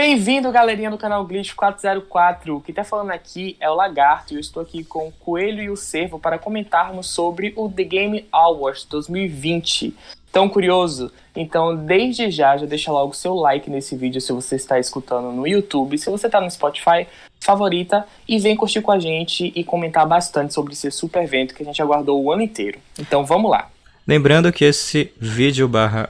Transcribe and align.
Bem-vindo, 0.00 0.50
galerinha 0.50 0.90
do 0.90 0.96
canal 0.96 1.22
Glitch 1.26 1.52
404. 1.54 2.56
O 2.56 2.60
que 2.62 2.72
tá 2.72 2.82
falando 2.82 3.10
aqui 3.10 3.54
é 3.60 3.68
o 3.68 3.74
Lagarto 3.74 4.32
e 4.32 4.36
eu 4.36 4.40
estou 4.40 4.62
aqui 4.62 4.82
com 4.82 5.08
o 5.08 5.12
Coelho 5.12 5.62
e 5.62 5.68
o 5.68 5.76
Cervo 5.76 6.18
para 6.18 6.38
comentarmos 6.38 7.06
sobre 7.06 7.52
o 7.54 7.68
The 7.68 7.84
Game 7.84 8.26
Awards 8.32 8.86
2020. 8.86 9.94
Tão 10.32 10.48
curioso? 10.48 11.12
Então, 11.36 11.76
desde 11.76 12.30
já, 12.30 12.56
já 12.56 12.64
deixa 12.64 12.90
logo 12.90 13.12
seu 13.12 13.34
like 13.34 13.68
nesse 13.68 13.94
vídeo 13.94 14.22
se 14.22 14.32
você 14.32 14.56
está 14.56 14.78
escutando 14.78 15.32
no 15.32 15.46
YouTube. 15.46 15.98
Se 15.98 16.08
você 16.08 16.28
está 16.28 16.40
no 16.40 16.50
Spotify, 16.50 17.06
favorita 17.38 18.06
e 18.26 18.38
vem 18.38 18.56
curtir 18.56 18.80
com 18.80 18.92
a 18.92 18.98
gente 18.98 19.52
e 19.54 19.62
comentar 19.62 20.06
bastante 20.06 20.54
sobre 20.54 20.72
esse 20.72 20.90
super 20.90 21.22
evento 21.22 21.54
que 21.54 21.62
a 21.62 21.66
gente 21.66 21.82
aguardou 21.82 22.24
o 22.24 22.32
ano 22.32 22.40
inteiro. 22.40 22.78
Então, 22.98 23.22
vamos 23.26 23.50
lá. 23.50 23.68
Lembrando 24.06 24.50
que 24.50 24.64
esse 24.64 25.12
vídeo 25.20 25.68
barra 25.68 26.08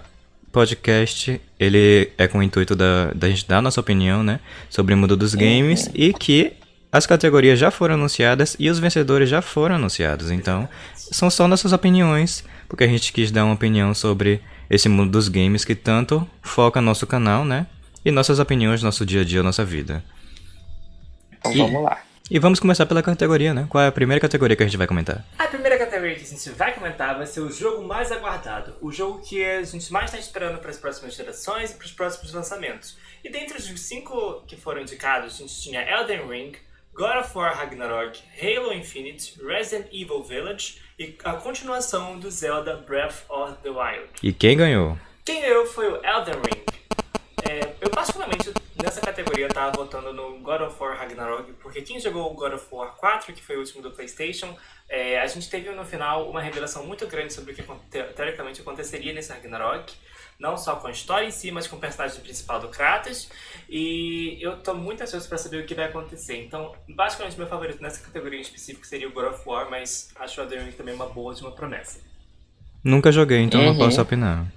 podcast, 0.53 1.41
ele 1.59 2.11
é 2.19 2.27
com 2.27 2.39
o 2.39 2.43
intuito 2.43 2.75
da, 2.75 3.13
da 3.15 3.29
gente 3.29 3.47
dar 3.47 3.59
a 3.59 3.63
nossa 3.63 3.81
opinião, 3.81 4.23
né, 4.23 4.41
sobre 4.69 4.95
o 4.95 4.97
mundo 4.97 5.17
dos 5.17 5.35
games 5.35 5.87
uhum. 5.87 5.93
e 5.95 6.13
que 6.13 6.53
as 6.93 7.07
categorias 7.07 7.59
já 7.59 7.71
foram 7.71 7.95
anunciadas 7.95 8.57
e 8.59 8.69
os 8.69 8.79
vencedores 8.79 9.29
já 9.29 9.41
foram 9.41 9.77
anunciados. 9.77 10.31
Então, 10.31 10.69
são 10.95 11.31
só 11.31 11.47
nossas 11.47 11.73
opiniões, 11.73 12.45
porque 12.69 12.85
a 12.85 12.89
gente 12.89 13.13
quis 13.13 13.31
dar 13.31 13.45
uma 13.45 13.55
opinião 13.55 13.95
sobre 13.95 14.41
esse 14.69 14.89
mundo 14.89 15.11
dos 15.11 15.29
games 15.29 15.65
que 15.65 15.75
tanto 15.75 16.29
foca 16.43 16.81
nosso 16.81 17.07
canal, 17.07 17.45
né? 17.45 17.67
E 18.05 18.11
nossas 18.11 18.39
opiniões, 18.39 18.83
nosso 18.83 19.05
dia 19.07 19.21
a 19.21 19.25
dia, 19.25 19.43
nossa 19.43 19.65
vida. 19.65 20.03
Então, 21.39 21.53
e, 21.53 21.59
vamos 21.59 21.83
lá. 21.85 22.03
E 22.31 22.39
vamos 22.39 22.61
começar 22.61 22.87
pela 22.87 23.03
categoria, 23.03 23.53
né? 23.53 23.67
Qual 23.69 23.83
é 23.83 23.89
a 23.89 23.93
primeira 23.93 24.21
categoria 24.21 24.55
que 24.55 24.63
a 24.63 24.67
gente 24.67 24.77
vai 24.77 24.87
comentar? 24.87 25.25
A 25.37 25.49
primeira 25.49 25.77
categoria 25.77 26.15
que 26.15 26.23
a 26.23 26.27
gente 26.29 26.51
vai 26.51 26.73
comentar 26.73 27.17
vai 27.17 27.27
ser 27.27 27.41
o 27.41 27.51
jogo 27.51 27.83
mais 27.83 28.13
aguardado. 28.13 28.77
O 28.81 28.93
jogo 28.93 29.21
que 29.21 29.45
a 29.45 29.65
gente 29.65 29.93
mais 29.93 30.05
está 30.05 30.19
esperando 30.19 30.61
para 30.61 30.71
as 30.71 30.77
próximas 30.77 31.17
gerações 31.17 31.73
e 31.73 31.75
para 31.75 31.87
os 31.87 31.91
próximos 31.91 32.33
lançamentos. 32.33 32.97
E 33.25 33.31
dentre 33.33 33.59
os 33.59 33.65
cinco 33.81 34.45
que 34.47 34.55
foram 34.55 34.81
indicados, 34.81 35.35
a 35.35 35.39
gente 35.39 35.61
tinha 35.61 35.83
Elden 35.83 36.29
Ring, 36.29 36.53
God 36.95 37.17
of 37.17 37.37
War 37.37 37.53
Ragnarok, 37.57 38.23
Halo 38.41 38.73
Infinite, 38.75 39.35
Resident 39.45 39.89
Evil 39.93 40.23
Village 40.23 40.81
e 41.01 41.19
a 41.25 41.33
continuação 41.33 42.17
do 42.17 42.31
Zelda 42.31 42.77
Breath 42.77 43.25
of 43.29 43.55
the 43.65 43.71
Wild. 43.71 44.09
E 44.23 44.33
quem 44.33 44.57
ganhou? 44.57 44.97
Quem 45.25 45.41
ganhou 45.41 45.67
foi 45.67 45.89
o 45.89 45.97
Elden 45.97 46.35
Ring. 46.37 46.80
É, 47.49 47.75
eu 47.81 47.91
particularmente 47.91 48.53
nessa 48.83 49.01
categoria 49.01 49.49
tava 49.49 49.73
votando 49.73 50.13
no 50.13 50.39
God 50.41 50.63
of 50.63 50.83
War 50.83 50.99
Ragnarok, 50.99 51.53
porque 51.55 51.83
quem 51.83 52.01
jogou 52.01 52.31
o 52.31 52.35
God 52.35 52.55
of 52.55 52.67
War 52.71 52.95
4, 52.97 53.33
que 53.33 53.43
foi 53.43 53.57
o 53.57 53.61
último 53.61 53.83
do 53.83 53.91
PlayStation, 53.91 54.57
é, 54.89 55.21
a 55.21 55.27
gente 55.27 55.49
teve 55.49 55.71
no 55.71 55.85
final 55.85 56.29
uma 56.29 56.41
revelação 56.41 56.85
muito 56.85 57.07
grande 57.07 57.33
sobre 57.33 57.53
o 57.53 57.55
que 57.55 57.63
teoricamente 58.15 58.61
aconteceria 58.61 59.13
nesse 59.13 59.33
Ragnarok 59.33 59.95
não 60.41 60.57
só 60.57 60.77
com 60.77 60.87
a 60.87 60.91
história 60.91 61.27
em 61.27 61.31
si, 61.31 61.51
mas 61.51 61.69
com 61.69 61.77
o 61.77 61.79
personagem 61.79 62.19
principal 62.21 62.59
do 62.59 62.69
Kratos. 62.69 63.29
E 63.69 64.39
eu 64.41 64.57
tô 64.57 64.75
muito 64.75 65.03
ansioso 65.03 65.29
para 65.29 65.37
saber 65.37 65.63
o 65.63 65.67
que 65.67 65.75
vai 65.75 65.85
acontecer. 65.85 66.43
Então, 66.43 66.75
basicamente, 66.89 67.37
meu 67.37 67.47
favorito 67.47 67.83
nessa 67.83 68.01
categoria 68.01 68.39
em 68.39 68.43
específico 68.43 68.87
seria 68.87 69.07
o 69.07 69.13
God 69.13 69.27
of 69.27 69.43
War, 69.47 69.71
mas 69.71 70.11
acho 70.19 70.41
o 70.41 70.49
Ring 70.49 70.73
também 70.73 70.95
uma 70.95 71.07
boa 71.07 71.35
de 71.35 71.43
uma 71.43 71.53
promessa. 71.53 72.01
Nunca 72.83 73.13
joguei, 73.13 73.41
então 73.41 73.61
uhum. 73.61 73.67
não 73.67 73.77
posso 73.77 74.01
opinar. 74.01 74.51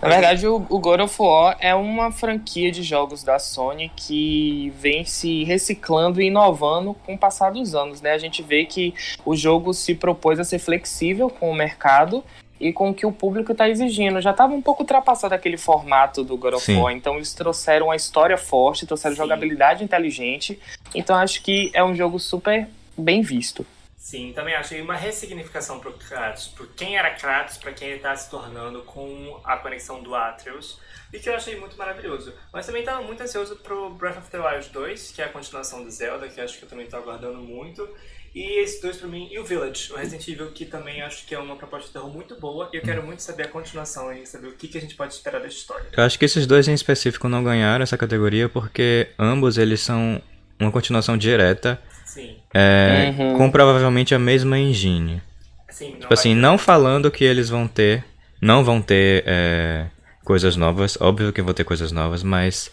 Na 0.00 0.08
verdade, 0.08 0.46
o, 0.46 0.56
o 0.68 0.78
God 0.78 1.00
of 1.00 1.16
War 1.18 1.56
é 1.58 1.74
uma 1.74 2.12
franquia 2.12 2.70
de 2.70 2.82
jogos 2.82 3.22
da 3.22 3.38
Sony 3.38 3.90
que 3.96 4.72
vem 4.78 5.04
se 5.04 5.42
reciclando 5.44 6.20
e 6.20 6.26
inovando 6.26 6.94
com 7.04 7.14
o 7.14 7.18
passar 7.18 7.52
dos 7.52 7.74
anos, 7.74 8.00
né? 8.00 8.12
A 8.12 8.18
gente 8.18 8.42
vê 8.42 8.64
que 8.64 8.94
o 9.24 9.34
jogo 9.34 9.72
se 9.72 9.94
propôs 9.94 10.38
a 10.38 10.44
ser 10.44 10.58
flexível 10.58 11.30
com 11.30 11.50
o 11.50 11.54
mercado 11.54 12.22
e 12.60 12.72
com 12.72 12.90
o 12.90 12.94
que 12.94 13.06
o 13.06 13.12
público 13.12 13.52
está 13.52 13.68
exigindo. 13.68 14.20
Já 14.20 14.30
estava 14.30 14.52
um 14.52 14.62
pouco 14.62 14.82
ultrapassado 14.82 15.34
aquele 15.34 15.56
formato 15.56 16.22
do 16.22 16.36
God 16.36 16.54
of 16.54 16.72
War, 16.74 16.92
então 16.92 17.16
eles 17.16 17.32
trouxeram 17.34 17.86
uma 17.86 17.96
história 17.96 18.36
forte, 18.36 18.86
trouxeram 18.86 19.14
Sim. 19.14 19.22
jogabilidade 19.22 19.84
inteligente, 19.84 20.58
então 20.94 21.16
acho 21.16 21.42
que 21.42 21.70
é 21.72 21.82
um 21.82 21.94
jogo 21.94 22.18
super 22.18 22.68
bem 22.96 23.22
visto. 23.22 23.66
Sim, 24.06 24.32
também 24.32 24.54
achei 24.54 24.80
uma 24.80 24.94
ressignificação 24.94 25.80
para 25.80 25.90
o 25.90 25.94
Kratos, 25.94 26.46
por 26.46 26.68
quem 26.76 26.96
era 26.96 27.10
Kratos, 27.10 27.56
para 27.56 27.72
quem 27.72 27.88
ele 27.88 27.96
está 27.96 28.14
se 28.14 28.30
tornando 28.30 28.82
com 28.82 29.40
a 29.42 29.56
conexão 29.56 30.00
do 30.00 30.14
Atreus, 30.14 30.78
e 31.12 31.18
que 31.18 31.28
eu 31.28 31.34
achei 31.34 31.58
muito 31.58 31.76
maravilhoso. 31.76 32.32
Mas 32.52 32.66
também 32.66 32.82
estava 32.82 33.02
muito 33.02 33.20
ansioso 33.20 33.56
pro 33.56 33.90
Breath 33.90 34.18
of 34.18 34.30
the 34.30 34.38
Wild 34.38 34.68
2, 34.68 35.10
que 35.10 35.20
é 35.20 35.24
a 35.24 35.28
continuação 35.28 35.82
do 35.82 35.90
Zelda, 35.90 36.28
que 36.28 36.40
acho 36.40 36.56
que 36.56 36.64
eu 36.64 36.68
também 36.68 36.84
estou 36.84 37.00
aguardando 37.00 37.38
muito. 37.38 37.88
E 38.32 38.62
esses 38.62 38.80
dois 38.80 38.96
pra 38.96 39.08
mim, 39.08 39.26
e 39.28 39.40
o 39.40 39.44
Village, 39.44 39.92
o 39.92 39.96
Resident 39.96 40.28
Evil, 40.28 40.52
que 40.52 40.66
também 40.66 41.02
acho 41.02 41.26
que 41.26 41.34
é 41.34 41.38
uma 41.40 41.56
proposta 41.56 41.88
de 41.88 41.94
terror 41.94 42.08
muito 42.08 42.38
boa, 42.38 42.70
e 42.72 42.76
eu 42.76 42.82
quero 42.82 43.02
muito 43.02 43.24
saber 43.24 43.46
a 43.46 43.48
continuação 43.48 44.12
e 44.12 44.24
saber 44.24 44.46
o 44.46 44.52
que, 44.52 44.68
que 44.68 44.78
a 44.78 44.80
gente 44.80 44.94
pode 44.94 45.14
esperar 45.14 45.40
da 45.40 45.48
história. 45.48 45.84
Eu 45.96 46.04
acho 46.04 46.16
que 46.16 46.24
esses 46.24 46.46
dois 46.46 46.68
em 46.68 46.74
específico 46.74 47.28
não 47.28 47.42
ganharam 47.42 47.82
essa 47.82 47.98
categoria 47.98 48.48
porque 48.48 49.08
ambos 49.18 49.58
eles 49.58 49.80
são 49.80 50.22
uma 50.60 50.70
continuação 50.70 51.18
direta, 51.18 51.82
Sim. 52.16 52.36
É, 52.54 53.12
uhum. 53.18 53.36
com 53.36 53.50
provavelmente 53.50 54.14
a 54.14 54.18
mesma 54.18 54.58
engine. 54.58 55.20
Sim, 55.68 55.96
tipo 56.00 56.14
assim, 56.14 56.34
não 56.34 56.56
falando 56.56 57.10
que 57.10 57.22
eles 57.22 57.50
vão 57.50 57.68
ter, 57.68 58.02
não 58.40 58.64
vão 58.64 58.80
ter 58.80 59.22
é, 59.26 59.84
coisas 60.24 60.56
novas, 60.56 60.96
óbvio 60.98 61.30
que 61.30 61.42
vão 61.42 61.52
ter 61.52 61.64
coisas 61.64 61.92
novas, 61.92 62.22
mas 62.22 62.70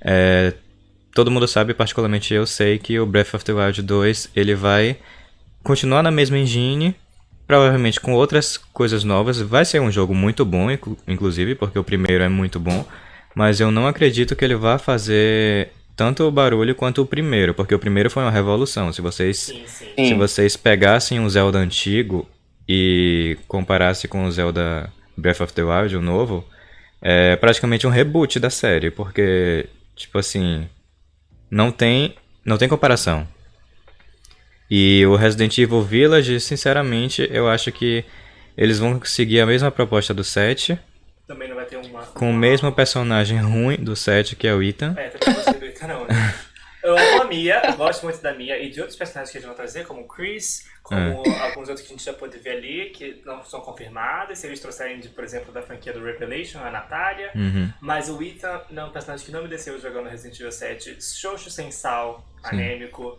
é, 0.00 0.54
todo 1.14 1.30
mundo 1.30 1.46
sabe, 1.46 1.74
particularmente 1.74 2.32
eu 2.32 2.46
sei, 2.46 2.78
que 2.78 2.98
o 2.98 3.04
Breath 3.04 3.34
of 3.34 3.44
the 3.44 3.52
Wild 3.52 3.82
2 3.82 4.30
ele 4.34 4.54
vai 4.54 4.96
continuar 5.62 6.02
na 6.02 6.10
mesma 6.10 6.38
engine, 6.38 6.96
provavelmente 7.46 8.00
com 8.00 8.14
outras 8.14 8.56
coisas 8.56 9.04
novas. 9.04 9.38
Vai 9.42 9.66
ser 9.66 9.78
um 9.82 9.92
jogo 9.92 10.14
muito 10.14 10.42
bom, 10.42 10.68
inclusive, 11.06 11.54
porque 11.54 11.78
o 11.78 11.84
primeiro 11.84 12.24
é 12.24 12.30
muito 12.30 12.58
bom, 12.58 12.82
mas 13.34 13.60
eu 13.60 13.70
não 13.70 13.86
acredito 13.86 14.34
que 14.34 14.42
ele 14.42 14.54
vá 14.54 14.78
fazer 14.78 15.72
tanto 15.96 16.24
o 16.24 16.30
barulho 16.30 16.74
quanto 16.74 17.02
o 17.02 17.06
primeiro, 17.06 17.54
porque 17.54 17.74
o 17.74 17.78
primeiro 17.78 18.10
foi 18.10 18.22
uma 18.22 18.30
revolução. 18.30 18.92
Se 18.92 19.00
vocês, 19.00 19.38
sim, 19.38 19.64
sim. 19.66 20.08
Se 20.08 20.14
vocês 20.14 20.56
pegassem 20.56 21.18
um 21.18 21.28
Zelda 21.28 21.58
antigo 21.58 22.28
e 22.68 23.38
comparassem 23.48 24.08
com 24.08 24.26
o 24.26 24.30
Zelda 24.30 24.92
Breath 25.16 25.40
of 25.40 25.52
the 25.54 25.62
Wild, 25.62 25.96
o 25.96 26.02
novo, 26.02 26.46
é 27.00 27.34
praticamente 27.36 27.86
um 27.86 27.90
reboot 27.90 28.38
da 28.38 28.50
série, 28.50 28.90
porque, 28.90 29.66
tipo 29.94 30.18
assim, 30.18 30.68
não 31.50 31.72
tem, 31.72 32.14
não 32.44 32.58
tem 32.58 32.68
comparação. 32.68 33.26
E 34.70 35.06
o 35.06 35.16
Resident 35.16 35.56
Evil 35.58 35.82
Village, 35.82 36.40
sinceramente, 36.40 37.26
eu 37.32 37.48
acho 37.48 37.70
que 37.72 38.04
eles 38.56 38.78
vão 38.78 39.00
seguir 39.04 39.40
a 39.40 39.46
mesma 39.46 39.70
proposta 39.70 40.12
do 40.12 40.24
7. 40.24 40.78
Também 41.26 41.48
não 41.48 41.56
vai 41.56 41.64
ter 41.64 41.76
uma. 41.76 42.02
Com 42.02 42.30
o 42.30 42.34
mesmo 42.34 42.72
personagem 42.72 43.38
ruim 43.38 43.76
do 43.76 43.94
7, 43.94 44.34
que 44.34 44.46
é 44.46 44.54
o 44.54 44.62
Ethan. 44.62 44.94
É, 44.96 45.12
não. 45.86 46.06
Né? 46.06 46.34
Eu 46.82 46.96
amo 46.96 47.22
a 47.22 47.24
Mia, 47.24 47.60
gosto 47.76 48.04
muito 48.04 48.22
da 48.22 48.32
Mia 48.32 48.62
e 48.62 48.70
de 48.70 48.80
outros 48.80 48.96
personagens 48.96 49.32
que 49.32 49.38
eles 49.38 49.46
vão 49.46 49.56
trazer, 49.56 49.84
como 49.84 50.02
o 50.02 50.04
Chris, 50.06 50.68
como 50.84 51.00
é. 51.26 51.40
alguns 51.48 51.68
outros 51.68 51.80
que 51.80 51.92
a 51.92 51.96
gente 51.96 52.04
já 52.04 52.12
pode 52.12 52.38
ver 52.38 52.58
ali, 52.58 52.90
que 52.90 53.20
não 53.24 53.44
são 53.44 53.60
confirmados. 53.60 54.38
Se 54.38 54.46
eles 54.46 54.60
trouxerem, 54.60 55.00
de, 55.00 55.08
por 55.08 55.24
exemplo, 55.24 55.52
da 55.52 55.62
franquia 55.62 55.92
do 55.92 56.04
Revelation, 56.04 56.60
a 56.60 56.70
Natália. 56.70 57.32
Uhum. 57.34 57.72
Mas 57.80 58.08
o 58.08 58.22
Ethan 58.22 58.60
não 58.70 58.84
é 58.84 58.86
um 58.86 58.90
personagem 58.92 59.26
que 59.26 59.32
não 59.32 59.42
me 59.42 59.48
desceu 59.48 59.80
jogando 59.80 60.08
Resident 60.08 60.38
Evil 60.38 60.52
7. 60.52 61.02
Xoxo 61.02 61.50
sem 61.50 61.72
sal, 61.72 62.24
Sim. 62.44 62.54
anêmico. 62.54 63.18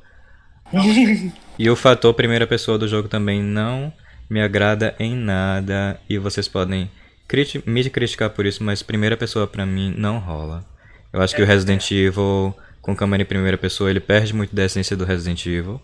e 1.60 1.70
o 1.70 1.76
fator 1.76 2.14
primeira 2.14 2.48
pessoa 2.48 2.78
do 2.78 2.88
jogo 2.88 3.10
também 3.10 3.44
não 3.44 3.92
me 4.30 4.42
agrada 4.42 4.96
em 4.98 5.14
nada. 5.14 6.00
E 6.10 6.18
vocês 6.18 6.48
podem 6.48 6.90
criti 7.28 7.62
me 7.66 7.90
criticar 7.90 8.30
por 8.30 8.46
isso, 8.46 8.64
mas 8.64 8.82
primeira 8.82 9.18
pessoa 9.18 9.46
para 9.46 9.66
mim 9.66 9.94
não 9.98 10.20
rola. 10.20 10.66
Eu 11.12 11.22
acho 11.22 11.34
é, 11.34 11.38
que 11.38 11.44
o 11.44 11.46
Resident 11.46 11.92
é. 11.92 11.96
Evil 11.96 12.56
com 12.88 12.96
câmera 12.96 13.22
em 13.22 13.26
primeira 13.26 13.58
pessoa, 13.58 13.90
ele 13.90 14.00
perde 14.00 14.34
muito 14.34 14.56
da 14.56 14.64
essência 14.64 14.96
do 14.96 15.04
Resident 15.04 15.46
Evil. 15.46 15.82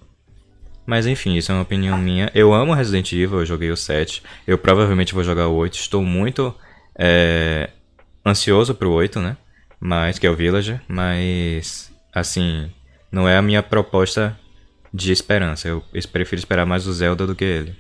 Mas 0.86 1.06
enfim, 1.06 1.36
isso 1.36 1.52
é 1.52 1.56
uma 1.56 1.64
opinião 1.64 1.98
minha. 1.98 2.32
Eu 2.34 2.54
amo 2.54 2.74
Resident 2.74 3.12
Evil, 3.12 3.40
eu 3.40 3.46
joguei 3.46 3.70
o 3.72 3.76
7. 3.76 4.24
Eu 4.48 4.58
provavelmente 4.58 5.14
vou 5.14 5.22
jogar 5.22 5.50
o 5.50 5.54
8. 5.54 5.74
Estou 5.74 6.02
muito 6.02 6.56
é, 6.98 7.72
ansioso 8.26 8.74
pro 8.74 8.90
8, 8.90 9.20
né? 9.20 9.36
Mas, 9.82 10.18
que 10.18 10.26
é 10.26 10.30
o 10.30 10.36
Villager. 10.36 10.82
Mas, 10.88 11.92
assim, 12.14 12.72
não 13.12 13.28
é 13.28 13.36
a 13.36 13.42
minha 13.42 13.62
proposta 13.62 14.40
de 14.94 15.12
esperança. 15.12 15.68
Eu 15.68 15.84
prefiro 16.10 16.40
esperar 16.40 16.66
mais 16.66 16.88
o 16.88 16.94
Zelda 16.94 17.28
do 17.28 17.36
que 17.36 17.44
ele. 17.44 17.76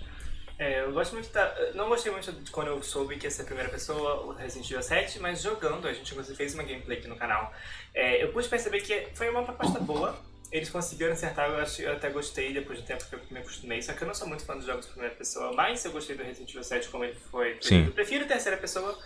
É, 0.60 0.82
eu 0.82 0.92
gosto 0.92 1.14
muito 1.14 1.32
da... 1.32 1.50
Gostei 1.94 2.12
muito 2.12 2.32
de 2.32 2.50
quando 2.50 2.70
eu 2.70 2.82
soube 2.82 3.18
que 3.18 3.28
ia 3.28 3.30
ser 3.30 3.44
a 3.44 3.46
primeira 3.46 3.70
pessoa, 3.70 4.26
o 4.26 4.32
Resident 4.32 4.66
Evil 4.72 4.82
7, 4.82 5.20
mas 5.20 5.44
jogando, 5.44 5.88
a 5.88 5.94
gente 5.94 6.12
inclusive 6.12 6.36
fez 6.36 6.56
uma 6.56 6.64
gameplay 6.64 6.98
aqui 6.98 7.08
no 7.08 7.16
canal. 7.16 7.54
É, 7.94 8.24
eu 8.24 8.34
pude 8.34 8.50
perceber 8.50 8.82
que 8.82 9.10
foi 9.14 9.30
uma 9.30 9.44
proposta 9.44 9.80
boa. 9.80 10.20
Eles 10.52 10.72
conseguiram 10.72 11.14
acertar, 11.14 11.52
eu, 11.52 11.58
acho, 11.58 11.84
eu 11.84 11.94
até 11.94 12.10
gostei 12.10 12.52
depois 12.52 12.80
do 12.80 12.86
tempo 12.86 13.06
que 13.06 13.14
eu 13.14 13.20
me 13.30 13.38
acostumei. 13.38 13.80
Só 13.84 13.94
que 13.94 14.02
eu 14.02 14.08
não 14.08 14.16
sou 14.16 14.28
muito 14.28 14.44
fã 14.44 14.56
dos 14.56 14.66
jogos 14.66 14.88
de 14.88 14.92
primeira 14.92 15.14
pessoa, 15.14 15.54
mas 15.54 15.86
eu 15.86 15.92
gostei 15.92 16.16
do 16.18 16.24
Resident 16.24 16.50
Evil 16.50 16.64
7 16.64 16.90
como 16.90 17.06
ele 17.06 17.16
foi. 17.30 17.60
Sim. 17.62 17.86
Eu 17.86 17.92
prefiro 17.92 18.26
terceira 18.26 18.58
pessoa, 18.58 18.98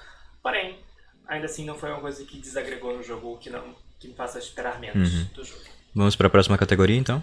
porém, 0.41 0.79
ainda 1.27 1.45
assim 1.45 1.65
não 1.65 1.77
foi 1.77 1.91
uma 1.91 1.99
coisa 1.99 2.23
que 2.23 2.39
desagregou 2.39 2.95
no 2.95 3.03
jogo, 3.03 3.37
que 3.37 3.49
não 3.49 3.75
que 3.99 4.07
me 4.07 4.13
faça 4.13 4.39
esperar 4.39 4.79
menos 4.79 5.13
uhum. 5.13 5.25
do 5.33 5.43
jogo. 5.43 5.61
Vamos 5.93 6.15
para 6.15 6.27
a 6.27 6.29
próxima 6.29 6.57
categoria 6.57 6.95
então? 6.95 7.21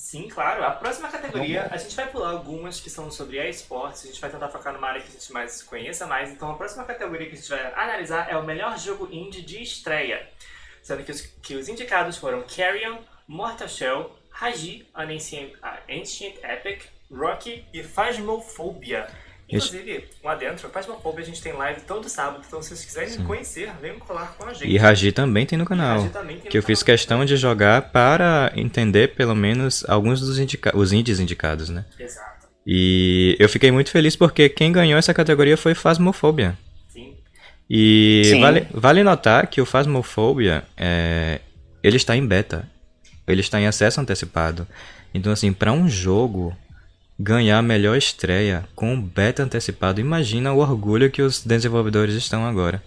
Sim, 0.00 0.28
claro. 0.28 0.64
A 0.64 0.70
próxima 0.70 1.08
categoria, 1.08 1.68
a 1.70 1.76
gente 1.76 1.94
vai 1.94 2.08
pular 2.08 2.30
algumas 2.30 2.80
que 2.80 2.88
são 2.88 3.10
sobre 3.10 3.36
esportes, 3.48 4.02
a 4.02 4.06
gente 4.06 4.20
vai 4.20 4.30
tentar 4.30 4.48
focar 4.48 4.72
numa 4.72 4.88
área 4.88 5.02
que 5.02 5.08
a 5.08 5.12
gente 5.12 5.30
mais 5.30 5.62
conheça 5.62 6.06
mais. 6.06 6.30
Então, 6.30 6.50
a 6.50 6.54
próxima 6.54 6.84
categoria 6.84 7.28
que 7.28 7.34
a 7.34 7.36
gente 7.36 7.50
vai 7.50 7.66
analisar 7.74 8.26
é 8.28 8.36
o 8.36 8.42
melhor 8.42 8.78
jogo 8.78 9.08
indie 9.12 9.42
de 9.42 9.62
estreia. 9.62 10.26
sendo 10.82 11.04
que 11.04 11.12
os, 11.12 11.20
que 11.20 11.54
os 11.54 11.68
indicados 11.68 12.16
foram 12.16 12.42
Carrion, 12.42 12.96
Mortal 13.28 13.68
Shell, 13.68 14.18
Haji, 14.32 14.88
An 14.94 15.12
Ancient, 15.12 15.52
Ancient 15.88 16.36
Epic, 16.42 16.86
Rocky 17.12 17.66
e 17.72 17.82
Phasmophobia. 17.82 19.06
Inclusive, 19.56 20.04
lá 20.22 20.34
dentro, 20.36 20.68
Phasmophobia 20.68 21.22
a 21.22 21.26
gente 21.26 21.42
tem 21.42 21.52
live 21.52 21.80
todo 21.82 22.08
sábado, 22.08 22.44
então 22.46 22.62
se 22.62 22.68
vocês 22.68 22.84
quiserem 22.84 23.08
Sim. 23.10 23.24
conhecer, 23.24 23.70
venham 23.80 23.98
colar 23.98 24.34
com 24.38 24.46
a 24.46 24.52
gente. 24.52 24.68
E 24.68 24.76
Raji 24.76 25.10
também 25.10 25.44
tem 25.44 25.58
no 25.58 25.64
canal. 25.64 26.08
Tem 26.08 26.38
que 26.38 26.56
eu 26.56 26.62
fiz 26.62 26.82
questão 26.82 27.24
de 27.24 27.36
jogar 27.36 27.90
para 27.90 28.52
entender 28.54 29.14
pelo 29.14 29.34
menos 29.34 29.84
alguns 29.88 30.20
dos 30.20 30.38
indica 30.38 30.76
os 30.76 30.92
indies 30.92 31.18
indicados, 31.18 31.68
né? 31.68 31.84
Exato. 31.98 32.48
E 32.64 33.36
eu 33.40 33.48
fiquei 33.48 33.72
muito 33.72 33.90
feliz 33.90 34.14
porque 34.14 34.48
quem 34.48 34.70
ganhou 34.70 34.98
essa 34.98 35.12
categoria 35.12 35.56
foi 35.56 35.74
Phasmophobia. 35.74 36.56
Sim. 36.88 37.16
E 37.68 38.22
Sim. 38.26 38.40
Vale, 38.40 38.66
vale 38.72 39.02
notar 39.02 39.46
que 39.48 39.60
o 39.60 39.66
Phasmophobia, 39.66 40.62
é, 40.76 41.40
ele 41.82 41.96
está 41.96 42.16
em 42.16 42.24
beta. 42.24 42.68
Ele 43.26 43.40
está 43.40 43.60
em 43.60 43.66
acesso 43.66 44.00
antecipado. 44.00 44.66
Então, 45.12 45.32
assim, 45.32 45.52
para 45.52 45.72
um 45.72 45.88
jogo 45.88 46.56
ganhar 47.20 47.58
a 47.58 47.62
melhor 47.62 47.98
estreia 47.98 48.66
com 48.74 48.94
um 48.94 49.00
beta 49.00 49.42
antecipado. 49.42 50.00
Imagina 50.00 50.52
o 50.54 50.58
orgulho 50.58 51.10
que 51.10 51.20
os 51.20 51.44
desenvolvedores 51.44 52.14
estão 52.14 52.46
agora. 52.46 52.82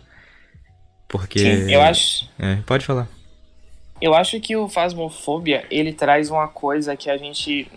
Porque. 1.08 1.40
Sim, 1.40 1.72
eu 1.72 1.82
acho. 1.82 2.28
É, 2.40 2.56
pode 2.66 2.84
falar. 2.84 3.08
Eu 4.02 4.16
acho 4.16 4.40
que 4.40 4.56
o 4.56 4.68
Phasmophobia 4.68 5.66
ele 5.70 5.94
traz 5.94 6.32
uma 6.32 6.48
coisa 6.48 6.98
que 6.98 7.10
a 7.10 7.16
gente 7.16 7.70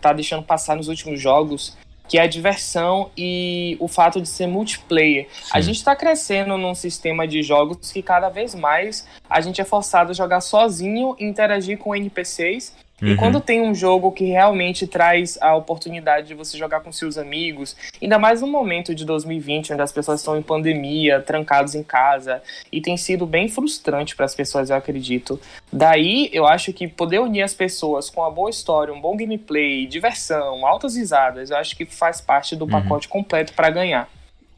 tá 0.00 0.12
deixando 0.12 0.42
passar 0.42 0.76
nos 0.76 0.88
últimos 0.88 1.20
jogos, 1.20 1.76
que 2.08 2.18
é 2.18 2.22
a 2.22 2.26
diversão 2.26 3.10
e 3.16 3.76
o 3.78 3.86
fato 3.86 4.20
de 4.20 4.28
ser 4.28 4.48
multiplayer. 4.48 5.28
Sim. 5.32 5.50
A 5.52 5.60
gente 5.60 5.76
está 5.76 5.94
crescendo 5.94 6.58
num 6.58 6.74
sistema 6.74 7.26
de 7.26 7.40
jogos 7.42 7.92
que 7.92 8.02
cada 8.02 8.28
vez 8.28 8.54
mais 8.54 9.06
a 9.30 9.40
gente 9.40 9.60
é 9.60 9.64
forçado 9.64 10.10
a 10.10 10.14
jogar 10.14 10.40
sozinho 10.40 11.16
e 11.20 11.24
interagir 11.24 11.78
com 11.78 11.94
NPCs 11.94 12.74
Uhum. 13.02 13.08
E 13.08 13.16
quando 13.16 13.40
tem 13.40 13.60
um 13.60 13.74
jogo 13.74 14.12
que 14.12 14.24
realmente 14.24 14.86
traz 14.86 15.36
a 15.40 15.54
oportunidade 15.54 16.28
de 16.28 16.34
você 16.34 16.56
jogar 16.56 16.80
com 16.80 16.92
seus 16.92 17.18
amigos, 17.18 17.76
ainda 18.00 18.18
mais 18.18 18.40
no 18.40 18.46
momento 18.46 18.94
de 18.94 19.04
2020, 19.04 19.72
onde 19.72 19.82
as 19.82 19.92
pessoas 19.92 20.20
estão 20.20 20.38
em 20.38 20.42
pandemia, 20.42 21.20
trancados 21.20 21.74
em 21.74 21.82
casa, 21.82 22.42
e 22.70 22.80
tem 22.80 22.96
sido 22.96 23.26
bem 23.26 23.48
frustrante 23.48 24.14
para 24.14 24.24
as 24.24 24.34
pessoas, 24.34 24.70
eu 24.70 24.76
acredito. 24.76 25.40
Daí, 25.72 26.30
eu 26.32 26.46
acho 26.46 26.72
que 26.72 26.86
poder 26.86 27.18
unir 27.18 27.42
as 27.42 27.52
pessoas 27.52 28.08
com 28.08 28.20
uma 28.20 28.30
boa 28.30 28.50
história, 28.50 28.94
um 28.94 29.00
bom 29.00 29.16
gameplay, 29.16 29.86
diversão, 29.86 30.64
altas 30.64 30.96
risadas, 30.96 31.50
eu 31.50 31.56
acho 31.56 31.76
que 31.76 31.84
faz 31.84 32.20
parte 32.20 32.54
do 32.54 32.64
uhum. 32.64 32.70
pacote 32.70 33.08
completo 33.08 33.52
para 33.54 33.70
ganhar. 33.70 34.08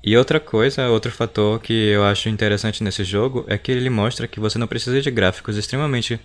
E 0.05 0.17
outra 0.17 0.39
coisa, 0.39 0.89
outro 0.89 1.11
fator 1.11 1.61
que 1.61 1.73
eu 1.73 2.05
acho 2.05 2.29
interessante 2.29 2.85
nesse 2.85 3.03
jogo 3.03 3.45
é 3.49 3.59
que 3.59 3.73
ele 3.73 3.91
mostra 3.91 4.29
que 4.29 4.39
você 4.39 4.57
não 4.57 4.69
precisa 4.69 5.01
de 5.01 5.11
gráficos 5.11 5.57
extremamente 5.57 6.21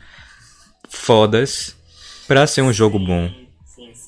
fodas 0.87 1.75
para 2.31 2.47
ser 2.47 2.61
um 2.61 2.71
jogo 2.71 2.97
bom. 2.97 3.29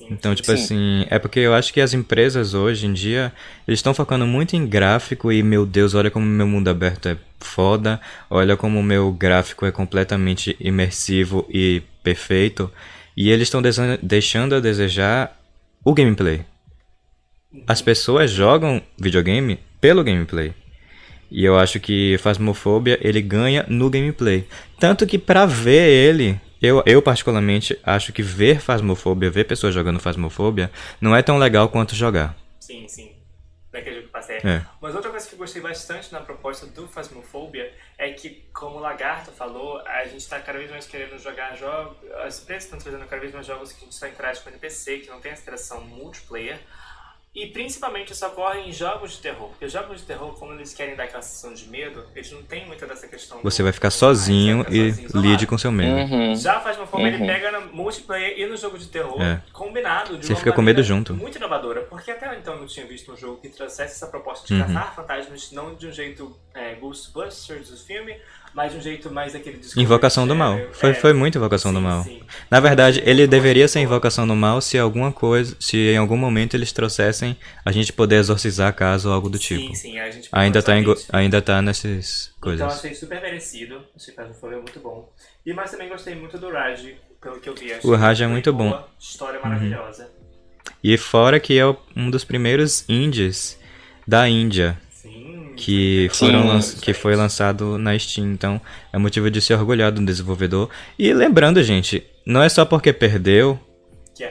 Então, 0.09 0.33
tipo 0.33 0.47
Sim. 0.47 0.53
assim, 0.53 1.05
é 1.09 1.19
porque 1.19 1.41
eu 1.41 1.53
acho 1.53 1.73
que 1.73 1.81
as 1.81 1.93
empresas 1.93 2.53
hoje 2.53 2.87
em 2.87 2.93
dia, 2.93 3.33
eles 3.67 3.79
estão 3.79 3.93
focando 3.93 4.25
muito 4.25 4.55
em 4.55 4.65
gráfico 4.65 5.29
e, 5.29 5.43
meu 5.43 5.65
Deus, 5.65 5.93
olha 5.93 6.09
como 6.09 6.25
meu 6.25 6.47
mundo 6.47 6.69
aberto 6.69 7.09
é 7.09 7.17
foda, 7.41 7.99
olha 8.29 8.55
como 8.55 8.79
o 8.79 8.83
meu 8.83 9.11
gráfico 9.11 9.65
é 9.65 9.73
completamente 9.73 10.55
imersivo 10.57 11.45
e 11.49 11.81
perfeito, 12.01 12.71
e 13.17 13.29
eles 13.29 13.49
estão 13.49 13.61
deixando 14.01 14.55
a 14.55 14.61
desejar 14.61 15.37
o 15.83 15.93
gameplay. 15.93 16.45
As 17.67 17.81
pessoas 17.81 18.31
jogam 18.31 18.81
videogame 18.97 19.59
pelo 19.81 20.01
gameplay. 20.01 20.53
E 21.29 21.43
eu 21.43 21.59
acho 21.59 21.77
que 21.77 22.17
Phasmophobia, 22.19 22.97
ele 23.01 23.21
ganha 23.21 23.65
no 23.67 23.89
gameplay. 23.89 24.47
Tanto 24.79 25.05
que 25.05 25.17
para 25.17 25.45
ver 25.45 25.89
ele, 25.89 26.39
eu, 26.63 26.81
eu, 26.85 27.01
particularmente, 27.01 27.77
acho 27.83 28.13
que 28.13 28.23
ver 28.23 28.61
Fasmofobia, 28.61 29.29
ver 29.29 29.43
pessoas 29.43 29.73
jogando 29.73 29.99
Fasmofobia, 29.99 30.71
não 31.01 31.13
é 31.13 31.21
tão 31.21 31.37
legal 31.37 31.67
quanto 31.67 31.93
jogar. 31.93 32.33
Sim, 32.57 32.87
sim. 32.87 33.11
Daquele 33.69 33.95
jogo 33.97 34.07
que 34.07 34.13
passei. 34.13 34.37
É. 34.37 34.63
Mas 34.79 34.95
outra 34.95 35.11
coisa 35.11 35.27
que 35.27 35.33
eu 35.33 35.39
gostei 35.39 35.61
bastante 35.61 36.13
na 36.13 36.21
proposta 36.21 36.65
do 36.67 36.87
Phasmophobia 36.87 37.73
é 37.97 38.11
que, 38.11 38.47
como 38.53 38.77
o 38.77 38.79
Lagarto 38.79 39.31
falou, 39.31 39.81
a 39.85 40.05
gente 40.05 40.19
está 40.19 40.39
cada 40.39 40.57
vez 40.57 40.71
mais 40.71 40.85
querendo 40.85 41.17
jogar 41.19 41.57
jogos. 41.57 41.97
As 42.23 42.41
empresas 42.41 42.63
estão 42.65 42.79
trazendo 42.79 43.05
cada 43.07 43.19
vez 43.19 43.33
mais 43.33 43.45
jogos 43.45 43.73
que 43.73 43.81
a 43.81 43.83
gente 43.83 43.95
só 43.95 44.07
interage 44.07 44.39
com 44.41 44.49
NPC, 44.49 44.99
que 44.99 45.09
não 45.09 45.19
tem 45.19 45.33
essa 45.33 45.41
interação 45.41 45.81
multiplayer. 45.81 46.59
E 47.35 47.47
principalmente 47.47 48.13
isso 48.13 48.23
ocorre 48.27 48.59
em 48.59 48.71
jogos 48.71 49.13
de 49.13 49.17
terror. 49.17 49.49
Porque 49.49 49.67
jogos 49.67 50.01
de 50.01 50.05
terror, 50.05 50.33
como 50.37 50.53
eles 50.53 50.71
querem 50.71 50.95
dar 50.95 51.05
aquela 51.05 51.23
sensação 51.23 51.51
de 51.51 51.67
medo, 51.67 52.05
eles 52.15 52.31
não 52.31 52.43
têm 52.43 52.67
muita 52.67 52.85
dessa 52.85 53.07
questão. 53.07 53.39
Você 53.41 53.63
do, 53.63 53.65
vai 53.65 53.73
ficar 53.73 53.89
sozinho 53.89 54.63
e 54.69 54.93
sozinho, 54.93 55.21
lide 55.21 55.47
com 55.47 55.57
seu 55.57 55.71
medo. 55.71 56.13
Uhum. 56.13 56.35
Já 56.35 56.59
faz 56.59 56.77
uma 56.77 56.85
forma, 56.85 57.07
uhum. 57.07 57.15
ele 57.15 57.25
pega 57.25 57.51
no 57.51 57.73
multiplayer 57.73 58.37
e 58.37 58.45
no 58.45 58.55
jogo 58.55 58.77
de 58.77 58.87
terror, 58.87 59.19
é. 59.19 59.41
combinado. 59.51 60.15
De 60.15 60.27
Você 60.27 60.35
fica 60.35 60.51
com 60.51 60.61
medo 60.61 60.83
junto. 60.83 61.15
Muito 61.15 61.37
inovadora. 61.39 61.81
Porque 61.81 62.11
até 62.11 62.37
então 62.37 62.53
eu 62.53 62.59
não 62.59 62.67
tinha 62.67 62.85
visto 62.85 63.11
um 63.11 63.17
jogo 63.17 63.41
que 63.41 63.49
trouxesse 63.49 63.95
essa 63.95 64.07
proposta 64.07 64.45
de 64.45 64.53
uhum. 64.53 64.67
caçar 64.67 64.95
fantasmas, 64.95 65.51
não 65.51 65.73
de 65.73 65.87
um 65.87 65.91
jeito 65.91 66.39
é, 66.53 66.75
Ghostbusters 66.75 67.69
do 67.71 67.77
filme, 67.77 68.15
mas 68.53 68.71
de 68.71 68.77
um 68.77 68.81
jeito 68.81 69.11
mais 69.11 69.33
aquele 69.33 69.59
Invocação 69.75 70.27
do 70.27 70.35
mal. 70.35 70.59
Foi, 70.73 70.91
é, 70.91 70.93
foi 70.93 71.13
muito 71.13 71.37
Invocação 71.37 71.71
sim, 71.71 71.75
do 71.75 71.81
mal. 71.81 72.03
Sim. 72.03 72.21
Na 72.49 72.59
verdade, 72.59 73.01
ele 73.05 73.25
deveria 73.25 73.67
ser 73.67 73.79
Invocação 73.79 74.27
do 74.27 74.35
mal 74.35 74.61
se 74.61 74.77
alguma 74.77 75.11
coisa, 75.11 75.55
se 75.59 75.77
em 75.77 75.97
algum 75.97 76.17
momento 76.17 76.55
eles 76.55 76.71
trouxessem 76.71 77.35
a 77.65 77.71
gente 77.71 77.91
poder 77.91 78.17
exorcizar 78.17 78.69
a 78.69 78.73
casa 78.73 79.09
ou 79.09 79.13
algo 79.13 79.29
do 79.29 79.39
tipo. 79.39 79.75
Sim, 79.75 79.75
sim, 79.75 79.99
a 79.99 80.09
gente 80.11 80.29
ainda 80.31 80.61
tá, 80.61 80.77
em, 80.77 80.85
ainda 81.11 81.41
tá 81.41 81.61
nessas 81.61 82.31
coisas. 82.39 82.61
Então 82.61 82.75
achei 82.75 82.93
super 82.93 83.21
merecido. 83.21 83.83
Esse 83.97 84.11
caso 84.11 84.33
foi 84.35 84.55
muito 84.55 84.79
bom. 84.79 85.11
E 85.45 85.51
mas 85.51 85.71
também 85.71 85.89
gostei 85.89 86.13
muito 86.15 86.37
do 86.37 86.51
Raj, 86.51 86.85
pelo 87.19 87.39
que 87.39 87.49
eu 87.49 87.55
vi. 87.55 87.73
o 87.83 87.95
Raj 87.95 88.21
é 88.21 88.27
muito 88.27 88.53
bom. 88.53 88.87
História 88.99 89.39
maravilhosa. 89.41 90.03
Uhum. 90.03 90.23
E 90.83 90.97
fora 90.97 91.39
que 91.39 91.57
é 91.57 91.65
um 91.95 92.11
dos 92.11 92.23
primeiros 92.23 92.83
indies 92.87 93.57
da 94.07 94.27
Índia 94.27 94.77
que, 95.55 96.09
foram 96.13 96.59
que 96.81 96.93
foi 96.93 97.15
lançado 97.15 97.77
na 97.77 97.97
Steam. 97.97 98.31
Então, 98.31 98.59
é 98.91 98.97
motivo 98.97 99.29
de 99.29 99.41
se 99.41 99.53
orgulhar 99.53 99.91
do 99.91 100.03
desenvolvedor. 100.03 100.69
E 100.97 101.13
lembrando, 101.13 101.61
gente, 101.63 102.03
não 102.25 102.41
é 102.41 102.49
só 102.49 102.65
porque 102.65 102.91
perdeu 102.93 103.59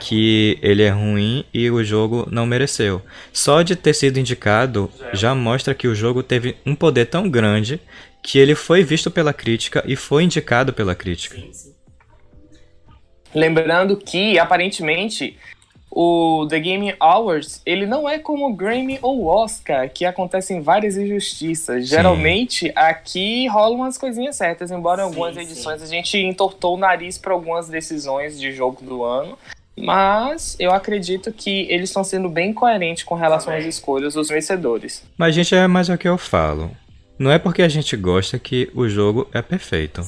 que 0.01 0.59
ele 0.63 0.83
é 0.83 0.91
ruim 0.91 1.45
e 1.53 1.71
o 1.71 1.83
jogo 1.83 2.27
não 2.31 2.47
mereceu. 2.47 3.03
Só 3.33 3.63
de 3.63 3.75
ter 3.75 3.95
sido 3.95 4.19
indicado 4.19 4.91
já 5.13 5.35
mostra 5.35 5.75
que 5.75 5.89
o 5.89 5.95
jogo 5.95 6.23
teve 6.23 6.57
um 6.65 6.75
poder 6.75 7.07
tão 7.07 7.29
grande 7.29 7.81
que 8.23 8.39
ele 8.39 8.55
foi 8.55 8.85
visto 8.85 9.11
pela 9.11 9.33
crítica 9.33 9.83
e 9.87 9.97
foi 9.97 10.23
indicado 10.23 10.73
pela 10.73 10.95
crítica. 10.95 11.37
Lembrando 13.35 13.97
que, 13.97 14.39
aparentemente, 14.39 15.37
o 15.95 16.47
The 16.49 16.59
Game 16.59 16.95
Awards, 16.99 17.61
ele 17.67 17.85
não 17.85 18.09
é 18.09 18.19
como 18.19 18.49
o 18.49 18.55
Grammy 18.55 18.99
ou 19.03 19.27
Oscar, 19.27 19.91
que 19.91 20.07
acontecem 20.07 20.63
várias 20.63 20.97
injustiças. 20.97 21.85
Sim. 21.85 21.97
Geralmente, 21.97 22.73
aqui 22.75 23.47
rolam 23.47 23.81
umas 23.81 23.99
coisinhas 23.99 24.37
certas, 24.37 24.71
embora 24.71 25.03
em 25.03 25.05
algumas 25.05 25.35
sim, 25.35 25.43
edições 25.43 25.81
sim. 25.81 25.85
a 25.85 25.89
gente 25.89 26.17
entortou 26.17 26.77
o 26.77 26.79
nariz 26.79 27.19
para 27.19 27.35
algumas 27.35 27.69
decisões 27.69 28.41
de 28.41 28.53
jogo 28.53 28.83
do 28.83 29.05
ano. 29.05 29.37
Mas 29.77 30.57
eu 30.59 30.71
acredito 30.71 31.31
que 31.31 31.67
eles 31.71 31.91
estão 31.91 32.05
sendo 32.05 32.29
bem 32.29 32.55
coerentes 32.55 33.05
com 33.05 33.15
relação 33.15 33.55
às 33.55 33.65
escolhas 33.65 34.15
dos 34.15 34.29
vencedores. 34.29 35.03
Mas, 35.17 35.35
gente, 35.35 35.55
é 35.55 35.67
mais 35.67 35.89
o 35.89 35.99
que 35.99 36.09
eu 36.09 36.17
falo. 36.17 36.71
Não 37.19 37.31
é 37.31 37.39
porque 37.39 37.63
a 37.63 37.69
gente 37.69 37.97
gosta 37.97 38.39
que 38.39 38.71
o 38.75 38.89
jogo 38.89 39.29
é 39.33 39.43
perfeito. 39.43 40.03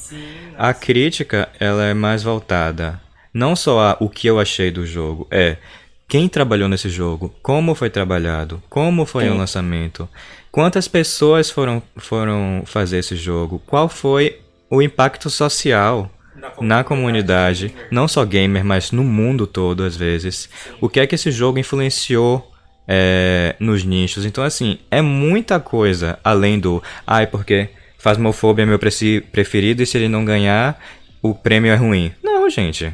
a 0.56 0.72
crítica, 0.72 1.48
ela 1.60 1.84
é 1.84 1.94
mais 1.94 2.22
voltada 2.22 3.03
não 3.34 3.56
só 3.56 3.96
o 4.00 4.08
que 4.08 4.28
eu 4.28 4.38
achei 4.38 4.70
do 4.70 4.86
jogo, 4.86 5.26
é 5.30 5.56
quem 6.06 6.28
trabalhou 6.28 6.68
nesse 6.68 6.88
jogo, 6.88 7.34
como 7.42 7.74
foi 7.74 7.90
trabalhado, 7.90 8.62
como 8.70 9.04
foi 9.04 9.24
Sim. 9.24 9.30
o 9.30 9.36
lançamento, 9.36 10.08
quantas 10.52 10.86
pessoas 10.86 11.50
foram, 11.50 11.82
foram 11.96 12.62
fazer 12.64 12.98
esse 12.98 13.16
jogo, 13.16 13.60
qual 13.66 13.88
foi 13.88 14.38
o 14.70 14.80
impacto 14.80 15.28
social 15.28 16.10
na 16.36 16.50
comunidade, 16.50 16.68
na 16.68 16.84
comunidade 16.84 17.74
não 17.90 18.06
só 18.06 18.24
gamer, 18.24 18.64
mas 18.64 18.92
no 18.92 19.02
mundo 19.02 19.46
todo 19.46 19.82
às 19.82 19.96
vezes, 19.96 20.48
Sim. 20.52 20.76
o 20.80 20.88
que 20.88 21.00
é 21.00 21.06
que 21.06 21.16
esse 21.16 21.30
jogo 21.30 21.58
influenciou 21.58 22.50
é, 22.86 23.56
nos 23.58 23.84
nichos. 23.84 24.24
Então, 24.24 24.44
assim, 24.44 24.78
é 24.90 25.00
muita 25.00 25.58
coisa 25.58 26.18
além 26.22 26.58
do. 26.58 26.82
Ai, 27.06 27.26
porque 27.26 27.70
Phasmophobia 27.98 28.64
é 28.64 28.66
meu 28.66 28.78
preferido 28.78 29.82
e 29.82 29.86
se 29.86 29.96
ele 29.96 30.08
não 30.08 30.24
ganhar, 30.24 30.78
o 31.22 31.34
prêmio 31.34 31.72
é 31.72 31.76
ruim. 31.76 32.12
Não, 32.22 32.48
gente. 32.50 32.92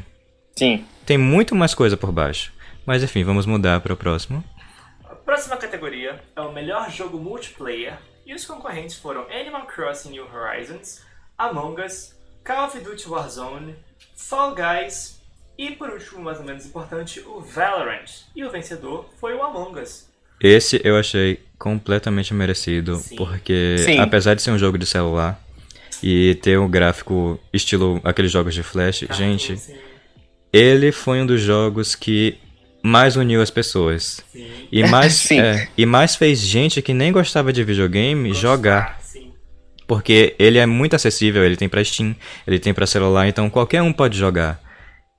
Sim. 0.61 0.85
Tem 1.07 1.17
muito 1.17 1.55
mais 1.55 1.73
coisa 1.73 1.97
por 1.97 2.13
baixo. 2.13 2.53
Mas 2.85 3.03
enfim, 3.03 3.25
vamos 3.25 3.47
mudar 3.47 3.81
para 3.81 3.95
o 3.95 3.97
próximo. 3.97 4.45
A 5.03 5.15
próxima 5.15 5.57
categoria 5.57 6.23
é 6.37 6.41
o 6.43 6.53
melhor 6.53 6.91
jogo 6.91 7.19
multiplayer 7.19 7.97
e 8.27 8.35
os 8.35 8.45
concorrentes 8.45 8.97
foram 8.97 9.23
Animal 9.31 9.67
Crossing 9.67 10.11
New 10.11 10.27
Horizons, 10.31 11.01
Among 11.39 11.81
Us, 11.81 12.15
Call 12.45 12.67
of 12.67 12.79
Duty 12.79 13.09
Warzone, 13.09 13.75
Fall 14.15 14.55
Guys 14.55 15.19
e, 15.57 15.71
por 15.71 15.89
último, 15.89 16.21
mais 16.21 16.39
ou 16.39 16.45
menos 16.45 16.67
importante, 16.67 17.21
o 17.21 17.41
Valorant. 17.41 18.11
E 18.37 18.45
o 18.45 18.51
vencedor 18.51 19.09
foi 19.19 19.33
o 19.33 19.43
Among 19.43 19.81
Us. 19.81 20.11
Esse 20.39 20.79
eu 20.85 20.99
achei 20.99 21.43
completamente 21.59 22.35
merecido, 22.35 22.97
Sim. 22.97 23.17
porque 23.17 23.79
Sim. 23.79 23.99
apesar 23.99 24.35
de 24.35 24.43
ser 24.43 24.51
um 24.51 24.59
jogo 24.59 24.77
de 24.77 24.85
celular, 24.85 25.43
e 26.03 26.35
ter 26.37 26.59
um 26.59 26.69
gráfico 26.69 27.39
estilo 27.53 28.01
aqueles 28.05 28.31
jogos 28.31 28.55
de 28.55 28.63
flash, 28.63 29.05
gente, 29.11 29.57
ele 30.53 30.93
foi 30.93 31.21
um 31.21 31.27
dos 31.27 31.41
jogos 31.41 31.95
que 31.95 32.39
mais 32.83 33.17
uniu 33.17 33.43
as 33.43 33.51
pessoas. 33.51 34.23
Sim. 34.33 34.49
E 34.71 34.83
mais, 34.85 35.31
é, 35.33 35.69
e 35.77 35.87
mais 35.87 36.17
fez 36.17 36.41
gente 36.41 36.83
que 36.83 36.95
nem 36.95 37.13
gostava 37.13 37.53
de 37.53 37.63
videogame 37.63 38.29
Gostar, 38.29 38.41
jogar. 38.41 39.01
Sim. 39.03 39.33
Porque 39.87 40.35
ele 40.39 40.59
é 40.59 40.67
muito 40.67 40.97
acessível, 40.97 41.45
ele 41.45 41.57
tem 41.57 41.69
pra 41.69 41.85
Steam, 41.85 42.15
ele 42.47 42.59
tem 42.59 42.73
pra 42.73 42.87
celular, 42.87 43.29
então 43.29 43.51
qualquer 43.51 43.83
um 43.83 43.93
pode 43.93 44.17
jogar. 44.17 44.61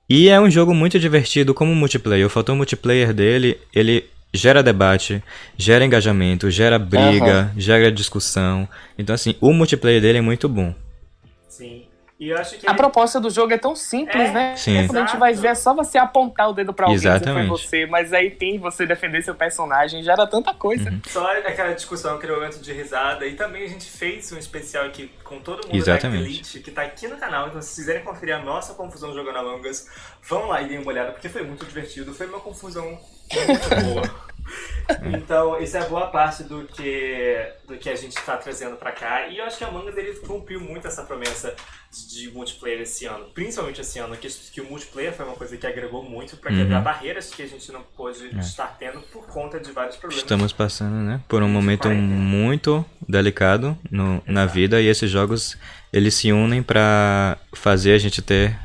E 0.09 0.27
é 0.27 0.39
um 0.39 0.49
jogo 0.49 0.73
muito 0.73 0.99
divertido 0.99 1.53
como 1.53 1.73
multiplayer. 1.73 2.25
O 2.25 2.29
fator 2.29 2.55
multiplayer 2.55 3.13
dele, 3.13 3.57
ele 3.73 4.09
gera 4.33 4.61
debate, 4.61 5.23
gera 5.57 5.85
engajamento, 5.85 6.51
gera 6.51 6.77
briga, 6.77 7.51
uhum. 7.53 7.59
gera 7.59 7.91
discussão. 7.91 8.67
Então, 8.97 9.15
assim, 9.15 9.35
o 9.39 9.53
multiplayer 9.53 10.01
dele 10.01 10.17
é 10.17 10.21
muito 10.21 10.49
bom. 10.49 10.73
Sim. 11.47 11.83
E 12.21 12.29
eu 12.29 12.37
acho 12.37 12.59
que 12.59 12.67
a 12.67 12.69
ele... 12.69 12.77
proposta 12.77 13.19
do 13.19 13.31
jogo 13.31 13.51
é 13.51 13.57
tão 13.57 13.75
simples, 13.75 14.29
é, 14.29 14.31
né? 14.31 14.55
Sim. 14.55 14.85
Quando 14.85 14.97
a 14.97 15.05
gente 15.07 15.17
vai 15.17 15.33
ver, 15.33 15.47
é 15.47 15.55
só 15.55 15.73
você 15.73 15.97
apontar 15.97 16.51
o 16.51 16.53
dedo 16.53 16.71
pra 16.71 16.85
alguém 16.85 16.95
Exatamente. 16.95 17.47
foi 17.47 17.57
você, 17.57 17.85
mas 17.87 18.13
aí 18.13 18.29
tem 18.29 18.59
você 18.59 18.85
defender 18.85 19.23
seu 19.23 19.33
personagem, 19.33 20.03
gera 20.03 20.27
tanta 20.27 20.53
coisa. 20.53 20.87
Uhum. 20.87 21.01
Só 21.07 21.31
aquela 21.39 21.73
discussão, 21.73 22.17
aquele 22.17 22.33
momento 22.33 22.59
de 22.59 22.71
risada. 22.73 23.25
E 23.25 23.33
também 23.33 23.63
a 23.63 23.67
gente 23.67 23.89
fez 23.89 24.31
um 24.31 24.37
especial 24.37 24.85
aqui 24.85 25.11
com 25.23 25.39
todo 25.39 25.65
mundo 25.65 25.75
Exatamente. 25.75 26.21
da 26.21 26.29
Elite, 26.29 26.59
que 26.59 26.69
tá 26.69 26.83
aqui 26.83 27.07
no 27.07 27.17
canal. 27.17 27.47
Então, 27.47 27.59
se 27.59 27.73
quiserem 27.81 28.03
conferir 28.03 28.35
a 28.35 28.39
nossa 28.39 28.75
confusão 28.75 29.15
jogando 29.15 29.39
Among 29.39 29.67
Us, 29.67 29.87
vão 30.21 30.45
lá 30.45 30.61
e 30.61 30.67
deem 30.67 30.77
uma 30.77 30.89
olhada, 30.89 31.13
porque 31.13 31.27
foi 31.27 31.41
muito 31.41 31.65
divertido. 31.65 32.13
Foi 32.13 32.27
uma 32.27 32.39
confusão 32.39 32.99
muito 33.33 33.83
boa. 33.83 34.21
Então, 35.13 35.57
isso 35.61 35.77
é 35.77 35.87
boa 35.87 36.07
parte 36.07 36.43
do 36.43 36.65
que, 36.65 37.53
do 37.67 37.77
que 37.77 37.89
a 37.89 37.95
gente 37.95 38.17
está 38.17 38.35
trazendo 38.35 38.75
para 38.75 38.91
cá. 38.91 39.27
E 39.27 39.37
eu 39.37 39.45
acho 39.45 39.57
que 39.57 39.63
a 39.63 39.71
Mangas 39.71 39.95
ele 39.97 40.13
cumpriu 40.15 40.59
muito 40.59 40.85
essa 40.85 41.03
promessa 41.03 41.55
de, 41.91 42.07
de 42.07 42.31
multiplayer 42.31 42.81
esse 42.81 43.05
ano. 43.05 43.25
Principalmente 43.33 43.79
esse 43.79 43.99
ano, 43.99 44.15
que, 44.17 44.27
que 44.27 44.61
o 44.61 44.65
multiplayer 44.65 45.13
foi 45.13 45.25
uma 45.25 45.35
coisa 45.35 45.55
que 45.55 45.65
agregou 45.65 46.03
muito 46.03 46.37
para 46.37 46.51
quebrar 46.51 46.77
uhum. 46.77 46.83
barreiras 46.83 47.29
que 47.29 47.41
a 47.41 47.47
gente 47.47 47.71
não 47.71 47.81
pôde 47.95 48.29
é. 48.35 48.39
estar 48.39 48.75
tendo 48.77 48.99
por 49.01 49.25
conta 49.27 49.59
de 49.59 49.71
vários 49.71 49.95
problemas. 49.95 50.23
Estamos 50.23 50.53
passando, 50.53 50.95
né, 50.95 51.21
por 51.27 51.41
um 51.41 51.49
momento 51.49 51.89
muito 51.89 52.85
delicado 53.07 53.77
no, 53.89 54.21
na 54.25 54.45
vida 54.45 54.81
e 54.81 54.87
esses 54.87 55.09
jogos 55.09 55.57
eles 55.91 56.13
se 56.13 56.31
unem 56.31 56.63
para 56.63 57.37
fazer 57.53 57.93
a 57.93 57.97
gente 57.97 58.21
ter 58.21 58.57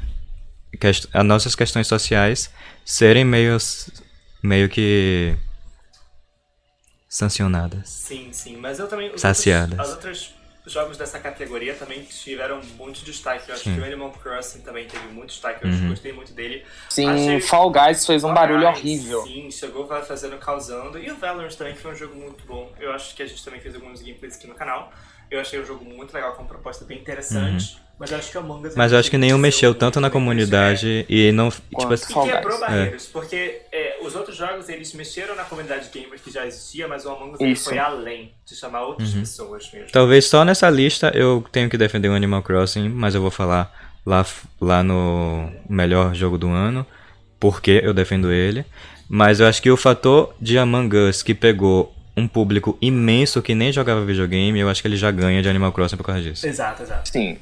as 1.13 1.25
nossas 1.25 1.55
questões 1.55 1.87
sociais 1.87 2.51
serem 2.85 3.25
meio, 3.25 3.57
meio 4.43 4.69
que 4.69 5.35
sancionadas. 7.09 7.89
Sim, 7.89 8.33
sim, 8.33 8.57
mas 8.57 8.79
eu 8.79 8.89
também. 8.89 9.17
Saciadas. 9.17 9.79
Outros, 9.79 10.21
os 10.21 10.37
outros 10.67 10.73
jogos 10.73 10.97
dessa 10.97 11.19
categoria 11.21 11.75
também 11.75 12.03
tiveram 12.03 12.61
muito 12.77 13.05
destaque. 13.05 13.49
Eu 13.49 13.55
acho 13.55 13.65
sim. 13.65 13.75
que 13.75 13.81
o 13.81 13.85
Animal 13.85 14.11
Crossing 14.11 14.61
também 14.61 14.87
teve 14.87 15.07
muito 15.09 15.29
destaque. 15.29 15.65
Eu 15.65 15.71
uhum. 15.71 15.91
gostei 15.91 16.13
muito 16.13 16.33
dele. 16.33 16.65
Sim, 16.91 17.09
Achei... 17.09 17.41
Fall 17.41 17.71
Guys 17.71 18.05
fez 18.05 18.25
um 18.25 18.29
Fall 18.29 18.35
barulho 18.35 18.67
Guys, 18.67 18.79
horrível. 18.79 19.23
Sim, 19.23 19.51
chegou 19.51 19.87
fazendo, 19.87 20.37
causando. 20.39 20.99
E 20.99 21.11
o 21.11 21.17
Valorant 21.17 21.55
também, 21.55 21.75
que 21.75 21.81
foi 21.81 21.93
um 21.93 21.97
jogo 21.97 22.17
muito 22.17 22.45
bom. 22.47 22.73
Eu 22.81 22.93
acho 22.93 23.15
que 23.15 23.23
a 23.23 23.27
gente 23.27 23.45
também 23.45 23.61
fez 23.61 23.75
alguns 23.75 24.01
gameplays 24.03 24.37
aqui 24.37 24.47
no 24.47 24.55
canal. 24.55 24.93
Eu 25.31 25.41
achei 25.41 25.59
o 25.59 25.65
jogo 25.65 25.85
muito 25.85 26.13
legal, 26.13 26.35
com 26.35 26.43
uma 26.43 26.49
proposta 26.49 26.85
bem 26.85 26.99
interessante. 26.99 27.75
Uhum. 27.75 27.86
Mas 27.99 28.11
eu 28.11 28.19
acho 28.19 28.31
que 28.31 28.37
Among 28.37 28.67
Us 28.67 28.75
Mas 28.77 28.93
eu 28.93 28.99
acho 28.99 29.11
que 29.11 29.17
nenhum 29.17 29.39
mexeu 29.39 29.75
tanto 29.75 30.01
na 30.01 30.11
comunidade 30.11 31.07
e 31.09 31.33
não. 31.33 31.51
Tipo, 31.51 31.93
assim, 31.93 32.13
e 32.13 32.31
quebrou 32.31 32.61
barreiras, 32.61 33.07
é. 33.07 33.13
porque 33.13 33.63
é, 33.73 33.99
os 34.03 34.15
outros 34.15 34.37
jogos 34.37 34.69
eles 34.69 34.93
mexeram 34.93 35.35
na 35.35 35.45
comunidade 35.45 35.89
gamer 35.93 36.21
que 36.21 36.31
já 36.31 36.47
existia, 36.47 36.87
mas 36.87 37.07
o 37.07 37.11
Among 37.11 37.43
Us 37.43 37.65
foi 37.65 37.79
além 37.79 38.33
de 38.45 38.55
chamar 38.55 38.83
outras 38.83 39.15
uhum. 39.15 39.21
pessoas 39.21 39.71
mesmo. 39.73 39.91
Talvez 39.91 40.27
só 40.27 40.45
nessa 40.45 40.69
lista 40.69 41.11
eu 41.15 41.45
tenho 41.51 41.71
que 41.71 41.79
defender 41.79 42.09
o 42.09 42.15
Animal 42.15 42.43
Crossing, 42.43 42.89
mas 42.89 43.15
eu 43.15 43.23
vou 43.23 43.31
falar 43.31 43.73
lá, 44.05 44.25
lá 44.61 44.83
no 44.83 45.51
melhor 45.69 46.15
jogo 46.15 46.37
do 46.37 46.49
ano, 46.49 46.87
porque 47.41 47.81
eu 47.83 47.95
defendo 47.95 48.31
ele. 48.31 48.65
Mas 49.09 49.41
eu 49.41 49.47
acho 49.47 49.63
que 49.63 49.71
o 49.71 49.77
fator 49.77 50.35
de 50.41 50.59
Among 50.59 50.95
Us 50.97 51.23
que 51.23 51.35
pegou 51.35 51.95
um 52.17 52.27
público 52.27 52.77
imenso 52.81 53.43
que 53.43 53.55
nem 53.55 53.71
jogava 53.71 54.05
videogame, 54.05 54.59
eu 54.59 54.69
acho 54.69 54.81
que 54.81 54.89
ele 54.89 54.97
já 54.97 55.11
ganha 55.11 55.43
de 55.43 55.49
Animal 55.49 55.71
Crossing 55.73 55.97
por 55.97 56.05
causa 56.05 56.23
disso. 56.23 56.47
Exato, 56.47 56.83
exato. 56.83 57.09
Sim. 57.11 57.39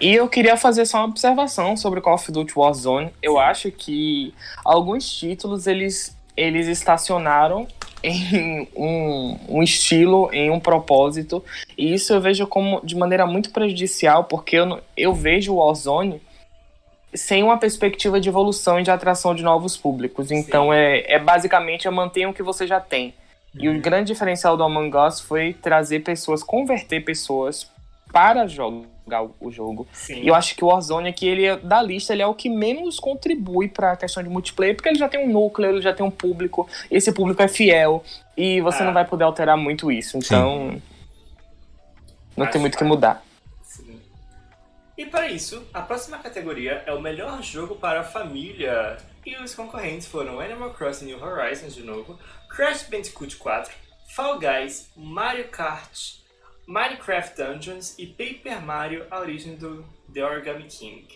E 0.00 0.14
eu 0.14 0.28
queria 0.28 0.56
fazer 0.56 0.86
só 0.86 0.98
uma 0.98 1.06
observação 1.06 1.76
sobre 1.76 2.00
Call 2.00 2.14
of 2.14 2.30
Duty 2.30 2.52
Warzone. 2.56 3.10
Eu 3.22 3.34
Sim. 3.34 3.38
acho 3.38 3.70
que 3.70 4.34
alguns 4.64 5.10
títulos 5.10 5.66
eles, 5.66 6.16
eles 6.36 6.66
estacionaram 6.66 7.66
em 8.02 8.68
um, 8.76 9.38
um, 9.48 9.62
estilo, 9.62 10.28
em 10.32 10.50
um 10.50 10.58
propósito. 10.58 11.44
E 11.76 11.94
isso 11.94 12.12
eu 12.12 12.20
vejo 12.20 12.46
como 12.46 12.80
de 12.84 12.96
maneira 12.96 13.26
muito 13.26 13.50
prejudicial, 13.50 14.24
porque 14.24 14.56
eu, 14.56 14.80
eu 14.96 15.14
vejo 15.14 15.52
o 15.52 15.56
Warzone 15.56 16.20
sem 17.14 17.42
uma 17.42 17.58
perspectiva 17.58 18.18
de 18.18 18.28
evolução 18.28 18.80
e 18.80 18.82
de 18.82 18.90
atração 18.90 19.34
de 19.34 19.42
novos 19.42 19.76
públicos. 19.76 20.30
Então 20.30 20.72
é, 20.72 21.04
é 21.06 21.18
basicamente 21.18 21.86
é 21.86 21.90
manter 21.90 22.26
o 22.26 22.32
que 22.32 22.42
você 22.42 22.66
já 22.66 22.80
tem. 22.80 23.14
E 23.54 23.68
o 23.68 23.72
uhum. 23.72 23.80
grande 23.80 24.12
diferencial 24.12 24.56
do 24.56 24.64
Among 24.64 24.96
Us 24.96 25.20
foi 25.20 25.52
trazer 25.52 26.00
pessoas, 26.00 26.42
converter 26.42 27.04
pessoas 27.04 27.70
para 28.10 28.46
jogar 29.04 29.28
o 29.40 29.50
jogo. 29.50 29.86
Sim. 29.92 30.22
E 30.22 30.28
eu 30.28 30.34
acho 30.34 30.54
que 30.54 30.64
o 30.64 30.68
Warzone 30.68 31.08
aqui, 31.08 31.26
ele 31.26 31.46
é, 31.46 31.56
da 31.56 31.82
lista, 31.82 32.12
ele 32.12 32.22
é 32.22 32.26
o 32.26 32.34
que 32.34 32.48
menos 32.48 32.98
contribui 32.98 33.68
para 33.68 33.92
a 33.92 33.96
questão 33.96 34.22
de 34.22 34.28
multiplayer, 34.28 34.74
porque 34.74 34.88
ele 34.88 34.98
já 34.98 35.08
tem 35.08 35.24
um 35.24 35.32
núcleo, 35.32 35.70
ele 35.70 35.82
já 35.82 35.92
tem 35.92 36.04
um 36.04 36.10
público, 36.10 36.68
esse 36.90 37.12
público 37.12 37.42
é 37.42 37.48
fiel, 37.48 38.04
e 38.36 38.60
você 38.60 38.82
é. 38.82 38.86
não 38.86 38.92
vai 38.92 39.04
poder 39.04 39.24
alterar 39.24 39.56
muito 39.56 39.90
isso. 39.90 40.16
Então, 40.16 40.70
Sim. 40.72 40.82
não 42.36 42.44
acho 42.44 42.52
tem 42.52 42.60
muito 42.60 42.74
o 42.74 42.78
que 42.78 42.84
mudar. 42.84 43.24
Sim. 43.62 44.00
E 44.96 45.06
para 45.06 45.28
isso, 45.28 45.66
a 45.74 45.80
próxima 45.80 46.18
categoria 46.18 46.82
é 46.86 46.92
o 46.92 47.00
melhor 47.00 47.42
jogo 47.42 47.74
para 47.74 48.00
a 48.00 48.04
família. 48.04 48.98
E 49.24 49.36
os 49.36 49.54
concorrentes 49.54 50.08
foram 50.08 50.40
Animal 50.40 50.70
Crossing 50.70 51.06
New 51.06 51.22
Horizons 51.22 51.74
de 51.74 51.82
novo, 51.82 52.18
Crash 52.48 52.88
Bandicoot 52.90 53.36
4, 53.36 53.72
Fall 54.08 54.38
Guys, 54.40 54.90
Mario 54.96 55.46
Kart 55.46 56.21
Minecraft 56.72 57.36
Dungeons 57.36 57.94
e 57.98 58.06
Paper 58.06 58.62
Mario 58.62 59.04
A 59.10 59.20
Origem 59.20 59.56
do 59.56 59.84
The 60.10 60.24
Origami 60.24 60.64
King. 60.64 61.06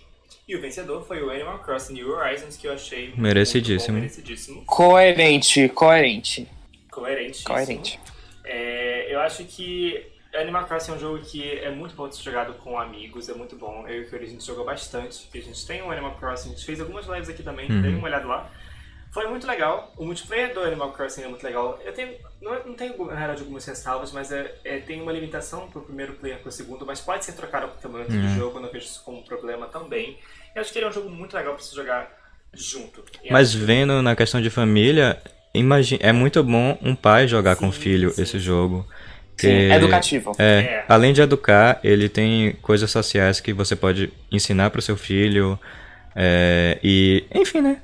E 0.47 0.55
o 0.55 0.61
vencedor 0.61 1.03
foi 1.07 1.23
o 1.23 1.31
Animal 1.31 1.61
Crossing 1.61 1.95
New 1.95 2.11
Horizons, 2.11 2.59
que 2.59 2.69
eu 2.69 2.75
achei 2.75 3.15
merecidíssimo. 3.17 3.95
Bom, 3.95 4.01
merecidíssimo. 4.01 4.65
Coerente, 4.67 5.69
coerente. 5.71 6.47
Coerente. 6.91 7.43
Coerente. 7.43 7.99
É, 8.45 9.13
eu 9.13 9.19
acho 9.21 9.45
que 9.45 10.07
Animal 10.35 10.67
Crossing 10.67 10.93
é 10.93 10.95
um 10.95 10.99
jogo 10.99 11.25
que 11.25 11.51
é 11.51 11.71
muito 11.71 11.95
bom 11.97 12.07
de 12.07 12.17
ser 12.17 12.25
jogado 12.25 12.53
com 12.59 12.79
amigos, 12.79 13.31
é 13.31 13.35
muito 13.35 13.57
bom. 13.57 13.89
Eu 13.89 14.03
e 14.03 14.05
o 14.05 14.11
Fiori, 14.11 14.27
a 14.27 14.29
gente 14.29 14.45
jogou 14.45 14.67
bastante, 14.67 15.27
a 15.33 15.39
gente 15.39 15.67
tem 15.67 15.83
um 15.83 15.91
Animal 15.91 16.17
Crossing, 16.17 16.51
a 16.51 16.53
gente 16.53 16.67
fez 16.67 16.83
algumas 16.83 17.07
lives 17.07 17.31
aqui 17.31 17.43
também, 17.43 17.71
uhum. 17.71 17.81
dei 17.81 17.95
uma 17.95 18.05
olhada 18.05 18.27
lá. 18.27 18.51
Foi 19.17 19.27
muito 19.29 19.47
legal. 19.47 19.95
O 19.97 20.05
multiplayer 20.05 20.53
do 20.53 20.61
Animal 20.61 20.93
Crossing 20.93 21.23
é 21.23 21.27
muito 21.27 21.43
legal. 21.43 21.81
Eu 21.83 21.91
tenho. 21.95 22.17
Não, 22.39 22.53
não 22.67 22.75
tenho, 22.75 22.95
na 22.99 23.15
realidade, 23.15 23.41
algumas 23.41 23.65
ressalvas, 23.65 24.13
mas 24.13 24.31
é, 24.31 24.55
é, 24.63 24.77
tem 24.77 25.01
uma 25.01 25.11
limitação 25.11 25.71
pro 25.71 25.81
primeiro 25.81 26.13
player 26.13 26.39
pro 26.41 26.53
segundo, 26.53 26.85
mas 26.85 27.01
pode 27.01 27.25
ser 27.25 27.33
trocado 27.33 27.67
qualquer 27.69 27.89
momento 27.89 28.13
uhum. 28.13 28.21
do 28.21 28.29
jogo, 28.35 28.59
eu 28.59 28.63
não 28.63 28.71
vejo 28.71 28.85
isso 28.85 29.03
como 29.03 29.21
um 29.21 29.23
problema 29.23 29.69
também. 29.69 30.19
Eu 30.55 30.61
acho 30.61 30.71
que 30.71 30.79
ele 30.79 30.85
é 30.85 30.89
um 30.91 30.93
jogo 30.93 31.09
muito 31.09 31.35
legal 31.35 31.55
pra 31.55 31.63
se 31.63 31.75
jogar 31.75 32.15
junto. 32.53 33.03
E 33.25 33.33
mas 33.33 33.55
vendo 33.55 34.03
na 34.03 34.15
questão 34.15 34.39
de 34.39 34.51
família, 34.51 35.19
imagine, 35.55 35.99
é 36.03 36.13
muito 36.13 36.45
bom 36.45 36.77
um 36.83 36.95
pai 36.95 37.27
jogar 37.27 37.55
sim, 37.55 37.61
com 37.61 37.69
o 37.71 37.73
filho 37.73 38.11
sim. 38.11 38.21
esse 38.21 38.39
jogo. 38.39 38.87
Sim, 39.39 39.49
é 39.49 39.77
educativo. 39.77 40.33
É, 40.39 40.45
é, 40.45 40.85
além 40.87 41.15
de 41.15 41.23
educar, 41.23 41.81
ele 41.83 42.11
tem 42.11 42.53
coisas 42.61 42.91
sociais 42.91 43.41
que 43.41 43.55
você 43.55 43.75
pode 43.75 44.13
ensinar 44.31 44.69
pro 44.69 44.83
seu 44.83 44.95
filho. 44.95 45.59
É, 46.15 46.79
e, 46.85 47.25
enfim, 47.35 47.63
né? 47.63 47.81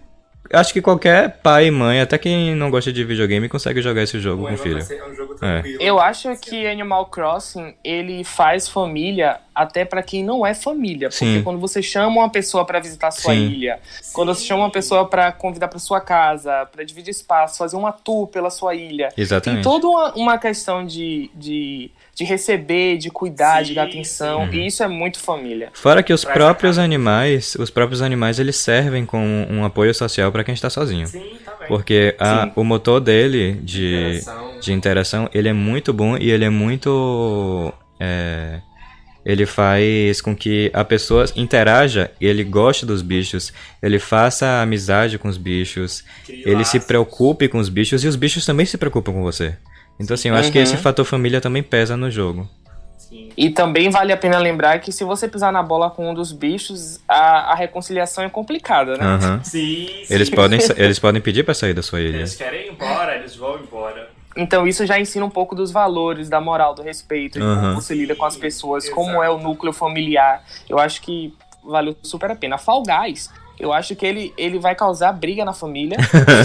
Acho 0.53 0.73
que 0.73 0.83
qualquer 0.83 1.39
pai 1.43 1.67
e 1.67 1.71
mãe, 1.71 2.01
até 2.01 2.19
quem 2.19 2.55
não 2.55 2.71
gosta 2.71 2.93
de 2.93 3.05
videogame, 3.05 3.49
consegue 3.49 3.81
jogar 3.81 4.03
esse 4.03 4.21
jogo 4.21 4.45
o 4.45 4.49
com 4.49 4.55
o 4.55 4.59
filho. 4.59 4.79
É 4.79 5.09
um 5.09 5.15
jogo 5.15 5.37
é. 5.43 5.63
Eu 5.81 5.99
acho 5.99 6.35
que 6.37 6.67
Animal 6.67 7.07
Crossing, 7.07 7.75
ele 7.83 8.23
faz 8.23 8.69
família 8.69 9.41
até 9.55 9.85
para 9.85 10.03
quem 10.03 10.25
não 10.25 10.47
é 10.47 10.55
família. 10.55 11.09
Porque 11.09 11.25
Sim. 11.25 11.43
quando 11.43 11.59
você 11.59 11.83
chama 11.83 12.21
uma 12.21 12.31
pessoa 12.31 12.65
para 12.65 12.79
visitar 12.81 13.09
a 13.09 13.11
sua 13.11 13.35
Sim. 13.35 13.47
ilha, 13.49 13.81
Sim. 14.01 14.13
quando 14.15 14.35
você 14.35 14.45
chama 14.45 14.63
uma 14.65 14.71
pessoa 14.71 15.07
para 15.09 15.33
convidar 15.33 15.69
para 15.69 15.79
sua 15.79 16.01
casa, 16.01 16.67
para 16.67 16.85
dividir 16.85 17.11
espaço, 17.11 17.59
fazer 17.59 17.77
uma 17.77 17.93
tour 17.93 18.29
pela 18.29 18.51
sua 18.51 18.75
ilha. 18.75 19.09
Exatamente. 19.17 19.63
Tem 19.63 19.73
toda 19.73 19.89
uma, 19.89 20.15
uma 20.15 20.39
questão 20.39 20.85
de, 20.87 21.31
de 21.35 21.91
de 22.15 22.25
receber, 22.25 22.99
de 22.99 23.11
cuidar, 23.11 23.59
sim, 23.59 23.71
de 23.71 23.75
dar 23.75 23.85
atenção. 23.85 24.43
Uhum. 24.43 24.53
E 24.53 24.67
isso 24.67 24.83
é 24.83 24.89
muito 24.89 25.19
família. 25.19 25.71
Fora 25.73 26.03
que 26.03 26.13
os 26.13 26.25
próprios 26.25 26.79
animais, 26.79 27.55
os 27.59 27.71
próprios 27.71 28.03
animais, 28.03 28.39
eles 28.39 28.57
servem 28.57 29.07
como 29.07 29.25
um 29.25 29.65
apoio 29.65 29.95
social 29.95 30.31
para 30.31 30.45
quem 30.45 30.55
está 30.55 30.69
sozinho. 30.69 31.07
Sim, 31.07 31.39
também. 31.45 31.69
Porque 31.69 32.15
a, 32.19 32.51
o 32.55 32.65
motor 32.65 33.01
dele 33.01 33.55
de 33.63 34.19
interação. 34.19 34.61
de 34.61 34.73
interação, 34.73 35.31
ele 35.33 35.49
é 35.49 35.53
muito 35.53 35.93
bom 35.93 36.17
e 36.19 36.31
ele 36.31 36.45
é 36.45 36.51
muito 36.51 37.73
é, 37.99 38.61
ele 39.25 39.47
faz 39.47 40.21
com 40.21 40.35
que 40.35 40.71
a 40.75 40.85
pessoa 40.85 41.25
interaja, 41.37 42.11
ele 42.21 42.43
goste 42.43 42.85
dos 42.85 43.03
bichos, 43.03 43.53
ele 43.81 43.99
faça 43.99 44.61
amizade 44.61 45.19
com 45.19 45.29
os 45.29 45.39
bichos, 45.39 46.05
ele 46.29 46.65
se 46.65 46.81
preocupe 46.81 47.49
com 47.49 47.59
os 47.59 47.69
bichos 47.69 48.03
e 48.03 48.09
os 48.09 48.17
bichos 48.17 48.45
também 48.45 48.67
se 48.67 48.77
preocupam 48.77 49.13
com 49.13 49.23
você. 49.23 49.55
Então, 50.03 50.15
assim, 50.15 50.29
eu 50.29 50.35
acho 50.35 50.47
uhum. 50.47 50.53
que 50.53 50.59
esse 50.59 50.75
uhum. 50.75 50.83
fator 50.83 51.05
família 51.05 51.41
também 51.41 51.63
pesa 51.63 51.97
no 51.97 52.11
jogo. 52.11 52.49
Sim. 52.99 53.31
E 53.37 53.51
também 53.51 53.91
vale 53.91 54.13
a 54.13 54.17
pena 54.17 54.39
lembrar 54.39 54.79
que 54.81 54.91
se 54.91 55.05
você 55.05 55.29
pisar 55.29 55.53
na 55.53 55.63
bola 55.63 55.91
com 55.91 56.11
um 56.11 56.15
dos 56.15 56.33
bichos, 56.33 56.99
a, 57.07 57.53
a 57.53 57.55
reconciliação 57.55 58.25
é 58.25 58.29
complicada, 58.29 58.97
né? 58.97 59.05
Aham. 59.05 59.41
Sim, 59.45 59.87
sim. 60.05 60.15
Eles 60.15 60.31
podem, 60.31 60.59
eles 60.77 60.99
podem 60.99 61.21
pedir 61.21 61.45
pra 61.45 61.53
sair 61.53 61.75
da 61.75 61.83
sua 61.83 62.01
ilha. 62.01 62.19
Eles 62.19 62.35
querem 62.35 62.69
ir 62.69 62.73
embora, 62.73 63.15
eles 63.17 63.37
vão 63.37 63.59
embora. 63.59 64.11
Então 64.37 64.67
isso 64.67 64.87
já 64.87 64.99
ensina 64.99 65.25
um 65.27 65.31
pouco 65.31 65.55
dos 65.55 65.71
valores, 65.71 66.29
da 66.29 66.41
moral, 66.41 66.75
do 66.75 66.83
respeito, 66.83 67.39
de 67.39 67.45
Aham. 67.45 67.61
como 67.61 67.75
você 67.75 67.95
lida 67.95 68.15
com 68.17 68.25
as 68.25 68.37
pessoas, 68.37 68.85
Exato. 68.85 68.97
como 68.97 69.23
é 69.23 69.29
o 69.29 69.39
núcleo 69.39 69.73
familiar. 69.73 70.43
Eu 70.69 70.79
acho 70.79 71.03
que 71.03 71.35
valeu 71.63 71.95
super 72.03 72.31
a 72.31 72.35
pena. 72.35 72.57
Fall 72.57 72.83
Guys, 72.83 73.29
eu 73.59 73.73
acho 73.73 73.95
que 73.97 74.05
ele, 74.07 74.33
ele 74.37 74.59
vai 74.59 74.75
causar 74.75 75.13
briga 75.13 75.45
na 75.45 75.53
família. 75.53 75.97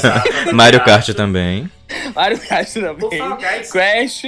Mario 0.53 0.83
Kart 0.83 1.07
também. 1.13 1.69
Mario 2.13 2.39
Kart 2.39 2.75
O 2.75 2.81
também. 2.81 3.17
Fall 3.19 3.37
Guys, 3.37 3.71
Crash. 3.71 4.23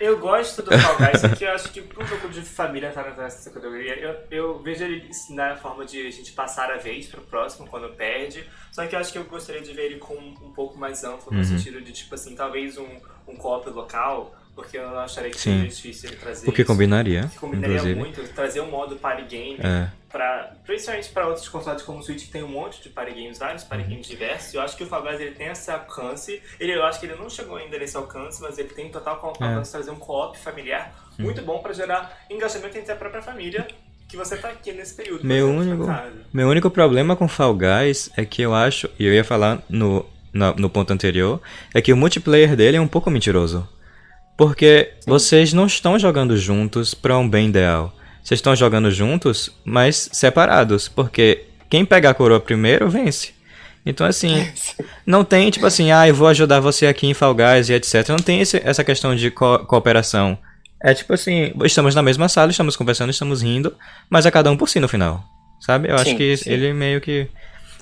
eu 0.00 0.18
gosto 0.18 0.62
do 0.62 0.78
Fall 0.78 0.96
Guys, 0.98 1.20
porque 1.22 1.44
eu 1.44 1.50
acho 1.52 1.70
que 1.70 1.80
um 1.80 2.06
jogo 2.06 2.28
de 2.28 2.40
família 2.42 2.90
tá 2.90 3.02
nessa 3.16 3.50
categoria. 3.50 3.94
Eu, 3.98 4.16
eu 4.30 4.58
vejo 4.62 4.84
ele 4.84 5.08
na 5.30 5.56
forma 5.56 5.84
de 5.84 6.06
a 6.06 6.10
gente 6.10 6.32
passar 6.32 6.70
a 6.70 6.76
vez 6.76 7.06
pro 7.06 7.20
próximo 7.22 7.66
quando 7.68 7.88
perde. 7.90 8.44
Só 8.70 8.86
que 8.86 8.94
eu 8.94 9.00
acho 9.00 9.12
que 9.12 9.18
eu 9.18 9.24
gostaria 9.24 9.60
de 9.60 9.72
ver 9.72 9.86
ele 9.86 9.98
com 9.98 10.14
um 10.14 10.52
pouco 10.54 10.78
mais 10.78 11.02
amplo, 11.04 11.32
no 11.32 11.38
Uhum. 11.38 11.44
sentido 11.44 11.80
de, 11.80 11.92
tipo 11.92 12.14
assim, 12.14 12.34
talvez 12.34 12.78
um, 12.78 12.86
um 13.26 13.36
co-op 13.36 13.68
local, 13.70 14.34
porque 14.54 14.76
eu 14.78 14.98
acharia 14.98 15.30
que 15.30 15.38
Sim. 15.38 15.54
seria 15.56 15.68
difícil 15.68 16.10
ele 16.10 16.16
trazer 16.18 16.48
O 16.48 16.52
que 16.52 16.62
isso. 16.62 16.70
combinaria, 16.70 17.28
Que 17.32 17.38
combinaria 17.38 17.76
inclusive. 17.76 17.98
muito, 17.98 18.22
trazer 18.34 18.60
um 18.60 18.70
modo 18.70 18.96
party 18.96 19.22
game, 19.24 19.58
É. 19.62 19.88
pra, 20.10 20.52
principalmente 20.66 21.08
para 21.08 21.26
outros 21.26 21.48
consoles 21.48 21.82
como 21.82 21.98
o 21.98 22.02
Switch, 22.02 22.26
que 22.26 22.30
tem 22.30 22.42
um 22.42 22.48
monte 22.48 22.82
de 22.82 22.88
party 22.90 23.12
games, 23.14 23.38
vários 23.38 23.62
Uhum. 23.62 23.68
party 23.70 23.84
games 23.84 24.06
diversos. 24.06 24.52
Eu 24.54 24.60
acho 24.60 24.76
que 24.76 24.84
o 24.84 24.86
Fall 24.86 25.02
Guys 25.02 25.20
ele 25.20 25.30
tem 25.32 25.48
esse 25.48 25.70
alcance. 25.70 26.42
Ele, 26.60 26.74
eu 26.74 26.84
acho 26.84 27.00
que 27.00 27.06
ele 27.06 27.14
não 27.14 27.30
chegou 27.30 27.56
ainda 27.56 27.78
nesse 27.78 27.96
alcance, 27.96 28.40
mas 28.42 28.58
ele 28.58 28.68
tem 28.68 28.90
total 28.90 29.14
É. 29.14 29.26
alcance 29.26 29.64
de 29.70 29.70
trazer 29.72 29.90
um 29.90 29.96
co-op 29.96 30.38
familiar 30.38 30.92
Uhum. 31.18 31.24
muito 31.24 31.40
bom 31.42 31.58
para 31.60 31.72
gerar 31.72 32.24
engajamento 32.30 32.76
entre 32.76 32.92
a 32.92 32.96
própria 32.96 33.22
família 33.22 33.66
que 34.08 34.16
você 34.18 34.36
tá 34.36 34.48
aqui 34.50 34.72
nesse 34.72 34.94
período. 34.94 35.24
Meu 35.26 35.48
único, 35.48 35.86
meu 36.30 36.46
único 36.48 36.70
problema 36.70 37.16
com 37.16 37.26
Fall 37.26 37.54
Guys 37.54 38.10
é 38.14 38.26
que 38.26 38.42
eu 38.42 38.52
acho, 38.54 38.90
e 38.98 39.06
eu 39.06 39.14
ia 39.14 39.24
falar 39.24 39.62
no, 39.70 40.04
na- 40.30 40.52
no 40.52 40.68
ponto 40.68 40.92
anterior, 40.92 41.40
é 41.72 41.80
que 41.80 41.90
o 41.92 41.96
multiplayer 41.96 42.54
dele 42.54 42.76
é 42.76 42.80
um 42.80 42.86
pouco 42.88 43.10
mentiroso. 43.10 43.66
Porque 44.36 44.90
vocês 45.06 45.52
não 45.52 45.66
estão 45.66 45.98
jogando 45.98 46.36
juntos 46.36 46.94
pra 46.94 47.16
um 47.18 47.28
bem 47.28 47.48
ideal. 47.48 47.94
Vocês 48.22 48.38
estão 48.38 48.54
jogando 48.56 48.90
juntos, 48.90 49.50
mas 49.64 50.08
separados. 50.12 50.88
Porque 50.88 51.44
quem 51.68 51.84
pegar 51.84 52.10
a 52.10 52.14
coroa 52.14 52.40
primeiro 52.40 52.88
vence. 52.88 53.30
Então, 53.84 54.06
assim, 54.06 54.46
não 55.04 55.24
tem 55.24 55.50
tipo 55.50 55.66
assim, 55.66 55.90
ah, 55.90 56.06
eu 56.06 56.14
vou 56.14 56.28
ajudar 56.28 56.60
você 56.60 56.86
aqui 56.86 57.06
em 57.08 57.14
Fall 57.14 57.34
Guys 57.34 57.68
e 57.68 57.72
etc. 57.74 58.08
Não 58.10 58.16
tem 58.16 58.40
esse- 58.40 58.60
essa 58.64 58.84
questão 58.84 59.14
de 59.14 59.30
co- 59.30 59.58
cooperação. 59.66 60.38
É 60.80 60.94
tipo 60.94 61.12
assim, 61.12 61.52
estamos 61.64 61.94
na 61.94 62.02
mesma 62.02 62.28
sala, 62.28 62.50
estamos 62.52 62.76
conversando, 62.76 63.10
estamos 63.10 63.42
rindo, 63.42 63.74
mas 64.08 64.24
é 64.24 64.30
cada 64.30 64.50
um 64.50 64.56
por 64.56 64.68
si 64.68 64.78
no 64.78 64.88
final. 64.88 65.24
Sabe? 65.60 65.88
Eu 65.90 65.94
acho 65.96 66.06
Sim, 66.10 66.16
que 66.16 66.36
sim. 66.36 66.50
ele 66.50 66.72
meio 66.72 67.00
que. 67.00 67.26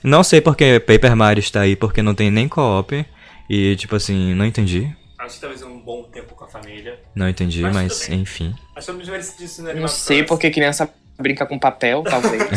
Não 0.03 0.23
sei 0.23 0.41
porque 0.41 0.81
Paper 0.81 1.15
Mario 1.15 1.41
está 1.41 1.61
aí, 1.63 1.77
porque 1.77 2.03
não 2.03 2.15
tem 2.15 2.31
nem 2.31 2.49
co-op. 2.49 3.05
E 3.49 3.77
tipo 3.77 3.95
assim, 3.97 4.33
não 4.35 4.45
entendi. 4.47 4.91
Acho 5.21 5.35
que 5.35 5.41
talvez 5.43 5.63
um 5.63 5.79
bom 5.79 6.05
tempo 6.05 6.35
com 6.35 6.45
a 6.45 6.49
família. 6.49 6.99
Não 7.15 7.29
entendi, 7.29 7.61
Mas 7.63 7.75
mas, 7.75 8.09
enfim. 8.09 8.55
Achamos 8.75 9.07
disso 9.37 9.63
no 9.63 9.75
Não 9.75 9.87
sei 9.89 10.19
Crossing. 10.19 10.29
porque 10.29 10.51
criança 10.51 10.89
brinca 11.19 11.45
com 11.45 11.59
papel, 11.59 12.03
talvez. 12.03 12.43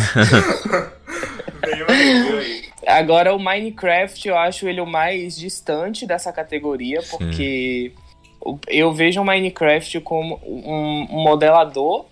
Aí. 1.89 2.63
Agora 2.87 3.33
o 3.33 3.39
Minecraft 3.39 4.27
eu 4.27 4.37
acho 4.37 4.67
ele 4.67 4.81
o 4.81 4.85
mais 4.85 5.35
distante 5.37 6.05
dessa 6.05 6.31
categoria, 6.33 7.01
porque 7.09 7.93
o- 8.41 8.57
eu 8.67 8.91
vejo 8.93 9.21
o 9.21 9.25
Minecraft 9.25 9.99
como 10.01 10.39
um 10.45 11.07
modelador, 11.23 12.05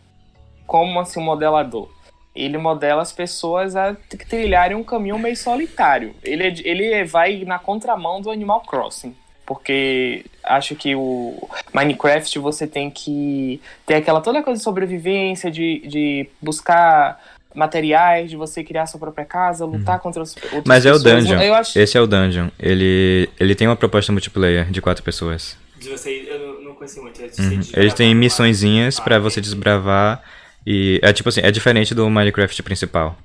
como 0.65 0.99
assim 0.99 1.19
um 1.19 1.23
modelador. 1.23 1.89
Ele 2.33 2.57
modela 2.57 3.01
as 3.01 3.11
pessoas 3.11 3.75
a 3.75 3.93
trilharem 4.29 4.77
um 4.77 4.83
caminho 4.83 5.19
meio 5.19 5.35
solitário. 5.35 6.15
Ele, 6.23 6.43
é 6.47 6.53
ele 6.63 7.03
vai 7.03 7.43
na 7.45 7.59
contramão 7.59 8.21
do 8.21 8.31
Animal 8.31 8.61
Crossing. 8.61 9.13
Porque 9.53 10.23
acho 10.45 10.75
que 10.75 10.95
o 10.95 11.49
Minecraft 11.73 12.39
você 12.39 12.65
tem 12.65 12.89
que 12.89 13.59
ter 13.85 13.95
aquela 13.95 14.21
toda 14.21 14.41
coisa 14.41 14.57
de 14.57 14.63
sobrevivência, 14.63 15.51
de, 15.51 15.79
de 15.85 16.29
buscar 16.41 17.19
materiais, 17.53 18.29
de 18.29 18.37
você 18.37 18.63
criar 18.63 18.85
sua 18.85 18.97
própria 18.97 19.25
casa, 19.25 19.65
lutar 19.65 19.99
contra 19.99 20.23
os 20.23 20.33
outras 20.37 20.53
Uhum. 20.53 20.63
Mas 20.65 20.85
é 20.85 20.91
o 20.91 20.93
pessoas. 20.93 21.25
Dungeon. 21.25 21.41
Eu 21.41 21.53
acho, 21.53 21.77
Esse 21.77 21.97
é 21.97 22.01
o 22.01 22.07
Dungeon. 22.07 22.47
Ele, 22.57 23.29
ele 23.37 23.53
tem 23.53 23.67
uma 23.67 23.75
proposta 23.75 24.09
multiplayer 24.13 24.71
de 24.71 24.81
quatro 24.81 25.03
pessoas. 25.03 25.57
De 25.77 25.89
você, 25.89 26.25
eu 26.29 26.61
não- 26.63 26.75
conheci 26.75 26.99
muito. 27.01 27.21
Uhum. 27.21 27.59
de 27.59 27.77
Eles 27.77 27.93
têm 27.93 28.15
missõezinhas 28.15 28.99
Ah, 29.05 29.19
você 29.19 29.41
desbravar. 29.41 30.23
E 30.65 30.97
é 31.03 31.11
tipo 31.11 31.27
assim, 31.27 31.41
é 31.43 31.51
diferente 31.51 31.93
do 31.93 32.09
Minecraft 32.09 32.63
principal. 32.63 33.17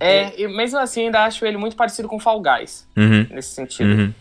é, 0.00 0.40
e 0.40 0.48
mesmo 0.48 0.78
assim 0.78 1.04
ainda 1.06 1.22
acho 1.24 1.44
ele 1.46 1.56
muito 1.56 1.76
parecido 1.76 2.08
com 2.08 2.18
Fall 2.18 2.40
Guys, 2.42 2.86
Uhum. 2.96 3.26
nesse 3.30 3.50
sentido. 3.54 3.90
Uhum. 3.90 4.14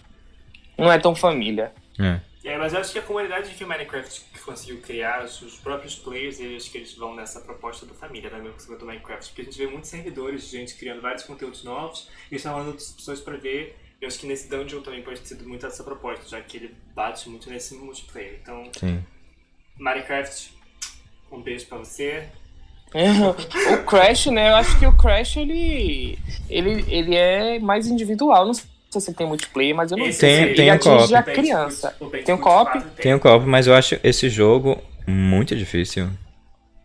Não 0.77 0.91
é 0.91 0.97
tão 0.99 1.15
família. 1.15 1.73
É. 1.99 2.19
É, 2.43 2.57
mas 2.57 2.73
eu 2.73 2.81
acho 2.81 2.91
que 2.91 2.99
a 2.99 3.01
comunidade 3.01 3.51
que 3.51 3.63
o 3.63 3.67
Minecraft 3.67 4.21
conseguiu 4.43 4.81
criar, 4.81 5.23
os 5.23 5.41
os 5.41 5.57
próprios 5.57 5.95
players, 5.95 6.41
eu 6.41 6.57
acho 6.57 6.69
que 6.69 6.77
eles 6.77 6.93
vão 6.93 7.15
nessa 7.15 7.39
proposta 7.39 7.85
do 7.85 7.93
família, 7.93 8.29
né, 8.29 8.37
mesmo 8.39 8.59
cima 8.59 8.77
do 8.77 8.85
Minecraft, 8.85 9.29
porque 9.29 9.43
a 9.43 9.45
gente 9.45 9.57
vê 9.57 9.65
muitos 9.65 9.89
servidores, 9.89 10.49
gente 10.49 10.75
criando 10.75 11.01
vários 11.01 11.23
conteúdos 11.23 11.63
novos, 11.63 12.09
e 12.29 12.37
chamando 12.37 12.67
outras 12.67 12.91
pessoas 12.91 13.21
pra 13.21 13.37
ver. 13.37 13.77
Eu 14.01 14.09
acho 14.09 14.19
que 14.19 14.27
nesse 14.27 14.49
Dungeon 14.49 14.81
também 14.81 15.01
pode 15.01 15.21
ter 15.21 15.27
sido 15.27 15.47
muito 15.47 15.65
essa 15.65 15.81
proposta, 15.85 16.27
já 16.27 16.41
que 16.41 16.57
ele 16.57 16.75
bate 16.93 17.29
muito 17.29 17.49
nesse 17.49 17.75
multiplayer. 17.75 18.37
Então, 18.41 18.69
Sim. 18.77 19.01
Minecraft, 19.77 20.53
um 21.31 21.41
beijo 21.41 21.65
pra 21.67 21.77
você. 21.77 22.27
o 22.93 23.85
Crash, 23.85 24.25
né? 24.25 24.49
Eu 24.49 24.55
acho 24.57 24.77
que 24.77 24.85
o 24.85 24.95
Crash 24.97 25.37
ele, 25.37 26.19
ele, 26.49 26.85
ele 26.93 27.15
é 27.15 27.57
mais 27.59 27.87
individual. 27.87 28.45
Não 28.45 28.53
sei 28.53 28.72
se 28.99 29.09
ele 29.09 29.17
tem 29.17 29.27
multiplayer, 29.27 29.75
mas 29.75 29.91
eu 29.91 29.97
não 29.97 30.05
Esse 30.05 30.19
sei. 30.19 30.35
Tem- 30.35 30.43
ele 30.45 30.55
tem 30.55 30.71
um 30.71 30.73
atinge 30.75 30.97
co-op. 30.97 31.15
a 31.15 31.23
criança. 31.23 31.95
Tem 32.25 32.35
um 32.35 32.37
co-op? 32.37 32.71
4 32.71 32.89
Tem 33.01 33.13
um 33.13 33.19
co-op, 33.19 33.45
mas 33.45 33.67
eu 33.67 33.73
acho 33.75 33.99
esse 34.03 34.29
jogo 34.29 34.81
muito 35.07 35.55
difícil. 35.55 36.09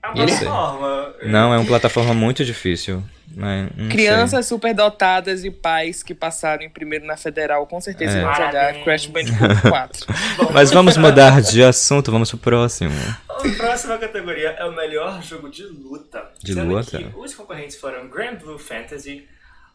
É 0.03 0.09
uma 0.09 0.15
plataforma. 0.27 1.15
Não, 1.25 1.53
é 1.55 1.59
uma 1.59 1.67
plataforma 1.67 2.15
muito 2.15 2.45
difícil. 2.45 3.03
Mas, 3.37 3.69
não 3.77 3.89
Crianças 3.91 4.47
superdotadas 4.47 5.45
e 5.45 5.51
pais 5.51 6.03
que 6.03 6.15
passaram 6.15 6.63
em 6.63 6.71
primeiro 6.71 7.05
na 7.05 7.17
Federal 7.17 7.67
com 7.67 7.79
certeza 7.81 8.19
É. 8.19 8.23
vão 8.23 8.35
jogar. 8.35 8.75
Crash 8.85 9.07
Bandicoot 9.07 9.61
4. 9.69 10.07
sei. 10.07 10.51
Mas 10.53 10.71
vamos 10.73 10.97
mudar 10.97 11.43
de 11.43 11.63
assunto, 11.63 12.11
vamos 12.11 12.31
pro 12.31 12.39
próximo. 12.39 12.95
A 13.29 13.49
próxima 13.57 13.99
categoria 13.99 14.49
é 14.59 14.65
o 14.65 14.73
melhor 14.75 15.23
jogo 15.23 15.51
de 15.51 15.63
luta. 15.65 16.25
De 16.43 16.55
sendo 16.55 16.75
luta? 16.75 16.99
que 16.99 17.11
os 17.17 17.35
concorrentes 17.35 17.77
foram 17.77 18.09
Grand 18.09 18.37
Blue 18.37 18.59
Fantasy, 18.59 19.27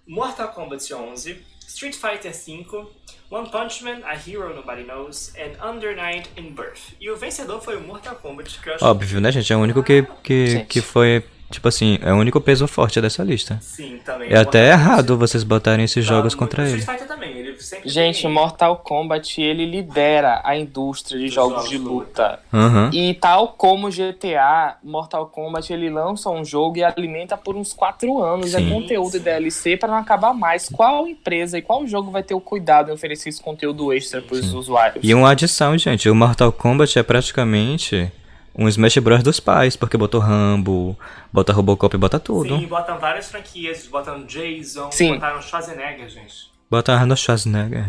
Mortal 0.08 0.50
Kombat 0.50 0.92
11, 0.94 1.38
Street 1.68 1.96
Fighter 1.96 2.32
V, 2.32 2.86
One 3.30 3.50
Punch 3.50 3.84
Man, 3.84 4.02
A 4.06 4.14
Hero 4.16 4.54
Nobody 4.56 4.84
Knows, 4.84 5.34
and 5.36 5.68
Under 5.68 5.96
Night 5.96 6.30
in 6.38 6.52
Birth. 6.52 6.94
E 7.02 7.10
o 7.10 7.18
vencedor 7.18 7.62
foi 7.62 7.76
o 7.78 7.82
Mortal 7.82 8.16
Kombat, 8.16 8.60
que 8.60 8.70
eu 8.70 8.76
acho 8.76 8.86
Óbvio, 8.86 9.20
né, 9.20 9.32
gente? 9.32 9.52
É 9.52 9.56
o 9.56 9.60
único 9.60 9.82
que, 9.82 10.06
que, 10.24 10.48
Gente. 10.48 10.68
que 10.68 10.82
foi, 10.82 11.24
tipo 11.50 11.68
assim, 11.68 11.98
é 12.02 12.14
o 12.14 12.18
único 12.18 12.40
peso 12.40 12.68
forte 12.68 13.02
dessa 13.02 13.24
lista. 13.24 13.58
Sim, 13.62 14.00
também. 14.06 14.32
É 14.32 14.38
até 14.38 14.70
errado 14.70 15.18
vocês 15.18 15.44
botarem 15.44 15.84
esses 15.84 16.06
tá 16.06 16.14
jogos 16.14 16.36
contra 16.36 16.64
ele. 16.68 16.78
Street 16.78 17.00
Fighter 17.00 17.08
também, 17.14 17.38
ele 17.38 17.43
sempre 17.64 17.90
Gente, 17.90 18.22
tem- 18.24 18.32
Mortal 18.32 18.78
Kombat 18.78 19.42
ele 19.42 19.66
lidera 19.66 20.42
a 20.44 20.56
indústria 20.58 21.20
de 21.20 21.28
jogos 21.30 21.54
jogos 21.56 21.70
de 21.70 21.78
luta. 21.78 22.40
Aham. 22.54 22.90
E 22.94 23.14
tal 23.16 23.50
como 23.50 23.90
GTA, 23.90 24.78
Mortal 24.84 25.26
Kombat 25.28 25.72
ele 25.72 25.90
lança 25.90 26.30
um 26.30 26.44
jogo 26.46 26.78
e 26.78 26.84
alimenta 26.84 27.36
por 27.38 27.56
uns 27.56 27.74
4 27.74 28.22
anos. 28.22 28.52
Sim. 28.52 28.68
É 28.70 28.74
conteúdo 28.74 29.18
e 29.18 29.20
DLC 29.20 29.78
para 29.78 29.90
não 29.90 29.98
acabar 29.98 30.34
mais. 30.34 30.70
Qual 30.70 31.08
empresa 31.08 31.58
e 31.58 31.62
qual 31.62 31.86
jogo 31.88 32.12
vai 32.12 32.24
ter 32.24 32.34
o 32.34 32.42
cuidado 32.42 32.90
em 32.90 32.94
oferecer 32.94 33.30
esse 33.30 33.42
conteúdo 33.42 33.92
extra 33.94 34.22
para 34.22 34.36
os 34.36 34.54
usuários? 34.54 35.04
E 35.04 35.14
uma 35.14 35.32
adição, 35.32 35.78
gente, 35.78 36.10
o 36.10 36.16
Mortal 36.16 36.52
Kombat 36.52 36.98
é 37.00 37.04
praticamente 37.04 38.12
um 38.56 38.68
Smash 38.68 38.98
Bros 39.00 39.24
dos 39.24 39.40
pais, 39.40 39.76
porque 39.76 39.98
botou 39.98 40.22
Rambo, 40.22 40.96
bota 41.32 41.52
Robocop, 41.52 41.98
bota 41.98 42.20
tudo. 42.20 42.58
Sim, 42.60 42.68
botam 42.68 43.00
várias 43.00 43.28
franquias, 43.30 43.88
botam 43.88 44.24
Jason, 44.26 44.92
Sim. 44.92 45.14
botaram 45.16 45.42
Schwarzenegger, 45.42 46.08
gente. 46.08 46.53
Bota 46.74 46.92
Arnold 46.94 47.22
Schwarzenegger. 47.22 47.86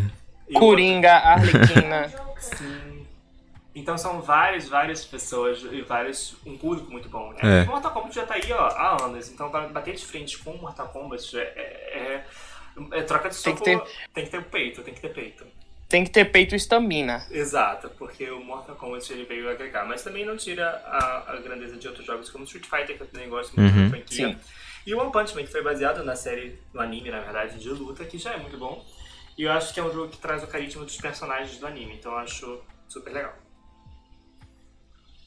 E 0.46 0.54
o 0.54 0.60
Coringa, 0.60 1.10
Arlequina. 1.14 2.12
Sim. 2.38 3.06
Então 3.74 3.96
são 3.96 4.20
várias, 4.20 4.68
várias 4.68 5.02
pessoas 5.06 5.62
e 5.72 5.80
vários. 5.80 6.36
um 6.44 6.58
público 6.58 6.92
muito 6.92 7.08
bom, 7.08 7.32
né? 7.32 7.62
É. 7.62 7.64
Mortal 7.64 7.92
Kombat 7.92 8.14
já 8.14 8.26
tá 8.26 8.34
aí 8.34 8.52
ó, 8.52 8.58
há 8.66 9.02
anos, 9.04 9.30
então 9.30 9.48
pra 9.50 9.62
bater 9.68 9.94
de 9.94 10.04
frente 10.04 10.36
com 10.36 10.52
Mortal 10.58 10.88
Kombat 10.88 11.34
é, 11.34 11.40
é, 11.40 12.24
é- 12.92 12.98
é 12.98 13.02
troca 13.04 13.30
de 13.30 13.36
Tem 13.42 13.56
soco. 13.56 13.64
que 13.64 13.64
ter- 13.64 13.82
tem 14.12 14.24
que 14.26 14.30
ter 14.30 14.44
peito, 14.44 14.82
tem 14.82 14.92
que 14.92 15.00
ter 15.00 15.08
peito. 15.14 15.46
Tem 15.88 16.04
que 16.04 16.10
ter 16.10 16.24
peito 16.26 16.54
e 16.54 16.56
estamina. 16.56 17.24
Exato, 17.30 17.88
porque 17.98 18.30
o 18.30 18.44
Mortal 18.44 18.76
Kombat 18.76 19.10
ele 19.14 19.24
veio 19.24 19.48
agregar, 19.50 19.86
mas 19.86 20.02
também 20.04 20.26
não 20.26 20.36
tira 20.36 20.68
a, 20.86 21.32
a 21.32 21.36
grandeza 21.36 21.76
de 21.78 21.88
outros 21.88 22.04
jogos 22.04 22.28
como 22.28 22.44
Street 22.44 22.66
Fighter, 22.66 22.96
que 22.98 23.02
eu 23.02 23.06
também 23.06 23.30
gosto 23.30 23.58
muito 23.58 23.74
Uhum. 23.74 23.84
da 23.84 23.90
franquia. 23.96 24.28
Sim. 24.28 24.38
E 24.86 24.94
o 24.94 25.00
One 25.00 25.10
Punch 25.10 25.34
Man, 25.34 25.42
que 25.42 25.52
foi 25.52 25.62
baseado 25.62 26.04
na 26.04 26.14
série, 26.14 26.58
no 26.72 26.80
anime, 26.80 27.10
na 27.10 27.20
verdade, 27.20 27.58
de 27.58 27.68
luta, 27.70 28.04
que 28.04 28.18
já 28.18 28.32
é 28.32 28.36
muito 28.36 28.58
bom. 28.58 28.84
E 29.36 29.44
eu 29.44 29.52
acho 29.52 29.72
que 29.72 29.80
é 29.80 29.82
um 29.82 29.92
jogo 29.92 30.10
que 30.10 30.18
traz 30.18 30.42
o 30.42 30.46
carisma 30.46 30.84
dos 30.84 30.96
personagens 30.96 31.58
do 31.58 31.66
anime, 31.66 31.94
então 31.94 32.12
eu 32.12 32.18
acho 32.18 32.60
super 32.88 33.12
legal. 33.12 33.34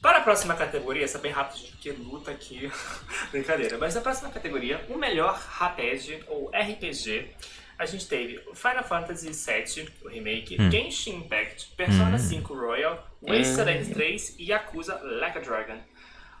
Para 0.00 0.18
a 0.18 0.20
próxima 0.20 0.54
categoria, 0.54 1.04
essa 1.04 1.18
é 1.18 1.20
bem 1.20 1.32
rápido, 1.32 1.66
porque 1.70 1.90
luta 1.90 2.30
aqui. 2.30 2.70
Brincadeira. 3.32 3.76
Mas 3.78 3.94
na 3.94 4.00
próxima 4.00 4.30
categoria, 4.30 4.84
o 4.88 4.96
melhor 4.96 5.42
RPG 5.60 6.24
ou 6.28 6.50
RPG, 6.50 7.34
a 7.76 7.84
gente 7.84 8.06
teve 8.06 8.40
Final 8.54 8.84
Fantasy 8.84 9.30
VII, 9.30 9.88
o 10.04 10.08
remake, 10.08 10.56
hum. 10.60 10.70
Genshin 10.70 11.16
Impact, 11.16 11.74
Persona 11.76 12.14
hum. 12.14 12.18
5 12.18 12.54
Royal, 12.54 13.08
Wasteland 13.20 13.90
hum. 13.90 13.94
3 13.94 14.36
e 14.38 14.50
Yakuza 14.50 15.00
Like 15.02 15.38
a 15.38 15.40
Dragon. 15.40 15.78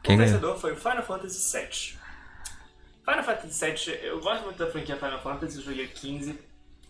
O 0.06 0.16
vencedor 0.16 0.56
foi 0.56 0.72
o 0.72 0.76
Final 0.76 1.02
Fantasy 1.02 1.58
VII. 1.58 1.98
Final 3.08 3.24
Fantasy 3.24 3.64
VII, 3.64 3.98
eu 4.02 4.20
gosto 4.20 4.44
muito 4.44 4.58
da 4.58 4.70
franquia 4.70 4.96
Final 4.96 5.18
Fantasy, 5.22 5.62
joguei 5.62 5.86
15. 5.86 6.38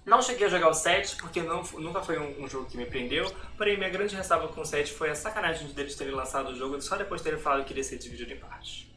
Não 0.04 0.20
cheguei 0.20 0.48
a 0.48 0.50
jogar 0.50 0.70
o 0.70 0.74
7 0.74 1.16
porque 1.16 1.40
não, 1.40 1.62
nunca 1.78 2.00
foi 2.00 2.18
um, 2.18 2.42
um, 2.44 2.48
jogo 2.48 2.66
que 2.66 2.76
me 2.76 2.86
prendeu. 2.86 3.30
Porém, 3.56 3.76
minha 3.76 3.88
grande 3.88 4.16
ressalva 4.16 4.48
com 4.48 4.62
o 4.62 4.64
7 4.64 4.92
foi 4.92 5.10
a 5.10 5.14
sacanagem 5.14 5.68
deles 5.68 5.94
terem 5.94 6.12
lançado 6.12 6.48
o 6.48 6.56
jogo 6.56 6.80
só 6.80 6.96
depois 6.96 7.20
de 7.20 7.26
terem 7.26 7.38
falado 7.38 7.64
que 7.64 7.72
iria 7.72 7.84
ser 7.84 7.98
dividido 7.98 8.32
em 8.32 8.36
partes. 8.36 8.88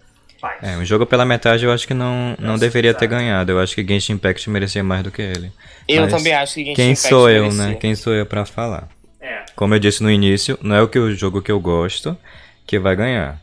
É, 0.64 0.76
o 0.78 0.84
jogo 0.84 1.06
pela 1.06 1.24
metade 1.24 1.64
eu 1.64 1.72
acho 1.72 1.86
que 1.86 1.94
não, 1.94 2.36
não 2.40 2.58
deveria 2.58 2.96
ter 2.96 3.06
ganhado. 3.06 3.52
Eu 3.52 3.60
acho 3.60 3.76
que 3.76 3.86
Genshin 3.86 4.14
Impact 4.14 4.50
merecia 4.50 4.84
mais 4.84 5.04
do 5.04 5.12
que 5.12 5.22
ele. 5.22 5.52
Eu 5.88 6.02
Mas 6.02 6.14
também 6.14 6.34
acho 6.34 6.56
que 6.56 6.66
Genshin 6.66 6.76
quem 6.76 6.92
Impact 6.92 7.10
sou 7.10 7.30
eu, 7.30 7.44
merecia. 7.44 7.68
né? 7.68 7.76
Quem 7.76 7.94
sou 7.94 8.14
eu 8.14 8.26
para 8.26 8.44
falar? 8.46 8.90
É. 9.20 9.46
Como 9.56 9.76
eu 9.76 9.80
disse 9.80 10.02
no 10.02 10.10
início, 10.10 10.58
não 10.64 10.76
é 10.76 10.82
o 10.82 10.88
que 10.88 10.98
o 10.98 11.14
jogo 11.14 11.40
que 11.44 11.52
eu 11.52 11.60
gosto 11.60 12.18
que 12.66 12.80
vai 12.80 12.96
ganhar. 12.96 13.40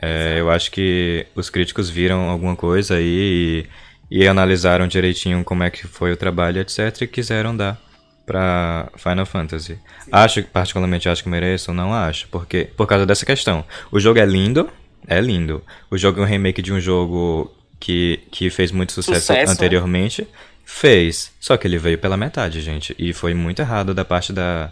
É, 0.00 0.36
eu 0.38 0.50
acho 0.50 0.70
que 0.70 1.26
os 1.34 1.50
críticos 1.50 1.90
viram 1.90 2.30
alguma 2.30 2.56
coisa 2.56 2.94
aí 2.96 3.66
e, 4.10 4.20
e, 4.22 4.26
analisaram 4.26 4.88
direitinho 4.88 5.44
como 5.44 5.62
é 5.62 5.70
que 5.70 5.86
foi 5.86 6.12
o 6.12 6.16
trabalho, 6.16 6.60
etc, 6.60 7.02
e 7.02 7.06
quiseram 7.06 7.54
dar 7.54 7.78
para 8.24 8.88
Final 8.96 9.26
Fantasy. 9.26 9.74
Sim. 9.74 10.10
Acho 10.10 10.42
particularmente 10.44 11.08
acho 11.08 11.22
que 11.22 11.28
mereço, 11.28 11.74
não 11.74 11.92
acho, 11.92 12.28
porque 12.28 12.70
por 12.76 12.86
causa 12.86 13.04
dessa 13.04 13.26
questão. 13.26 13.64
O 13.90 14.00
jogo 14.00 14.18
é 14.18 14.24
lindo, 14.24 14.70
é 15.06 15.20
lindo. 15.20 15.62
O 15.90 15.98
jogo 15.98 16.20
é 16.20 16.22
um 16.22 16.26
remake 16.26 16.62
de 16.62 16.72
um 16.72 16.80
jogo 16.80 17.54
que, 17.78 18.20
que 18.30 18.48
fez 18.48 18.70
muito 18.70 18.92
sucesso, 18.92 19.20
sucesso 19.20 19.46
né? 19.46 19.52
anteriormente. 19.52 20.22
Né? 20.22 20.28
Fez. 20.64 21.32
Só 21.40 21.56
que 21.56 21.66
ele 21.66 21.78
veio 21.78 21.98
pela 21.98 22.16
metade, 22.16 22.60
gente. 22.60 22.94
E 22.96 23.12
foi 23.12 23.34
muito 23.34 23.60
errado 23.60 23.92
da 23.92 24.04
parte 24.04 24.32
da. 24.32 24.70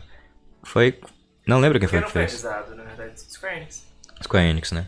Foi. 0.62 0.96
Não 1.44 1.58
lembro 1.58 1.80
quem 1.80 1.88
foi 1.88 2.00
que 2.02 2.12
fez. 2.12 2.40
Foi 2.40 2.50
avisado, 2.50 2.76
na 2.76 2.84
verdade. 2.84 3.20
Square 3.20 3.56
Enix. 3.56 3.84
Square 4.22 4.46
Enix, 4.46 4.70
né? 4.70 4.86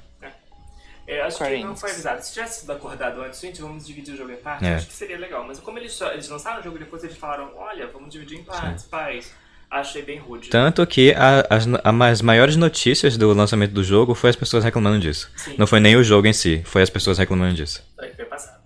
É, 1.11 1.18
eu 1.18 1.25
acho 1.25 1.37
Square 1.37 1.57
que 1.57 1.64
não 1.64 1.75
foi 1.75 1.90
avisado. 1.90 2.23
Se 2.23 2.33
tivesse 2.33 2.61
sido 2.61 2.70
acordado 2.70 3.20
antes, 3.20 3.40
gente, 3.40 3.61
vamos 3.61 3.85
dividir 3.85 4.14
o 4.14 4.16
jogo 4.16 4.31
em 4.31 4.37
partes, 4.37 4.68
é. 4.68 4.75
acho 4.77 4.87
que 4.87 4.92
seria 4.92 5.18
legal. 5.18 5.44
Mas 5.44 5.59
como 5.59 5.77
eles, 5.77 6.01
eles 6.01 6.29
lançaram 6.29 6.61
o 6.61 6.62
jogo 6.62 6.79
depois, 6.79 7.03
eles 7.03 7.16
falaram, 7.16 7.51
olha, 7.57 7.88
vamos 7.88 8.11
dividir 8.11 8.38
em 8.38 8.44
partes, 8.44 8.85
pais. 8.85 9.35
Achei 9.68 10.03
bem 10.03 10.18
rude. 10.18 10.49
Tanto 10.49 10.85
que 10.87 11.12
a, 11.12 11.46
as, 11.51 11.66
as 11.85 12.23
maiores 12.23 12.57
notícias 12.57 13.16
do 13.16 13.33
lançamento 13.33 13.73
do 13.73 13.83
jogo 13.85 14.14
foi 14.14 14.31
as 14.31 14.37
pessoas 14.37 14.64
reclamando 14.64 14.99
disso. 15.01 15.31
Sim. 15.37 15.55
Não 15.59 15.66
foi 15.66 15.81
nem 15.81 15.96
o 15.96 16.03
jogo 16.03 16.27
em 16.27 16.33
si, 16.33 16.62
foi 16.64 16.83
as 16.83 16.90
pessoas 16.90 17.18
reclamando 17.18 17.55
disso. 17.55 17.85
Foi, 17.96 18.09
foi 18.11 18.25
passado. 18.25 18.61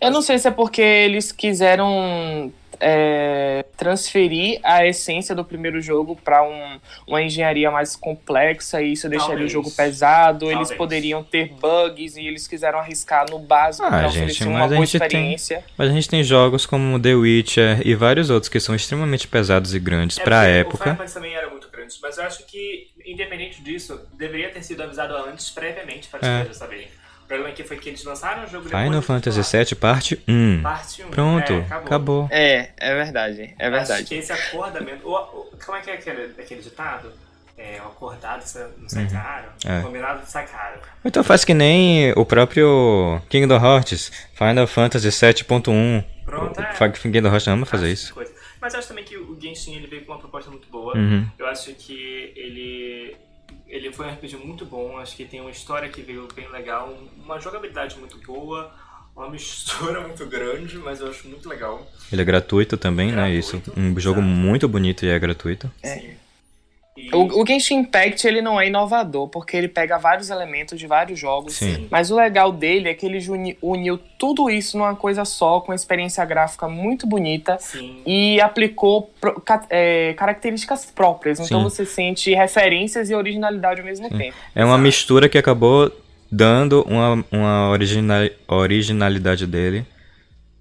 Eu 0.00 0.10
não 0.12 0.22
sei 0.22 0.38
se 0.38 0.46
é 0.46 0.50
porque 0.50 0.80
eles 0.80 1.32
quiseram 1.32 2.52
é, 2.80 3.64
transferir 3.76 4.60
a 4.62 4.86
essência 4.86 5.34
do 5.34 5.44
primeiro 5.44 5.80
jogo 5.80 6.16
para 6.16 6.42
um, 6.42 6.78
uma 7.06 7.22
engenharia 7.22 7.70
mais 7.70 7.96
complexa 7.96 8.80
e 8.80 8.92
isso 8.92 9.08
deixaria 9.08 9.34
Talvez. 9.34 9.50
o 9.50 9.52
jogo 9.52 9.70
pesado. 9.70 10.46
Talvez. 10.46 10.68
Eles 10.68 10.78
poderiam 10.78 11.22
ter 11.22 11.52
bugs 11.54 12.16
e 12.16 12.26
eles 12.26 12.46
quiseram 12.46 12.78
arriscar 12.78 13.26
no 13.30 13.38
básico 13.38 13.86
ah, 13.86 13.90
para 13.90 14.08
oferecer 14.08 14.46
uma 14.46 14.66
boa 14.66 14.84
experiência. 14.84 15.58
Tem, 15.58 15.74
mas 15.76 15.90
a 15.90 15.92
gente 15.92 16.08
tem 16.08 16.22
jogos 16.22 16.66
como 16.66 16.98
The 17.00 17.14
Witcher 17.14 17.86
e 17.86 17.94
vários 17.94 18.30
outros 18.30 18.48
que 18.48 18.60
são 18.60 18.74
extremamente 18.74 19.26
pesados 19.26 19.74
e 19.74 19.78
grandes 19.78 20.18
é 20.18 20.24
para 20.24 20.40
a 20.40 20.46
época. 20.46 20.98
O 21.00 21.12
também 21.12 21.34
era 21.34 21.50
muito 21.50 21.68
grande, 21.70 21.94
mas 22.02 22.18
eu 22.18 22.24
acho 22.24 22.44
que 22.46 22.88
independente 23.10 23.62
disso, 23.62 24.00
deveria 24.12 24.50
ter 24.50 24.62
sido 24.62 24.82
avisado 24.82 25.16
antes 25.16 25.50
previamente 25.50 26.08
para 26.08 26.20
as 26.20 26.26
é. 26.26 26.38
pessoas 26.40 26.56
saberem. 26.58 26.88
O 27.28 27.36
problema 27.38 27.50
aqui 27.50 27.62
foi 27.62 27.76
que 27.76 27.90
eles 27.90 28.02
lançaram 28.04 28.44
o 28.44 28.46
jogo 28.46 28.70
Final 28.70 29.02
Fantasy 29.02 29.42
VII 29.54 29.74
Parte 29.74 30.18
1. 30.26 30.62
Parte 30.62 31.04
1. 31.04 31.10
Pronto, 31.10 31.52
é, 31.52 31.58
acabou. 31.58 31.84
acabou. 31.84 32.28
É, 32.30 32.70
é 32.78 32.94
verdade, 32.94 33.54
é 33.58 33.70
verdade. 33.70 33.92
Acho 33.92 34.04
que 34.06 34.14
esse 34.14 34.32
acordamento... 34.32 35.06
O, 35.06 35.14
o, 35.14 35.50
como 35.62 35.76
é 35.76 35.82
que 35.82 35.90
é 35.90 35.94
aquele, 35.96 36.32
aquele 36.40 36.62
ditado? 36.62 37.12
É, 37.58 37.82
o 37.84 37.88
acordado 37.88 38.42
não 38.78 38.88
sai 38.88 39.04
uhum. 39.04 39.10
caro, 39.10 39.48
é. 39.66 39.78
o 39.78 39.82
combinado 39.82 40.22
sai 40.24 40.46
caro. 40.46 40.80
Então 41.04 41.22
faz 41.22 41.44
que 41.44 41.52
nem 41.52 42.12
o 42.16 42.24
próprio 42.24 43.20
Kingdom 43.28 43.62
Hearts, 43.62 44.10
Final 44.32 44.66
Fantasy 44.66 45.08
7.1. 45.08 46.04
Pronto, 46.24 46.58
é. 46.58 46.86
O 46.86 46.92
Kingdom 46.92 47.28
Hearts 47.28 47.46
ama 47.46 47.66
fazer 47.66 47.92
isso. 47.92 48.14
Coisa. 48.14 48.32
Mas 48.58 48.72
eu 48.72 48.78
acho 48.78 48.88
também 48.88 49.04
que 49.04 49.18
o 49.18 49.38
Genshin 49.38 49.74
ele 49.74 49.86
veio 49.86 50.06
com 50.06 50.12
uma 50.12 50.18
proposta 50.18 50.50
muito 50.50 50.66
boa. 50.70 50.96
Uhum. 50.96 51.28
Eu 51.38 51.46
acho 51.46 51.74
que 51.74 52.32
ele 52.34 53.14
ele 53.78 53.92
foi 53.92 54.06
um 54.06 54.10
RPG 54.10 54.36
muito 54.36 54.66
bom, 54.66 54.98
acho 54.98 55.16
que 55.16 55.24
tem 55.24 55.40
uma 55.40 55.50
história 55.50 55.88
que 55.88 56.02
veio 56.02 56.28
bem 56.34 56.48
legal, 56.50 56.96
uma 57.16 57.40
jogabilidade 57.40 57.96
muito 57.98 58.18
boa, 58.18 58.72
uma 59.14 59.30
mistura 59.30 60.00
muito 60.06 60.26
grande, 60.26 60.76
mas 60.78 61.00
eu 61.00 61.08
acho 61.08 61.28
muito 61.28 61.48
legal. 61.48 61.86
Ele 62.12 62.20
é 62.20 62.24
gratuito 62.24 62.76
também, 62.76 63.12
gratuito, 63.12 63.30
né? 63.30 63.38
Isso. 63.38 63.62
Um 63.76 63.98
jogo 63.98 64.20
muito 64.20 64.68
bonito 64.68 65.04
e 65.04 65.08
é 65.08 65.18
gratuito. 65.18 65.70
É. 65.82 65.94
Sim. 65.94 66.10
O, 67.12 67.42
o 67.42 67.46
Genshin 67.46 67.76
Impact 67.80 68.26
ele 68.26 68.42
não 68.42 68.60
é 68.60 68.66
inovador, 68.66 69.28
porque 69.28 69.56
ele 69.56 69.68
pega 69.68 69.98
vários 69.98 70.30
elementos 70.30 70.78
de 70.78 70.86
vários 70.86 71.18
jogos. 71.18 71.54
Sim. 71.54 71.86
Mas 71.90 72.10
o 72.10 72.16
legal 72.16 72.52
dele 72.52 72.88
é 72.88 72.94
que 72.94 73.06
ele 73.06 73.18
uniu 73.62 73.98
tudo 74.18 74.50
isso 74.50 74.76
numa 74.76 74.94
coisa 74.94 75.24
só, 75.24 75.60
com 75.60 75.72
uma 75.72 75.76
experiência 75.76 76.24
gráfica 76.24 76.68
muito 76.68 77.06
bonita 77.06 77.56
Sim. 77.58 78.02
e 78.06 78.40
aplicou 78.40 79.10
é, 79.70 80.14
características 80.14 80.86
próprias. 80.86 81.40
Então 81.40 81.58
Sim. 81.58 81.64
você 81.64 81.86
sente 81.86 82.34
referências 82.34 83.10
e 83.10 83.14
originalidade 83.14 83.80
ao 83.80 83.86
mesmo 83.86 84.08
tempo. 84.08 84.36
É 84.54 84.64
uma 84.64 84.78
mistura 84.78 85.28
que 85.28 85.38
acabou 85.38 85.90
dando 86.30 86.82
uma, 86.82 87.24
uma 87.30 87.70
original, 87.70 88.28
originalidade 88.46 89.46
dele 89.46 89.86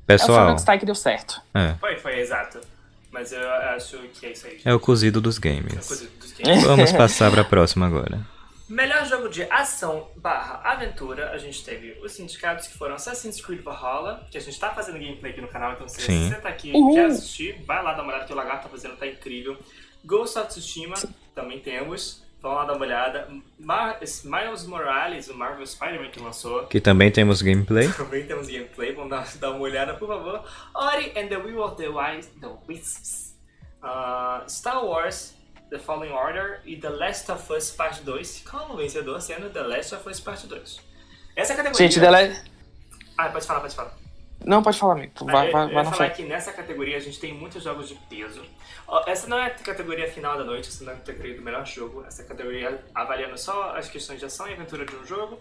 pessoal. 0.05 0.49
É 0.49 0.53
o 0.53 0.57
Sonic 0.57 0.79
que 0.79 0.85
deu 0.85 0.95
certo. 0.95 1.41
É. 1.53 1.73
Foi, 1.79 1.97
foi, 1.97 2.19
exato. 2.19 2.59
Mas 3.11 3.31
eu 3.31 3.51
acho 3.75 3.97
que 4.13 4.25
é 4.25 4.31
isso 4.31 4.47
aí. 4.47 4.59
É 4.63 4.73
o 4.73 4.79
cozido 4.79 5.19
dos 5.19 5.37
games. 5.37 5.73
É 5.73 5.79
o 5.79 5.87
cozido 5.87 6.11
dos 6.16 6.16
games. 6.16 6.16
Vamos 6.63 6.91
passar 6.93 7.31
para 7.31 7.41
a 7.41 7.45
próxima 7.45 7.87
agora. 7.87 8.25
Melhor 8.69 9.05
jogo 9.05 9.29
de 9.29 9.43
ação 9.43 10.09
barra 10.17 10.59
aventura, 10.63 11.31
a 11.31 11.37
gente 11.37 11.63
teve 11.63 11.97
os 12.03 12.11
sindicatos 12.11 12.67
que 12.67 12.77
foram 12.77 12.95
Assassin's 12.95 13.39
Creed 13.39 13.61
Valhalla, 13.61 14.27
que 14.29 14.37
a 14.37 14.41
gente 14.41 14.59
tá 14.59 14.71
fazendo 14.71 14.99
gameplay 14.99 15.31
aqui 15.31 15.39
no 15.39 15.47
canal, 15.47 15.73
então 15.73 15.87
se 15.87 16.01
Sim. 16.01 16.27
você 16.27 16.35
tá 16.35 16.49
aqui 16.49 16.71
e 16.71 16.93
quer 16.93 17.05
assistir, 17.05 17.63
vai 17.65 17.81
lá 17.81 17.93
dar 17.93 18.03
uma 18.03 18.11
olhada 18.11 18.25
que 18.25 18.33
o 18.33 18.35
Lagarto 18.35 18.63
tá 18.63 18.69
fazendo, 18.69 18.97
tá 18.97 19.07
incrível. 19.07 19.57
Ghost 20.03 20.37
of 20.37 20.49
Tsushima, 20.49 20.95
também 21.33 21.59
temos. 21.59 22.25
Vão 22.41 22.53
lá 22.53 22.65
dar 22.65 22.73
uma 22.73 22.85
olhada. 22.85 23.27
Mar 23.57 23.99
Miles 24.01 24.65
Morales, 24.65 25.27
o 25.27 25.35
Marvel 25.35 25.65
Spider-Man 25.65 26.11
que 26.11 26.19
lançou. 26.19 26.67
Que 26.67 26.79
também 26.79 27.09
temos 27.09 27.41
gameplay. 27.41 27.87
também 27.93 28.25
temos 28.25 28.47
gameplay, 28.47 28.93
vamos 28.93 29.09
dar, 29.09 29.27
dar 29.37 29.51
uma 29.51 29.61
olhada, 29.61 29.95
por 29.95 30.07
favor. 30.07 30.43
Ori 30.75 31.13
and 31.17 31.27
the 31.27 31.37
Will 31.37 31.61
of 31.61 31.77
the, 31.77 31.87
Wise, 31.87 32.29
the 32.39 32.49
Wisps. 32.67 33.35
Uh, 33.81 34.47
Star 34.47 34.83
Wars, 34.83 35.36
The 35.69 35.79
Fallen 35.79 36.11
Order 36.11 36.61
e 36.65 36.77
The 36.77 36.89
Last 36.89 37.31
of 37.31 37.53
Us 37.53 37.71
Part 37.71 38.01
2, 38.01 38.43
com 38.49 38.73
o 38.73 38.77
vencedor 38.77 39.21
sendo 39.21 39.49
The 39.49 39.61
Last 39.61 39.95
of 39.95 40.09
Us 40.09 40.19
Part 40.19 40.47
2. 40.47 40.79
Essa 41.35 41.53
é 41.53 41.55
categoria. 41.55 41.87
Gente, 41.87 41.99
The 41.99 42.09
Last... 42.09 42.51
Ah, 43.17 43.29
pode 43.29 43.45
falar, 43.45 43.59
pode 43.61 43.75
falar. 43.75 43.97
Não, 44.45 44.61
pode 44.61 44.77
falar, 44.77 44.93
amigo. 44.93 45.13
Vai, 45.25 45.51
vai, 45.51 45.51
vai, 45.51 45.73
vai 45.73 45.85
eu 45.85 45.91
falar 45.91 46.09
que 46.11 46.23
nessa 46.23 46.53
categoria 46.53 46.97
a 46.97 46.99
gente 46.99 47.19
tem 47.19 47.33
muitos 47.33 47.63
jogos 47.63 47.89
de 47.89 47.95
peso. 48.09 48.41
Essa 49.05 49.27
não 49.27 49.37
é 49.37 49.47
a 49.47 49.49
categoria 49.49 50.09
final 50.09 50.37
da 50.37 50.43
noite, 50.43 50.69
essa 50.69 50.83
não 50.83 50.91
é 50.91 50.95
a 50.95 50.97
categoria 50.99 51.35
do 51.35 51.41
melhor 51.41 51.65
jogo. 51.65 52.05
Essa 52.05 52.23
categoria 52.23 52.83
avaliando 52.93 53.37
só 53.37 53.75
as 53.75 53.89
questões 53.89 54.19
de 54.19 54.25
ação 54.25 54.47
e 54.47 54.53
aventura 54.53 54.85
de 54.85 54.95
um 54.95 55.05
jogo. 55.05 55.39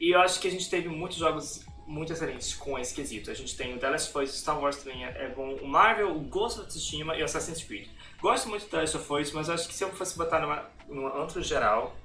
E 0.00 0.14
eu 0.14 0.20
acho 0.20 0.40
que 0.40 0.48
a 0.48 0.50
gente 0.50 0.70
teve 0.70 0.88
muitos 0.88 1.18
jogos 1.18 1.66
muito 1.86 2.12
excelentes 2.12 2.54
com 2.54 2.78
esse 2.78 2.94
quesito. 2.94 3.30
A 3.30 3.34
gente 3.34 3.56
tem 3.56 3.74
o 3.74 3.78
The 3.78 3.90
Last 3.90 4.16
of 4.16 4.24
Us, 4.24 4.38
Star 4.38 4.58
Wars 4.58 4.76
também 4.76 5.04
é 5.04 5.28
bom, 5.36 5.56
o 5.56 5.66
Marvel, 5.66 6.16
o 6.16 6.20
Ghost 6.20 6.60
of 6.60 6.68
Tsushima 6.68 7.16
e 7.16 7.22
o 7.22 7.24
Assassin's 7.24 7.62
Creed. 7.62 7.88
Gosto 8.20 8.48
muito 8.48 8.64
do 8.64 8.70
The 8.70 8.76
Last 8.78 8.96
of 8.96 9.12
Us, 9.12 9.32
mas 9.32 9.48
acho 9.48 9.66
que 9.66 9.74
se 9.74 9.82
eu 9.82 9.90
fosse 9.90 10.16
botar 10.16 10.40
numa, 10.40 10.64
numa 10.88 11.22
antro 11.22 11.42
geral, 11.42 11.96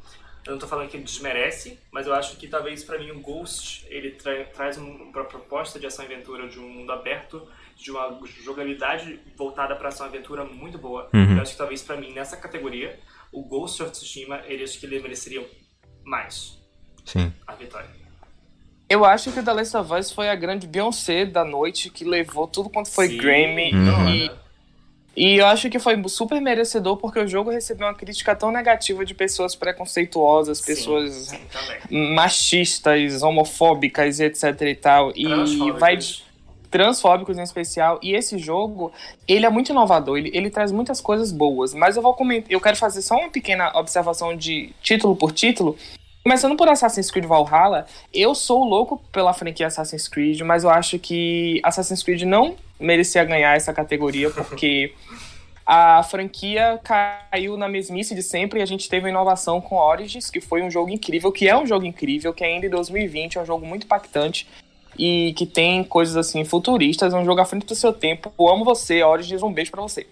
eu 0.45 0.53
não 0.53 0.59
tô 0.59 0.67
falando 0.67 0.89
que 0.89 0.95
ele 0.95 1.03
desmerece, 1.03 1.79
mas 1.91 2.05
eu 2.05 2.13
acho 2.13 2.37
que 2.37 2.47
talvez 2.47 2.83
para 2.83 2.99
mim 2.99 3.11
o 3.11 3.19
Ghost 3.19 3.85
ele 3.89 4.11
tra 4.11 4.45
traz 4.45 4.77
uma 4.77 5.23
proposta 5.25 5.79
de 5.79 5.87
ação 5.87 6.05
e 6.05 6.13
aventura 6.13 6.47
de 6.47 6.59
um 6.59 6.69
mundo 6.69 6.91
aberto, 6.91 7.47
de 7.75 7.91
uma 7.91 8.19
jogabilidade 8.43 9.19
voltada 9.35 9.75
para 9.75 9.89
ação 9.89 10.05
e 10.05 10.09
aventura 10.09 10.45
muito 10.45 10.77
boa. 10.77 11.09
Uhum. 11.13 11.35
Eu 11.35 11.41
acho 11.41 11.53
que 11.53 11.57
talvez 11.57 11.81
para 11.81 11.97
mim 11.97 12.13
nessa 12.13 12.37
categoria 12.37 12.97
o 13.31 13.43
Ghost 13.43 13.81
of 13.81 13.91
Tsushima 13.91 14.41
ele 14.45 14.63
acho 14.63 14.79
que 14.79 14.85
ele 14.85 14.99
mereceria 14.99 15.45
mais. 16.03 16.61
Sim. 17.03 17.33
A 17.45 17.53
vitória. 17.55 17.89
Eu 18.87 19.03
acho 19.03 19.31
que 19.31 19.39
o 19.39 19.43
The 19.43 19.51
Last 19.51 19.77
of 19.77 19.93
Us 19.93 20.11
foi 20.11 20.29
a 20.29 20.35
grande 20.35 20.67
Beyoncé 20.67 21.25
da 21.25 21.43
noite 21.43 21.89
que 21.89 22.03
levou 22.03 22.47
tudo 22.47 22.69
quanto 22.69 22.91
foi 22.91 23.07
Sim. 23.07 23.17
Grammy 23.17 23.73
uhum. 23.73 24.09
e 24.09 24.31
e 25.15 25.37
eu 25.37 25.47
acho 25.47 25.69
que 25.69 25.79
foi 25.79 26.01
super 26.07 26.41
merecedor 26.41 26.97
porque 26.97 27.19
o 27.19 27.27
jogo 27.27 27.49
recebeu 27.49 27.87
uma 27.87 27.93
crítica 27.93 28.35
tão 28.35 28.51
negativa 28.51 29.05
de 29.05 29.13
pessoas 29.13 29.55
preconceituosas, 29.55 30.57
sim, 30.57 30.65
pessoas 30.65 31.13
sim, 31.13 32.13
machistas, 32.13 33.23
homofóbicas, 33.23 34.19
etc 34.19 34.61
e 34.61 34.75
tal. 34.75 35.11
E 35.15 35.25
vai 35.79 35.97
transfóbicos 36.69 37.37
em 37.37 37.41
especial. 37.41 37.97
E 38.03 38.13
esse 38.13 38.37
jogo, 38.37 38.91
ele 39.25 39.45
é 39.45 39.49
muito 39.49 39.71
inovador, 39.71 40.17
ele, 40.17 40.29
ele 40.33 40.49
traz 40.49 40.73
muitas 40.73 40.99
coisas 40.99 41.31
boas. 41.31 41.73
Mas 41.73 41.95
eu 41.95 42.01
vou 42.01 42.13
comentar, 42.13 42.51
eu 42.51 42.59
quero 42.59 42.75
fazer 42.75 43.01
só 43.01 43.15
uma 43.15 43.29
pequena 43.29 43.71
observação 43.77 44.35
de 44.35 44.73
título 44.81 45.15
por 45.15 45.31
título. 45.31 45.77
Começando 46.27 46.57
por 46.57 46.67
Assassin's 46.67 47.11
Creed 47.11 47.27
Valhalla, 47.27 47.85
eu 48.11 48.33
sou 48.33 48.63
louco 48.63 48.99
pela 49.11 49.31
franquia 49.31 49.67
Assassin's 49.67 50.07
Creed, 50.07 50.41
mas 50.41 50.63
eu 50.63 50.71
acho 50.71 50.97
que 50.97 51.61
Assassin's 51.61 52.01
Creed 52.01 52.23
não 52.23 52.55
merecia 52.79 53.23
ganhar 53.23 53.55
essa 53.55 53.71
categoria, 53.71 54.31
porque 54.31 54.91
a 55.63 56.01
franquia 56.01 56.79
caiu 56.83 57.55
na 57.57 57.69
mesmice 57.69 58.15
de 58.15 58.23
sempre 58.23 58.59
e 58.59 58.63
a 58.63 58.65
gente 58.65 58.89
teve 58.89 59.05
uma 59.05 59.11
inovação 59.11 59.61
com 59.61 59.75
Origins, 59.75 60.31
que 60.31 60.41
foi 60.41 60.63
um 60.63 60.71
jogo 60.71 60.89
incrível, 60.89 61.31
que 61.31 61.47
é 61.47 61.55
um 61.55 61.67
jogo 61.67 61.85
incrível, 61.85 62.33
que 62.33 62.43
ainda 62.43 62.65
em 62.65 62.71
2020 62.71 63.37
é 63.37 63.41
um 63.43 63.45
jogo 63.45 63.63
muito 63.63 63.85
impactante 63.85 64.47
e 64.97 65.31
que 65.37 65.45
tem 65.45 65.83
coisas 65.83 66.17
assim 66.17 66.43
futuristas, 66.43 67.13
é 67.13 67.17
um 67.17 67.23
jogo 67.23 67.41
à 67.41 67.45
frente 67.45 67.67
do 67.67 67.75
seu 67.75 67.93
tempo. 67.93 68.33
Eu 68.39 68.47
amo 68.47 68.65
você, 68.65 69.03
Origins, 69.03 69.43
um 69.43 69.53
beijo 69.53 69.69
para 69.69 69.83
você. 69.83 70.07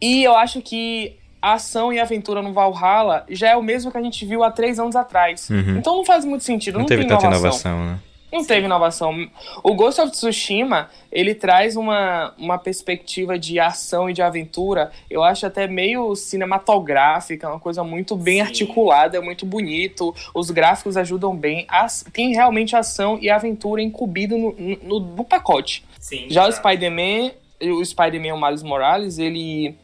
E 0.00 0.22
eu 0.22 0.36
acho 0.36 0.62
que 0.62 1.18
a 1.44 1.52
ação 1.52 1.92
e 1.92 2.00
a 2.00 2.04
aventura 2.04 2.40
no 2.40 2.54
Valhalla 2.54 3.26
já 3.28 3.50
é 3.50 3.56
o 3.56 3.62
mesmo 3.62 3.92
que 3.92 3.98
a 3.98 4.02
gente 4.02 4.24
viu 4.24 4.42
há 4.42 4.50
três 4.50 4.78
anos 4.78 4.96
atrás. 4.96 5.50
Uhum. 5.50 5.76
Então 5.76 5.94
não 5.94 6.04
faz 6.04 6.24
muito 6.24 6.42
sentido. 6.42 6.76
Não, 6.76 6.80
não 6.80 6.86
teve 6.86 7.04
tanta 7.04 7.26
inovação, 7.26 7.84
né? 7.84 7.98
Não 8.32 8.42
teve 8.42 8.64
inovação. 8.64 9.28
O 9.62 9.74
Ghost 9.74 10.00
of 10.00 10.10
Tsushima, 10.10 10.88
ele 11.12 11.34
traz 11.34 11.76
uma, 11.76 12.32
uma 12.38 12.56
perspectiva 12.56 13.38
de 13.38 13.60
ação 13.60 14.08
e 14.08 14.14
de 14.14 14.22
aventura, 14.22 14.90
eu 15.08 15.22
acho 15.22 15.44
até 15.44 15.68
meio 15.68 16.16
cinematográfica, 16.16 17.48
uma 17.48 17.60
coisa 17.60 17.84
muito 17.84 18.16
bem 18.16 18.36
Sim. 18.36 18.40
articulada, 18.40 19.20
muito 19.20 19.44
bonito, 19.44 20.14
os 20.34 20.50
gráficos 20.50 20.96
ajudam 20.96 21.36
bem, 21.36 21.66
as, 21.68 22.04
tem 22.10 22.32
realmente 22.32 22.74
ação 22.74 23.18
e 23.20 23.28
aventura 23.28 23.82
incumbido 23.82 24.36
no, 24.38 24.52
no, 24.82 25.00
no 25.00 25.24
pacote. 25.24 25.84
Sim, 26.00 26.26
Já 26.28 26.48
o 26.48 26.50
Spider-Man, 26.50 27.32
o 27.60 27.84
Spider-Man 27.84 28.40
Miles 28.40 28.62
Morales, 28.62 29.18
ele 29.18 29.76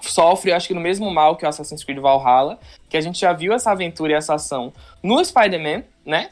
sofre, 0.00 0.52
acho 0.52 0.68
que 0.68 0.74
no 0.74 0.80
mesmo 0.80 1.10
mal 1.10 1.36
que 1.36 1.44
o 1.44 1.48
Assassin's 1.48 1.84
Creed 1.84 1.98
Valhalla, 1.98 2.58
que 2.88 2.96
a 2.96 3.00
gente 3.00 3.20
já 3.20 3.32
viu 3.32 3.52
essa 3.52 3.70
aventura 3.70 4.12
e 4.12 4.14
essa 4.14 4.34
ação 4.34 4.72
no 5.02 5.24
Spider-Man, 5.24 5.84
né? 6.04 6.30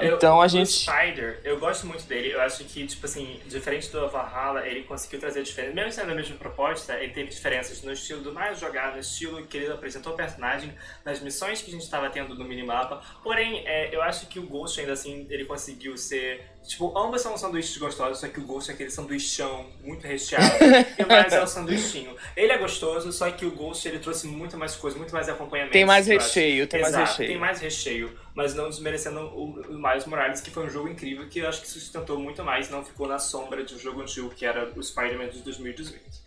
eu, 0.00 0.16
então 0.16 0.40
a 0.40 0.46
gente. 0.46 0.70
Spider, 0.70 1.40
eu 1.44 1.58
gosto 1.58 1.86
muito 1.86 2.04
dele. 2.04 2.30
Eu 2.32 2.40
acho 2.40 2.64
que, 2.64 2.86
tipo 2.86 3.04
assim, 3.04 3.40
diferente 3.46 3.90
do 3.90 4.08
Valhalla, 4.08 4.66
ele 4.66 4.84
conseguiu 4.84 5.18
trazer 5.18 5.42
diferenças. 5.42 5.74
Mesmo 5.74 5.92
sendo 5.92 6.12
a 6.12 6.14
mesma 6.14 6.36
proposta, 6.36 6.94
ele 6.94 7.12
teve 7.12 7.30
diferenças 7.30 7.82
no 7.82 7.92
estilo 7.92 8.22
do 8.22 8.32
mais 8.32 8.58
jogar, 8.58 8.92
no 8.92 8.98
estilo 8.98 9.44
que 9.46 9.56
ele 9.56 9.72
apresentou 9.72 10.12
o 10.12 10.16
personagem, 10.16 10.72
nas 11.04 11.20
missões 11.20 11.60
que 11.62 11.70
a 11.70 11.72
gente 11.72 11.82
estava 11.82 12.08
tendo 12.10 12.34
no 12.34 12.44
minimapa. 12.44 13.02
Porém, 13.22 13.66
é, 13.66 13.94
eu 13.94 14.02
acho 14.02 14.26
que 14.26 14.38
o 14.38 14.46
Ghost, 14.46 14.78
ainda 14.80 14.92
assim, 14.92 15.26
ele 15.30 15.44
conseguiu 15.44 15.96
ser 15.96 16.51
Tipo, 16.66 16.96
ambos 16.96 17.20
são 17.20 17.36
sanduíches 17.36 17.76
gostosos, 17.76 18.20
só 18.20 18.28
que 18.28 18.38
o 18.38 18.44
Ghost 18.44 18.70
é 18.70 18.74
aquele 18.74 18.90
sanduichão 18.90 19.66
muito 19.82 20.06
recheado. 20.06 20.44
e 20.98 21.02
o 21.02 21.08
Miles 21.08 21.32
é 21.32 21.42
o 21.42 21.46
sanduichinho. 21.46 22.16
Ele 22.36 22.52
é 22.52 22.58
gostoso, 22.58 23.12
só 23.12 23.30
que 23.30 23.44
o 23.44 23.50
Ghost 23.50 23.86
ele 23.86 23.98
trouxe 23.98 24.28
muito 24.28 24.56
mais 24.56 24.76
coisa, 24.76 24.96
muito 24.96 25.12
mais 25.12 25.28
acompanhamento. 25.28 25.72
Tem 25.72 25.84
mais 25.84 26.06
recheio, 26.06 26.66
tem 26.66 26.80
Exato, 26.80 26.96
mais 26.96 27.10
recheio. 27.10 27.28
Tem 27.28 27.38
mais 27.38 27.60
recheio, 27.60 28.18
mas 28.34 28.54
não 28.54 28.68
desmerecendo 28.68 29.20
o, 29.20 29.60
o 29.68 29.74
Miles 29.74 30.06
Morales, 30.06 30.40
que 30.40 30.50
foi 30.50 30.64
um 30.64 30.70
jogo 30.70 30.88
incrível 30.88 31.28
que 31.28 31.40
eu 31.40 31.48
acho 31.48 31.60
que 31.60 31.68
sustentou 31.68 32.18
muito 32.18 32.44
mais, 32.44 32.70
não 32.70 32.84
ficou 32.84 33.08
na 33.08 33.18
sombra 33.18 33.64
de 33.64 33.74
um 33.74 33.78
jogo 33.78 34.00
antigo 34.00 34.30
que 34.30 34.46
era 34.46 34.72
o 34.76 34.82
Spider-Man 34.82 35.30
de 35.30 35.40
2018. 35.40 36.21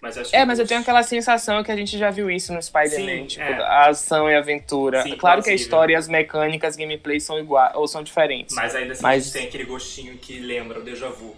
Mas 0.00 0.32
é, 0.32 0.44
mas 0.44 0.60
eu 0.60 0.66
tenho 0.66 0.80
aquela 0.80 1.02
sensação 1.02 1.62
que 1.64 1.72
a 1.72 1.76
gente 1.76 1.98
já 1.98 2.08
viu 2.10 2.30
isso 2.30 2.52
no 2.52 2.62
Spider-Man, 2.62 3.26
tipo, 3.26 3.42
é. 3.42 3.62
a 3.62 3.88
ação 3.88 4.30
e 4.30 4.34
a 4.34 4.38
aventura. 4.38 5.02
Sim, 5.02 5.16
claro 5.16 5.42
que 5.42 5.50
a 5.50 5.54
história 5.54 5.94
e 5.94 5.96
as 5.96 6.06
mecânicas, 6.06 6.76
gameplay 6.76 7.18
são 7.18 7.38
iguais 7.38 7.72
ou 7.74 7.88
são 7.88 8.02
diferentes. 8.02 8.54
Mas 8.54 8.76
ainda 8.76 8.92
assim 8.92 9.02
mas... 9.02 9.32
tem 9.32 9.48
aquele 9.48 9.64
gostinho 9.64 10.16
que 10.18 10.38
lembra 10.38 10.78
o 10.78 10.84
déjà 10.84 11.08
vu. 11.08 11.34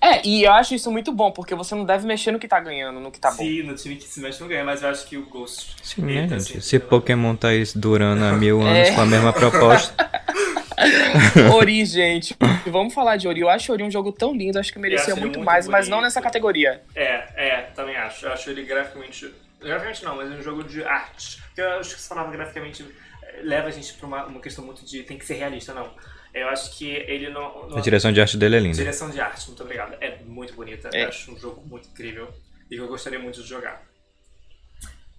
É, 0.00 0.20
e 0.24 0.44
eu 0.44 0.52
acho 0.52 0.74
isso 0.74 0.92
muito 0.92 1.10
bom, 1.10 1.32
porque 1.32 1.54
você 1.54 1.74
não 1.74 1.84
deve 1.84 2.06
mexer 2.06 2.30
no 2.30 2.38
que 2.38 2.46
tá 2.46 2.60
ganhando, 2.60 3.00
no 3.00 3.10
que 3.10 3.18
tá 3.18 3.32
Sim, 3.32 3.36
bom. 3.36 3.44
Sim, 3.44 3.62
no 3.62 3.74
time 3.74 3.96
que 3.96 4.04
se 4.04 4.20
mexe 4.20 4.38
não 4.38 4.46
ganha, 4.46 4.62
mas 4.62 4.82
eu 4.82 4.90
acho 4.90 5.06
que 5.06 5.16
o 5.16 5.24
Ghost. 5.24 5.76
Sim, 5.82 6.02
né, 6.02 6.28
gente? 6.28 6.60
Se 6.60 6.78
Pokémon 6.78 7.34
tá 7.34 7.48
durando 7.74 8.22
há 8.22 8.32
mil 8.32 8.60
anos 8.62 8.88
é. 8.90 8.94
com 8.94 9.00
a 9.00 9.06
mesma 9.06 9.32
proposta. 9.32 9.94
Ori, 11.54 11.84
gente. 11.84 12.36
Vamos 12.66 12.94
falar 12.94 13.16
de 13.16 13.28
Ori. 13.28 13.40
Eu 13.40 13.48
acho 13.48 13.72
Ori 13.72 13.82
um 13.82 13.90
jogo 13.90 14.12
tão 14.12 14.34
lindo, 14.34 14.58
acho 14.58 14.72
que 14.72 14.78
merecia 14.78 15.14
muito, 15.14 15.38
muito, 15.38 15.44
mais, 15.44 15.66
bonito. 15.66 15.78
mas 15.78 15.88
não 15.88 16.00
nessa 16.00 16.20
categoria. 16.20 16.82
É, 16.94 17.24
é, 17.36 17.62
também 17.74 17.96
acho. 17.96 18.26
Eu 18.26 18.32
acho 18.32 18.50
ele 18.50 18.64
graficamente. 18.64 19.32
Graficamente 19.60 20.04
não, 20.04 20.16
mas 20.16 20.30
é 20.30 20.34
um 20.34 20.42
jogo 20.42 20.64
de 20.64 20.84
arte. 20.84 21.42
Eu 21.56 21.78
acho 21.78 21.94
que 21.94 22.00
se 22.00 22.08
falava 22.08 22.30
graficamente 22.30 22.84
eh, 23.22 23.40
leva 23.42 23.68
a 23.68 23.70
gente 23.70 23.94
pra 23.94 24.06
uma, 24.06 24.26
uma 24.26 24.40
questão 24.40 24.64
muito 24.64 24.84
de 24.84 25.02
tem 25.02 25.16
que 25.16 25.24
ser 25.24 25.34
realista, 25.34 25.72
não. 25.72 25.90
Eu 26.34 26.48
acho 26.48 26.76
que 26.76 26.86
ele 26.88 27.30
não, 27.30 27.68
não. 27.68 27.78
A 27.78 27.80
direção 27.80 28.12
de 28.12 28.20
arte 28.20 28.36
dele 28.36 28.56
é 28.56 28.60
linda. 28.60 28.76
Direção 28.76 29.08
de 29.08 29.20
arte, 29.20 29.46
muito 29.46 29.62
obrigado. 29.62 29.96
É 30.00 30.18
muito 30.24 30.52
bonita. 30.54 30.90
É. 30.92 31.04
Eu 31.04 31.08
acho 31.08 31.32
um 31.32 31.38
jogo 31.38 31.62
muito 31.66 31.88
incrível 31.88 32.28
e 32.70 32.74
que 32.74 32.80
eu 32.80 32.88
gostaria 32.88 33.18
muito 33.18 33.40
de 33.40 33.48
jogar. 33.48 33.82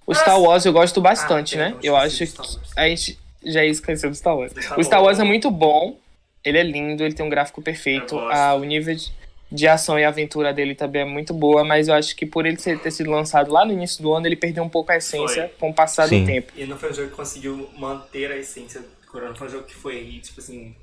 O 0.06 0.13
Star 0.13 0.39
Wars 0.39 0.65
eu 0.65 0.74
gosto 0.74 1.02
bastante, 1.02 1.56
ah, 1.56 1.70
né? 1.70 1.78
Eu 1.82 1.96
acho 1.96 2.18
que 2.18 2.34
a 2.76 2.88
gente 2.88 3.18
já 3.45 3.63
esqueceu 3.63 4.10
do 4.10 4.15
Star 4.15 4.38
Wars. 4.38 4.53
o 4.77 4.84
Star 4.84 5.03
Wars 5.03 5.19
é 5.19 5.23
muito 5.23 5.49
bom, 5.51 5.97
ele 6.43 6.58
é 6.58 6.63
lindo, 6.63 7.03
ele 7.03 7.13
tem 7.13 7.25
um 7.25 7.29
gráfico 7.29 7.62
perfeito. 7.62 8.17
Ah, 8.19 8.53
o 8.53 8.63
nível 8.63 8.95
de, 8.95 9.12
de, 9.51 9.67
ação 9.67 9.97
e 9.97 10.03
aventura 10.03 10.53
dele 10.53 10.75
também 10.75 11.01
é 11.01 11.05
muito 11.05 11.34
boa, 11.34 11.63
mas 11.63 11.88
eu 11.88 11.95
acho 11.95 12.15
que 12.15 12.25
por 12.25 12.45
ele 12.45 12.58
ter 12.58 12.91
sido 12.91 13.10
lançado 13.10 13.51
lá 13.51 13.65
no 13.65 13.73
início 13.73 14.01
do 14.03 14.13
ano, 14.13 14.27
ele 14.27 14.36
perdeu 14.36 14.63
um 14.63 14.69
pouco 14.69 14.91
a 14.91 14.97
essência 14.97 15.47
foi. 15.47 15.58
com 15.60 15.69
o 15.69 15.73
passar 15.73 16.08
Sim. 16.08 16.21
do 16.21 16.27
tempo. 16.27 16.51
E 16.55 16.65
não 16.65 16.77
foi 16.77 16.91
um 16.91 16.93
jogo 16.93 17.10
que 17.10 17.15
conseguiu 17.15 17.69
manter 17.77 18.31
a 18.31 18.38
essência 18.38 18.81
do 18.81 19.08
Corona, 19.08 19.34
foi 19.34 19.47
um 19.47 19.51
jogo 19.51 19.65
que 19.65 19.75
foi, 19.75 20.19
tipo 20.23 20.39
assim. 20.39 20.75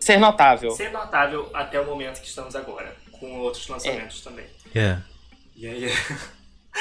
Ser 0.00 0.18
notável. 0.18 0.72
Ser 0.72 0.90
notável 0.90 1.48
até 1.54 1.80
o 1.80 1.86
momento 1.86 2.20
que 2.20 2.26
estamos 2.26 2.56
agora, 2.56 2.94
com 3.12 3.38
outros 3.38 3.66
lançamentos 3.68 4.20
é. 4.20 4.30
também. 4.30 4.46
Yeah. 4.74 5.02
Yeah, 5.56 5.78
yeah. 5.78 6.20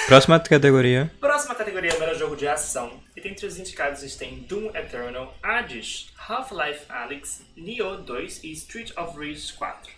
Próxima 0.07 0.39
categoria. 0.39 1.11
Próxima 1.19 1.55
categoria 1.55 1.91
é 1.91 1.99
melhor 1.99 2.15
jogo 2.15 2.35
de 2.35 2.47
ação. 2.47 2.99
E 3.15 3.21
dentre 3.21 3.45
os 3.45 3.57
indicados 3.57 4.15
tem 4.15 4.39
Doom 4.41 4.69
Eternal, 4.75 5.33
Hades, 5.41 6.07
Half-Life 6.17 6.85
Alyx, 6.89 7.41
Nioh 7.55 7.97
2 8.01 8.43
e 8.43 8.51
Street 8.51 8.91
of 8.97 9.17
Rage 9.17 9.53
4. 9.53 9.91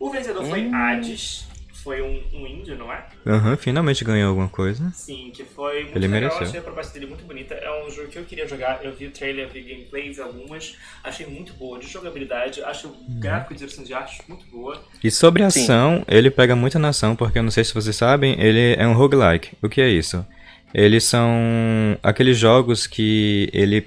O 0.00 0.10
vencedor 0.10 0.44
foi 0.46 0.66
hum. 0.66 0.74
Hades, 0.74 1.46
foi 1.82 2.02
um, 2.02 2.22
um 2.32 2.46
índio, 2.46 2.76
não 2.76 2.92
é? 2.92 3.04
Aham, 3.26 3.50
uhum, 3.50 3.56
finalmente 3.56 4.04
ganhou 4.04 4.28
alguma 4.28 4.48
coisa. 4.48 4.90
Sim, 4.94 5.30
que 5.34 5.44
foi 5.44 5.84
muito 5.84 5.96
Ele 5.96 6.06
legal. 6.06 6.20
Mereceu. 6.22 6.46
Achei 6.46 6.60
a 6.60 6.62
proposta 6.62 6.92
dele 6.94 7.06
muito 7.06 7.24
bonita. 7.24 7.54
É 7.54 7.84
um 7.84 7.90
jogo 7.90 8.08
que 8.08 8.18
eu 8.18 8.24
queria 8.24 8.46
jogar. 8.46 8.80
Eu 8.82 8.94
vi 8.94 9.06
o 9.06 9.10
trailer, 9.10 9.48
vi 9.48 9.62
gameplays 9.62 10.18
algumas. 10.18 10.76
Achei 11.02 11.26
muito 11.26 11.52
boa 11.54 11.78
de 11.78 11.86
jogabilidade. 11.86 12.62
Acho 12.62 12.88
o 12.88 12.90
uhum. 12.90 13.20
gráfico 13.20 13.52
e 13.52 13.56
direção 13.56 13.84
de 13.84 13.94
arte 13.94 14.22
muito 14.28 14.46
boa. 14.46 14.82
E 15.02 15.10
sobre 15.10 15.42
ação, 15.42 15.98
Sim. 15.98 16.04
ele 16.08 16.30
pega 16.30 16.54
muita 16.54 16.78
na 16.78 16.88
ação, 16.88 17.16
porque 17.16 17.38
eu 17.38 17.42
não 17.42 17.50
sei 17.50 17.64
se 17.64 17.74
vocês 17.74 17.96
sabem, 17.96 18.40
ele 18.40 18.74
é 18.78 18.86
um 18.86 18.92
roguelike. 18.92 19.56
O 19.62 19.68
que 19.68 19.80
é 19.80 19.88
isso? 19.88 20.24
Eles 20.72 21.04
são 21.04 21.98
aqueles 22.02 22.38
jogos 22.38 22.86
que 22.86 23.48
ele 23.52 23.86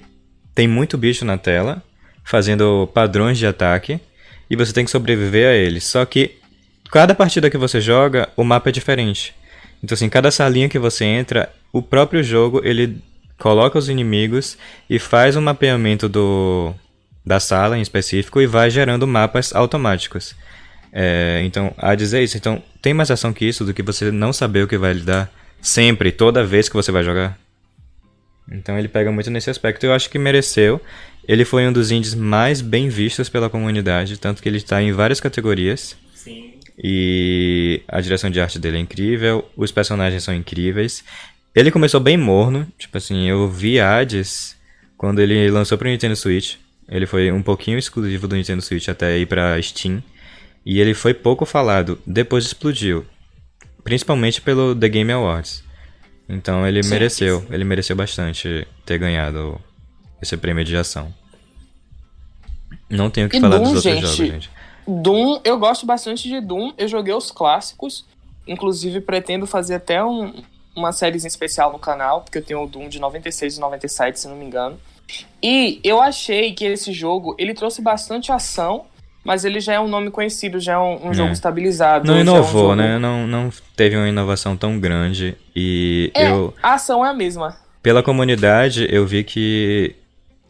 tem 0.54 0.68
muito 0.68 0.98
bicho 0.98 1.24
na 1.26 1.38
tela, 1.38 1.82
fazendo 2.24 2.88
padrões 2.94 3.38
de 3.38 3.48
ataque, 3.48 4.00
e 4.50 4.56
você 4.56 4.74
tem 4.74 4.86
que 4.86 4.92
sobreviver 4.92 5.48
a 5.48 5.54
eles. 5.54 5.86
Só 5.86 6.06
que 6.06 6.43
cada 6.94 7.16
partida 7.16 7.50
que 7.50 7.58
você 7.58 7.82
joga, 7.82 8.30
o 8.38 8.44
mapa 8.44 8.70
é 8.70 8.72
diferente. 8.72 9.34
Então 9.84 9.96
assim, 9.96 10.08
cada 10.08 10.30
salinha 10.30 10.70
que 10.70 10.78
você 10.78 11.04
entra, 11.04 11.52
o 11.72 11.82
próprio 11.82 12.22
jogo 12.22 12.62
ele 12.64 13.02
coloca 13.40 13.80
os 13.80 13.90
inimigos 13.90 14.56
e 14.88 15.00
faz 15.00 15.36
um 15.36 15.42
mapeamento 15.42 16.08
do 16.08 16.72
da 17.26 17.40
sala 17.40 17.80
em 17.80 17.82
específico 17.82 18.40
e 18.40 18.46
vai 18.46 18.70
gerando 18.70 19.08
mapas 19.08 19.56
automáticos. 19.56 20.36
É, 20.92 21.42
então, 21.44 21.74
a 21.78 21.96
dizer 21.96 22.22
isso, 22.22 22.38
então 22.38 22.62
tem 22.80 22.94
mais 22.94 23.10
ação 23.10 23.34
que 23.34 23.44
isso 23.44 23.66
do 23.66 23.74
que 23.74 23.82
você 23.82 24.12
não 24.12 24.32
saber 24.32 24.64
o 24.64 24.68
que 24.68 24.78
vai 24.78 24.94
lhe 24.94 25.02
dar 25.02 25.32
sempre, 25.60 26.12
toda 26.12 26.46
vez 26.46 26.70
que 26.70 26.76
você 26.76 26.92
vai 26.92 27.04
jogar. 27.04 27.40
Então 28.52 28.78
ele 28.78 28.88
pega 28.88 29.12
muito 29.12 29.32
nesse 29.32 29.50
aspecto. 29.50 29.84
Eu 29.84 29.94
acho 29.94 30.12
que 30.12 30.20
mereceu. 30.20 30.80
Ele 31.28 31.44
foi 31.44 31.66
um 31.66 31.74
dos 31.74 31.90
indies 31.90 32.14
mais 32.14 32.62
bem 32.62 32.88
vistos 32.88 33.30
pela 33.30 33.50
comunidade, 33.50 34.20
tanto 34.20 34.44
que 34.44 34.48
ele 34.48 34.58
está 34.58 34.80
em 34.80 34.92
várias 34.92 35.20
categorias. 35.20 35.98
Sim. 36.14 36.53
E 36.78 37.82
a 37.88 38.02
direção 38.02 38.30
de 38.30 38.40
arte 38.42 38.58
dele 38.58 38.78
é 38.78 38.80
incrível, 38.80 39.48
os 39.56 39.72
personagens 39.72 40.24
são 40.24 40.34
incríveis. 40.34 41.04
Ele 41.54 41.70
começou 41.70 42.00
bem 42.00 42.18
morno, 42.18 42.68
tipo 42.78 42.98
assim, 42.98 43.28
eu 43.28 43.48
vi 43.48 43.80
Hades 43.80 44.58
quando 44.98 45.20
ele 45.20 45.50
lançou 45.52 45.78
para 45.78 45.88
o 45.88 45.92
Nintendo 45.92 46.16
Switch. 46.16 46.56
Ele 46.90 47.06
foi 47.06 47.32
um 47.32 47.44
pouquinho 47.44 47.78
exclusivo 47.78 48.28
do 48.28 48.36
Nintendo 48.36 48.62
Switch 48.62 48.88
até 48.88 49.18
ir 49.18 49.26
para 49.26 49.62
Steam. 49.62 50.04
E 50.66 50.80
ele 50.80 50.94
foi 50.94 51.14
pouco 51.14 51.46
falado, 51.46 52.00
depois 52.06 52.46
explodiu. 52.46 53.06
Principalmente 53.84 54.42
pelo 54.42 54.74
The 54.76 54.90
Game 54.90 55.12
Awards. 55.12 55.64
Então 56.28 56.66
ele 56.66 56.82
sim, 56.82 56.90
mereceu, 56.90 57.42
sim. 57.42 57.48
ele 57.52 57.64
mereceu 57.64 57.96
bastante 57.96 58.66
ter 58.86 58.98
ganhado 58.98 59.60
esse 60.22 60.38
prêmio 60.38 60.64
de 60.64 60.76
ação. 60.76 61.14
Não 62.90 63.10
tenho 63.10 63.28
o 63.28 63.30
que 63.30 63.38
e 63.38 63.42
falar 63.42 63.58
dos 63.58 63.68
outros 63.68 63.84
gente, 63.84 64.02
jogos, 64.02 64.16
gente. 64.16 64.50
Doom, 64.88 65.40
eu 65.44 65.58
gosto 65.58 65.86
bastante 65.86 66.28
de 66.28 66.42
Doom. 66.42 66.74
Eu 66.78 66.88
joguei 66.88 67.14
os 67.14 67.32
clássicos. 67.32 68.06
Inclusive, 68.48 69.00
pretendo 69.02 69.48
fazer 69.48 69.76
até 69.76 70.04
um, 70.04 70.34
uma 70.76 70.92
série 70.92 71.18
especial 71.18 71.72
no 71.72 71.80
canal, 71.80 72.22
porque 72.22 72.38
eu 72.38 72.44
tenho 72.44 72.64
o 72.64 72.68
Doom 72.68 72.90
de 72.90 73.00
96 73.00 73.58
e 73.58 73.60
97, 73.60 74.20
se 74.20 74.28
não 74.28 74.36
me 74.36 74.46
engano. 74.46 74.78
E 75.42 75.80
eu 75.84 76.02
achei 76.02 76.54
que 76.54 76.66
esse 76.66 76.92
jogo, 76.92 77.36
ele 77.38 77.54
trouxe 77.54 77.82
bastante 77.82 78.32
ação, 78.32 78.86
mas 79.24 79.46
ele 79.46 79.60
já 79.60 79.74
é 79.74 79.80
um 79.80 79.88
nome 79.88 80.12
conhecido, 80.12 80.60
já 80.60 80.74
é 80.74 80.78
um, 80.78 81.08
um 81.08 81.12
é. 81.12 81.14
jogo 81.14 81.32
estabilizado. 81.32 82.06
Não 82.06 82.20
inovou, 82.20 82.42
é 82.42 82.46
um 82.46 82.52
jogo... 82.52 82.76
né? 82.76 83.00
Não, 83.00 83.28
não 83.28 83.50
teve 83.76 83.96
uma 83.96 84.08
inovação 84.08 84.58
tão 84.58 84.80
grande. 84.80 85.38
E 85.56 86.12
é, 86.14 86.30
eu. 86.30 86.54
A 86.62 86.74
ação 86.74 87.06
é 87.06 87.10
a 87.10 87.14
mesma. 87.14 87.56
Pela 87.82 88.04
comunidade, 88.04 88.88
eu 88.90 89.06
vi 89.06 89.24
que 89.24 89.96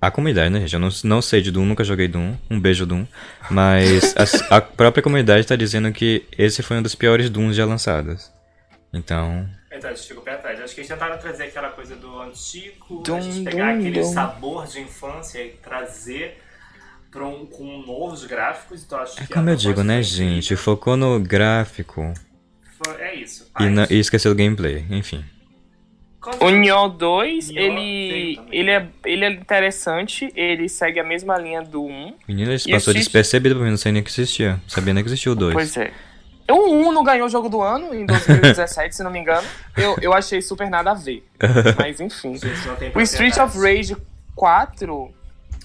a 0.07 0.11
comunidade, 0.11 0.49
né, 0.49 0.59
gente? 0.59 0.73
Eu 0.73 0.79
não, 0.79 0.89
não 1.05 1.21
sei 1.21 1.41
de 1.41 1.49
Doom, 1.49 1.65
nunca 1.65 1.83
joguei 1.83 2.09
Doom. 2.09 2.35
Um 2.49 2.59
beijo, 2.59 2.85
Doom. 2.85 3.05
Mas 3.49 4.13
a, 4.49 4.57
a 4.57 4.61
própria 4.61 5.01
comunidade 5.01 5.47
tá 5.47 5.55
dizendo 5.55 5.91
que 5.93 6.25
esse 6.37 6.61
foi 6.61 6.77
um 6.77 6.81
dos 6.81 6.93
piores 6.93 7.29
Dooms 7.29 7.55
já 7.55 7.65
lançados. 7.65 8.29
Então. 8.93 9.47
Então, 9.71 9.89
a 9.89 9.93
gente 9.93 10.07
ficou 10.07 10.21
pé 10.21 10.33
atrás. 10.33 10.59
Acho 10.59 10.75
que 10.75 10.81
eles 10.81 10.89
tentaram 10.89 11.17
trazer 11.17 11.45
aquela 11.45 11.69
coisa 11.69 11.95
do 11.95 12.19
antigo, 12.21 13.01
Doom, 13.01 13.15
a 13.15 13.21
gente 13.21 13.43
pegar 13.43 13.71
Doom, 13.71 13.79
aquele 13.79 14.01
Doom. 14.01 14.13
sabor 14.13 14.67
de 14.67 14.81
infância 14.81 15.39
e 15.41 15.51
trazer 15.51 16.37
pra 17.09 17.25
um, 17.25 17.45
com 17.45 17.63
novos 17.85 18.25
gráficos. 18.25 18.83
Então, 18.83 18.99
acho 18.99 19.21
é 19.21 19.25
que 19.25 19.33
como 19.33 19.49
eu 19.49 19.55
digo, 19.55 19.83
né, 19.83 20.03
gente? 20.03 20.55
Focou 20.57 20.97
no 20.97 21.17
gráfico. 21.19 22.13
É 22.99 23.15
isso. 23.15 23.49
E, 23.57 23.69
na, 23.69 23.87
e 23.89 23.99
esqueceu 23.99 24.33
do 24.33 24.37
gameplay, 24.37 24.85
enfim. 24.89 25.23
O 26.39 26.49
Nioh 26.49 26.87
2, 26.87 27.49
ele, 27.49 28.39
ele, 28.51 28.71
é, 28.71 28.87
ele 29.03 29.25
é 29.25 29.31
interessante, 29.31 30.31
ele 30.35 30.69
segue 30.69 30.99
a 30.99 31.03
mesma 31.03 31.37
linha 31.37 31.61
do 31.61 31.83
1. 31.83 32.13
Menino, 32.27 32.51
ele 32.51 32.71
passou 32.71 32.93
despercebido 32.93 33.55
pra 33.55 33.63
mim, 33.65 33.71
não 33.71 33.77
sei 33.77 33.91
nem 33.91 34.01
que 34.01 34.09
existia. 34.09 34.61
Sabia 34.67 34.93
nem 34.93 35.03
que 35.03 35.09
existia 35.09 35.31
o 35.31 35.35
2. 35.35 35.53
Pois 35.53 35.77
é. 35.77 35.91
O 36.49 36.89
1 36.89 36.91
não 36.91 37.03
ganhou 37.03 37.27
o 37.27 37.29
jogo 37.29 37.49
do 37.49 37.61
ano 37.61 37.93
em 37.93 38.05
2017, 38.07 38.95
se 38.95 39.03
não 39.03 39.11
me 39.11 39.19
engano. 39.19 39.47
Eu, 39.75 39.97
eu 40.01 40.13
achei 40.13 40.41
super 40.41 40.69
nada 40.69 40.91
a 40.91 40.93
ver. 40.93 41.25
Mas 41.77 41.99
enfim. 41.99 42.39
O 42.95 43.01
Street 43.01 43.37
of 43.37 43.57
Rage 43.57 43.97
4, 44.35 45.13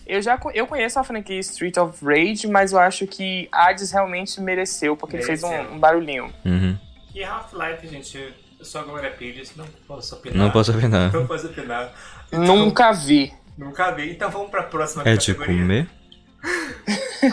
eu 0.07 0.23
já 0.23 0.41
eu 0.55 0.67
conheço 0.67 0.99
a 0.99 1.05
franquia 1.05 1.39
Street 1.41 1.77
of 1.77 2.03
Rage, 2.05 2.47
mas 2.47 2.73
eu 2.73 2.79
acho 2.79 3.07
que 3.07 3.47
Hades 3.53 3.91
realmente 3.93 4.41
mereceu, 4.41 4.97
porque 4.97 5.19
mereceu. 5.19 5.49
ele 5.51 5.57
fez 5.59 5.71
um, 5.71 5.75
um 5.75 5.79
barulhinho. 5.79 6.33
Uhum. 6.47 6.79
E 7.15 7.23
Half-Life, 7.23 7.87
gente, 7.87 8.35
eu 8.59 8.65
sou 8.65 8.81
a 8.81 8.85
Glória 8.85 9.11
Pires, 9.11 9.55
não 9.57 9.67
posso 9.87 10.17
opinar. 10.17 10.37
Não 10.37 10.51
posso 10.51 10.73
opinar. 10.73 11.13
Não 11.13 11.27
posso 11.27 11.47
opinar. 11.47 11.93
Então, 12.27 12.45
nunca 12.45 12.93
vi. 12.93 13.33
Nunca 13.57 13.91
vi. 13.93 14.11
Então 14.11 14.31
vamos 14.31 14.51
para 14.51 14.61
a 14.61 14.65
próxima 14.65 15.03
é 15.03 15.17
categoria. 15.17 15.55
É 15.55 15.57
de 15.57 15.63
comer? 15.63 15.99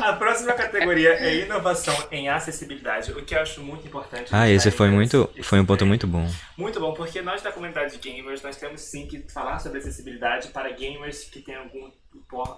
A 0.02 0.14
próxima 0.14 0.54
categoria 0.54 1.14
é 1.14 1.44
inovação 1.44 1.96
em 2.12 2.28
acessibilidade, 2.28 3.12
o 3.12 3.24
que 3.24 3.36
eu 3.36 3.40
acho 3.40 3.62
muito 3.62 3.88
importante. 3.88 4.30
Ah, 4.32 4.50
esse 4.50 4.72
foi 4.72 4.90
muito, 4.90 5.30
foi 5.44 5.60
um 5.60 5.66
ponto 5.66 5.86
muito 5.86 6.08
bom. 6.08 6.28
Muito 6.58 6.80
bom, 6.80 6.94
porque 6.94 7.22
nós 7.22 7.42
da 7.42 7.52
comunidade 7.52 7.98
de 7.98 8.10
gamers, 8.10 8.42
nós 8.42 8.58
temos 8.58 8.82
sim 8.82 9.06
que 9.06 9.20
falar 9.32 9.60
sobre 9.60 9.78
acessibilidade 9.78 10.48
para 10.48 10.72
gamers 10.72 11.26
que 11.26 11.40
têm 11.40 11.56
algum 11.56 11.92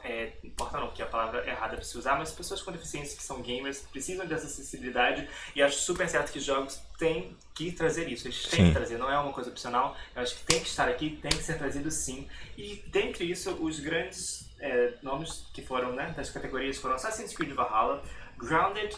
é, 0.03 0.33
importa 0.43 0.79
não, 0.79 0.87
porque 0.87 1.01
a 1.01 1.05
palavra 1.07 1.43
é 1.45 1.49
errada 1.49 1.75
para 1.75 1.83
se 1.83 1.97
usar, 1.97 2.17
mas 2.17 2.31
pessoas 2.31 2.61
com 2.61 2.71
deficiência 2.71 3.17
que 3.17 3.23
são 3.23 3.41
gamers 3.41 3.79
precisam 3.91 4.25
dessa 4.25 4.45
acessibilidade 4.45 5.27
e 5.55 5.61
acho 5.61 5.79
super 5.79 6.07
certo 6.07 6.31
que 6.31 6.39
jogos 6.39 6.79
têm 6.97 7.35
que 7.53 7.71
trazer 7.71 8.07
isso, 8.07 8.27
eles 8.27 8.43
têm 8.43 8.59
sim. 8.59 8.67
que 8.67 8.73
trazer, 8.73 8.97
não 8.97 9.09
é 9.09 9.17
uma 9.17 9.31
coisa 9.31 9.49
opcional, 9.49 9.95
eu 10.15 10.21
acho 10.21 10.35
que 10.35 10.43
tem 10.43 10.59
que 10.59 10.67
estar 10.67 10.87
aqui, 10.87 11.17
tem 11.21 11.31
que 11.31 11.43
ser 11.43 11.57
trazido 11.57 11.89
sim. 11.89 12.27
E 12.57 12.83
dentre 12.87 13.23
isso, 13.23 13.51
os 13.51 13.79
grandes 13.79 14.49
é, 14.59 14.93
nomes 15.01 15.45
que 15.53 15.61
foram, 15.61 15.93
né, 15.93 16.13
das 16.15 16.29
categorias 16.29 16.77
foram 16.77 16.95
Assassin's 16.95 17.33
Creed 17.33 17.53
Valhalla, 17.53 18.03
Grounded, 18.37 18.95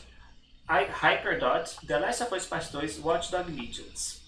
Hyperdot, 0.68 1.86
The 1.88 2.00
Last 2.00 2.24
of 2.24 2.36
Us 2.36 2.46
Part 2.46 2.72
2, 2.72 3.00
Watch 3.00 3.32
Dogs 3.32 3.52
Legions. 3.52 4.22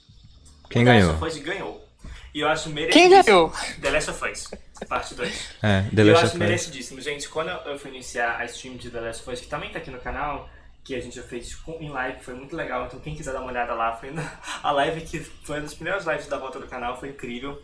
Quem 0.69 0.83
ganhou? 0.83 1.13
The 1.13 1.13
Last 1.13 1.25
of 1.25 1.37
Us 1.37 1.45
ganhou. 1.45 1.87
E 2.33 2.39
eu 2.39 2.47
acho 2.47 2.69
merecidíssimo. 2.69 3.09
Quem 3.09 3.23
ganhou? 3.23 3.53
The 3.81 3.89
Last 3.89 4.09
of 4.09 4.31
Us, 4.31 4.51
parte 4.87 5.15
2. 5.15 5.55
É, 5.61 5.81
The 5.81 5.87
Last 5.87 5.95
e 5.95 6.07
eu 6.07 6.17
acho 6.17 6.37
merecidíssimo. 6.37 7.01
Gente, 7.01 7.27
quando 7.29 7.49
eu 7.49 7.77
fui 7.77 7.91
iniciar 7.91 8.37
a 8.37 8.45
stream 8.45 8.77
de 8.77 8.89
The 8.89 9.01
Last 9.01 9.21
of 9.21 9.31
Us, 9.31 9.41
que 9.41 9.47
também 9.47 9.69
tá 9.69 9.79
aqui 9.79 9.91
no 9.91 9.99
canal, 9.99 10.49
que 10.83 10.95
a 10.95 10.99
gente 10.99 11.15
já 11.15 11.23
fez 11.23 11.57
em 11.79 11.89
live, 11.89 12.23
foi 12.23 12.33
muito 12.33 12.55
legal. 12.55 12.85
Então 12.85 12.99
quem 12.99 13.15
quiser 13.15 13.33
dar 13.33 13.41
uma 13.41 13.51
olhada 13.51 13.73
lá, 13.73 13.95
foi 13.95 14.11
na, 14.11 14.39
a 14.63 14.71
live 14.71 15.01
que 15.01 15.19
foi 15.19 15.57
uma 15.57 15.61
das 15.63 15.73
primeiras 15.73 16.05
lives 16.05 16.27
da 16.27 16.37
volta 16.37 16.59
do 16.59 16.67
canal, 16.67 16.99
foi 16.99 17.09
incrível. 17.09 17.61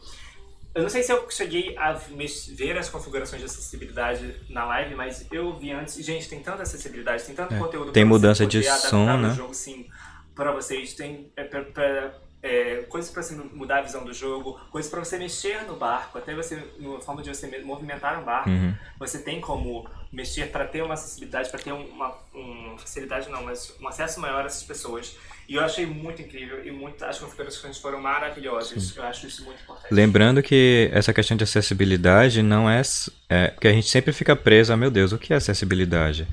Eu 0.75 0.83
não 0.83 0.89
sei 0.89 1.01
se 1.01 1.11
eu 1.11 1.27
cheguei 1.31 1.75
a 1.75 1.93
ver 1.93 2.77
as 2.77 2.87
configurações 2.87 3.41
de 3.41 3.47
acessibilidade 3.47 4.35
na 4.47 4.63
live, 4.65 4.93
mas 4.93 5.25
eu 5.31 5.57
vi 5.57 5.71
antes. 5.71 5.95
Gente, 5.95 6.29
tem 6.29 6.39
tanta 6.39 6.61
acessibilidade, 6.61 7.23
tem 7.23 7.33
tanto 7.33 7.55
é, 7.55 7.57
conteúdo. 7.57 7.91
Tem 7.91 8.05
mudança 8.05 8.45
de 8.45 8.61
som, 8.61 9.17
né? 9.17 9.33
jogo, 9.33 9.55
sim, 9.55 9.87
para 10.35 10.51
vocês. 10.51 10.93
Tem 10.93 11.31
é, 11.35 11.43
pra, 11.43 11.63
pra, 11.63 12.13
é, 12.47 12.85
coisas 12.87 13.11
para 13.11 13.21
você 13.21 13.35
mudar 13.35 13.79
a 13.79 13.81
visão 13.81 14.05
do 14.05 14.13
jogo, 14.13 14.59
coisas 14.71 14.89
para 14.89 15.03
você 15.03 15.17
mexer 15.17 15.63
no 15.63 15.75
barco, 15.75 16.17
até 16.17 16.33
você, 16.33 16.63
na 16.79 16.99
forma 17.01 17.21
de 17.21 17.29
você 17.29 17.59
movimentar 17.59 18.19
um 18.19 18.23
barco, 18.23 18.49
uhum. 18.49 18.73
você 18.97 19.19
tem 19.19 19.41
como 19.41 19.87
mexer 20.11 20.49
para 20.49 20.65
ter 20.65 20.81
uma 20.81 20.93
acessibilidade, 20.93 21.49
para 21.49 21.59
ter 21.59 21.73
uma, 21.73 22.15
uma 22.33 22.77
facilidade 22.77 23.29
não, 23.29 23.43
mas 23.43 23.75
um 23.81 23.87
acesso 23.87 24.19
maior 24.21 24.43
a 24.43 24.45
essas 24.45 24.63
pessoas. 24.63 25.17
E 25.47 25.55
eu 25.55 25.63
achei 25.63 25.85
muito 25.85 26.21
incrível 26.21 26.65
e 26.65 26.71
muito, 26.71 27.03
as 27.05 27.19
configurações 27.19 27.77
foram 27.77 28.01
maravilhosas. 28.01 28.83
Sim. 28.83 28.93
Eu 28.97 29.03
acho 29.03 29.27
isso 29.27 29.43
muito 29.43 29.61
importante. 29.61 29.93
Lembrando 29.93 30.41
que 30.41 30.89
essa 30.93 31.13
questão 31.13 31.37
de 31.37 31.43
acessibilidade 31.43 32.41
não 32.41 32.69
é, 32.69 32.81
é 33.29 33.47
porque 33.47 33.67
a 33.67 33.71
gente 33.71 33.87
sempre 33.87 34.11
fica 34.11 34.35
preso 34.35 34.73
a, 34.73 34.77
meu 34.77 34.91
Deus, 34.91 35.11
o 35.11 35.17
que 35.17 35.33
é 35.33 35.37
acessibilidade? 35.37 36.27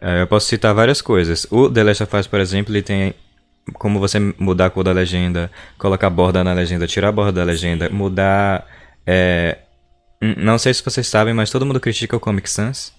É, 0.00 0.22
eu 0.22 0.26
posso 0.26 0.46
citar 0.46 0.74
várias 0.74 1.00
coisas. 1.00 1.46
O 1.50 1.70
The 1.70 1.84
Last 1.84 2.02
of 2.02 2.16
Us, 2.16 2.26
por 2.26 2.40
exemplo, 2.40 2.72
ele 2.72 2.82
tem 2.82 3.14
como 3.72 3.98
você 3.98 4.18
mudar 4.38 4.66
a 4.66 4.70
cor 4.70 4.84
da 4.84 4.92
legenda, 4.92 5.50
colocar 5.78 6.08
a 6.08 6.10
borda 6.10 6.44
na 6.44 6.52
legenda, 6.52 6.86
tirar 6.86 7.08
a 7.08 7.12
borda 7.12 7.32
da 7.32 7.44
legenda, 7.44 7.88
mudar. 7.88 8.66
É, 9.06 9.58
não 10.20 10.58
sei 10.58 10.72
se 10.74 10.82
vocês 10.82 11.06
sabem, 11.06 11.34
mas 11.34 11.50
todo 11.50 11.64
mundo 11.64 11.80
critica 11.80 12.16
o 12.16 12.20
Comic 12.20 12.48
Sans, 12.48 12.92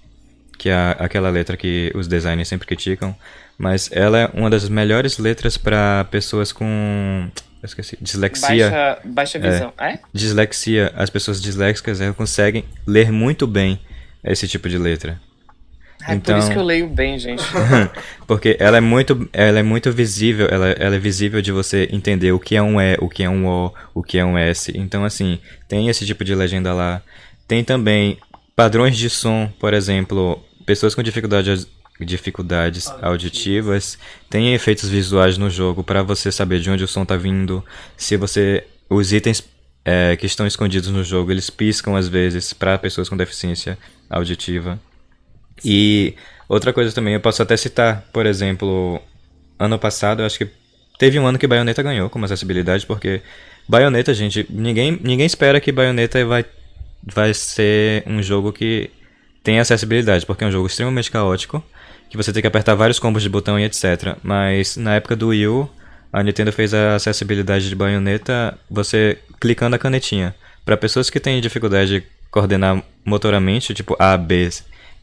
que 0.58 0.70
é 0.70 0.96
aquela 1.00 1.30
letra 1.30 1.56
que 1.58 1.92
os 1.96 2.08
designers 2.08 2.48
sempre 2.48 2.68
criticam. 2.68 3.16
Mas 3.58 3.90
ela 3.92 4.20
é 4.20 4.30
uma 4.34 4.50
das 4.50 4.68
melhores 4.68 5.18
letras 5.18 5.58
para 5.58 6.06
pessoas 6.12 6.52
com. 6.52 7.30
Eu 7.62 7.66
esqueci. 7.66 7.98
Dislexia. 8.02 8.70
Baixa, 8.70 9.00
baixa 9.06 9.40
visão. 9.40 9.74
É, 9.80 9.94
é? 9.94 10.00
Dislexia. 10.12 10.92
As 10.96 11.10
pessoas 11.10 11.42
disléxicas 11.42 12.00
conseguem 12.18 12.66
ler 12.86 13.12
muito 13.12 13.48
bem 13.48 13.80
esse 14.24 14.48
tipo 14.48 14.68
de 14.68 14.78
letra. 14.78 15.22
É 16.08 16.14
então... 16.14 16.36
por 16.36 16.40
isso 16.40 16.52
que 16.52 16.58
eu 16.58 16.64
leio 16.64 16.88
bem, 16.88 17.18
gente. 17.18 17.44
porque 18.28 18.56
ela 18.60 18.78
é 18.78 18.82
muito, 18.82 19.28
ela 19.34 19.60
é 19.60 19.64
muito 19.64 19.92
visível, 19.92 20.48
ela, 20.50 20.68
ela 20.70 20.96
é 20.96 21.00
visível 21.00 21.42
de 21.42 21.52
você 21.52 21.90
entender 21.92 22.32
o 22.32 22.40
que 22.40 22.56
é 22.56 22.62
um 22.62 22.80
E, 22.80 22.98
o 23.00 23.10
que 23.10 23.24
é 23.24 23.30
um 23.30 23.48
O, 23.48 23.74
o 23.94 24.04
que 24.04 24.18
é 24.18 24.26
um 24.26 24.38
S. 24.38 24.72
Então, 24.76 25.04
assim, 25.04 25.40
tem 25.68 25.90
esse 25.90 26.06
tipo 26.06 26.24
de 26.24 26.36
legenda 26.36 26.74
lá. 26.74 27.02
Tem 27.48 27.64
também 27.64 28.18
padrões 28.56 28.96
de 28.98 29.10
som, 29.10 29.52
por 29.60 29.74
exemplo, 29.74 30.44
pessoas 30.66 30.96
com 30.96 31.04
dificuldade 31.04 31.68
dificuldades 32.00 32.88
auditivas, 33.02 33.98
tem 34.30 34.54
efeitos 34.54 34.90
visuais 34.90 35.38
no 35.38 35.50
jogo 35.50 35.82
para 35.82 36.04
você 36.04 36.30
saber 36.30 36.60
de 36.60 36.70
onde 36.70 36.84
o 36.84 36.88
som 36.90 37.04
está 37.04 37.16
vindo, 37.16 37.64
se 37.96 38.18
você 38.18 38.68
os 38.90 39.14
itens 39.14 39.42
é, 39.86 40.16
que 40.18 40.26
estão 40.26 40.46
escondidos 40.46 40.90
no 40.90 41.04
jogo 41.04 41.32
eles 41.32 41.50
piscam 41.50 41.96
às 41.96 42.10
vezes 42.10 42.52
para 42.52 42.78
pessoas 42.78 43.08
com 43.08 43.16
deficiência 43.16 43.78
auditiva. 44.10 44.78
E 45.64 46.16
outra 46.48 46.74
coisa 46.74 46.94
também, 46.94 47.14
eu 47.14 47.20
posso 47.20 47.42
até 47.42 47.56
citar, 47.56 48.04
por 48.12 48.26
exemplo, 48.26 49.02
ano 49.58 49.80
passado, 49.80 50.22
eu 50.22 50.26
acho 50.26 50.38
que 50.38 50.50
teve 50.98 51.20
um 51.20 51.26
ano 51.26 51.38
que 51.38 51.48
Bayonetta 51.48 51.84
ganhou 51.84 52.10
como 52.10 52.26
acessibilidade, 52.26 52.86
porque 52.86 53.22
Bayonetta, 53.68 54.14
gente, 54.14 54.46
ninguém, 54.50 55.00
ninguém 55.02 55.26
espera 55.26 55.60
que 55.60 55.72
Bayonetta 55.72 56.24
vai, 56.26 56.46
vai 57.04 57.34
ser 57.34 58.04
um 58.06 58.22
jogo 58.22 58.52
que 58.52 58.90
tem 59.44 59.60
acessibilidade, 59.60 60.26
porque 60.26 60.44
é 60.44 60.48
um 60.48 60.52
jogo 60.52 60.68
extremamente 60.68 61.12
caótico, 61.12 61.64
que 62.10 62.18
você 62.18 62.32
tem 62.32 62.42
que 62.42 62.48
apertar 62.48 62.76
vários 62.76 63.00
combos 63.00 63.24
de 63.24 63.30
botão 63.30 63.60
e 63.60 63.64
etc. 63.64 64.18
Mas 64.24 64.78
na 64.78 64.96
época 64.96 65.16
do 65.16 65.30
Wii 65.30 65.48
U, 65.48 65.70
a 66.12 66.24
Nintendo 66.24 66.52
fez 66.52 66.74
a 66.74 66.96
acessibilidade 66.96 67.68
de 67.68 67.76
Bayonetta 67.76 68.58
você 68.70 69.18
clicando 69.40 69.76
a 69.76 69.80
canetinha. 69.80 70.36
Para 70.64 70.78
pessoas 70.78 71.10
que 71.10 71.20
têm 71.20 71.42
dificuldade 71.42 72.00
de 72.00 72.08
coordenar 72.32 72.82
motoramente, 73.04 73.74
tipo 73.74 73.96
A, 74.00 74.18
B 74.18 74.50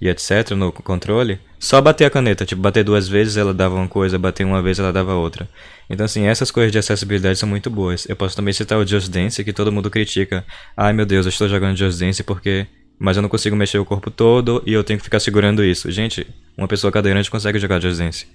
e 0.02 0.08
etc. 0.08 0.50
no 0.56 0.72
controle, 0.72 1.38
só 1.60 1.80
bater 1.80 2.04
a 2.04 2.10
caneta, 2.10 2.44
tipo, 2.44 2.60
bater 2.60 2.82
duas 2.82 3.06
vezes 3.06 3.36
ela 3.36 3.54
dava 3.54 3.76
uma 3.76 3.86
coisa, 3.86 4.18
bater 4.18 4.44
uma 4.44 4.60
vez 4.60 4.80
ela 4.80 4.92
dava 4.92 5.14
outra. 5.14 5.48
Então, 5.88 6.04
assim, 6.04 6.26
essas 6.26 6.50
coisas 6.50 6.72
de 6.72 6.78
acessibilidade 6.78 7.38
são 7.38 7.48
muito 7.48 7.70
boas. 7.70 8.04
Eu 8.08 8.16
posso 8.16 8.34
também 8.34 8.52
citar 8.52 8.78
o 8.78 8.84
Just 8.84 9.08
Dance, 9.08 9.44
que 9.44 9.52
todo 9.52 9.70
mundo 9.70 9.88
critica. 9.88 10.44
Ai 10.76 10.92
meu 10.92 11.06
Deus, 11.06 11.24
eu 11.24 11.30
estou 11.30 11.48
jogando 11.48 11.76
Just 11.76 12.00
Dance 12.00 12.20
porque. 12.24 12.66
Mas 12.98 13.16
eu 13.16 13.22
não 13.22 13.28
consigo 13.28 13.54
mexer 13.54 13.78
o 13.78 13.84
corpo 13.84 14.10
todo 14.10 14.60
e 14.66 14.72
eu 14.72 14.82
tenho 14.82 14.98
que 14.98 15.04
ficar 15.04 15.20
segurando 15.20 15.64
isso. 15.64 15.88
Gente, 15.90 16.26
uma 16.56 16.66
pessoa 16.66 16.92
cadeirante 16.92 17.30
consegue 17.30 17.60
jogar 17.60 17.80
Just 17.80 17.98
Dance 17.98 18.26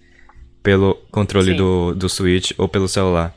pelo 0.63 0.95
controle 1.11 1.53
do, 1.53 1.93
do 1.93 2.07
Switch 2.07 2.51
ou 2.57 2.67
pelo 2.69 2.87
celular. 2.87 3.35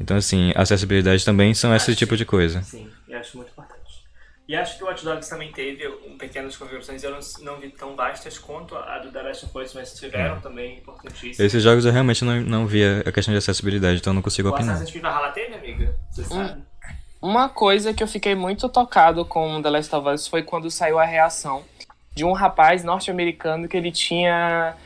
Então, 0.00 0.16
assim, 0.16 0.52
acessibilidade 0.54 1.24
também 1.24 1.52
são 1.52 1.74
esse 1.74 1.96
tipo 1.96 2.16
de 2.16 2.24
coisa. 2.24 2.62
Sim, 2.62 2.88
eu 3.08 3.18
acho 3.18 3.36
muito 3.36 3.50
importante. 3.50 3.81
E 4.52 4.54
acho 4.54 4.76
que 4.76 4.84
o 4.84 4.86
Watch 4.86 5.02
Dogs 5.02 5.30
também 5.30 5.50
teve 5.50 5.88
um, 6.06 6.18
pequenas 6.18 6.54
configurações, 6.54 7.02
eu 7.02 7.10
não, 7.10 7.20
não, 7.40 7.58
vi 7.58 7.70
tão 7.70 7.96
vastas 7.96 8.36
quanto 8.36 8.76
a 8.76 8.98
do 8.98 9.10
The 9.10 9.22
Last 9.22 9.46
of 9.46 9.58
Us, 9.58 9.72
mas 9.72 9.94
tiveram 9.94 10.36
é. 10.36 10.40
também 10.40 10.76
importantíssimas. 10.76 11.40
Esses 11.40 11.62
jogos 11.62 11.86
eu 11.86 11.90
realmente 11.90 12.22
não, 12.22 12.38
não 12.42 12.66
via 12.66 13.02
a 13.06 13.10
questão 13.10 13.32
de 13.32 13.38
acessibilidade, 13.38 14.00
então 14.00 14.12
não 14.12 14.20
consigo 14.20 14.50
o 14.50 14.52
opinar. 14.52 14.74
Assassin's 14.74 14.90
Creed 14.90 15.02
Valhalla 15.02 15.32
teve, 15.32 15.54
amiga? 15.54 15.96
Você 16.10 16.24
sabe? 16.24 16.62
Uma 17.22 17.48
coisa 17.48 17.94
que 17.94 18.02
eu 18.02 18.06
fiquei 18.06 18.34
muito 18.34 18.68
tocado 18.68 19.24
com 19.24 19.62
The 19.62 19.70
Last 19.70 19.96
of 19.96 20.06
Us 20.06 20.26
foi 20.26 20.42
quando 20.42 20.70
saiu 20.70 20.98
a 20.98 21.04
reação 21.06 21.64
de 22.14 22.22
um 22.22 22.32
rapaz 22.32 22.84
norte-americano 22.84 23.66
que 23.66 23.76
ele 23.78 23.90
tinha 23.90 24.76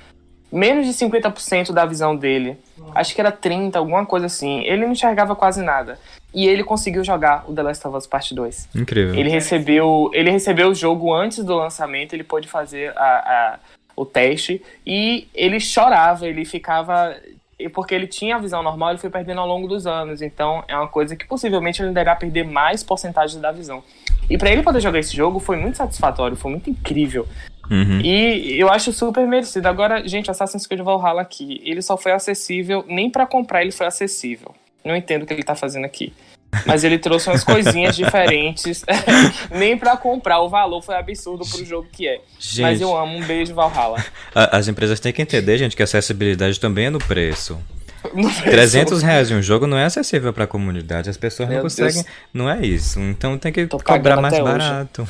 menos 0.56 0.86
de 0.86 0.92
50% 0.92 1.72
da 1.72 1.84
visão 1.84 2.16
dele. 2.16 2.58
Acho 2.94 3.14
que 3.14 3.20
era 3.20 3.30
30, 3.30 3.78
alguma 3.78 4.06
coisa 4.06 4.26
assim. 4.26 4.60
Ele 4.64 4.84
não 4.84 4.92
enxergava 4.92 5.36
quase 5.36 5.62
nada. 5.62 5.98
E 6.32 6.46
ele 6.46 6.64
conseguiu 6.64 7.04
jogar 7.04 7.44
o 7.48 7.54
The 7.54 7.62
Last 7.62 7.86
of 7.86 7.96
Us 7.96 8.06
Part 8.06 8.34
2. 8.34 8.68
Incrível. 8.74 9.14
Ele 9.14 9.30
recebeu, 9.30 10.10
ele 10.12 10.30
recebeu 10.30 10.68
o 10.68 10.74
jogo 10.74 11.12
antes 11.12 11.44
do 11.44 11.54
lançamento, 11.54 12.14
ele 12.14 12.24
pôde 12.24 12.48
fazer 12.48 12.92
a, 12.96 13.02
a 13.54 13.58
o 13.96 14.04
teste 14.04 14.62
e 14.86 15.26
ele 15.34 15.58
chorava, 15.58 16.28
ele 16.28 16.44
ficava 16.44 17.16
porque 17.72 17.94
ele 17.94 18.06
tinha 18.06 18.36
a 18.36 18.38
visão 18.38 18.62
normal, 18.62 18.90
ele 18.90 18.98
foi 18.98 19.08
perdendo 19.08 19.40
ao 19.40 19.48
longo 19.48 19.66
dos 19.66 19.86
anos. 19.86 20.20
Então 20.20 20.62
é 20.68 20.76
uma 20.76 20.88
coisa 20.88 21.16
que 21.16 21.26
possivelmente 21.26 21.80
ele 21.80 21.88
deverá 21.88 22.14
perder 22.14 22.44
mais 22.44 22.82
porcentagem 22.82 23.40
da 23.40 23.50
visão. 23.50 23.82
E 24.28 24.36
para 24.36 24.50
ele 24.50 24.62
poder 24.62 24.80
jogar 24.80 24.98
esse 24.98 25.16
jogo 25.16 25.40
foi 25.40 25.56
muito 25.56 25.76
satisfatório, 25.76 26.36
foi 26.36 26.50
muito 26.50 26.68
incrível. 26.68 27.26
Uhum. 27.70 28.00
E 28.00 28.58
eu 28.58 28.70
acho 28.70 28.92
super 28.92 29.26
merecido. 29.26 29.66
Agora, 29.66 30.06
gente, 30.06 30.30
Assassin's 30.30 30.66
Creed 30.66 30.82
Valhalla 30.82 31.22
aqui, 31.22 31.60
ele 31.64 31.82
só 31.82 31.96
foi 31.96 32.12
acessível, 32.12 32.84
nem 32.88 33.10
para 33.10 33.26
comprar 33.26 33.62
ele 33.62 33.72
foi 33.72 33.86
acessível. 33.86 34.54
Não 34.84 34.94
entendo 34.94 35.24
o 35.24 35.26
que 35.26 35.34
ele 35.34 35.42
tá 35.42 35.54
fazendo 35.54 35.84
aqui. 35.84 36.12
Mas 36.64 36.84
ele 36.84 36.98
trouxe 36.98 37.28
umas 37.28 37.44
coisinhas 37.44 37.94
diferentes. 37.96 38.84
Nem 39.50 39.76
para 39.76 39.96
comprar, 39.96 40.40
o 40.40 40.48
valor 40.48 40.80
foi 40.80 40.94
absurdo 40.94 41.44
pro 41.44 41.64
jogo 41.64 41.88
que 41.92 42.06
é. 42.06 42.20
Gente, 42.38 42.62
Mas 42.62 42.80
eu 42.80 42.96
amo, 42.96 43.18
um 43.18 43.26
beijo, 43.26 43.52
Valhalla. 43.54 44.02
As 44.34 44.68
empresas 44.68 45.00
têm 45.00 45.12
que 45.12 45.20
entender, 45.20 45.58
gente, 45.58 45.76
que 45.76 45.82
acessibilidade 45.82 46.58
também 46.60 46.86
é 46.86 46.90
no 46.90 46.98
preço. 46.98 47.58
No 48.14 48.30
300 48.30 49.02
reais 49.02 49.32
em 49.32 49.34
um 49.34 49.42
jogo 49.42 49.66
não 49.66 49.76
é 49.76 49.84
acessível 49.84 50.32
para 50.32 50.44
a 50.44 50.46
comunidade. 50.46 51.10
As 51.10 51.16
pessoas 51.16 51.48
Meu 51.48 51.56
não 51.56 51.64
conseguem. 51.64 52.04
Deus. 52.04 52.06
Não 52.32 52.48
é 52.48 52.64
isso. 52.64 53.00
Então 53.00 53.36
tem 53.36 53.52
que 53.52 53.66
Tô 53.66 53.78
cobrar 53.78 54.20
mais 54.20 54.38
barato. 54.38 55.08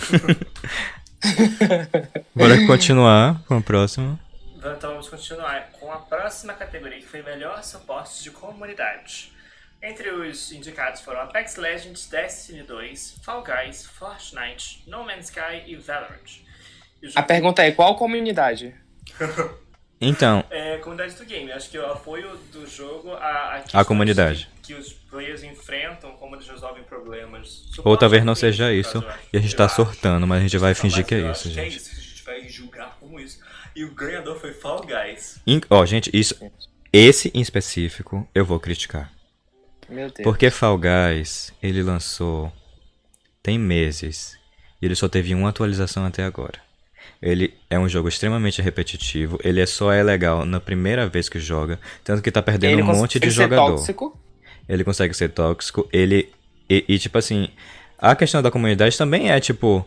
Bora 2.35 2.67
continuar 2.67 3.43
com 3.47 3.59
o 3.59 3.63
próximo. 3.63 4.19
Então 4.57 4.91
vamos 4.91 5.09
continuar 5.09 5.71
com 5.73 5.93
a 5.93 5.99
próxima 5.99 6.53
categoria 6.55 6.99
que 6.99 7.07
foi 7.07 7.23
melhor 7.23 7.63
suporte 7.63 8.23
de 8.23 8.31
comunidade. 8.31 9.33
Entre 9.83 10.11
os 10.11 10.51
indicados 10.53 11.03
foram 11.03 11.21
Apex 11.21 11.57
Legends, 11.57 12.09
Destiny 12.09 12.63
2, 12.63 13.21
Fall 13.23 13.45
Guys, 13.45 13.87
Fortnite, 13.87 14.83
No 14.87 15.05
Man's 15.05 15.27
Sky 15.27 15.63
e 15.67 15.77
Valorant. 15.77 16.41
E 17.03 17.13
a 17.15 17.23
pergunta 17.23 17.63
é, 17.63 17.71
qual 17.71 17.95
comunidade? 17.95 18.75
então... 20.01 20.45
É 20.51 20.75
a 20.75 20.79
comunidade 20.79 21.15
do 21.15 21.25
game. 21.25 21.51
Acho 21.53 21.71
que 21.71 21.79
o 21.79 21.87
apoio 21.87 22.37
do 22.53 22.67
jogo 22.67 23.13
a... 23.13 23.63
A, 23.73 23.81
a 23.81 23.85
comunidade. 23.85 24.49
Que, 24.63 24.75
que, 24.75 24.81
os 24.81 24.93
players 24.93 25.43
enfrentam, 25.43 26.13
como 26.13 26.37
eles 26.37 26.47
resolvem 26.47 26.83
problemas. 26.85 27.67
Ou 27.85 27.97
talvez 27.97 28.25
não 28.25 28.35
seja 28.35 28.73
isso, 28.73 29.03
e 29.33 29.37
a 29.37 29.41
gente 29.41 29.57
tá 29.57 29.69
sortando, 29.69 30.27
mas 30.27 30.39
a 30.39 30.43
gente 30.43 30.59
vai 30.59 30.75
fingir 30.75 31.05
que 31.05 31.15
é 31.15 31.31
isso, 31.31 31.49
gente. 31.49 31.61
É 31.61 31.69
isso, 31.69 31.91
a 31.91 32.01
gente 32.01 32.23
vai 32.25 32.49
julgar 32.49 32.97
como 33.01 33.19
isso. 33.19 33.41
E 33.75 33.85
o 33.85 33.95
ganhador 33.95 34.39
foi 34.39 34.53
Fall 34.53 34.85
Guys. 34.85 35.41
Ó, 35.71 35.81
oh, 35.81 35.87
gente, 35.87 36.11
isso... 36.13 36.35
Esse 36.93 37.31
em 37.35 37.41
específico 37.41 38.27
eu 38.35 38.45
vou 38.45 38.59
criticar. 38.59 39.13
Meu 39.89 40.11
Deus. 40.11 40.23
Porque 40.23 40.51
Fall 40.51 40.79
Guys, 40.79 41.53
ele 41.63 41.83
lançou 41.83 42.53
tem 43.43 43.59
meses 43.59 44.37
e 44.83 44.87
ele 44.87 44.97
só 44.97 45.09
teve 45.09 45.33
uma 45.35 45.51
atualização 45.51 46.05
até 46.05 46.25
agora. 46.25 46.66
Ele 47.21 47.55
é 47.69 47.79
um 47.79 47.89
jogo 47.89 48.09
extremamente 48.09 48.61
repetitivo, 48.63 49.39
ele 49.43 49.61
é 49.61 49.67
só 49.67 49.93
é 49.93 50.03
legal 50.03 50.45
na 50.45 50.61
primeira 50.61 51.07
vez 51.07 51.29
que 51.29 51.39
joga, 51.39 51.79
tanto 52.05 52.23
que 52.23 52.31
tá 52.31 52.43
perdendo 52.43 52.73
ele 52.73 52.83
um 52.83 52.87
monte 52.87 53.19
de 53.19 53.31
jogador. 53.31 53.77
Tóxico. 53.77 54.19
Ele 54.69 54.85
consegue 54.85 55.15
ser 55.15 55.31
tóxico, 55.31 55.89
ele 55.93 56.31
e, 56.69 56.85
e, 56.89 56.99
tipo 56.99 57.17
assim, 57.17 57.49
a 57.99 58.15
questão 58.15 58.43
da 58.43 58.51
comunidade 58.51 58.99
também 58.99 59.31
é 59.31 59.41
tipo 59.41 59.87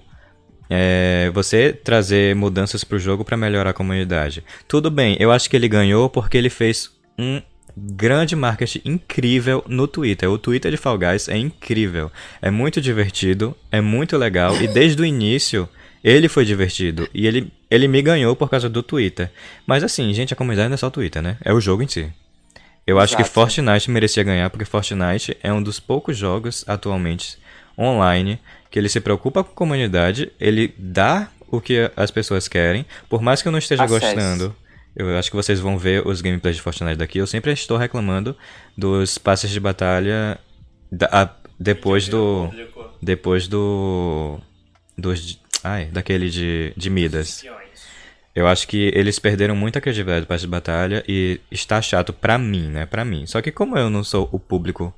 é, 0.70 1.30
você 1.34 1.74
trazer 1.74 2.36
mudanças 2.36 2.84
pro 2.84 3.00
jogo 3.00 3.26
para 3.26 3.38
melhorar 3.38 3.72
a 3.72 3.74
comunidade. 3.74 4.44
Tudo 4.68 4.90
bem, 4.90 5.18
eu 5.20 5.32
acho 5.32 5.50
que 5.50 5.56
ele 5.56 5.68
ganhou 5.68 6.10
porque 6.10 6.38
ele 6.38 6.50
fez 6.50 6.92
um 7.18 7.42
grande 7.76 8.36
marketing 8.36 8.82
incrível 8.86 9.64
no 9.68 9.88
Twitter. 9.88 10.30
O 10.30 10.38
Twitter 10.38 10.72
de 10.72 10.78
Fall 10.78 10.98
Guys 10.98 11.28
é 11.28 11.38
incrível. 11.38 12.12
É 12.42 12.50
muito 12.50 12.82
divertido, 12.82 13.56
é 13.72 13.82
muito 13.82 14.18
legal 14.18 14.56
e 14.62 14.68
desde 14.68 15.02
o 15.02 15.06
início 15.06 15.68
ele 16.04 16.28
foi 16.28 16.46
divertido 16.46 17.10
e 17.14 17.28
ele, 17.28 17.52
ele 17.70 17.88
me 17.88 18.02
ganhou 18.02 18.36
por 18.36 18.50
causa 18.50 18.70
do 18.70 18.84
Twitter. 18.84 19.32
Mas 19.66 19.84
assim, 19.84 20.14
gente, 20.14 20.34
a 20.34 20.38
comunidade 20.38 20.70
não 20.70 20.76
é 20.76 20.78
só 20.78 20.88
o 20.88 20.92
Twitter, 20.92 21.22
né? 21.22 21.38
É 21.44 21.54
o 21.54 21.60
jogo 21.60 21.84
em 21.84 21.88
si. 21.88 22.12
Eu 22.86 22.98
Exato. 22.98 23.04
acho 23.04 23.18
que 23.18 23.24
Fortnite 23.24 23.92
merecia 23.92 24.24
ganhar 24.24 24.50
porque 24.50 24.66
Fortnite 24.66 25.38
é 25.44 25.54
um 25.54 25.62
dos 25.62 25.80
poucos 25.80 26.18
jogos 26.18 26.64
atualmente 26.68 27.38
online 27.78 28.40
que 28.72 28.78
ele 28.78 28.90
se 28.90 29.00
preocupa 29.00 29.44
com 29.44 29.52
a 29.52 29.56
comunidade, 29.56 30.32
ele 30.40 30.74
dá 30.78 31.30
o 31.48 31.60
que 31.60 31.90
as 31.96 32.12
pessoas 32.12 32.48
querem, 32.48 32.86
por 33.10 33.22
mais 33.22 33.42
que 33.42 33.48
eu 33.48 33.52
não 33.52 33.58
esteja 33.60 33.84
Acesso. 33.84 34.00
gostando 34.00 34.56
eu 34.96 35.18
acho 35.18 35.30
que 35.30 35.36
vocês 35.36 35.60
vão 35.60 35.78
ver 35.78 36.06
os 36.06 36.22
gameplays 36.22 36.58
de 36.58 36.62
Fortnite 36.62 36.98
daqui. 36.98 37.20
Eu 37.20 37.28
sempre 37.28 37.52
estou 37.52 37.78
reclamando 37.78 38.36
dos 38.78 39.18
passes 39.18 39.50
de 39.50 39.60
batalha 39.60 40.38
da, 40.92 41.08
a, 41.12 41.30
depois 41.60 42.08
do. 42.08 42.50
Depois 43.02 43.48
do. 43.48 44.40
Dos. 44.98 45.40
Ai, 45.64 45.86
daquele 45.86 46.30
de, 46.30 46.74
de 46.76 46.90
Midas. 46.90 47.44
Eu 48.36 48.48
acho 48.48 48.68
que 48.68 48.92
eles 48.96 49.20
perderam 49.20 49.56
muita 49.56 49.82
credibilidade 49.82 50.26
passe 50.26 50.42
de 50.42 50.48
batalha 50.48 51.04
e 51.08 51.42
está 51.52 51.82
chato 51.82 52.14
pra 52.14 52.38
mim, 52.38 52.70
né? 52.70 52.86
Pra 52.86 53.04
mim. 53.04 53.26
Só 53.26 53.42
que 53.42 53.52
como 53.52 53.78
eu 53.78 53.90
não 53.90 54.04
sou 54.04 54.30
o 54.32 54.40
público 54.40 54.94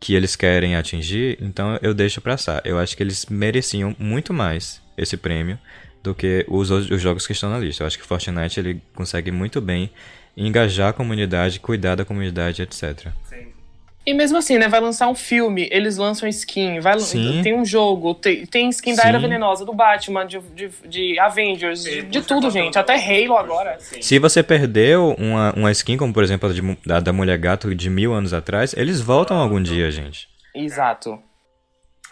que 0.00 0.14
eles 0.14 0.36
querem 0.36 0.76
atingir, 0.76 1.38
então 1.40 1.78
eu 1.82 1.92
deixo 1.92 2.20
pra 2.20 2.34
passar. 2.34 2.62
Eu 2.64 2.78
acho 2.78 2.96
que 2.96 3.02
eles 3.02 3.26
mereciam 3.26 3.94
muito 3.98 4.32
mais 4.32 4.80
esse 4.96 5.16
prêmio 5.16 5.58
do 6.02 6.14
que 6.14 6.44
os, 6.48 6.70
os 6.70 7.00
jogos 7.00 7.26
que 7.26 7.32
estão 7.32 7.50
na 7.50 7.58
lista. 7.58 7.82
Eu 7.82 7.86
acho 7.86 7.98
que 7.98 8.06
Fortnite 8.06 8.60
ele 8.60 8.82
consegue 8.94 9.30
muito 9.30 9.60
bem 9.60 9.90
engajar 10.36 10.90
a 10.90 10.92
comunidade, 10.92 11.60
cuidar 11.60 11.94
da 11.94 12.04
comunidade, 12.04 12.62
etc. 12.62 13.08
Sim. 13.24 13.53
E 14.06 14.12
mesmo 14.12 14.36
assim, 14.36 14.58
né? 14.58 14.68
Vai 14.68 14.80
lançar 14.80 15.08
um 15.08 15.14
filme, 15.14 15.66
eles 15.72 15.96
lançam 15.96 16.28
skin, 16.28 16.78
vai, 16.78 16.98
Sim. 17.00 17.40
tem 17.42 17.54
um 17.58 17.64
jogo, 17.64 18.14
tem, 18.14 18.44
tem 18.44 18.68
skin 18.68 18.90
Sim. 18.90 18.96
da 18.96 19.08
Era 19.08 19.18
Venenosa, 19.18 19.64
do 19.64 19.72
Batman, 19.72 20.26
de, 20.26 20.38
de, 20.40 20.68
de 20.86 21.18
Avengers, 21.18 21.84
de, 21.84 22.02
de 22.02 22.22
tudo, 22.22 22.50
gente. 22.50 22.78
Até 22.78 22.94
Halo 22.94 23.38
agora. 23.38 23.78
Sim. 23.80 24.02
Se 24.02 24.18
você 24.18 24.42
perdeu 24.42 25.14
uma, 25.18 25.54
uma 25.54 25.72
skin, 25.72 25.96
como 25.96 26.12
por 26.12 26.22
exemplo 26.22 26.50
a 26.50 26.52
de, 26.52 26.78
da, 26.84 27.00
da 27.00 27.12
Mulher 27.12 27.38
Gato 27.38 27.74
de 27.74 27.88
mil 27.88 28.12
anos 28.12 28.34
atrás, 28.34 28.74
eles 28.76 29.00
voltam 29.00 29.38
algum 29.38 29.62
dia, 29.62 29.90
gente. 29.90 30.28
Exato. 30.54 31.18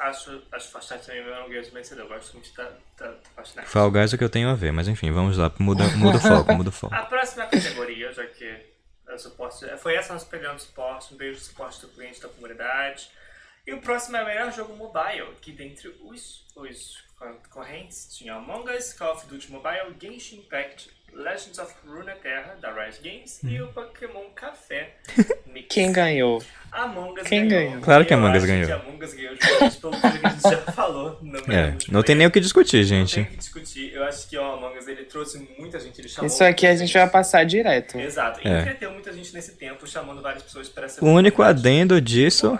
Acho, 0.00 0.42
acho 0.50 0.68
Fortnite 0.70 1.06
também 1.06 1.22
é 1.22 1.44
um 1.44 1.48
game 1.48 1.64
vencedor. 1.72 2.08
Gosto 2.08 2.32
muito 2.32 2.50
da, 2.56 2.64
da, 2.98 3.14
Fortnite. 3.36 3.68
Fall 3.68 3.90
Guys 3.90 4.12
é 4.12 4.16
o 4.16 4.18
que 4.18 4.24
eu 4.24 4.30
tenho 4.30 4.48
a 4.48 4.54
ver, 4.54 4.72
mas 4.72 4.88
enfim, 4.88 5.12
vamos 5.12 5.36
lá. 5.36 5.52
Muda, 5.58 5.84
muda 5.96 6.16
o 6.16 6.20
foco, 6.20 6.54
muda 6.54 6.70
o 6.70 6.72
foco. 6.72 6.94
A 6.94 7.02
próxima 7.02 7.46
categoria, 7.46 8.12
já 8.12 8.26
que 8.26 8.71
é 9.08 9.18
suporte, 9.18 9.66
foi 9.78 9.94
essa 9.94 10.12
nós 10.12 10.24
pegamos 10.24 10.62
suporte, 10.62 11.12
um 11.12 11.16
beijo 11.16 11.38
do 11.38 11.44
suporte 11.44 11.80
do 11.80 11.88
cliente 11.88 12.20
da 12.20 12.28
comunidade. 12.28 13.10
E 13.66 13.72
o 13.72 13.80
próximo 13.80 14.16
é 14.16 14.22
o 14.22 14.26
melhor 14.26 14.52
jogo 14.52 14.74
mobile, 14.74 15.34
que 15.40 15.52
dentre 15.52 15.88
os, 16.02 16.44
os 16.56 17.04
concorrentes 17.42 18.08
tinha 18.16 18.34
Among 18.34 18.70
Us, 18.70 18.92
Call 18.92 19.12
of 19.12 19.26
Duty 19.26 19.50
Mobile, 19.52 19.94
Genshin 20.00 20.36
Impact, 20.38 20.88
Legends 21.14 21.58
of 21.58 21.72
Runeterra, 21.86 22.56
da 22.60 22.72
Rise 22.72 22.98
Games, 23.02 23.40
hum. 23.44 23.48
e 23.48 23.60
o 23.62 23.68
Pokémon 23.68 24.30
Café 24.34 24.94
Mix. 25.46 25.66
Quem 25.68 25.92
ganhou? 25.92 26.42
Among 26.72 27.20
Us 27.20 27.28
Quem 27.28 27.46
ganhou? 27.46 27.68
ganhou? 27.68 27.82
Claro 27.82 28.06
que 28.06 28.14
Among 28.14 28.36
Us 28.36 28.44
ganhou. 28.44 28.66
Que 28.66 28.72
Among 28.72 29.04
Us 29.04 29.12
ganhou, 29.14 29.36
pelo 29.36 30.00
que 30.00 30.06
a 30.06 30.30
gente 30.30 30.42
já 30.42 30.58
falou. 30.72 31.20
é, 31.48 31.76
não 31.90 32.02
tem 32.02 32.14
nem 32.14 32.26
o 32.26 32.30
que 32.30 32.40
discutir, 32.40 32.82
gente. 32.84 33.18
Não 33.18 33.24
tem 33.26 33.32
o 33.32 33.36
que 33.36 33.36
discutir. 33.36 33.92
Eu 33.92 34.04
acho 34.04 34.26
que 34.28 34.38
o 34.38 34.42
Among 34.42 34.78
Us 34.78 34.88
ele 34.88 35.04
trouxe 35.04 35.38
muita 35.58 35.78
gente, 35.78 36.00
ele 36.00 36.08
chamou 36.08 36.26
Isso 36.26 36.42
aqui 36.42 36.66
a 36.66 36.74
gente 36.74 36.92
vai 36.92 37.08
passar 37.08 37.44
direto. 37.44 37.98
Exato. 37.98 38.40
E 38.42 38.50
é. 38.50 38.60
entreteu 38.60 38.90
muita 38.90 39.12
gente 39.12 39.34
nesse 39.34 39.52
tempo, 39.56 39.86
chamando 39.86 40.22
várias 40.22 40.42
pessoas 40.42 40.68
para 40.68 40.86
essa 40.86 41.04
O 41.04 41.08
único 41.08 41.42
adendo 41.42 42.00
disso 42.00 42.58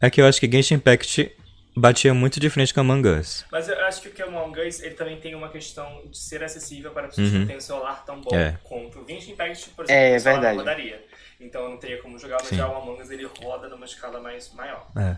é 0.00 0.10
que 0.10 0.20
eu 0.20 0.26
acho 0.26 0.40
que 0.40 0.50
Genshin 0.50 0.74
Impact 0.74 1.30
batia 1.76 2.14
muito 2.14 2.40
de 2.40 2.48
frente 2.48 2.72
com 2.72 2.80
Among 2.80 3.06
Us. 3.06 3.44
Mas 3.52 3.68
eu 3.68 3.78
acho 3.84 4.00
que 4.00 4.22
o 4.22 4.26
Among 4.26 4.58
Us 4.60 4.80
ele 4.80 4.94
também 4.94 5.20
tem 5.20 5.34
uma 5.34 5.50
questão 5.50 6.02
de 6.10 6.16
ser 6.16 6.42
acessível 6.42 6.90
para 6.90 7.08
pessoas 7.08 7.28
uhum. 7.28 7.32
que 7.32 7.38
não 7.40 7.46
têm 7.46 7.56
um 7.58 7.60
celular 7.60 8.02
tão 8.04 8.20
bom 8.20 8.34
é. 8.34 8.56
quanto 8.64 9.00
o 9.00 9.06
Genshin 9.06 9.32
Impact, 9.32 9.70
por 9.70 9.84
exemplo, 9.84 10.02
é, 10.02 10.18
verdade. 10.18 10.56
rodaria. 10.56 11.04
Então 11.38 11.62
eu 11.64 11.70
não 11.70 11.76
teria 11.76 12.00
como 12.00 12.18
jogar, 12.18 12.38
mas 12.40 12.48
Sim. 12.48 12.56
já 12.56 12.66
o 12.66 12.76
Among 12.76 13.02
Us 13.02 13.10
ele 13.10 13.28
roda 13.42 13.68
numa 13.68 13.84
escala 13.84 14.18
mais 14.20 14.50
maior. 14.54 14.86
É. 14.96 15.16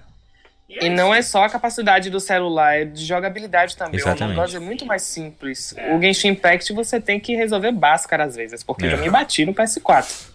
E, 0.68 0.78
é 0.78 0.84
e 0.86 0.90
não 0.90 1.14
é 1.14 1.22
só 1.22 1.44
a 1.44 1.48
capacidade 1.48 2.10
do 2.10 2.18
celular, 2.18 2.74
é 2.74 2.84
de 2.84 3.04
jogabilidade 3.04 3.76
também. 3.76 4.00
Exatamente. 4.00 4.36
O 4.36 4.40
Among 4.40 4.48
Us 4.48 4.54
é 4.56 4.58
muito 4.58 4.84
mais 4.84 5.02
simples. 5.02 5.74
É. 5.76 5.94
O 5.94 6.00
Genshin 6.00 6.28
Impact 6.28 6.72
você 6.72 7.00
tem 7.00 7.20
que 7.20 7.36
resolver 7.36 7.70
báscara 7.70 8.24
às 8.24 8.34
vezes, 8.34 8.64
porque 8.64 8.84
é. 8.84 8.88
eu 8.88 8.90
já 8.90 8.96
me 8.96 9.08
bati 9.08 9.46
no 9.46 9.54
PS4. 9.54 10.30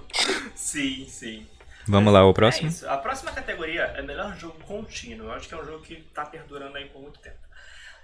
sim, 0.54 1.04
sim. 1.08 1.46
Vamos 1.86 2.12
lá, 2.12 2.24
o 2.24 2.32
próximo? 2.32 2.70
É 2.82 2.88
a 2.88 2.96
próxima 2.96 3.32
categoria 3.32 3.82
é 3.96 4.02
melhor 4.02 4.36
jogo 4.36 4.58
contínuo. 4.64 5.26
Eu 5.28 5.32
acho 5.32 5.48
que 5.48 5.54
é 5.54 5.58
um 5.58 5.64
jogo 5.64 5.82
que 5.82 5.94
está 5.94 6.24
perdurando 6.24 6.76
aí 6.76 6.86
por 6.86 7.02
muito 7.02 7.18
tempo. 7.18 7.36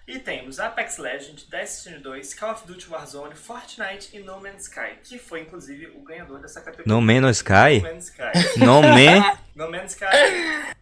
E 0.06 0.18
temos 0.18 0.58
Apex 0.58 0.98
Legends, 0.98 1.44
Destiny 1.44 1.98
2, 1.98 2.34
Call 2.34 2.52
of 2.52 2.66
Duty 2.66 2.88
Warzone, 2.90 3.34
Fortnite 3.36 4.10
e 4.12 4.18
No 4.18 4.40
Man's 4.40 4.62
Sky, 4.62 4.98
que 5.04 5.18
foi 5.18 5.42
inclusive 5.42 5.86
o 5.94 6.02
ganhador 6.02 6.40
dessa 6.40 6.60
categoria. 6.60 6.92
No 6.92 7.00
Man's 7.00 7.36
Sky? 7.36 7.80
No 7.80 7.82
Man's 7.82 8.04
Sky. 8.06 8.58
No 8.58 8.82
Man... 8.82 9.38
no 9.54 9.70
Man's 9.70 9.92
Sky. 9.92 10.06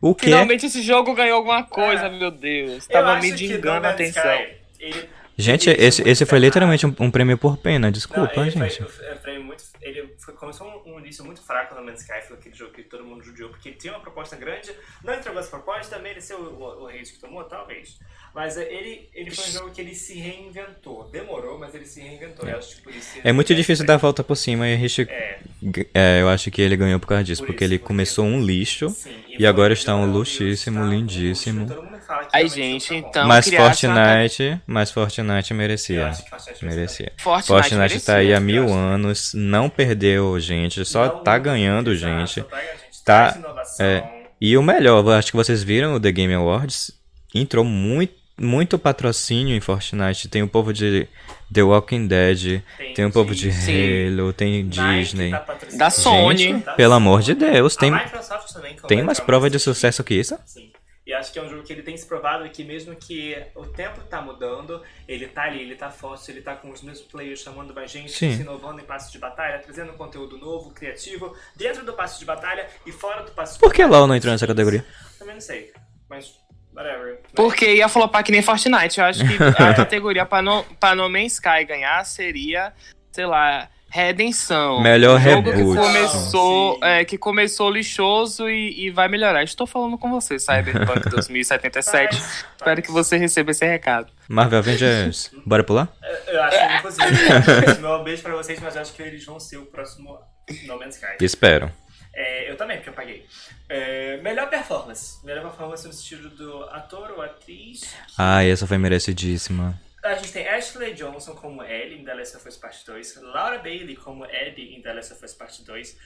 O 0.01 0.14
quê? 0.14 0.26
Finalmente 0.26 0.66
esse 0.66 0.80
jogo 0.80 1.14
ganhou 1.14 1.36
alguma 1.36 1.62
coisa, 1.62 2.07
é. 2.07 2.11
meu 2.11 2.30
Deus. 2.30 2.86
Tava 2.86 3.20
me 3.20 3.30
dingando 3.32 3.86
a 3.86 3.90
atenção. 3.90 4.22
Sky, 4.22 4.57
ele 4.78 5.11
Gente, 5.41 5.70
esse, 5.70 6.03
esse 6.09 6.26
foi 6.26 6.39
literalmente 6.41 6.84
um, 6.84 6.93
um 6.99 7.11
prêmio 7.12 7.39
por 7.39 7.57
pena, 7.57 7.93
desculpa, 7.93 8.32
Não, 8.36 8.51
gente. 8.51 8.59
Foi, 8.82 8.86
foi 8.89 9.14
um 9.14 9.18
prêmio 9.18 9.45
muito, 9.45 9.62
ele 9.80 10.12
foi, 10.18 10.34
começou 10.34 10.66
um, 10.84 10.95
um 10.95 10.99
início 10.99 11.24
muito 11.24 11.41
fraco 11.41 11.76
no 11.76 11.84
Man's 11.84 12.01
Sky, 12.01 12.26
foi 12.26 12.36
aquele 12.36 12.57
jogo 12.57 12.72
que 12.72 12.82
todo 12.82 13.05
mundo 13.05 13.22
judiou, 13.22 13.49
porque 13.51 13.68
ele 13.68 13.76
tinha 13.76 13.93
uma 13.93 14.01
proposta 14.01 14.34
grande, 14.34 14.72
não 15.05 15.14
entregou 15.14 15.39
essa 15.39 15.49
proposta, 15.51 15.97
mereceu 16.01 16.39
o, 16.41 16.61
o, 16.61 16.82
o 16.84 16.89
hate 16.89 17.12
que 17.12 17.20
tomou, 17.20 17.45
talvez. 17.45 17.99
Mas 18.34 18.57
é, 18.57 18.62
ele, 18.72 19.09
ele 19.14 19.30
foi 19.30 19.45
um 19.45 19.51
jogo 19.53 19.70
que 19.70 19.80
ele 19.80 19.95
se 19.95 20.14
reinventou. 20.18 21.09
Demorou, 21.11 21.59
mas 21.59 21.74
ele 21.74 21.86
se 21.86 22.01
reinventou. 22.01 22.47
Eu 22.49 22.59
acho 22.59 22.76
que 22.76 22.82
por 22.82 22.95
isso 22.95 23.18
É 23.24 23.32
muito 23.32 23.55
difícil 23.55 23.86
dar 23.86 23.95
a 23.95 23.97
volta 23.97 24.22
por 24.22 24.36
cima 24.36 24.68
e 24.68 24.74
a 24.74 24.76
gente. 24.76 25.03
É. 25.11 25.39
É, 25.95 26.20
eu 26.20 26.28
acho 26.28 26.51
que 26.51 26.61
ele 26.61 26.76
ganhou 26.76 27.01
por 27.01 27.07
causa 27.07 27.24
disso, 27.24 27.43
Por 27.43 27.47
porque 27.49 27.64
isso, 27.64 27.72
ele 27.72 27.78
porque- 27.78 27.89
começou 27.89 28.24
um 28.26 28.41
lixo 28.45 28.91
Sim, 28.91 29.11
e 29.39 29.47
agora 29.47 29.72
está 29.72 29.97
um 29.97 30.11
luxíssimo, 30.12 30.78
tá 30.78 30.84
um 30.84 30.91
lindíssimo. 30.91 31.61
luxo, 31.64 31.74
fala 32.09 32.28
Ai, 32.32 32.48
gente, 32.48 32.88
tá 32.88 32.94
então- 32.96 33.28
Mas 33.28 33.48
Fortnite, 33.48 34.61
mas 34.66 34.90
Fortnite 34.90 35.50
Eu 35.52 35.56
merecia. 35.56 36.06
acho 36.09 36.24
que 36.24 36.30
Fortnite 36.30 36.64
Merecia. 36.64 37.12
Fortnite, 37.18 37.46
Fortnite 37.46 38.00
tá 38.04 38.16
aí 38.16 38.34
há 38.34 38.40
merecia. 38.40 38.64
mil 38.66 38.74
anos, 38.74 39.32
não 39.34 39.68
perdeu 39.70 40.38
gente, 40.40 40.84
só 40.84 41.06
Não, 41.06 41.22
tá 41.22 41.38
ganhando 41.38 41.92
exato, 41.92 42.26
gente. 42.26 42.42
tá 42.42 42.61
gente, 42.61 43.04
Tá, 43.04 43.34
inovação. 43.38 43.86
é. 43.86 44.14
E 44.40 44.56
o 44.56 44.62
melhor, 44.62 45.06
acho 45.11 45.30
que 45.30 45.36
vocês 45.36 45.62
viram 45.62 45.94
o 45.94 46.00
The 46.00 46.11
Game 46.12 46.32
Awards, 46.34 46.90
entrou 47.34 47.64
muito, 47.64 48.14
muito 48.40 48.78
patrocínio 48.78 49.56
em 49.56 49.61
Fortnite. 49.61 50.28
Tem 50.28 50.42
o 50.42 50.48
povo 50.48 50.72
de 50.72 51.09
The 51.52 51.62
Walking 51.62 52.06
Dead, 52.06 52.62
tem 52.94 53.04
o 53.04 53.11
povo 53.11 53.34
de 53.34 53.50
Sim. 53.50 54.09
Halo, 54.16 54.32
tem 54.32 54.62
Nike 54.62 54.68
Disney. 54.68 55.30
tá. 55.32 55.44
Da 55.76 55.90
Sony. 55.90 56.38
Gente, 56.38 56.64
pelo 56.76 56.92
amor 56.94 57.20
de 57.22 57.34
Deus, 57.34 57.74
tem, 57.74 57.90
A 57.92 58.04
Microsoft 58.04 58.52
também, 58.52 58.76
que 58.76 58.86
tem 58.86 59.02
mais 59.02 59.18
prova 59.18 59.50
de 59.50 59.59
sucesso 59.59 60.04
que 60.04 60.14
isso? 60.14 60.38
Sim. 60.46 60.70
E 61.09 61.14
acho 61.14 61.32
que 61.32 61.38
é 61.38 61.42
um 61.42 61.48
jogo 61.48 61.62
que 61.62 61.72
ele 61.72 61.82
tem 61.82 61.96
se 61.96 62.04
provado 62.04 62.46
que 62.50 62.62
mesmo 62.62 62.94
que 62.94 63.34
o 63.54 63.64
tempo 63.64 64.02
tá 64.02 64.20
mudando, 64.20 64.82
ele 65.09 65.26
tá 65.26 65.44
ali, 65.44 65.62
ele 65.62 65.74
tá 65.74 65.88
forte, 65.88 66.30
ele 66.30 66.42
tá 66.42 66.54
com 66.54 66.70
os 66.70 66.82
mesmos 66.82 67.06
players 67.11 67.40
chamando 67.40 67.72
mais 67.72 67.90
gente, 67.90 68.12
Sim. 68.12 68.36
se 68.36 68.42
inovando 68.42 68.82
em 68.82 68.84
passe 68.84 69.11
de 69.11 69.18
batalha, 69.18 69.59
trazendo 69.59 69.94
conteúdo 69.94 70.36
novo, 70.36 70.70
criativo, 70.70 71.34
dentro 71.56 71.82
do 71.82 71.94
passe 71.94 72.18
de 72.18 72.26
batalha 72.26 72.68
e 72.84 72.92
fora 72.92 73.22
do 73.22 73.30
passe 73.30 73.54
de 73.54 73.61
Por 73.61 73.72
que. 73.72 73.82
LoL 73.86 74.06
não 74.06 74.14
entrou 74.14 74.30
nessa 74.30 74.46
categoria? 74.46 74.84
Também 75.18 75.32
não 75.32 75.40
sei, 75.40 75.72
mas 76.11 76.38
whatever. 76.76 77.22
Porque 77.34 77.76
ia 77.76 77.88
flopar 77.88 78.22
que 78.22 78.30
nem 78.30 78.42
Fortnite. 78.42 79.00
Eu 79.00 79.06
acho 79.06 79.20
que 79.20 79.42
a 79.62 79.72
categoria 79.72 80.26
pra 80.26 80.42
no, 80.42 80.62
pra 80.78 80.94
no 80.94 81.09
Man's 81.09 81.32
Sky 81.32 81.64
ganhar 81.66 82.04
seria, 82.04 82.74
sei 83.11 83.24
lá, 83.24 83.70
Redenção. 83.91 84.80
Melhor 84.82 85.20
jogo 85.20 85.51
reboot. 85.51 85.76
Que 85.78 85.86
começou, 85.86 86.78
é, 86.82 87.05
que 87.05 87.16
começou 87.18 87.70
lixoso 87.70 88.49
e, 88.49 88.86
e 88.86 88.91
vai 88.91 89.09
melhorar. 89.09 89.43
Estou 89.43 89.66
falando 89.66 89.97
com 89.97 90.11
você, 90.11 90.39
Cyberpunk 90.39 91.09
2077. 91.11 92.16
Faz, 92.16 92.45
Espero 92.57 92.82
que 92.82 92.91
você 92.91 93.16
receba 93.16 93.51
esse 93.51 93.64
recado. 93.64 94.12
Marvel 94.28 94.59
Avengers, 94.59 95.30
bora 95.47 95.64
pular? 95.64 95.89
Eu 96.26 96.43
acho 96.43 96.59
que 96.59 96.76
inclusive, 96.76 97.80
meu 97.80 98.05
beijo 98.05 98.22
pra 98.22 98.36
vocês, 98.36 98.61
mas 98.61 98.76
eu 98.76 98.82
acho 98.82 98.93
que 98.93 99.03
eles 99.03 99.24
vão 99.24 99.41
ser 99.41 99.57
o 99.57 99.66
próximo 99.66 100.18
No 100.66 100.78
Man's 100.78 100.97
Sky. 100.97 101.24
Espero. 101.24 101.72
É, 102.14 102.51
eu 102.51 102.57
também, 102.57 102.76
porque 102.76 102.91
eu 102.91 102.95
paguei. 102.95 103.24
É, 103.68 104.16
melhor 104.18 104.51
performance. 104.51 105.24
Melhor 105.24 105.45
performance 105.45 105.84
no 105.86 105.93
estilo 105.93 106.28
do 106.30 106.64
ator 106.64 107.12
ou 107.12 107.22
atriz. 107.22 107.95
Ai, 108.18 108.51
essa 108.51 108.66
foi 108.66 108.76
merecidíssima. 108.76 109.78
A 110.09 110.14
gente 110.14 110.32
tem 110.32 110.48
Ashley 110.48 110.94
Johnson 110.94 111.34
como 111.34 111.62
Ellie 111.62 111.98
em 112.00 112.04
The 112.04 112.14
Last 112.14 112.36
of 112.36 112.48
Us 112.48 112.56
Part 112.56 112.84
2, 112.86 113.16
Laura 113.22 113.59
Bailey 113.59 113.94
como 113.96 114.24
Abby 114.24 114.74
em 114.74 114.80
The 114.80 114.92
Last 114.94 115.12
of 115.12 115.24
Us 115.24 115.34
Part 115.34 115.62
2, 115.62 115.88
Sim. 115.88 115.96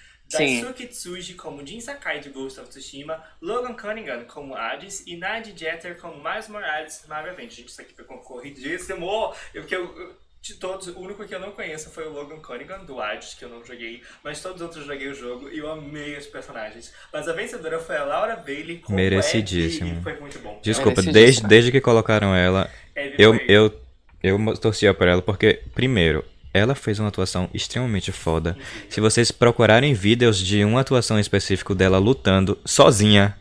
Daisuke 0.63 0.87
Tsuji 0.87 1.35
como 1.35 1.65
Jin 1.67 1.81
Sakai 1.81 2.21
de 2.21 2.31
Ghost 2.31 2.59
of 2.59 2.69
Tsushima, 2.69 3.23
Logan 3.41 3.75
Cunningham 3.75 4.25
como 4.25 4.57
Hades 4.57 5.05
e 5.07 5.17
Nadia 5.17 5.55
Jeter 5.57 5.97
como 5.99 6.17
Miles 6.23 6.49
Morales 6.49 7.05
Marvel 7.09 7.33
Avengers. 7.33 7.57
Gente, 7.57 7.69
isso 7.69 7.81
aqui 7.81 7.95
foi 7.95 8.05
concorridíssimo. 8.05 9.35
Eu, 9.53 9.65
que 9.65 9.77
eu, 9.77 10.17
de 10.41 10.55
todos, 10.55 10.89
o 10.89 10.99
único 10.99 11.25
que 11.25 11.35
eu 11.35 11.39
não 11.39 11.53
conheço 11.53 11.91
foi 11.91 12.05
o 12.07 12.11
Logan 12.13 12.41
Cunningham, 12.41 12.85
do 12.85 13.01
Hades, 13.01 13.35
que 13.35 13.45
eu 13.45 13.49
não 13.49 13.65
joguei, 13.65 14.03
mas 14.25 14.41
todos 14.43 14.57
os 14.57 14.63
outros 14.63 14.81
eu 14.83 14.93
joguei 14.93 15.09
o 15.09 15.15
jogo 15.15 15.49
e 15.51 15.59
eu 15.59 15.71
amei 15.71 16.17
os 16.17 16.27
personagens. 16.27 16.93
Mas 17.13 17.29
a 17.29 17.33
vencedora 17.33 17.79
foi 17.79 17.97
a 17.97 18.05
Laura 18.05 18.35
Bailey 18.35 18.79
como 18.79 18.97
Merecidíssimo. 18.97 19.91
Abby, 19.91 20.01
e 20.01 20.03
foi 20.03 20.17
muito 20.19 20.39
bom. 20.41 20.59
Desculpa, 20.63 21.03
desde, 21.03 21.47
desde 21.47 21.71
que 21.71 21.81
colocaram 21.81 22.35
ela, 22.35 22.71
Abby 22.97 23.15
eu, 23.19 23.35
foi- 23.35 23.45
eu, 23.49 23.82
eu 24.23 24.39
torcia 24.57 24.93
por 24.95 25.07
ela 25.09 25.21
porque, 25.23 25.61
primeiro, 25.75 26.25
ela 26.55 26.75
fez 26.75 26.99
uma 26.99 27.09
atuação 27.09 27.49
extremamente 27.55 28.13
foda. 28.13 28.57
Se 28.89 29.01
vocês 29.01 29.31
procurarem 29.31 29.95
vídeos 29.95 30.39
de 30.39 30.65
uma 30.65 30.81
atuação 30.81 31.19
específica 31.19 31.75
dela 31.75 31.99
lutando 31.99 32.59
sozinha, 32.65 33.37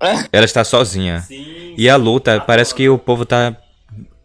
ela 0.32 0.44
está 0.44 0.64
sozinha. 0.64 1.20
Sim, 1.20 1.74
E 1.78 1.88
a 1.88 1.96
luta, 1.96 2.38
tá 2.38 2.44
parece 2.44 2.72
bom. 2.72 2.76
que 2.76 2.88
o 2.88 2.98
povo 2.98 3.24
tá. 3.24 3.56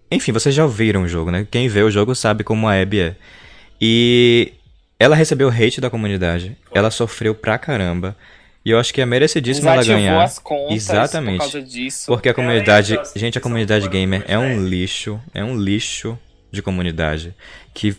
Enfim, 0.10 0.32
vocês 0.32 0.56
já 0.56 0.64
ouviram 0.64 1.04
o 1.04 1.08
jogo, 1.08 1.30
né? 1.32 1.46
Quem 1.52 1.68
vê 1.68 1.84
o 1.84 1.92
jogo 1.92 2.16
sabe 2.16 2.44
como 2.44 2.68
a 2.68 2.82
Abby 2.82 3.02
é. 3.02 3.16
E 3.80 4.54
ela 5.00 5.16
recebeu 5.16 5.50
hate 5.50 5.80
da 5.80 5.90
comunidade. 5.90 6.58
Ela 6.74 6.90
sofreu 6.90 7.36
pra 7.36 7.58
caramba. 7.58 8.16
E 8.68 8.72
eu 8.72 8.78
acho 8.80 8.94
que 8.94 9.00
é 9.00 9.06
merecidíssimo 9.06 9.70
ela 9.70 9.82
ganhar. 9.82 10.22
as 10.22 10.40
contas 10.40 10.76
Exatamente. 10.76 11.38
por 11.38 11.44
causa 11.44 11.62
disso. 11.62 12.06
Porque 12.08 12.28
a 12.28 12.32
Ela 12.32 12.36
comunidade, 12.36 12.98
assim, 12.98 13.18
gente, 13.18 13.38
a 13.38 13.42
comunidade 13.42 13.88
gamer 13.88 14.26
é 14.28 14.38
um 14.38 14.42
comunidade. 14.42 14.70
lixo, 14.70 15.22
é 15.34 15.42
um 15.42 15.58
lixo 15.58 16.20
de 16.52 16.62
comunidade 16.62 17.34
que 17.74 17.96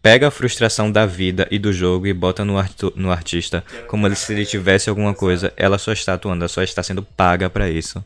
pega 0.00 0.28
a 0.28 0.30
frustração 0.30 0.92
da 0.92 1.04
vida 1.06 1.48
e 1.50 1.58
do 1.58 1.72
jogo 1.72 2.06
e 2.06 2.12
bota 2.12 2.44
no, 2.44 2.56
artu- 2.56 2.92
no 2.94 3.10
artista 3.10 3.64
como 3.88 4.14
se 4.14 4.32
ele 4.32 4.46
tivesse 4.46 4.88
alguma 4.88 5.12
coisa. 5.12 5.52
Ela 5.56 5.76
só 5.76 5.92
está 5.92 6.14
atuando, 6.14 6.42
ela 6.44 6.48
só 6.48 6.62
está 6.62 6.80
sendo 6.80 7.02
paga 7.02 7.50
pra 7.50 7.68
isso. 7.68 8.02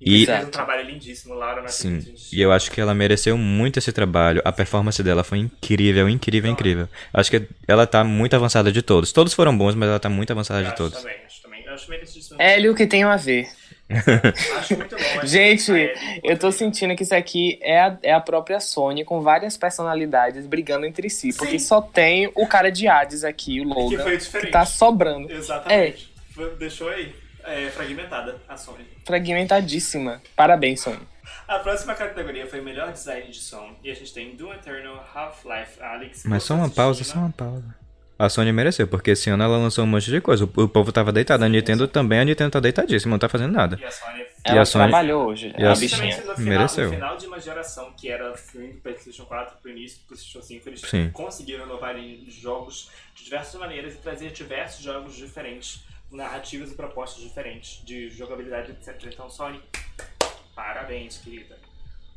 E 0.00 0.22
E- 0.22 0.26
fez 0.26 0.44
um 0.46 0.50
trabalho 0.50 0.82
lindíssimo, 0.88 1.34
Laura, 1.34 1.60
na 1.62 1.68
Sim, 1.68 2.00
gente. 2.00 2.34
e 2.34 2.40
eu 2.40 2.50
acho 2.52 2.70
que 2.70 2.80
ela 2.80 2.94
mereceu 2.94 3.36
muito 3.36 3.78
esse 3.78 3.92
trabalho. 3.92 4.40
A 4.44 4.50
performance 4.52 5.02
dela 5.02 5.22
foi 5.22 5.38
incrível, 5.38 6.08
incrível, 6.08 6.50
incrível. 6.50 6.88
Acho 7.12 7.30
que 7.30 7.42
ela 7.68 7.86
tá 7.86 8.02
muito 8.02 8.34
avançada 8.34 8.72
de 8.72 8.80
todos. 8.82 9.12
Todos 9.12 9.34
foram 9.34 9.56
bons, 9.56 9.74
mas 9.74 9.88
ela 9.90 10.00
tá 10.00 10.08
muito 10.08 10.30
avançada 10.32 10.60
Eu 10.60 10.64
de 10.64 10.68
acho 10.68 10.76
todos. 10.76 10.98
também, 10.98 11.16
acho 11.26 11.42
também. 11.42 11.64
Eu 11.66 11.74
acho 11.74 11.90
merecidíssimo. 11.90 12.40
Hélio, 12.40 12.72
o 12.72 12.74
que 12.74 12.86
tem 12.86 13.02
a 13.02 13.16
ver? 13.16 13.46
Acho 14.56 14.76
muito 14.76 14.94
bom. 14.96 15.02
acho 15.18 15.26
Gente, 15.26 15.72
eu 16.22 16.38
tô 16.38 16.52
sentindo 16.52 16.94
que 16.94 17.02
isso 17.02 17.12
aqui 17.14 17.58
é 17.60 17.80
a, 17.80 17.98
é 18.04 18.12
a 18.12 18.20
própria 18.20 18.60
Sony 18.60 19.04
com 19.04 19.20
várias 19.20 19.56
personalidades 19.56 20.46
brigando 20.46 20.86
entre 20.86 21.10
si. 21.10 21.32
Porque 21.36 21.58
Sim. 21.58 21.66
só 21.66 21.82
tem 21.82 22.30
o 22.36 22.46
cara 22.46 22.70
de 22.70 22.86
Hades 22.86 23.24
aqui, 23.24 23.60
o 23.60 23.64
Que 23.64 23.68
Logan, 23.74 24.02
foi 24.04 24.12
que, 24.12 24.18
diferente. 24.22 24.52
tá 24.52 24.64
sobrando. 24.64 25.30
Exatamente. 25.32 26.08
Foi- 26.32 26.54
Deixou 26.54 26.88
aí 26.88 27.12
é, 27.44 27.68
fragmentada 27.70 28.36
a 28.48 28.56
Sony. 28.56 28.84
Fragmentadíssima. 29.10 30.22
Parabéns, 30.36 30.80
Sony. 30.80 31.00
A 31.48 31.58
próxima 31.58 31.94
categoria 31.94 32.46
foi 32.46 32.60
melhor 32.60 32.92
design 32.92 33.28
de 33.30 33.38
som. 33.38 33.70
E 33.82 33.90
a 33.90 33.94
gente 33.94 34.12
tem 34.14 34.36
Doom 34.36 34.54
Eternal, 34.54 35.04
Half-Life, 35.14 35.82
Alex. 35.82 36.22
Mas 36.24 36.42
só 36.44 36.54
uma 36.54 36.68
pausa, 36.70 37.02
só 37.04 37.18
uma 37.18 37.30
pausa. 37.32 37.74
A 38.18 38.28
Sony 38.28 38.52
mereceu, 38.52 38.86
porque 38.86 39.12
esse 39.12 39.30
ano 39.30 39.42
ela 39.42 39.56
lançou 39.56 39.82
um 39.82 39.86
monte 39.86 40.10
de 40.10 40.20
coisa. 40.20 40.44
O, 40.44 40.62
o 40.64 40.68
povo 40.68 40.92
tava 40.92 41.10
deitado. 41.10 41.42
A 41.44 41.48
Nintendo 41.48 41.88
também, 41.88 42.20
a 42.20 42.24
Nintendo 42.24 42.50
tá 42.50 42.60
deitadíssima, 42.60 43.12
não 43.12 43.18
tá 43.18 43.28
fazendo 43.28 43.52
nada. 43.52 43.78
E 43.80 43.84
a 43.84 43.90
Sony 43.90 44.26
Ela 44.44 44.60
a 44.60 44.64
Sony- 44.66 44.84
trabalhou 44.88 45.26
hoje, 45.28 45.54
e 45.58 45.64
a 45.64 45.72
a- 45.72 45.74
bichinha. 45.74 46.16
No 46.18 46.22
final, 46.22 46.36
Mereceu. 46.38 46.84
no 46.84 46.90
final 46.94 47.16
de 47.16 47.26
uma 47.26 47.40
geração 47.40 47.92
que 47.98 48.10
era 48.10 48.36
fim 48.36 48.72
do 48.72 48.78
PlayStation 48.80 49.24
4 49.24 49.56
pro 49.62 49.70
início 49.70 50.00
do 50.00 50.06
PlayStation 50.08 50.42
5, 50.42 50.68
eles 50.68 50.80
Sim. 50.82 51.10
conseguiram 51.12 51.64
inovar 51.64 51.96
em 51.96 52.26
jogos 52.28 52.90
de 53.14 53.24
diversas 53.24 53.58
maneiras 53.58 53.94
e 53.94 53.96
trazer 53.98 54.30
diversos 54.32 54.84
jogos 54.84 55.16
diferentes, 55.16 55.80
narrativas 56.10 56.70
e 56.72 56.74
propostas 56.74 57.22
diferentes 57.22 57.84
de 57.84 58.10
jogabilidade, 58.10 58.72
etc. 58.72 59.00
Então, 59.12 59.30
Sony, 59.30 59.60
parabéns, 60.54 61.18
querida. 61.18 61.58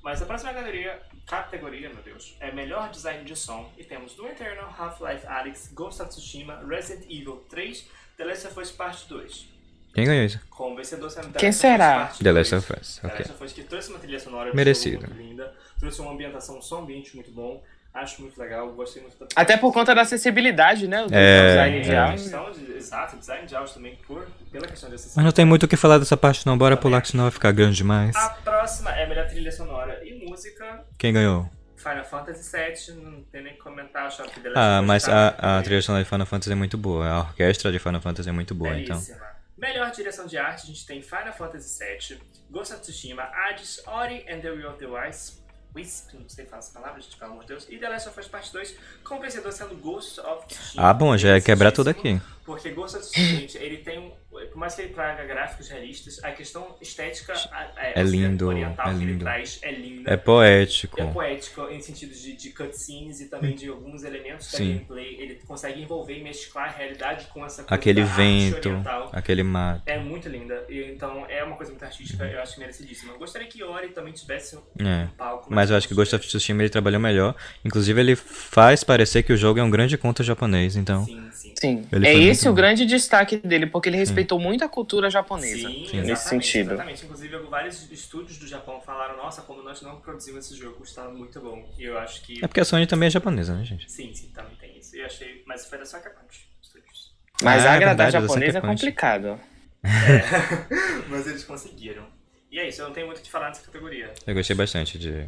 Mas 0.02 0.22
a 0.22 0.26
próxima 0.26 0.52
categoria, 0.54 1.02
categoria, 1.26 1.90
meu 1.90 2.04
Deus, 2.04 2.36
é 2.40 2.52
melhor 2.52 2.90
design 2.90 3.24
de 3.24 3.36
som. 3.36 3.72
E 3.78 3.84
temos 3.84 4.14
Doom 4.16 4.28
Eternal, 4.30 4.74
Half-Life 4.78 5.26
Alyx, 5.26 5.72
Ghost 5.74 6.02
of 6.02 6.10
Tsushima, 6.10 6.62
Resident 6.68 7.06
Evil 7.10 7.38
3, 7.50 7.88
The 8.18 8.26
Last 8.26 8.48
of 8.48 8.60
Us 8.60 8.72
Part 8.72 9.08
2. 9.08 9.54
Quem 9.94 10.06
ganhou 10.06 10.26
isso? 10.26 10.40
Com 10.50 10.74
o 10.74 10.76
vencedor 10.76 11.10
sendo 11.10 11.32
The 11.32 11.40
Quem 11.40 11.50
Last 11.50 11.66
of 11.66 11.72
Us 11.72 11.78
será? 11.78 12.00
Parte 12.08 12.24
The 12.24 12.32
Last 12.32 12.50
2. 12.52 12.58
of 12.64 12.74
Us, 12.82 12.96
The 12.98 13.08
ok. 13.08 13.18
Last 13.20 13.32
of 13.34 13.44
Us 13.46 13.54
que 13.54 13.64
trouxe 13.64 13.90
uma 13.92 14.00
trilha 14.00 14.20
sonora 14.20 14.50
de 14.50 14.56
Merecido. 14.56 15.08
muito 15.08 15.16
linda, 15.22 15.56
trouxe 15.80 16.02
uma 16.02 16.12
ambientação, 16.12 16.58
um 16.58 16.62
som 16.62 16.80
ambiente 16.82 17.16
muito 17.16 17.32
bom. 17.32 17.64
Acho 17.94 18.22
muito 18.24 18.40
legal, 18.42 18.72
gostei 18.74 19.04
muito 19.04 19.20
da 19.20 19.28
Até 19.36 19.56
por 19.56 19.72
conta 19.72 19.94
da 19.94 20.02
acessibilidade, 20.02 20.88
né? 20.88 21.06
Do 21.06 21.14
É, 21.14 21.48
design 21.50 21.82
de 21.82 21.92
é. 21.92 21.98
áudio. 21.98 22.66
de, 22.66 22.72
exato, 22.74 23.18
design 23.18 23.46
de 23.46 23.56
áudio 23.56 23.74
também, 23.76 23.96
por, 24.08 24.28
pela 24.52 24.68
questão 24.68 24.90
de 24.90 24.94
Mas 24.96 25.02
acessibilidade. 25.02 25.26
não 25.26 25.32
tem 25.32 25.46
muito 25.46 25.64
o 25.64 25.68
que 25.68 25.78
falar 25.78 26.00
dessa 26.00 26.18
parte 26.18 26.44
não. 26.48 26.58
Bora 26.58 26.76
pular 26.76 27.02
que 27.02 27.10
senão 27.10 27.26
vai 27.26 27.32
ficar 27.32 27.52
grande 27.52 27.78
demais. 27.78 28.16
A 28.16 28.30
próxima 28.30 28.90
é 28.96 29.06
melhor 29.08 29.28
trilha 29.28 29.52
sonora 29.52 30.02
e 30.04 30.26
música. 30.28 30.84
Quem 30.98 31.14
ganhou? 31.14 31.48
Final 31.78 32.06
Fantasy 32.06 32.50
VII, 32.58 32.96
não 32.96 33.22
tem 33.24 33.44
nem 33.44 33.54
que 33.54 33.60
comentar, 33.60 34.08
acho 34.08 34.24
que 34.24 34.40
Last 34.40 34.54
Ah, 34.58 34.82
mas 34.82 35.04
tá 35.04 35.36
a, 35.38 35.52
a 35.52 35.56
bem. 35.58 35.64
trilha 35.66 35.82
sonora 35.82 36.04
de 36.04 36.10
Final 36.10 36.26
Fantasy 36.26 36.52
é 36.52 36.56
muito 36.56 36.78
boa. 36.78 37.08
A 37.08 37.20
orquestra 37.20 37.72
de 37.72 37.78
Final 37.78 38.02
Fantasy 38.02 38.30
é 38.30 38.32
muito 38.32 38.56
boa, 38.56 38.80
então. 38.80 38.96
Belíssima. 38.96 39.34
Melhor 39.56 39.92
direção 39.92 40.26
de 40.26 40.38
arte, 40.38 40.64
a 40.64 40.66
gente 40.66 40.86
tem 40.86 41.02
Final 41.02 41.32
Fantasy 41.34 41.78
VII, 41.84 42.20
Ghost 42.50 42.74
of 42.74 42.82
Tsushima, 42.82 43.24
Hades, 43.24 43.82
Ori 43.86 44.26
and 44.28 44.40
the 44.40 44.50
Will 44.50 44.68
of 44.70 44.80
the 44.80 44.88
Wisp, 44.88 45.43
Wisp, 45.76 46.14
não 46.14 46.30
sei 46.30 46.46
falar 46.46 46.60
essa 46.60 46.72
palavra, 46.72 47.02
gente, 47.02 47.18
pelo 47.18 47.32
amor 47.32 47.42
de 47.42 47.48
Deus, 47.50 47.66
e 47.70 47.78
The 47.78 47.90
Last 47.90 48.10
of 48.10 48.20
Us 48.20 48.28
Part 48.28 48.52
2, 48.52 48.76
com 49.04 49.16
o 49.16 49.20
vencedor 49.20 49.52
sendo 49.52 49.76
Ghost 49.76 50.20
of 50.20 50.48
Tsushima. 50.48 50.90
Ah, 50.90 50.94
bom, 50.94 51.18
já 51.18 51.36
ia 51.36 51.42
quebrar 51.42 51.72
tudo 51.72 51.90
aqui. 51.90 52.22
Porque 52.46 52.72
Ghost 52.72 52.98
of 52.98 53.06
Tsushima, 53.06 53.64
ele 53.64 53.78
tem 53.78 54.00
um. 54.00 54.12
Por 54.52 54.58
mais 54.58 54.74
que 54.76 54.82
ele 54.82 54.94
traga 54.94 55.24
gráficos 55.26 55.70
realistas, 55.70 56.22
a 56.24 56.32
questão 56.32 56.76
estética 56.82 57.34
é, 57.78 58.00
é 58.02 58.04
lindo, 58.04 58.48
oriental 58.48 58.88
é 58.88 58.90
lindo. 58.94 59.06
que 59.06 59.12
ele 59.12 59.20
traz 59.20 59.60
é 59.62 59.72
linda. 59.72 60.12
É 60.12 60.18
poético. 60.18 61.00
É 61.02 61.06
poético 61.06 61.62
em 61.70 61.80
sentido 61.80 62.14
de, 62.14 62.36
de 62.36 62.50
cutscenes 62.50 63.22
e 63.22 63.30
também 63.30 63.56
de 63.56 63.70
alguns 63.70 64.04
elementos 64.04 64.52
da 64.52 64.58
gameplay. 64.60 65.16
Ele 65.20 65.36
consegue 65.46 65.82
envolver 65.82 66.18
e 66.18 66.24
mesclar 66.24 66.70
a 66.70 66.72
realidade 66.72 67.28
com 67.28 67.46
essa 67.46 67.64
coisa 67.64 67.76
Aquele 67.76 68.04
vento, 68.04 68.70
oriental. 68.70 69.10
aquele 69.14 69.44
mato. 69.44 69.84
É 69.86 70.00
muito 70.00 70.28
linda. 70.28 70.66
E, 70.68 70.92
então 70.92 71.26
é 71.30 71.44
uma 71.44 71.56
coisa 71.56 71.72
muito 71.72 71.84
artística, 71.86 72.26
eu 72.26 72.42
acho 72.42 72.60
merecidíssima. 72.60 73.14
Eu 73.14 73.20
gostaria 73.20 73.48
que 73.48 73.64
Ori 73.64 73.90
também 73.90 74.14
tivesse 74.14 74.56
um 74.58 74.62
É. 74.86 75.08
palco. 75.18 75.54
Mas 75.54 75.70
eu 75.70 75.78
acho 75.78 75.88
que 75.88 75.94
Ghost 75.94 76.16
of 76.16 76.26
Tsushima 76.28 76.64
ele 76.64 76.70
trabalhou 76.70 77.00
melhor. 77.00 77.36
Inclusive, 77.64 78.00
ele 78.00 78.16
faz 78.16 78.84
parecer 78.84 79.24
que 79.24 79.32
o 79.32 79.38
jogo 79.38 79.60
é 79.60 79.64
um 79.64 79.70
grande 79.70 79.98
conto 79.98 80.24
japonês, 80.24 80.76
então. 80.76 81.06
Sim, 81.06 81.30
sim. 81.56 81.88
Ele 81.92 82.08
é 82.08 82.14
esse 82.14 82.48
o 82.50 82.54
grande 82.54 82.86
destaque 82.86 83.38
dele, 83.38 83.66
porque 83.68 83.90
ele 83.90 83.98
respeitou 83.98 84.40
muito 84.40 84.64
a 84.64 84.70
cultura 84.70 85.10
japonesa. 85.10 85.70
Sim, 85.70 85.82
exatamente, 85.84 86.06
Nesse 86.08 86.30
sentido. 86.30 86.74
Exatamente. 86.74 87.06
Inclusive, 87.06 87.38
vários 87.50 87.92
estúdios 87.92 88.38
do 88.38 88.48
Japão 88.48 88.82
falaram: 88.82 89.18
nossa, 89.18 89.42
como 89.42 89.62
nós 89.64 89.82
não 89.82 89.98
produzimos 90.02 90.46
esse 90.46 90.56
jogo, 90.60 90.84
está 90.84 91.08
muito 91.10 91.40
bom. 91.40 91.68
E 91.78 91.84
eu 91.84 91.98
acho 91.98 92.22
que. 92.24 92.44
É 92.44 92.48
porque 92.48 92.60
a 92.60 92.66
Sony 92.66 92.88
também 92.88 93.08
é 93.08 93.10
japonesa, 93.10 93.56
né, 93.56 93.64
gente? 93.64 93.92
Sim, 93.92 94.14
sim, 94.14 94.30
também 94.34 94.56
tem 94.56 94.78
isso. 94.78 94.96
Eu 94.96 95.06
achei. 95.06 95.44
Mas 95.46 95.66
foi 95.66 95.78
da 95.78 95.86
Sucker 95.86 96.14
Punch 96.14 96.48
Studios. 96.62 97.14
Mas 97.42 97.64
Ah, 97.66 97.74
é 97.74 97.76
agradar 97.76 98.08
verdade, 98.08 98.12
da 98.14 98.20
japonês 98.22 98.56
é 98.56 98.62
complicado. 98.62 99.40
Mas 101.10 101.28
eles 101.28 101.44
conseguiram. 101.44 102.06
E 102.52 102.60
é 102.60 102.68
isso, 102.68 102.82
eu 102.82 102.86
não 102.88 102.94
tenho 102.94 103.08
muito 103.08 103.18
o 103.18 103.22
que 103.22 103.32
falar 103.32 103.48
nessa 103.48 103.64
categoria. 103.64 104.14
Eu 104.28 104.34
gostei 104.36 104.56
bastante 104.56 104.98
de, 105.00 105.28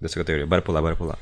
dessa 0.00 0.16
categoria. 0.18 0.46
Bora 0.46 0.62
pular, 0.62 0.80
bora 0.80 0.96
pular. 0.96 1.18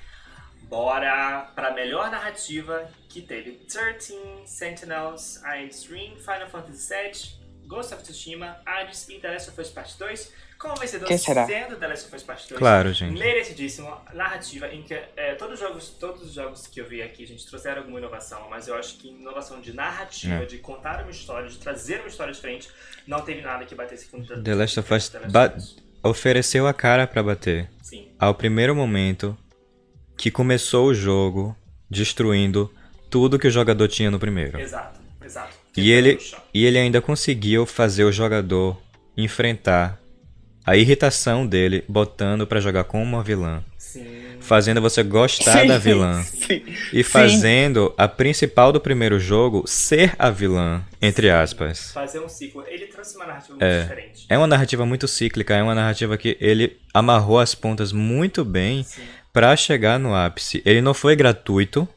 Bora 0.75 1.51
pra 1.53 1.73
melhor 1.75 2.13
narrativa 2.13 2.89
que 3.09 3.21
teve 3.21 3.51
13, 3.69 4.17
Sentinels, 4.47 5.41
Iron 5.43 5.69
Ring, 5.93 6.15
Final 6.17 6.49
Fantasy 6.49 6.89
VII, 6.95 7.67
Ghost 7.67 7.93
of 7.93 8.05
Tsushima, 8.05 8.57
Hades 8.65 9.09
e 9.09 9.19
The 9.19 9.33
Last 9.33 9.51
of 9.51 9.61
Us 9.61 9.69
Part 9.69 9.99
2. 9.99 10.33
Como 10.61 10.77
vencedor 10.77 11.09
Quem 11.09 11.19
será? 11.19 11.45
sendo 11.45 11.77
The 11.77 11.89
Last 11.89 12.07
of 12.07 12.15
Us 12.17 12.23
Part 12.23 12.49
2. 12.49 12.57
Claro, 12.57 12.93
gente. 12.93 13.19
Merecidíssimo. 13.19 13.91
Narrativa 14.15 14.69
em 14.69 14.83
que 14.85 14.95
é, 15.17 15.35
todos, 15.35 15.55
os 15.55 15.61
jogos, 15.61 15.89
todos 15.99 16.23
os 16.23 16.33
jogos 16.33 16.69
que 16.69 16.81
eu 16.81 16.87
vi 16.87 17.03
aqui, 17.03 17.25
a 17.25 17.27
gente 17.27 17.45
trouxeram 17.47 17.79
alguma 17.79 17.99
inovação, 17.99 18.47
mas 18.49 18.69
eu 18.69 18.77
acho 18.77 18.95
que 18.99 19.09
inovação 19.09 19.61
de 19.61 19.73
narrativa, 19.73 20.35
É. 20.35 20.45
de 20.45 20.59
contar 20.59 21.03
uma 21.03 21.11
história, 21.11 21.49
de 21.49 21.59
trazer 21.59 21.99
uma 21.99 22.09
história 22.09 22.33
diferente, 22.33 22.69
não 23.09 23.23
teve 23.23 23.41
nada 23.41 23.65
que 23.65 23.75
batesse 23.75 24.07
com 24.07 24.23
The 24.25 24.55
Last 24.55 24.79
of 24.79 24.95
Us 24.95 25.09
The 25.09 25.19
Last 25.19 25.33
ba- 25.33 25.47
of 25.47 25.57
Us. 25.57 25.77
ofereceu 26.05 26.69
a 26.69 26.73
cara 26.73 27.09
pra 27.09 27.25
bater 27.25 27.69
Sim. 27.83 28.13
ao 28.21 28.35
primeiro 28.35 28.73
momento 28.75 29.37
que 30.21 30.31
começou 30.31 30.89
o 30.89 30.95
jogo 30.95 31.57
destruindo 31.89 32.71
tudo 33.09 33.39
que 33.39 33.49
o 33.49 33.51
jogador 33.51 33.89
tinha 33.89 34.11
no 34.11 34.19
primeiro. 34.19 34.61
Exato, 34.61 35.01
exato. 35.25 35.57
E 35.75 35.91
ele, 35.91 36.19
e 36.53 36.67
ele 36.67 36.77
ainda 36.79 37.01
conseguiu 37.01 37.65
fazer 37.65 38.05
o 38.05 38.13
jogador 38.13 38.77
enfrentar 39.17 39.99
a 40.67 40.77
irritação 40.77 41.47
dele 41.47 41.83
botando 41.89 42.47
pra 42.47 42.61
jogar 42.61 42.85
como 42.85 43.03
uma 43.03 43.23
vilã, 43.23 43.65
Sim. 43.79 44.05
fazendo 44.41 44.79
você 44.81 45.03
gostar 45.03 45.67
da 45.67 45.79
vilã 45.81 46.23
Sim. 46.23 46.63
e 46.93 47.03
fazendo 47.03 47.93
a 47.97 48.07
principal 48.07 48.71
do 48.73 48.79
primeiro 48.81 49.19
jogo 49.19 49.65
ser 49.67 50.15
a 50.19 50.29
vilã, 50.31 50.83
entre 51.01 51.31
aspas. 51.31 51.93
Fazer 51.93 52.21
um 52.21 52.29
ciclo. 52.29 52.63
Ele 52.69 52.87
trouxe 52.87 53.17
uma 53.17 53.25
narrativa 53.27 53.55
muito 53.55 53.65
É. 53.65 53.83
diferente. 53.83 54.27
É 54.29 54.37
uma 54.37 54.47
narrativa 54.47 54.85
muito 54.85 55.09
cíclica, 55.09 55.55
é 55.57 55.63
uma 55.63 55.75
narrativa 55.75 56.17
que 56.19 56.37
ele 56.39 56.77
amarrou 56.93 57.39
as 57.39 57.55
pontas 57.55 57.91
muito 57.91 58.45
bem 58.45 58.85
Pra 59.33 59.55
chegar 59.57 59.99
no 59.99 60.15
ápice. 60.15 60.63
Ele 60.65 60.81
não 60.81 60.93
foi 60.95 61.15
gratuito. 61.15 61.89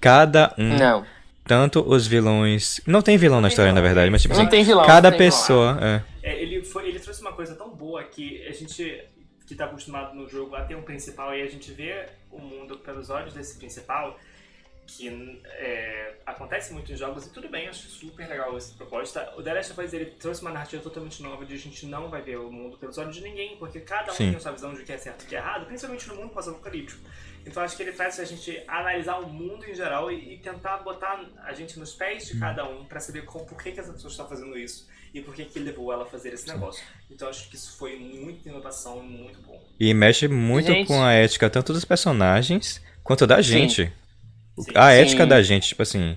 Cada 0.00 0.54
um, 0.58 0.76
Não. 0.76 1.06
tanto 1.46 1.80
os 1.80 2.06
vilões, 2.06 2.78
não 2.86 3.00
tem 3.00 3.16
vilão 3.16 3.40
na 3.40 3.48
tem 3.48 3.52
história 3.54 3.72
na 3.72 3.80
vilão. 3.80 3.88
verdade, 3.94 4.10
mas 4.10 4.20
tipo 4.22 4.34
Não 4.34 4.42
assim, 4.42 4.50
tem 4.50 4.62
vilão. 4.64 4.84
cada 4.86 5.10
não 5.10 5.16
tem 5.16 5.30
vilão. 5.30 5.40
pessoa, 5.42 5.78
é. 5.80 6.02
É, 6.22 6.42
ele, 6.42 6.62
foi, 6.62 6.88
ele 6.88 6.98
trouxe 7.00 7.22
uma 7.22 7.32
coisa 7.32 7.54
tão 7.54 7.70
boa 7.70 8.02
que 8.04 8.46
a 8.46 8.52
gente 8.52 9.02
que 9.46 9.54
tá 9.54 9.64
acostumado 9.66 10.14
no 10.14 10.28
jogo 10.28 10.54
a 10.56 10.62
ter 10.62 10.74
um 10.74 10.82
principal 10.82 11.34
e 11.34 11.40
a 11.42 11.46
gente 11.46 11.70
vê 11.72 12.06
o 12.30 12.38
mundo 12.38 12.78
pelos 12.78 13.08
olhos 13.10 13.32
desse 13.34 13.56
principal, 13.58 14.18
que 14.86 15.40
é, 15.44 16.14
acontece 16.26 16.72
muito 16.72 16.92
em 16.92 16.96
jogos 16.96 17.26
e 17.26 17.30
tudo 17.30 17.48
bem, 17.48 17.68
acho 17.68 17.88
super 17.88 18.28
legal 18.28 18.56
essa 18.56 18.74
proposta. 18.74 19.32
O 19.36 19.42
The 19.42 19.54
Last 19.54 19.72
of 19.72 19.80
Us 19.80 19.92
ele 19.92 20.06
trouxe 20.06 20.42
uma 20.42 20.50
narrativa 20.50 20.82
totalmente 20.82 21.22
nova 21.22 21.44
de 21.44 21.54
a 21.54 21.58
gente 21.58 21.86
não 21.86 22.08
vai 22.08 22.22
ver 22.22 22.38
o 22.38 22.50
mundo 22.50 22.76
pelos 22.76 22.98
olhos 22.98 23.14
de 23.14 23.22
ninguém, 23.22 23.56
porque 23.56 23.80
cada 23.80 24.12
um 24.12 24.14
Sim. 24.14 24.28
tem 24.28 24.36
a 24.36 24.40
sua 24.40 24.52
visão 24.52 24.74
de 24.74 24.82
o 24.82 24.84
que 24.84 24.92
é 24.92 24.98
certo 24.98 25.22
e 25.22 25.24
o 25.26 25.28
que 25.28 25.36
é 25.36 25.38
errado, 25.38 25.66
principalmente 25.66 26.08
no 26.08 26.16
mundo 26.16 26.28
pós-apocalíptico. 26.30 27.00
Então 27.46 27.62
acho 27.62 27.76
que 27.76 27.82
ele 27.82 27.92
faz 27.92 28.18
a 28.18 28.24
gente 28.24 28.62
analisar 28.66 29.18
o 29.18 29.28
mundo 29.28 29.68
em 29.68 29.74
geral 29.74 30.10
e, 30.10 30.34
e 30.34 30.38
tentar 30.38 30.78
botar 30.78 31.24
a 31.44 31.52
gente 31.52 31.78
nos 31.78 31.92
pés 31.94 32.26
de 32.26 32.38
cada 32.38 32.66
um 32.66 32.84
pra 32.84 33.00
saber 33.00 33.24
como, 33.24 33.44
por 33.44 33.62
que, 33.62 33.72
que 33.72 33.80
essa 33.80 33.92
pessoa 33.92 34.10
está 34.10 34.24
fazendo 34.24 34.56
isso 34.56 34.88
e 35.12 35.20
por 35.20 35.34
que, 35.34 35.44
que 35.44 35.58
levou 35.58 35.92
ela 35.92 36.04
a 36.04 36.06
fazer 36.06 36.32
esse 36.32 36.48
negócio. 36.48 36.82
Então 37.10 37.28
acho 37.28 37.48
que 37.48 37.54
isso 37.54 37.76
foi 37.78 37.96
muita 37.98 38.48
inovação 38.48 39.04
e 39.04 39.08
muito 39.08 39.40
bom. 39.42 39.62
E 39.78 39.92
mexe 39.92 40.26
muito 40.26 40.66
Gente. 40.66 40.88
com 40.88 41.02
a 41.02 41.12
ética 41.12 41.48
tanto 41.48 41.72
dos 41.72 41.84
personagens 41.84 42.82
quanto 43.02 43.26
da 43.26 43.40
gente. 43.40 43.86
Sim. 43.86 43.92
A 44.74 44.90
Sim. 44.90 44.96
ética 44.96 45.26
da 45.26 45.42
gente, 45.42 45.68
tipo 45.68 45.82
assim. 45.82 46.16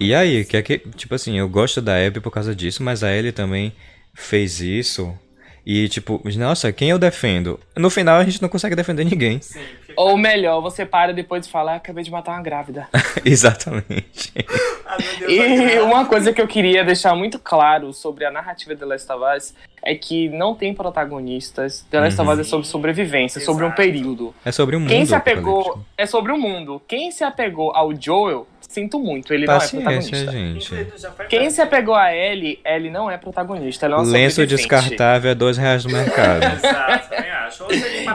E 0.00 0.14
aí, 0.14 0.44
que 0.44 0.56
é 0.56 0.62
que, 0.62 0.78
tipo 0.78 1.14
assim, 1.14 1.38
eu 1.38 1.48
gosto 1.48 1.80
da 1.80 1.94
Abby 1.96 2.20
por 2.20 2.30
causa 2.30 2.54
disso, 2.54 2.82
mas 2.82 3.04
a 3.04 3.12
Ellie 3.14 3.32
também 3.32 3.72
fez 4.14 4.60
isso. 4.60 5.16
E 5.64 5.88
tipo, 5.88 6.20
nossa, 6.36 6.72
quem 6.72 6.90
eu 6.90 6.98
defendo? 6.98 7.58
No 7.76 7.88
final 7.88 8.18
a 8.18 8.24
gente 8.24 8.42
não 8.42 8.48
consegue 8.48 8.74
defender 8.74 9.04
ninguém. 9.04 9.40
Sim, 9.40 9.60
porque... 9.78 9.92
Ou 9.96 10.16
melhor, 10.16 10.60
você 10.60 10.84
para 10.84 11.12
depois 11.12 11.46
de 11.46 11.52
falar, 11.52 11.76
acabei 11.76 12.02
de 12.02 12.10
matar 12.10 12.32
uma 12.32 12.42
grávida. 12.42 12.88
Exatamente. 13.24 14.32
Ah, 14.84 14.98
Deus, 15.18 15.32
E 15.32 15.78
uma 15.80 16.04
coisa 16.04 16.34
que 16.34 16.42
eu 16.42 16.46
queria 16.46 16.84
deixar 16.84 17.14
muito 17.14 17.38
claro 17.38 17.94
sobre 17.94 18.26
a 18.26 18.30
narrativa 18.30 18.74
de 18.74 18.80
The 18.80 18.84
Last 18.84 19.10
of 19.10 19.22
Us 19.36 19.54
é 19.82 19.94
que 19.94 20.28
não 20.28 20.54
tem 20.54 20.74
protagonistas. 20.74 21.86
The 21.90 21.98
Last 21.98 22.20
of 22.20 22.30
Us 22.30 22.38
é 22.40 22.44
sobre 22.44 22.66
sobrevivência, 22.66 23.38
é 23.38 23.42
sobre 23.42 23.64
um 23.64 23.68
Exato. 23.68 23.80
período. 23.82 24.34
É 24.44 24.52
sobre 24.52 24.76
o 24.76 24.80
mundo. 24.80 24.90
Quem 24.90 25.06
se 25.06 25.14
apegou 25.14 25.80
é 25.96 26.04
sobre 26.04 26.32
o 26.32 26.36
mundo. 26.38 26.82
Quem 26.86 27.10
se 27.10 27.24
apegou 27.24 27.74
ao 27.74 27.98
Joel, 27.98 28.46
sinto 28.72 28.98
muito, 28.98 29.32
ele 29.34 29.46
Paciência, 29.46 29.80
não 29.80 29.90
é 29.90 30.00
protagonista. 30.00 30.32
gente. 30.32 31.28
Quem 31.28 31.50
se 31.50 31.60
apegou 31.60 31.94
a 31.94 32.14
Ellie, 32.14 32.58
Ellie 32.64 32.90
não 32.90 33.10
é 33.10 33.16
protagonista, 33.18 33.86
ela 33.86 33.96
é 33.96 33.98
uma 33.98 34.10
Lenço 34.12 34.46
descartável 34.46 35.30
é 35.30 35.34
dois 35.34 35.56
reais 35.58 35.84
no 35.84 35.92
mercado. 35.92 36.42
Exato, 36.56 37.08
também 37.10 37.30
acho. 37.30 37.64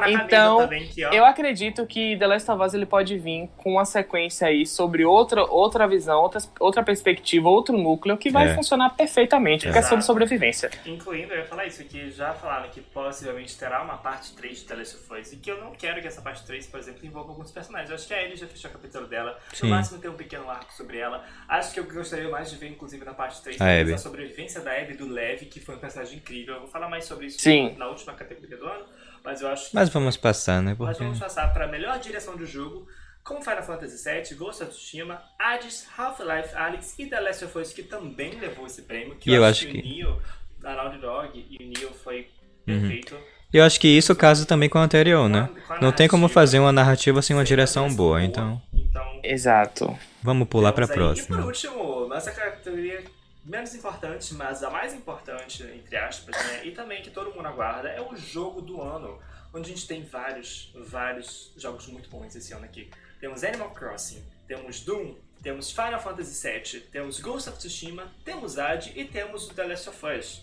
Então, 0.07 0.57
também, 0.59 0.87
que, 0.87 1.01
Eu 1.01 1.25
acredito 1.25 1.85
que 1.85 2.17
The 2.17 2.27
Last 2.27 2.49
of 2.51 2.63
Us 2.63 2.73
ele 2.73 2.85
pode 2.85 3.17
vir 3.17 3.49
com 3.57 3.73
uma 3.73 3.85
sequência 3.85 4.47
aí 4.47 4.65
sobre 4.65 5.05
outra, 5.05 5.43
outra 5.45 5.87
visão, 5.87 6.19
outra, 6.21 6.41
outra 6.59 6.83
perspectiva, 6.83 7.47
outro 7.49 7.77
núcleo 7.77 8.17
que 8.17 8.29
vai 8.31 8.49
É. 8.49 8.55
funcionar 8.55 8.89
perfeitamente, 8.91 9.65
porque 9.65 9.77
é 9.77 9.81
Exato. 9.81 9.89
sobre 9.89 10.05
sobrevivência. 10.05 10.71
Incluindo, 10.85 11.33
eu 11.33 11.39
ia 11.39 11.45
falar 11.45 11.65
isso, 11.65 11.83
que 11.83 12.09
já 12.09 12.33
falaram 12.33 12.69
que 12.69 12.81
possivelmente 12.81 13.57
terá 13.57 13.81
uma 13.83 13.97
parte 13.97 14.33
3 14.33 14.59
de 14.59 14.65
The 14.65 14.75
Last 14.75 14.95
of 14.97 15.21
Us, 15.21 15.33
e 15.33 15.37
que 15.37 15.51
eu 15.51 15.59
não 15.63 15.71
quero 15.71 16.01
que 16.01 16.07
essa 16.07 16.21
parte 16.21 16.43
3, 16.45 16.65
por 16.67 16.79
exemplo, 16.79 17.05
envolva 17.05 17.29
alguns 17.29 17.51
personagens. 17.51 17.89
Eu 17.89 17.95
acho 17.95 18.07
que 18.07 18.13
a 18.13 18.23
Ellie 18.23 18.35
já 18.37 18.47
fechou 18.47 18.69
o 18.71 18.73
capítulo 18.73 19.05
dela, 19.07 19.37
Sim. 19.53 19.67
no 19.67 19.75
máximo 19.75 19.99
tem 19.99 20.09
um 20.09 20.13
pequeno 20.15 20.46
arco 20.49 20.73
sobre 20.73 20.97
ela. 20.97 21.23
Acho 21.47 21.73
que 21.73 21.79
eu 21.79 21.83
gostaria 21.85 22.29
mais 22.29 22.49
de 22.49 22.55
ver, 22.57 22.67
inclusive, 22.69 23.03
na 23.05 23.13
parte 23.13 23.41
3, 23.41 23.59
A 23.61 23.93
a 23.95 23.97
sobrevivência 23.97 24.61
da 24.61 24.71
Abby 24.71 24.95
do 24.95 25.07
Lev, 25.07 25.41
que 25.45 25.59
foi 25.59 25.75
um 25.75 25.79
personagem 25.79 26.17
incrível. 26.17 26.55
Eu 26.55 26.59
vou 26.61 26.69
falar 26.69 26.89
mais 26.89 27.05
sobre 27.05 27.27
isso 27.27 27.39
Sim. 27.39 27.75
na 27.77 27.87
última 27.87 28.13
categoria 28.13 28.57
do 28.57 28.65
ano, 28.65 28.85
mas 29.23 29.41
eu 29.41 29.47
acho 29.49 29.69
que 29.69 29.75
Mas 29.75 29.89
vamos 29.89 30.17
passar, 30.17 30.61
né? 30.61 30.75
Porque... 30.75 31.03
vamos 31.03 31.19
passar 31.19 31.53
para 31.53 31.65
a 31.65 31.67
melhor 31.67 31.97
direção 31.99 32.35
do 32.35 32.45
jogo, 32.45 32.87
com 33.23 33.41
Final 33.41 33.63
Fantasy 33.63 34.09
VII, 34.09 34.35
Ghost 34.37 34.63
of 34.63 34.71
Tsushima, 34.71 35.21
Hades, 35.37 35.85
Half-Life 35.97 36.55
Alyx 36.55 36.97
e 36.97 37.07
The 37.07 37.19
Last 37.19 37.43
of 37.45 37.57
Us, 37.57 37.73
que 37.73 37.83
também 37.83 38.39
levou 38.39 38.65
esse 38.65 38.83
prêmio. 38.83 39.15
Que 39.15 39.29
E 39.29 39.33
eu, 39.33 39.41
eu 39.41 39.45
acho 39.45 39.65
acho 39.65 39.73
que, 39.73 39.81
que- 39.81 39.87
o 40.03 40.07
Neo, 40.09 40.21
da 40.59 40.75
Naughty 40.75 40.97
Dog 40.99 41.47
e 41.49 41.63
o 41.63 41.67
Neo 41.67 41.91
foi 41.93 42.29
Uhum. 42.67 42.79
perfeito. 42.81 43.17
E 43.53 43.57
eu 43.57 43.63
acho 43.63 43.79
que 43.79 43.87
isso 43.87 44.13
casa 44.13 44.45
também 44.45 44.67
com 44.67 44.77
o 44.77 44.81
anterior, 44.81 45.29
né? 45.29 45.49
Com 45.67 45.73
a 45.73 45.79
Não 45.81 45.91
tem 45.91 46.07
como 46.07 46.27
fazer 46.27 46.59
uma 46.59 46.71
narrativa 46.73 47.21
sem 47.21 47.33
uma 47.35 47.45
direção 47.45 47.93
boa, 47.93 48.21
então 48.21 48.61
Então, 48.73 48.86
Exato. 49.23 49.97
vamos 50.21 50.47
pular 50.47 50.73
pra 50.73 50.87
temos 50.87 51.01
aí. 51.01 51.13
E 51.13 51.15
próxima. 51.15 51.37
por 51.37 51.45
último, 51.45 52.07
nossa 52.07 52.31
categoria 52.31 53.03
menos 53.47 53.73
importante, 53.73 54.33
mas 54.33 54.61
a 54.61 54.69
mais 54.69 54.93
importante, 54.93 55.63
entre 55.63 55.95
aspas, 55.95 56.35
né? 56.35 56.65
E 56.65 56.71
também 56.71 57.01
que 57.01 57.09
todo 57.09 57.33
mundo 57.33 57.47
aguarda, 57.47 57.87
é 57.89 58.01
o 58.01 58.15
jogo 58.15 58.61
do 58.61 58.81
ano. 58.81 59.17
Onde 59.53 59.71
a 59.71 59.73
gente 59.73 59.87
tem 59.87 60.03
vários, 60.03 60.71
vários 60.75 61.53
jogos 61.55 61.87
muito 61.87 62.09
bons 62.09 62.35
esse 62.35 62.53
ano 62.53 62.65
aqui. 62.65 62.89
Temos 63.19 63.43
Animal 63.43 63.71
Crossing, 63.71 64.21
temos 64.47 64.81
Doom, 64.81 65.15
temos 65.41 65.71
Final 65.71 65.99
Fantasy 65.99 66.47
VII, 66.47 66.81
temos 66.91 67.19
Ghost 67.21 67.49
of 67.49 67.57
Tsushima, 67.57 68.11
temos 68.25 68.59
Ad 68.59 68.91
e 68.93 69.05
temos 69.05 69.49
o 69.49 69.53
The 69.53 69.63
Last 69.63 69.89
of 69.89 70.05
Us. 70.05 70.41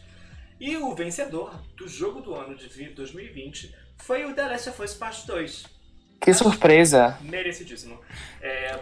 E 0.58 0.76
o 0.78 0.94
vencedor 0.94 1.54
do 1.76 1.86
jogo 1.86 2.22
do 2.22 2.34
ano 2.34 2.56
de 2.56 2.68
2020 2.88 3.74
foi 3.98 4.24
o 4.24 4.34
The 4.34 4.48
Last 4.48 4.70
of 4.70 4.82
Us 4.82 4.94
Part 4.94 5.26
2 5.26 5.74
Que 6.20 6.32
surpresa. 6.32 7.18
merecidíssimo. 7.22 8.00
É, 8.40 8.78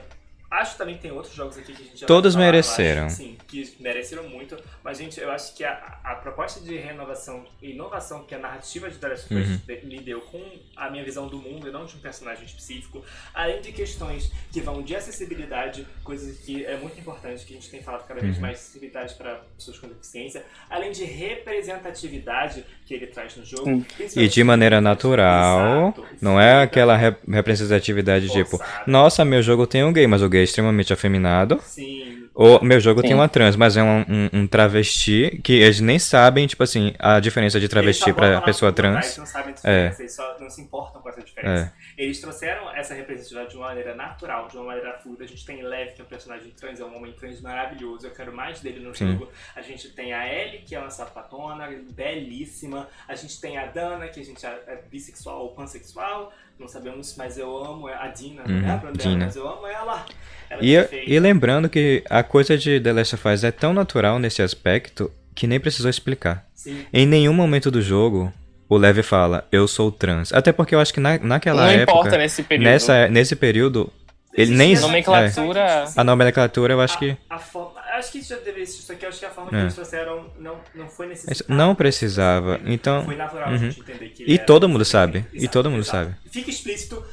Acho 0.52 0.76
também 0.76 0.96
que 0.96 1.00
tem 1.00 1.10
outros 1.10 1.34
jogos 1.34 1.56
aqui 1.56 1.72
que 1.72 1.82
a 1.82 1.84
gente 1.86 2.00
já 2.00 2.06
Todos 2.06 2.34
falar, 2.34 2.44
mereceram. 2.44 3.06
Acho, 3.06 3.16
sim, 3.16 3.38
que 3.48 3.74
mereceram 3.80 4.28
muito. 4.28 4.54
Mas, 4.84 4.98
gente, 4.98 5.18
eu 5.18 5.30
acho 5.30 5.54
que 5.54 5.64
a, 5.64 5.98
a 6.04 6.14
proposta 6.16 6.60
de 6.60 6.76
renovação 6.76 7.46
e 7.62 7.70
inovação 7.70 8.24
que 8.24 8.34
a 8.34 8.38
narrativa 8.38 8.90
de 8.90 8.98
The 8.98 9.08
Last 9.08 9.32
of 9.32 9.42
Us 9.42 9.48
uhum. 9.48 9.88
me 9.88 10.00
deu 10.00 10.20
com 10.20 10.44
a 10.76 10.90
minha 10.90 11.02
visão 11.02 11.26
do 11.26 11.38
mundo 11.38 11.66
e 11.66 11.72
não 11.72 11.86
de 11.86 11.96
um 11.96 12.00
personagem 12.00 12.44
específico, 12.44 13.02
além 13.32 13.62
de 13.62 13.72
questões 13.72 14.30
que 14.52 14.60
vão 14.60 14.82
de 14.82 14.94
acessibilidade, 14.94 15.86
coisas 16.04 16.38
que 16.40 16.66
é 16.66 16.76
muito 16.76 17.00
importante, 17.00 17.46
que 17.46 17.54
a 17.54 17.56
gente 17.56 17.70
tem 17.70 17.82
falado 17.82 18.06
cada 18.06 18.20
vez 18.20 18.36
uhum. 18.36 18.42
mais 18.42 18.58
acessibilidade 18.58 19.14
para 19.14 19.40
pessoas 19.56 19.78
com 19.78 19.88
deficiência, 19.88 20.44
além 20.68 20.92
de 20.92 21.04
representatividade 21.04 22.62
que 22.84 22.92
ele 22.92 23.06
traz 23.06 23.34
no 23.38 23.44
jogo. 23.46 23.82
E 24.14 24.28
de 24.28 24.44
maneira 24.44 24.82
natural, 24.82 25.94
exato, 25.96 26.06
não 26.20 26.38
é 26.38 26.62
aquela 26.62 26.94
representatividade 26.94 28.28
tipo, 28.28 28.60
nossa, 28.86 29.24
meu 29.24 29.42
jogo 29.42 29.66
tem 29.66 29.82
um 29.82 29.92
gay, 29.92 30.06
mas 30.06 30.20
o 30.20 30.28
gay 30.28 30.41
é 30.42 30.44
extremamente 30.44 30.92
afeminado. 30.92 31.60
Sim. 31.64 32.28
Ou 32.34 32.62
meu 32.64 32.80
jogo 32.80 33.00
Sim. 33.00 33.08
tem 33.08 33.16
uma 33.16 33.28
trans, 33.28 33.56
mas 33.56 33.76
é 33.76 33.82
um, 33.82 34.00
um, 34.00 34.30
um, 34.32 34.46
travesti 34.46 35.40
que 35.44 35.52
eles 35.52 35.80
nem 35.80 35.98
sabem, 35.98 36.46
tipo 36.46 36.62
assim, 36.62 36.94
a 36.98 37.20
diferença 37.20 37.60
de 37.60 37.68
travesti 37.68 38.12
pra 38.12 38.40
pessoa 38.40 38.72
trans. 38.72 39.04
Eles 39.04 39.18
não 39.18 39.26
sabem 39.26 39.54
a 39.62 39.70
é. 39.70 39.96
eles 39.98 40.14
só 40.14 40.36
não 40.40 40.48
se 40.48 40.62
importam 40.62 41.02
com 41.02 41.08
essa 41.08 41.22
diferença. 41.22 41.72
É. 41.78 41.81
Eles 41.96 42.20
trouxeram 42.20 42.70
essa 42.74 42.94
representatividade 42.94 43.50
de 43.50 43.56
uma 43.56 43.68
maneira 43.68 43.94
natural, 43.94 44.48
de 44.48 44.56
uma 44.56 44.66
maneira 44.66 44.98
fluida. 44.98 45.24
A 45.24 45.26
gente 45.26 45.44
tem 45.44 45.62
Lev, 45.62 45.94
que 45.94 46.00
é 46.00 46.04
um 46.04 46.08
personagem 46.08 46.50
trans, 46.50 46.80
é 46.80 46.84
um 46.84 46.96
homem 46.96 47.12
trans 47.12 47.40
maravilhoso. 47.40 48.06
Eu 48.06 48.12
quero 48.12 48.34
mais 48.34 48.60
dele 48.60 48.80
no 48.80 48.94
Sim. 48.94 49.12
jogo. 49.12 49.30
A 49.54 49.62
gente 49.62 49.90
tem 49.90 50.12
a 50.12 50.26
Ellie, 50.26 50.62
que 50.62 50.74
é 50.74 50.78
uma 50.78 50.90
sapatona, 50.90 51.68
belíssima. 51.92 52.88
A 53.06 53.14
gente 53.14 53.40
tem 53.40 53.58
a 53.58 53.66
Dana, 53.66 54.08
que 54.08 54.20
a 54.20 54.24
gente 54.24 54.44
é, 54.44 54.62
é 54.66 54.82
bissexual 54.90 55.42
ou 55.42 55.54
pansexual 55.54 56.32
não 56.58 56.68
sabemos, 56.68 57.14
mas 57.16 57.36
eu 57.36 57.56
amo 57.56 57.88
a 57.88 58.06
Dina, 58.08 58.42
uhum, 58.42 58.60
né? 58.60 58.80
Dina. 58.96 59.26
Mas 59.26 59.34
eu 59.34 59.48
amo 59.48 59.66
ela. 59.66 60.06
ela 60.48 60.64
e, 60.64 60.76
é 60.76 60.88
e 61.06 61.18
lembrando 61.18 61.68
que 61.68 62.04
a 62.08 62.22
coisa 62.22 62.56
de 62.56 62.80
The 62.80 62.92
Last 62.92 63.14
of 63.16 63.28
Us 63.28 63.42
é 63.42 63.50
tão 63.50 63.72
natural 63.74 64.18
nesse 64.18 64.42
aspecto 64.42 65.10
que 65.34 65.46
nem 65.46 65.58
precisou 65.58 65.90
explicar. 65.90 66.46
Sim. 66.54 66.86
Em 66.92 67.04
nenhum 67.04 67.32
momento 67.32 67.70
do 67.70 67.82
jogo 67.82 68.32
o 68.72 68.78
Levi 68.78 69.02
fala, 69.02 69.46
eu 69.52 69.68
sou 69.68 69.92
trans. 69.92 70.32
Até 70.32 70.50
porque 70.50 70.74
eu 70.74 70.80
acho 70.80 70.94
que 70.94 71.00
na, 71.00 71.18
naquela 71.18 71.64
não 71.64 71.70
época. 71.70 71.92
Não 71.92 72.00
importa 72.00 72.16
nesse 72.16 72.42
período. 72.42 72.64
Nessa, 72.70 73.08
nesse 73.08 73.36
período. 73.36 73.92
Ele 74.32 74.54
nem. 74.54 74.74
A 74.74 74.80
nomenclatura. 74.80 75.60
É, 75.60 75.86
a 75.94 76.02
nomenclatura 76.02 76.72
eu 76.72 76.80
acho 76.80 76.98
que. 76.98 77.14
A, 77.28 77.34
a 77.34 77.38
forma, 77.38 77.78
acho 77.98 78.10
que 78.10 78.18
isso 78.20 78.30
já 78.30 78.36
deveria 78.36 78.62
existir, 78.62 78.82
só 78.84 78.94
que 78.94 79.04
eu 79.04 79.10
acho 79.10 79.18
que 79.18 79.26
a 79.26 79.30
forma 79.30 79.50
que 79.50 79.56
é. 79.56 79.60
eles 79.60 79.74
trouxeram 79.74 80.26
não, 80.38 80.56
não 80.74 80.88
foi 80.88 81.06
necessária. 81.08 81.54
Não 81.54 81.74
precisava, 81.74 82.60
então... 82.64 83.04
Foi 83.04 83.14
natural 83.14 83.48
uhum. 83.50 83.54
a 83.54 83.58
gente 83.58 83.80
entender 83.80 84.08
que 84.08 84.24
E 84.24 84.38
todo 84.38 84.66
mundo 84.70 84.86
sabe, 84.86 85.18
exato, 85.18 85.44
e 85.44 85.48
todo 85.48 85.70
mundo 85.70 85.82
exato. 85.82 86.06
sabe. 86.06 86.16
Fica 86.30 86.48
explícito 86.48 87.04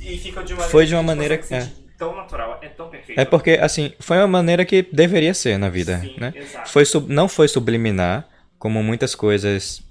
e 0.00 0.16
fica 0.16 0.44
de 0.44 0.52
uma 0.52 0.60
maneira... 0.60 0.70
Foi 0.70 0.86
de 0.86 0.94
uma 0.94 1.02
maneira 1.02 1.38
que... 1.38 1.52
É. 1.52 1.68
Tão 1.98 2.14
natural, 2.14 2.60
é 2.62 2.68
tão 2.68 2.88
perfeito. 2.88 3.20
É 3.20 3.24
porque, 3.24 3.52
assim, 3.52 3.92
foi 3.98 4.18
uma 4.18 4.28
maneira 4.28 4.64
que 4.64 4.86
deveria 4.92 5.34
ser 5.34 5.58
na 5.58 5.68
vida, 5.68 5.98
Sim, 5.98 6.14
né? 6.18 6.32
Exato. 6.36 6.70
Foi 6.70 6.84
sub, 6.84 7.12
não 7.12 7.28
foi 7.28 7.48
subliminar, 7.48 8.28
como 8.58 8.82
muitas 8.82 9.14
coisas 9.14 9.82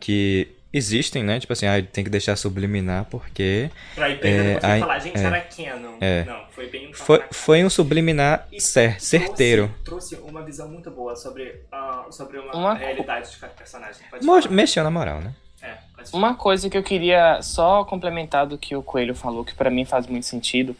que 0.00 0.48
existem, 0.72 1.22
né? 1.22 1.40
Tipo 1.40 1.52
assim, 1.52 1.66
ah, 1.66 1.82
tem 1.82 2.04
que 2.04 2.10
deixar 2.10 2.36
subliminar 2.36 3.04
porque. 3.06 3.70
Pra 3.94 4.08
ir 4.08 4.24
é, 4.24 4.56
a, 4.56 4.78
falar, 4.80 4.98
gente, 4.98 5.18
é, 5.18 5.22
era 5.22 5.40
canon. 5.40 5.96
É, 6.00 6.24
não, 6.24 6.44
foi 6.50 6.68
bem 6.68 6.88
um 6.88 6.94
foi, 6.94 7.22
foi 7.30 7.64
um 7.64 7.70
subliminar 7.70 8.46
cer 8.58 9.00
certeiro. 9.00 9.72
Trouxe, 9.84 10.16
uma 10.16 10.42
visão 10.42 10.68
muito 10.68 10.90
boa 10.90 11.16
sobre, 11.16 11.62
uh, 11.72 12.12
sobre 12.12 12.38
uma, 12.38 12.54
uma 12.54 12.74
realidade 12.74 13.30
de 13.30 13.36
cada 13.36 13.52
personagem. 13.52 14.02
Mexeu 14.50 14.84
na 14.84 14.90
moral, 14.90 15.20
né? 15.20 15.34
É, 15.62 15.76
uma 16.12 16.34
coisa 16.34 16.70
que 16.70 16.78
eu 16.78 16.82
queria 16.82 17.42
só 17.42 17.84
complementar 17.84 18.46
do 18.46 18.56
que 18.56 18.74
o 18.74 18.82
Coelho 18.82 19.14
falou, 19.14 19.44
que 19.44 19.54
para 19.54 19.68
mim 19.68 19.84
faz 19.84 20.06
muito 20.06 20.24
sentido, 20.24 20.74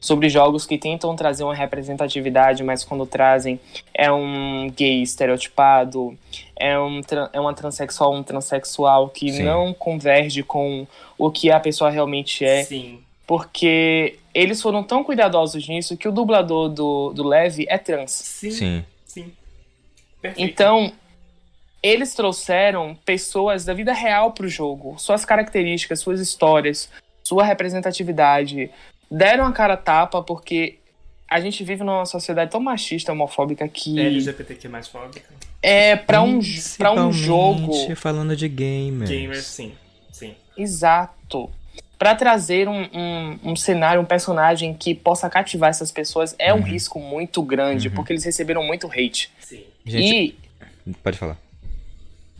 sobre 0.00 0.28
jogos 0.28 0.64
que 0.64 0.78
tentam 0.78 1.14
trazer 1.16 1.44
uma 1.44 1.54
representatividade, 1.54 2.62
mas 2.62 2.84
quando 2.84 3.04
trazem 3.04 3.58
é 3.92 4.10
um 4.12 4.70
gay 4.70 5.02
estereotipado, 5.02 6.16
é, 6.56 6.78
um, 6.78 7.00
é 7.32 7.40
uma 7.40 7.52
transexual, 7.52 8.14
um 8.14 8.22
transexual 8.22 9.08
que 9.08 9.32
Sim. 9.32 9.42
não 9.42 9.74
converge 9.74 10.42
com 10.42 10.86
o 11.16 11.30
que 11.30 11.50
a 11.50 11.58
pessoa 11.58 11.90
realmente 11.90 12.44
é. 12.44 12.64
Sim. 12.64 13.00
Porque 13.26 14.18
eles 14.32 14.62
foram 14.62 14.82
tão 14.82 15.04
cuidadosos 15.04 15.68
nisso 15.68 15.96
que 15.96 16.08
o 16.08 16.12
dublador 16.12 16.68
do, 16.68 17.12
do 17.12 17.26
Levi 17.26 17.66
é 17.68 17.76
trans. 17.76 18.12
Sim. 18.12 18.50
Sim. 18.50 18.84
Sim. 19.04 19.32
Então, 20.36 20.92
eles 21.82 22.14
trouxeram 22.14 22.96
pessoas 23.04 23.64
da 23.64 23.74
vida 23.74 23.92
real 23.92 24.32
pro 24.32 24.48
jogo, 24.48 24.96
suas 24.98 25.24
características, 25.24 26.00
suas 26.00 26.20
histórias, 26.20 26.88
sua 27.22 27.44
representatividade, 27.44 28.70
deram 29.10 29.44
a 29.46 29.52
cara 29.52 29.76
tapa 29.76 30.22
porque 30.22 30.78
a 31.28 31.40
gente 31.40 31.62
vive 31.62 31.84
numa 31.84 32.06
sociedade 32.06 32.50
tão 32.50 32.60
machista, 32.60 33.12
homofóbica 33.12 33.68
que. 33.68 34.00
É 34.00 34.06
LGBTQ 34.06 34.68
mais 34.68 34.88
fóbica. 34.88 35.28
É, 35.62 35.96
pra 35.96 36.22
um, 36.22 36.40
pra 36.78 36.92
um 36.92 37.12
jogo. 37.12 37.72
falando 37.96 38.34
de 38.34 38.48
gamers. 38.48 39.10
Gamers, 39.10 39.44
sim. 39.44 39.74
Sim. 40.10 40.34
Exato. 40.56 41.50
Para 41.98 42.14
trazer 42.14 42.68
um, 42.68 42.88
um, 42.94 43.38
um, 43.44 43.56
cenário, 43.56 44.00
um 44.00 44.04
personagem 44.04 44.72
que 44.72 44.94
possa 44.94 45.28
cativar 45.28 45.68
essas 45.68 45.90
pessoas 45.90 46.34
é 46.38 46.54
uhum. 46.54 46.60
um 46.60 46.62
risco 46.62 47.00
muito 47.00 47.42
grande, 47.42 47.88
uhum. 47.88 47.94
porque 47.94 48.12
eles 48.12 48.24
receberam 48.24 48.62
muito 48.62 48.86
hate. 48.86 49.30
Sim. 49.40 49.64
Gente, 49.84 50.36
e. 50.86 50.92
Pode 51.02 51.18
falar. 51.18 51.36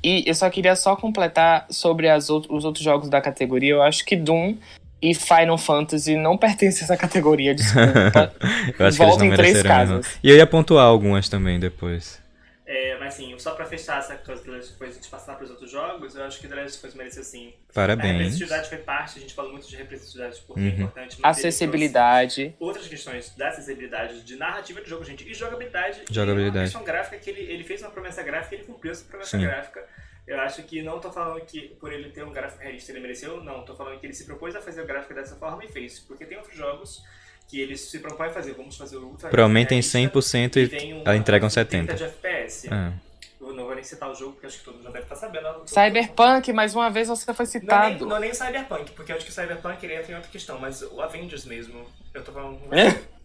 E 0.03 0.23
eu 0.27 0.35
só 0.35 0.49
queria 0.49 0.77
só 0.77 0.95
completar 0.95 1.66
sobre 1.69 2.09
as 2.09 2.31
os 2.31 2.64
outros 2.64 2.85
jogos 2.85 3.11
da 3.11 3.21
categoria. 3.21 3.73
Eu 3.73 3.83
acho 3.83 4.05
que 4.05 4.14
Doom 4.14 4.55
e 5.01 5.15
Final 5.15 5.59
Fantasy 5.59 6.17
não 6.17 6.37
pertence 6.37 6.83
a 6.83 6.85
essa 6.85 6.97
categoria, 6.97 7.55
desculpa. 7.55 8.33
eu 8.79 8.87
acho 8.87 8.99
Volta 8.99 8.99
que 8.99 9.03
eles 9.03 9.17
não 9.19 9.27
em 9.27 9.37
três 9.37 9.63
casas. 9.63 10.19
E 10.23 10.31
eu 10.31 10.37
ia 10.37 10.47
pontuar 10.47 10.87
algumas 10.87 11.29
também 11.29 11.61
depois. 11.61 12.21
É, 12.71 12.99
mas 12.99 13.15
assim, 13.15 13.35
só 13.39 13.55
pra 13.55 13.65
fechar 13.65 13.99
essa 13.99 14.15
coisa 14.17 14.43
depois 14.43 14.91
a 14.91 14.93
gente 14.93 15.09
passar 15.09 15.37
pros 15.37 15.49
outros 15.49 15.71
jogos, 15.71 16.15
eu 16.15 16.23
acho 16.23 16.39
que 16.39 16.47
The 16.47 16.55
Last 16.55 16.77
of 16.77 16.87
Us 16.89 16.95
merece 16.95 17.21
assim. 17.21 17.55
Parabéns. 17.73 18.05
A 18.05 18.13
representatividade 18.13 18.69
foi 18.69 18.79
parte, 18.79 19.19
a 19.19 19.23
gente 19.23 19.33
fala 19.33 19.51
muito 19.51 19.67
de 19.67 19.75
representatividade 19.75 20.43
porque 20.47 20.61
é 20.61 20.65
uhum. 20.65 20.69
é 20.69 20.75
importante. 20.75 21.19
Acessibilidade. 21.23 22.55
Outras 22.61 22.87
questões 22.87 23.33
da 23.39 23.49
acessibilidade, 23.49 24.23
de 24.23 24.37
narrativa 24.37 24.83
do 24.83 24.87
jogo, 24.87 25.03
gente, 25.03 25.27
e 25.27 25.33
jogabilidade. 25.33 26.03
Jogabilidade. 26.11 26.57
E 26.57 26.59
uma 26.59 26.65
questão 26.65 26.85
gráfica 26.85 27.17
que 27.17 27.31
ele, 27.31 27.41
ele 27.41 27.65
fez 27.65 27.81
uma 27.81 27.91
promessa 27.91 28.23
gráfica 28.23 28.55
e 28.55 28.59
ele 28.59 28.67
cumpriu 28.67 28.93
essa 28.93 29.05
promessa 29.07 29.39
Sim. 29.39 29.47
gráfica. 29.47 29.83
Eu 30.29 30.39
acho 30.41 30.62
que 30.64 30.83
não 30.83 31.01
tô 31.01 31.11
falando 31.11 31.41
que 31.41 31.68
por 31.81 31.91
ele 31.91 32.11
ter 32.11 32.22
um 32.22 32.31
gráfico 32.31 32.62
realista 32.62 32.93
ele 32.93 33.01
mereceu, 33.01 33.43
não. 33.43 33.62
Tô 33.62 33.74
falando 33.74 33.99
que 33.99 34.05
ele 34.05 34.12
se 34.12 34.26
propôs 34.26 34.55
a 34.55 34.61
fazer 34.61 34.83
o 34.83 34.87
gráfico 34.87 35.14
dessa 35.14 35.35
forma 35.37 35.64
e 35.64 35.68
fez. 35.68 35.99
Porque 36.01 36.26
tem 36.26 36.37
outros 36.37 36.55
jogos 36.55 37.03
que 37.49 37.59
eles 37.59 37.81
se 37.81 37.99
propõem 37.99 38.29
a 38.29 38.33
fazer. 38.33 38.53
Vamos 38.53 38.76
fazer 38.76 38.99
o 38.99 39.07
Ultra 39.07 39.31
Prometem 39.31 39.81
100% 39.81 40.57
e, 40.57 40.93
um, 40.93 41.14
entregam 41.14 41.49
70%. 41.49 41.95
de 41.95 42.05
FPS. 42.05 42.68
Ah. 42.70 42.93
Eu 43.41 43.55
não 43.55 43.64
vou 43.64 43.74
nem 43.74 43.83
citar 43.83 44.11
o 44.11 44.14
jogo, 44.14 44.33
porque 44.33 44.47
acho 44.47 44.59
que 44.59 44.64
todo 44.66 44.74
mundo 44.74 44.85
já 44.85 44.91
deve 44.91 45.05
estar 45.05 45.16
sabendo. 45.16 45.62
Cyberpunk, 45.64 46.53
mais 46.53 46.74
uma 46.74 46.91
vez 46.91 47.09
você 47.09 47.33
foi 47.33 47.47
citado. 47.47 47.81
Não 47.81 47.87
é, 47.87 47.91
nem, 47.91 48.09
não 48.09 48.16
é 48.16 48.20
nem 48.20 48.35
Cyberpunk, 48.35 48.93
porque 48.93 49.12
eu 49.12 49.16
acho 49.16 49.24
que 49.24 49.31
o 49.31 49.35
Cyberpunk 49.35 49.83
ele 49.83 49.95
entra 49.95 50.12
em 50.12 50.14
outra 50.16 50.31
questão, 50.31 50.59
mas 50.59 50.83
o 50.83 51.01
Avengers 51.01 51.47
mesmo, 51.47 51.87
eu 52.12 52.22
tô 52.22 52.33
falando... 52.33 52.61
É? 52.74 53.18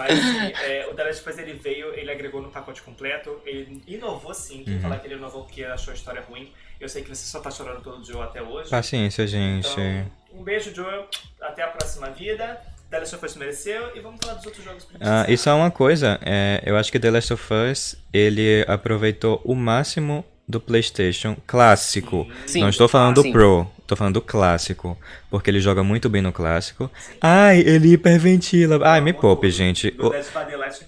Mas 0.00 0.18
assim, 0.18 0.52
é, 0.64 0.86
o 0.90 0.94
The 0.94 1.04
Last 1.04 1.20
of 1.20 1.30
Us 1.30 1.38
ele 1.38 1.52
veio, 1.54 1.94
ele 1.94 2.10
agregou 2.10 2.40
no 2.40 2.50
pacote 2.50 2.80
completo, 2.82 3.40
ele 3.44 3.82
inovou 3.86 4.32
sim, 4.32 4.64
quem 4.64 4.74
uhum. 4.74 4.80
falar 4.80 4.98
que 4.98 5.06
ele 5.06 5.14
inovou 5.14 5.44
porque 5.44 5.62
achou 5.64 5.92
a 5.92 5.94
história 5.94 6.22
ruim. 6.22 6.52
Eu 6.80 6.88
sei 6.88 7.02
que 7.02 7.08
você 7.10 7.26
só 7.26 7.40
tá 7.40 7.50
chorando 7.50 7.82
pelo 7.82 8.02
Joe 8.02 8.22
até 8.22 8.40
hoje. 8.40 8.70
Paciência, 8.70 9.26
gente. 9.26 9.68
Então, 9.68 10.40
um 10.40 10.42
beijo, 10.42 10.74
Joe. 10.74 11.04
Até 11.40 11.62
a 11.62 11.68
próxima 11.68 12.08
vida. 12.10 12.58
The 12.90 12.98
Last 12.98 13.14
of 13.14 13.24
Us 13.24 13.36
mereceu 13.36 13.96
e 13.96 14.00
vamos 14.00 14.18
falar 14.20 14.34
dos 14.34 14.46
outros 14.46 14.64
jogos. 14.64 14.88
Ah, 15.00 15.24
isso 15.28 15.48
é 15.48 15.52
uma 15.52 15.70
coisa, 15.70 16.18
é, 16.22 16.60
eu 16.66 16.76
acho 16.76 16.90
que 16.90 16.98
The 16.98 17.10
Last 17.10 17.32
of 17.32 17.54
Us 17.54 17.96
ele 18.12 18.64
aproveitou 18.66 19.40
o 19.44 19.54
máximo 19.54 20.24
do 20.50 20.60
PlayStation 20.60 21.36
clássico. 21.46 22.26
Sim. 22.46 22.60
Não 22.60 22.68
estou 22.68 22.88
falando 22.88 23.22
do 23.22 23.32
Pro, 23.32 23.66
estou 23.80 23.96
falando 23.96 24.14
do 24.14 24.20
clássico, 24.20 24.98
porque 25.30 25.50
ele 25.50 25.60
joga 25.60 25.82
muito 25.82 26.08
bem 26.08 26.20
no 26.20 26.32
clássico. 26.32 26.90
Sim. 26.98 27.12
Ai, 27.20 27.60
ele 27.60 27.92
hiperventila. 27.92 28.80
Ai, 28.82 29.00
me 29.00 29.12
poupe, 29.12 29.50
gente. 29.50 29.94
O... 29.98 30.12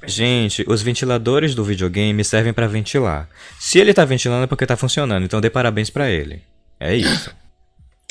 Gente, 0.06 0.64
os 0.68 0.82
ventiladores 0.82 1.54
do 1.54 1.64
videogame 1.64 2.24
servem 2.24 2.52
para 2.52 2.66
ventilar. 2.66 3.28
Se 3.58 3.78
ele 3.78 3.90
está 3.90 4.04
ventilando 4.04 4.44
é 4.44 4.46
porque 4.46 4.64
está 4.64 4.76
funcionando, 4.76 5.24
então 5.24 5.40
dê 5.40 5.48
parabéns 5.48 5.88
para 5.88 6.10
ele. 6.10 6.42
É 6.78 6.94
isso. 6.94 7.30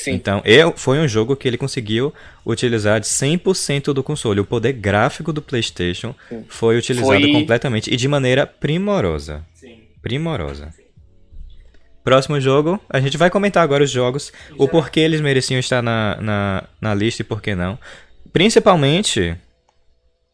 Sim. 0.01 0.13
Então, 0.13 0.41
eu, 0.43 0.73
foi 0.75 0.97
um 0.99 1.07
jogo 1.07 1.35
que 1.35 1.47
ele 1.47 1.57
conseguiu 1.57 2.11
utilizar 2.45 2.99
de 2.99 3.05
100% 3.05 3.93
do 3.93 4.01
console. 4.01 4.39
O 4.39 4.45
poder 4.45 4.73
gráfico 4.73 5.31
do 5.31 5.41
PlayStation 5.41 6.15
Sim. 6.27 6.43
foi 6.49 6.77
utilizado 6.77 7.21
foi... 7.21 7.31
completamente 7.31 7.93
e 7.93 7.95
de 7.95 8.07
maneira 8.07 8.47
primorosa. 8.47 9.45
Sim. 9.53 9.83
Primorosa. 10.01 10.73
Próximo 12.03 12.39
jogo, 12.39 12.79
a 12.89 12.99
gente 12.99 13.17
vai 13.17 13.29
comentar 13.29 13.63
agora 13.63 13.83
os 13.83 13.91
jogos, 13.91 14.33
o 14.57 14.67
porquê 14.67 15.01
eles 15.01 15.21
mereciam 15.21 15.59
estar 15.59 15.83
na, 15.83 16.17
na, 16.19 16.63
na 16.79 16.93
lista 16.95 17.21
e 17.21 17.25
por 17.25 17.41
que 17.41 17.53
não. 17.53 17.77
Principalmente, 18.33 19.37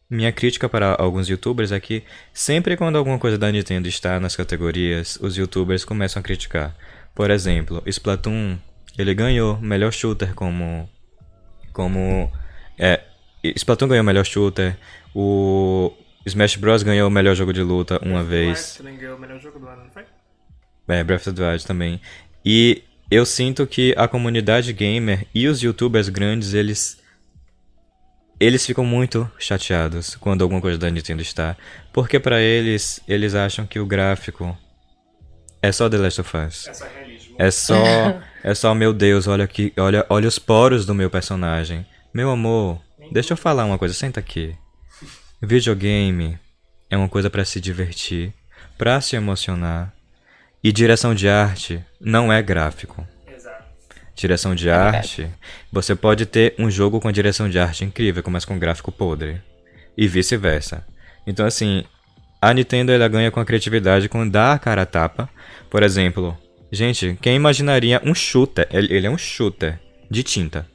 minha 0.08 0.32
crítica 0.32 0.68
para 0.68 0.94
alguns 0.98 1.28
youtubers 1.28 1.70
é 1.70 1.78
que 1.78 2.02
sempre 2.32 2.76
quando 2.76 2.96
alguma 2.96 3.18
coisa 3.18 3.36
da 3.36 3.52
Nintendo 3.52 3.86
está 3.86 4.18
nas 4.18 4.34
categorias, 4.34 5.18
os 5.20 5.36
youtubers 5.36 5.84
começam 5.84 6.20
a 6.20 6.22
criticar. 6.22 6.74
Por 7.14 7.30
exemplo, 7.30 7.82
Splatoon, 7.84 8.56
ele 8.96 9.12
ganhou 9.12 9.60
melhor 9.60 9.92
shooter 9.92 10.34
como 10.34 10.88
como 11.72 12.32
é, 12.78 13.02
Splatoon 13.44 13.88
ganhou 13.88 14.02
o 14.02 14.06
melhor 14.06 14.24
shooter, 14.24 14.78
o 15.14 15.92
Smash 16.24 16.56
Bros 16.56 16.82
ganhou 16.82 17.08
o 17.08 17.10
melhor 17.10 17.34
jogo 17.34 17.52
de 17.52 17.62
luta 17.62 17.98
uma 18.04 18.22
vez. 18.22 18.76
também 18.76 18.96
ganhou 18.96 19.16
o 19.16 19.20
melhor 19.20 19.40
jogo 19.40 19.58
do 19.58 19.68
ano? 19.68 19.87
É, 20.88 21.04
Breath 21.04 21.26
of 21.26 21.32
the 21.34 21.48
Wild 21.48 21.66
também. 21.66 22.00
E 22.44 22.82
eu 23.10 23.24
sinto 23.24 23.66
que 23.66 23.94
a 23.96 24.08
comunidade 24.08 24.72
gamer 24.72 25.26
e 25.34 25.46
os 25.46 25.62
youtubers 25.62 26.08
grandes, 26.08 26.54
eles 26.54 26.98
eles 28.40 28.64
ficam 28.64 28.84
muito 28.84 29.28
chateados 29.38 30.14
quando 30.14 30.42
alguma 30.42 30.60
coisa 30.60 30.78
da 30.78 30.88
Nintendo 30.88 31.22
está, 31.22 31.56
porque 31.92 32.20
para 32.20 32.40
eles, 32.40 33.00
eles 33.08 33.34
acham 33.34 33.66
que 33.66 33.80
o 33.80 33.86
gráfico 33.86 34.56
é 35.60 35.72
só 35.72 35.88
The 35.88 35.98
Last 35.98 36.20
of 36.20 36.36
Us. 36.36 36.68
É 36.68 36.74
só 36.74 36.86
realismo. 36.86 37.34
É 37.36 37.50
só, 37.50 37.82
é 38.44 38.54
só 38.54 38.74
meu 38.74 38.92
Deus, 38.92 39.26
olha 39.26 39.44
aqui, 39.44 39.72
olha, 39.76 40.06
olha 40.08 40.28
os 40.28 40.38
poros 40.38 40.86
do 40.86 40.94
meu 40.94 41.10
personagem. 41.10 41.84
Meu 42.14 42.30
amor, 42.30 42.80
deixa 43.10 43.32
eu 43.32 43.36
falar 43.36 43.64
uma 43.64 43.78
coisa, 43.78 43.92
senta 43.92 44.20
aqui. 44.20 44.54
Videogame 45.42 46.38
é 46.88 46.96
uma 46.96 47.08
coisa 47.08 47.28
para 47.28 47.44
se 47.44 47.60
divertir, 47.60 48.32
para 48.76 49.00
se 49.00 49.16
emocionar. 49.16 49.92
E 50.62 50.72
direção 50.72 51.14
de 51.14 51.28
arte 51.28 51.84
não 52.00 52.32
é 52.32 52.42
gráfico. 52.42 53.06
Exato. 53.32 53.64
Direção 54.14 54.54
de 54.54 54.68
é 54.68 54.72
arte, 54.72 55.30
você 55.70 55.94
pode 55.94 56.26
ter 56.26 56.54
um 56.58 56.70
jogo 56.70 57.00
com 57.00 57.12
direção 57.12 57.48
de 57.48 57.58
arte 57.58 57.84
incrível, 57.84 58.22
mas 58.28 58.44
com 58.44 58.58
gráfico 58.58 58.90
podre. 58.90 59.40
E 59.96 60.08
vice-versa. 60.08 60.84
Então, 61.26 61.46
assim, 61.46 61.84
a 62.40 62.52
Nintendo 62.52 62.92
ela 62.92 63.08
ganha 63.08 63.30
com 63.30 63.40
a 63.40 63.44
criatividade 63.44 64.08
quando 64.08 64.32
dá 64.32 64.52
a 64.52 64.58
cara 64.58 64.82
a 64.82 64.86
tapa. 64.86 65.28
Por 65.70 65.82
exemplo, 65.82 66.36
gente, 66.72 67.16
quem 67.20 67.36
imaginaria 67.36 68.00
um 68.04 68.14
shooter? 68.14 68.66
Ele, 68.70 68.94
ele 68.94 69.06
é 69.06 69.10
um 69.10 69.18
shooter 69.18 69.78
de 70.10 70.22
tinta. 70.22 70.66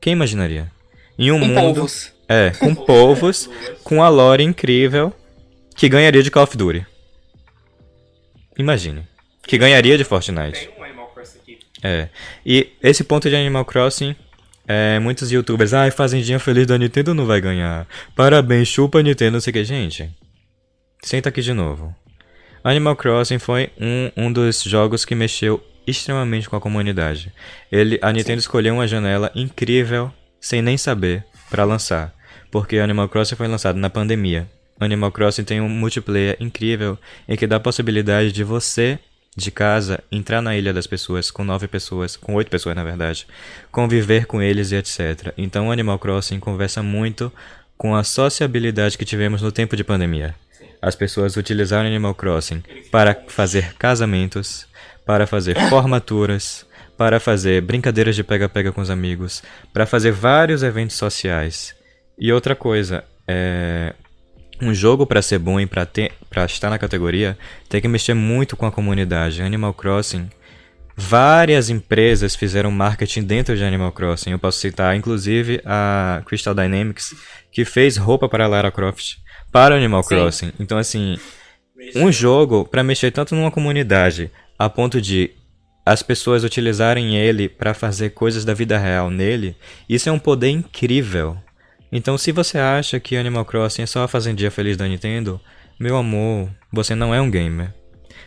Quem 0.00 0.12
imaginaria? 0.12 0.70
Em 1.18 1.30
um 1.30 1.40
com 1.40 1.46
mundo. 1.46 1.74
Povos. 1.74 2.12
É, 2.28 2.50
com 2.50 2.74
povos, 2.74 3.48
com 3.84 4.02
a 4.02 4.08
lore 4.08 4.42
incrível 4.42 5.12
que 5.76 5.88
ganharia 5.88 6.22
de 6.22 6.30
Call 6.30 6.44
of 6.44 6.56
Duty. 6.56 6.86
Imagine. 8.58 9.02
Que 9.42 9.58
ganharia 9.58 9.96
de 9.96 10.04
Fortnite. 10.04 10.66
Tem 10.66 10.78
um 10.78 10.84
Animal 10.84 11.06
Crossing 11.08 11.38
aqui. 11.38 11.58
É. 11.82 12.08
E 12.44 12.72
esse 12.82 13.04
ponto 13.04 13.28
de 13.28 13.36
Animal 13.36 13.64
Crossing, 13.64 14.16
é, 14.66 14.98
muitos 14.98 15.30
youtubers, 15.30 15.72
ai, 15.72 15.88
ah, 15.88 15.92
Fazendinha 15.92 16.38
Feliz 16.38 16.66
da 16.66 16.76
Nintendo 16.76 17.14
não 17.14 17.26
vai 17.26 17.40
ganhar. 17.40 17.86
Parabéns, 18.14 18.68
chupa 18.68 19.02
Nintendo, 19.02 19.32
não 19.32 19.40
sei 19.40 19.52
o 19.52 19.54
que. 19.54 19.64
Gente, 19.64 20.10
senta 21.02 21.28
aqui 21.28 21.40
de 21.40 21.52
novo. 21.52 21.94
Animal 22.64 22.96
Crossing 22.96 23.38
foi 23.38 23.70
um, 23.80 24.10
um 24.16 24.32
dos 24.32 24.62
jogos 24.62 25.04
que 25.04 25.14
mexeu 25.14 25.62
extremamente 25.86 26.48
com 26.48 26.56
a 26.56 26.60
comunidade. 26.60 27.32
Ele, 27.70 27.98
a 28.02 28.12
Nintendo 28.12 28.40
Sim. 28.40 28.46
escolheu 28.46 28.74
uma 28.74 28.88
janela 28.88 29.30
incrível, 29.36 30.12
sem 30.40 30.60
nem 30.60 30.76
saber, 30.76 31.24
para 31.48 31.62
lançar. 31.62 32.12
Porque 32.50 32.78
Animal 32.78 33.08
Crossing 33.08 33.36
foi 33.36 33.46
lançado 33.46 33.78
na 33.78 33.88
pandemia. 33.88 34.50
Animal 34.78 35.10
Crossing 35.12 35.44
tem 35.44 35.60
um 35.60 35.68
multiplayer 35.68 36.36
incrível 36.40 36.98
em 37.28 37.36
que 37.36 37.46
dá 37.46 37.56
a 37.56 37.60
possibilidade 37.60 38.32
de 38.32 38.44
você 38.44 38.98
de 39.36 39.50
casa 39.50 40.02
entrar 40.10 40.40
na 40.40 40.56
ilha 40.56 40.72
das 40.72 40.86
pessoas 40.86 41.30
com 41.30 41.44
nove 41.44 41.68
pessoas, 41.68 42.16
com 42.16 42.34
oito 42.34 42.50
pessoas 42.50 42.74
na 42.74 42.82
verdade, 42.82 43.26
conviver 43.70 44.26
com 44.26 44.40
eles 44.40 44.72
e 44.72 44.76
etc. 44.76 45.32
Então 45.36 45.70
Animal 45.70 45.98
Crossing 45.98 46.40
conversa 46.40 46.82
muito 46.82 47.30
com 47.76 47.94
a 47.94 48.02
sociabilidade 48.02 48.96
que 48.96 49.04
tivemos 49.04 49.42
no 49.42 49.52
tempo 49.52 49.76
de 49.76 49.84
pandemia. 49.84 50.34
As 50.80 50.94
pessoas 50.94 51.36
utilizaram 51.36 51.86
Animal 51.86 52.14
Crossing 52.14 52.62
para 52.90 53.14
fazer 53.28 53.74
casamentos, 53.74 54.66
para 55.04 55.26
fazer 55.26 55.58
formaturas, 55.68 56.66
para 56.96 57.20
fazer 57.20 57.60
brincadeiras 57.60 58.16
de 58.16 58.24
pega-pega 58.24 58.72
com 58.72 58.80
os 58.80 58.90
amigos, 58.90 59.42
para 59.72 59.84
fazer 59.84 60.12
vários 60.12 60.62
eventos 60.62 60.96
sociais. 60.96 61.74
E 62.18 62.32
outra 62.32 62.54
coisa, 62.54 63.04
é, 63.28 63.94
um 64.60 64.72
jogo 64.72 65.06
para 65.06 65.22
ser 65.22 65.38
bom 65.38 65.60
e 65.60 65.66
para 65.66 66.44
estar 66.44 66.70
na 66.70 66.78
categoria 66.78 67.36
tem 67.68 67.80
que 67.80 67.88
mexer 67.88 68.14
muito 68.14 68.56
com 68.56 68.66
a 68.66 68.72
comunidade. 68.72 69.42
Animal 69.42 69.74
Crossing, 69.74 70.28
várias 70.96 71.68
empresas 71.68 72.34
fizeram 72.34 72.70
marketing 72.70 73.22
dentro 73.22 73.56
de 73.56 73.64
Animal 73.64 73.92
Crossing. 73.92 74.30
Eu 74.30 74.38
posso 74.38 74.58
citar 74.58 74.96
inclusive 74.96 75.60
a 75.64 76.22
Crystal 76.26 76.54
Dynamics 76.54 77.14
que 77.52 77.64
fez 77.64 77.96
roupa 77.96 78.28
para 78.28 78.46
Lara 78.46 78.70
Croft 78.70 79.16
para 79.52 79.76
Animal 79.76 80.02
Sim. 80.02 80.08
Crossing. 80.08 80.52
Então 80.58 80.78
assim, 80.78 81.18
um 81.94 82.10
jogo 82.10 82.64
para 82.64 82.82
mexer 82.82 83.10
tanto 83.10 83.34
numa 83.34 83.50
comunidade 83.50 84.30
a 84.58 84.68
ponto 84.68 85.00
de 85.00 85.30
as 85.84 86.02
pessoas 86.02 86.42
utilizarem 86.42 87.16
ele 87.16 87.48
para 87.48 87.72
fazer 87.72 88.10
coisas 88.10 88.44
da 88.44 88.52
vida 88.52 88.76
real 88.76 89.08
nele, 89.08 89.56
isso 89.88 90.08
é 90.08 90.12
um 90.12 90.18
poder 90.18 90.48
incrível. 90.48 91.38
Então, 91.90 92.18
se 92.18 92.32
você 92.32 92.58
acha 92.58 92.98
que 92.98 93.16
Animal 93.16 93.44
Crossing 93.44 93.82
é 93.82 93.86
só 93.86 94.02
a 94.02 94.08
fazendinha 94.08 94.50
feliz 94.50 94.76
da 94.76 94.86
Nintendo, 94.86 95.40
meu 95.78 95.96
amor, 95.96 96.50
você 96.72 96.94
não 96.94 97.14
é 97.14 97.20
um 97.20 97.30
gamer. 97.30 97.72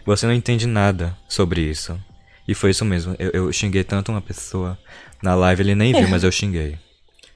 Você 0.05 0.26
não 0.26 0.34
entende 0.34 0.66
nada 0.66 1.16
sobre 1.28 1.62
isso. 1.62 1.99
E 2.47 2.55
foi 2.55 2.72
isso 2.72 2.86
mesmo. 2.86 3.16
Eu, 3.20 3.30
eu 3.32 3.53
xinguei 3.53 3.84
tanto 3.84 4.12
uma 4.12 4.22
pessoa 4.22 4.78
na 5.22 5.36
live, 5.36 5.62
ele 5.62 5.76
nem 5.76 5.93
viu, 5.93 6.07
mas 6.10 6.24
eu 6.24 6.32
xinguei. 6.32 6.78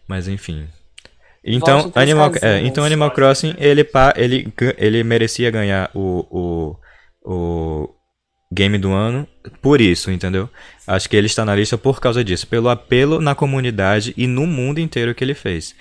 Mas 0.08 0.28
enfim. 0.28 0.68
Então, 1.44 1.92
Animal, 1.94 2.32
é, 2.42 2.62
então 2.62 2.86
Animal 2.86 3.12
Crossing, 3.12 3.54
ele, 3.58 3.86
ele, 4.16 4.54
ele 4.78 5.04
merecia 5.04 5.52
ganhar 5.52 5.92
o, 5.94 6.26
o, 6.32 7.30
o 7.30 7.90
game 8.54 8.78
do 8.78 8.92
ano 8.92 9.28
por 9.62 9.82
isso, 9.82 10.10
entendeu? 10.10 10.50
Acho 10.88 11.10
que 11.10 11.18
ele 11.18 11.28
está 11.28 11.44
na 11.44 11.56
lista 11.56 11.78
por 11.78 12.00
causa 12.00 12.24
disso, 12.24 12.48
pelo 12.48 12.70
apelo 12.70 13.20
na 13.20 13.36
comunidade 13.36 14.14
e 14.16 14.26
no 14.26 14.48
mundo 14.48 14.80
inteiro 14.80 15.14
que 15.14 15.24
ele 15.24 15.34
fez. 15.34 15.76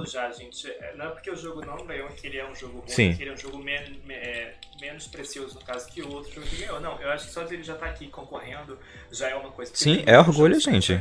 Gente 0.00 0.12
já, 0.12 0.30
gente. 0.30 0.68
É, 0.68 0.94
não 0.96 1.06
é 1.06 1.08
porque 1.10 1.30
o 1.30 1.36
jogo 1.36 1.64
não 1.64 1.86
ganhou 1.86 2.08
que 2.08 2.26
ele 2.26 2.38
é 2.38 2.48
um 2.48 2.54
jogo 2.54 2.78
ruim, 2.78 2.88
Sim. 2.88 3.14
que 3.14 3.22
ele 3.22 3.30
é 3.30 3.34
um 3.34 3.36
jogo 3.36 3.58
men 3.58 4.00
é, 4.10 4.52
menos 4.80 5.06
precioso 5.06 5.54
no 5.54 5.64
caso 5.64 5.88
que 5.88 6.02
o 6.02 6.12
outro 6.12 6.32
jogo 6.32 6.46
que 6.46 6.56
ganhou. 6.56 6.80
Não, 6.80 7.00
eu 7.00 7.10
acho 7.10 7.26
que 7.26 7.32
só 7.32 7.42
de 7.44 7.54
ele 7.54 7.62
já 7.62 7.74
estar 7.74 7.86
tá 7.86 7.92
aqui 7.92 8.06
concorrendo 8.08 8.78
já 9.10 9.28
é 9.28 9.34
uma 9.34 9.50
coisa. 9.50 9.70
Sim, 9.74 10.02
é 10.06 10.18
orgulho, 10.18 10.58
gente. 10.60 11.00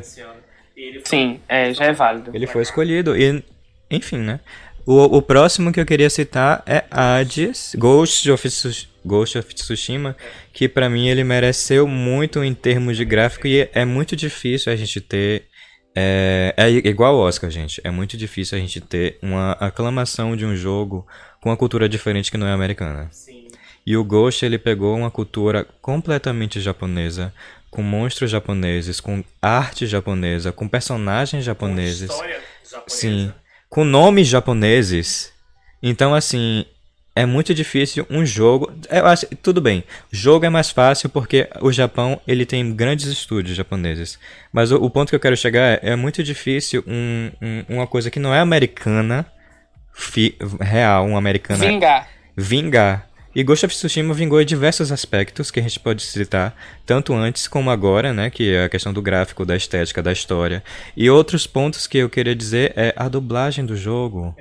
Sim, 1.03 1.41
é, 1.47 1.73
já 1.73 1.85
é 1.85 1.93
válido. 1.93 2.31
Ele 2.33 2.45
foi 2.45 2.61
escolhido 2.61 3.17
e, 3.17 3.43
enfim, 3.89 4.17
né? 4.17 4.39
O, 4.87 5.17
o 5.17 5.21
próximo 5.21 5.73
que 5.73 5.81
eu 5.81 5.85
queria 5.85 6.09
citar 6.09 6.63
é 6.65 6.85
Hades, 6.89 7.75
Ghost 7.77 8.31
of, 8.31 8.47
Ghost 9.03 9.37
of 9.37 9.53
Tsushima, 9.53 10.15
que 10.53 10.69
para 10.69 10.89
mim 10.89 11.09
ele 11.09 11.25
mereceu 11.25 11.85
muito 11.85 12.41
em 12.41 12.53
termos 12.53 12.95
de 12.95 13.03
gráfico 13.03 13.47
e 13.47 13.69
é 13.73 13.83
muito 13.83 14.15
difícil 14.15 14.71
a 14.71 14.77
gente 14.77 15.01
ter. 15.01 15.43
É, 15.99 16.53
é 16.55 16.69
igual 16.69 17.15
ao 17.15 17.21
Oscar, 17.21 17.49
gente. 17.49 17.81
É 17.83 17.89
muito 17.89 18.15
difícil 18.15 18.57
a 18.57 18.61
gente 18.61 18.79
ter 18.79 19.17
uma 19.21 19.53
aclamação 19.53 20.35
de 20.35 20.45
um 20.45 20.55
jogo 20.55 21.07
com 21.41 21.49
uma 21.49 21.57
cultura 21.57 21.89
diferente 21.89 22.29
que 22.29 22.37
não 22.37 22.47
é 22.47 22.51
americana. 22.51 23.07
Sim. 23.11 23.47
E 23.85 23.97
o 23.97 24.03
Ghost 24.03 24.45
ele 24.45 24.59
pegou 24.59 24.95
uma 24.95 25.09
cultura 25.09 25.65
completamente 25.81 26.59
japonesa, 26.59 27.33
com 27.71 27.81
monstros 27.81 28.29
japoneses, 28.29 28.99
com 28.99 29.23
arte 29.41 29.87
japonesa, 29.87 30.51
com 30.51 30.67
personagens 30.67 31.43
japoneses. 31.43 32.07
Com 32.07 32.13
história 32.13 32.41
japonesa. 32.63 32.83
Sim 32.87 33.33
com 33.69 33.83
nomes 33.83 34.27
japoneses. 34.27 35.31
Então, 35.81 36.13
assim, 36.13 36.65
é 37.17 37.25
muito 37.25 37.51
difícil 37.51 38.05
um 38.11 38.23
jogo. 38.23 38.71
Eu 38.91 39.07
acho, 39.07 39.25
tudo 39.41 39.59
bem, 39.59 39.83
jogo 40.11 40.45
é 40.45 40.49
mais 40.49 40.69
fácil 40.69 41.09
porque 41.09 41.49
o 41.61 41.71
Japão 41.71 42.21
ele 42.27 42.45
tem 42.45 42.75
grandes 42.75 43.07
estúdios 43.07 43.57
japoneses. 43.57 44.19
Mas 44.53 44.71
o, 44.71 44.75
o 44.77 44.87
ponto 44.87 45.09
que 45.09 45.15
eu 45.15 45.19
quero 45.19 45.35
chegar 45.35 45.61
é, 45.61 45.79
é 45.81 45.95
muito 45.95 46.23
difícil 46.23 46.83
um, 46.85 47.31
um, 47.41 47.63
uma 47.69 47.87
coisa 47.87 48.11
que 48.11 48.19
não 48.19 48.31
é 48.35 48.39
americana, 48.39 49.25
fi, 49.91 50.37
real, 50.61 51.07
uma 51.07 51.17
americana. 51.17 51.65
Vingar. 51.65 52.07
Vingar. 52.35 53.07
E 53.35 53.43
Ghost 53.43 53.65
of 53.65 53.75
Tsushima 53.75 54.13
vingou 54.13 54.39
em 54.39 54.45
diversos 54.45 54.91
aspectos 54.91 55.49
que 55.49 55.59
a 55.59 55.63
gente 55.63 55.79
pode 55.79 56.03
citar, 56.03 56.55
tanto 56.85 57.15
antes 57.15 57.47
como 57.47 57.71
agora, 57.71 58.13
né, 58.13 58.29
que 58.29 58.53
é 58.53 58.65
a 58.65 58.69
questão 58.69 58.93
do 58.93 59.01
gráfico, 59.01 59.43
da 59.43 59.55
estética, 59.55 60.03
da 60.03 60.11
história. 60.11 60.63
E 60.95 61.09
outros 61.09 61.47
pontos 61.47 61.87
que 61.87 61.97
eu 61.97 62.09
queria 62.09 62.35
dizer 62.35 62.73
é 62.75 62.93
a 62.95 63.07
dublagem 63.07 63.65
do 63.65 63.75
jogo. 63.75 64.35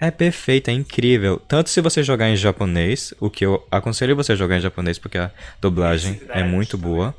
É 0.00 0.10
perfeita, 0.10 0.70
é 0.70 0.74
incrível. 0.74 1.40
Tanto 1.48 1.70
se 1.70 1.80
você 1.80 2.02
jogar 2.02 2.28
em 2.28 2.36
japonês, 2.36 3.14
o 3.18 3.30
que 3.30 3.46
eu 3.46 3.66
aconselho 3.70 4.14
você 4.14 4.36
jogar 4.36 4.58
em 4.58 4.60
japonês 4.60 4.98
porque 4.98 5.18
a 5.18 5.30
dublagem 5.60 6.20
é 6.28 6.42
muito 6.42 6.76
boa. 6.76 7.14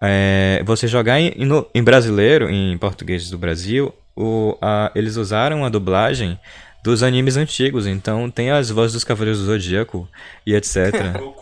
É, 0.00 0.62
você 0.64 0.86
jogar 0.86 1.20
em, 1.20 1.34
no, 1.44 1.66
em 1.74 1.82
brasileiro, 1.82 2.48
em 2.48 2.78
português 2.78 3.28
do 3.30 3.36
Brasil, 3.36 3.92
o, 4.16 4.56
a, 4.62 4.90
eles 4.94 5.16
usaram 5.16 5.64
a 5.64 5.68
dublagem 5.68 6.38
dos 6.82 7.02
animes 7.02 7.36
antigos, 7.36 7.86
então 7.86 8.30
tem 8.30 8.50
as 8.50 8.70
vozes 8.70 8.94
dos 8.94 9.04
Cavaleiros 9.04 9.40
do 9.40 9.46
Zodíaco 9.46 10.08
e 10.46 10.54
etc. 10.54 10.94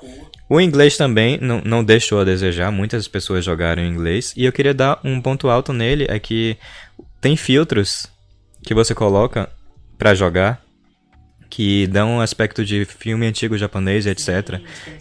o 0.49 0.61
inglês 0.61 0.97
também 0.97 1.39
não, 1.41 1.61
não 1.65 1.85
deixou 1.85 2.21
a 2.21 2.25
desejar, 2.25 2.73
muitas 2.73 3.07
pessoas 3.07 3.45
jogaram 3.45 3.83
em 3.83 3.89
inglês, 3.89 4.33
e 4.37 4.45
eu 4.45 4.53
queria 4.53 4.75
dar 4.75 4.99
um 5.05 5.21
ponto 5.21 5.49
alto 5.49 5.73
nele, 5.73 6.07
é 6.09 6.19
que 6.19 6.57
tem 7.21 7.37
filtros 7.37 8.07
que 8.63 8.75
você 8.75 8.95
coloca 8.95 9.49
para 9.99 10.15
jogar 10.15 10.65
que 11.49 11.87
dão 11.87 12.17
um 12.17 12.21
aspecto 12.21 12.65
de 12.65 12.85
filme 12.85 13.27
antigo 13.27 13.57
japonês 13.57 14.07
etc. 14.07 14.61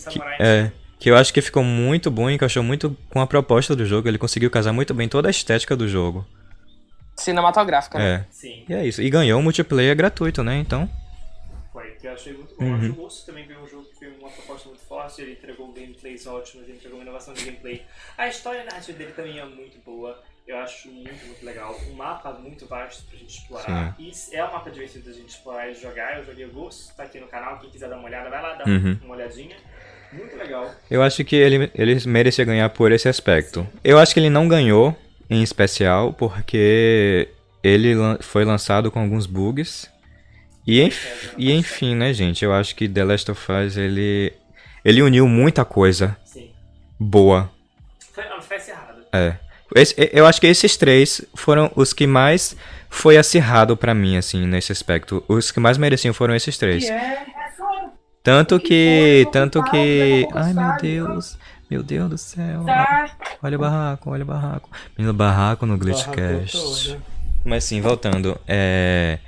Que, 0.10 0.20
é, 0.40 0.72
que 1.00 1.10
eu 1.10 1.16
acho 1.16 1.34
que 1.34 1.42
ficou 1.42 1.64
muito 1.64 2.10
bom 2.10 2.30
e 2.30 2.36
encaixou 2.36 2.64
muito 2.64 2.96
com 3.10 3.20
a 3.20 3.28
proposta 3.28 3.76
do 3.76 3.86
jogo. 3.86 4.08
Ele 4.08 4.18
conseguiu 4.18 4.50
casar 4.50 4.72
muito 4.72 4.94
bem 4.94 5.08
toda 5.08 5.28
a 5.28 5.32
estética 5.32 5.76
do 5.76 5.88
jogo. 5.88 6.26
cinematográfica, 7.18 7.98
né? 7.98 8.14
É. 8.14 8.26
Sim. 8.30 8.66
E 8.68 8.74
é 8.74 8.86
isso. 8.86 9.02
E 9.02 9.10
ganhou 9.10 9.40
um 9.40 9.44
multiplayer 9.44 9.96
gratuito, 9.96 10.44
né? 10.44 10.58
Então. 10.58 10.90
Foi, 11.72 11.92
que 11.92 12.08
eu 12.08 12.14
achei 12.14 12.34
muito 12.34 12.56
bom. 12.56 12.66
Uhum. 12.66 12.90
O 12.90 12.94
Ghost 12.94 13.26
também 13.26 13.46
veio 13.46 13.62
um 13.62 13.68
jogo 13.68 13.86
que 13.86 14.00
foi 14.00 14.08
uma 14.20 14.30
proposta 14.30 14.70
muito 14.70 14.84
forte, 14.84 15.22
ele 15.22 15.34
entregou 15.34 15.74
gameplays 15.74 16.26
ótimos, 16.26 16.68
ele 16.68 16.78
entregou 16.78 16.98
uma 17.00 17.04
inovação 17.04 17.34
de 17.34 17.44
gameplay. 17.44 17.84
A 18.18 18.28
história 18.28 18.64
narrativa 18.64 18.98
dele 18.98 19.12
também 19.12 19.40
é 19.40 19.46
muito 19.46 19.78
boa. 19.86 20.22
Eu 20.48 20.60
acho 20.60 20.90
muito, 20.90 21.26
muito 21.26 21.44
legal. 21.44 21.76
Um 21.90 21.96
mapa 21.96 22.32
muito 22.34 22.68
vasto 22.68 23.04
pra 23.10 23.18
gente 23.18 23.40
explorar. 23.40 23.96
Sim. 23.98 24.12
E 24.32 24.36
é 24.36 24.46
um 24.46 24.52
mapa 24.52 24.70
divertido 24.70 25.10
da 25.10 25.16
gente 25.16 25.30
explorar 25.30 25.70
e 25.70 25.74
jogar. 25.74 26.20
Eu 26.20 26.26
joguei 26.26 26.46
o 26.46 26.52
Ghost, 26.52 26.96
tá 26.96 27.04
aqui 27.04 27.20
no 27.20 27.28
canal. 27.28 27.58
Quem 27.58 27.70
quiser 27.72 27.90
dar 27.90 27.98
uma 27.98 28.06
olhada, 28.08 28.30
vai 28.30 28.42
lá 28.42 28.54
dar 28.54 28.68
uhum. 28.68 28.98
uma 29.04 29.16
olhadinha. 29.16 29.56
Muito 30.14 30.38
legal. 30.38 30.72
Eu 30.90 31.02
acho 31.02 31.26
que 31.26 31.36
ele, 31.36 31.72
ele 31.74 32.08
merecia 32.08 32.46
ganhar 32.46 32.70
por 32.70 32.92
esse 32.92 33.10
aspecto. 33.10 33.62
Sim. 33.62 33.80
Eu 33.84 33.98
acho 33.98 34.14
que 34.14 34.20
ele 34.20 34.30
não 34.30 34.48
ganhou, 34.48 34.96
em 35.30 35.42
especial, 35.42 36.14
porque 36.14 37.28
ele 37.64 37.96
foi 38.22 38.46
lançado 38.46 38.92
com 38.92 39.00
alguns 39.00 39.26
bugs. 39.26 39.90
E, 40.66 40.82
enf 40.82 41.34
e 41.38 41.52
enfim, 41.52 41.96
né, 41.96 42.14
gente? 42.14 42.46
Eu 42.46 42.54
acho 42.54 42.76
que 42.76 42.88
The 42.88 43.04
Last 43.04 43.32
of 43.32 43.52
Us, 43.52 43.78
ele, 43.78 44.32
ele 44.84 45.02
uniu 45.02 45.28
muita 45.28 45.66
coisa 45.66 46.16
Sim. 46.24 46.52
boa. 47.00 47.52
Foi, 48.14 48.30
não, 48.30 48.40
foi 48.40 48.58
errado. 48.58 49.04
É. 49.12 49.45
Esse, 49.76 49.94
eu 50.14 50.26
acho 50.26 50.40
que 50.40 50.48
esses 50.48 50.78
três 50.78 51.22
foram 51.36 51.70
os 51.76 51.92
que 51.92 52.08
mais 52.08 52.56
foi 52.90 53.18
acirrado 53.18 53.76
para 53.76 53.94
mim, 53.94 54.16
assim, 54.16 54.48
nesse 54.48 54.72
aspecto. 54.72 55.22
Os 55.28 55.52
que 55.52 55.60
mais 55.60 55.78
mereciam 55.78 56.14
foram 56.14 56.34
esses 56.34 56.58
três. 56.58 56.86
Tanto 58.24 58.60
que. 58.60 59.28
Tanto 59.32 59.62
que. 59.64 60.26
Ai 60.34 60.54
meu 60.54 60.78
Deus. 60.82 61.38
Meu 61.70 61.84
Deus 61.84 62.10
do 62.10 62.18
céu. 62.18 62.64
Tá. 62.64 63.10
Olha 63.44 63.58
o 63.58 63.60
barraco, 63.60 64.12
olha 64.12 64.24
o 64.24 64.26
barraco. 64.26 64.70
Menino 64.98 65.14
barraco 65.14 65.66
no 65.66 65.78
Glitchcast. 65.78 66.98
Mas 67.44 67.66
sim, 67.66 67.82
voltando. 67.82 68.40
É. 68.48 69.20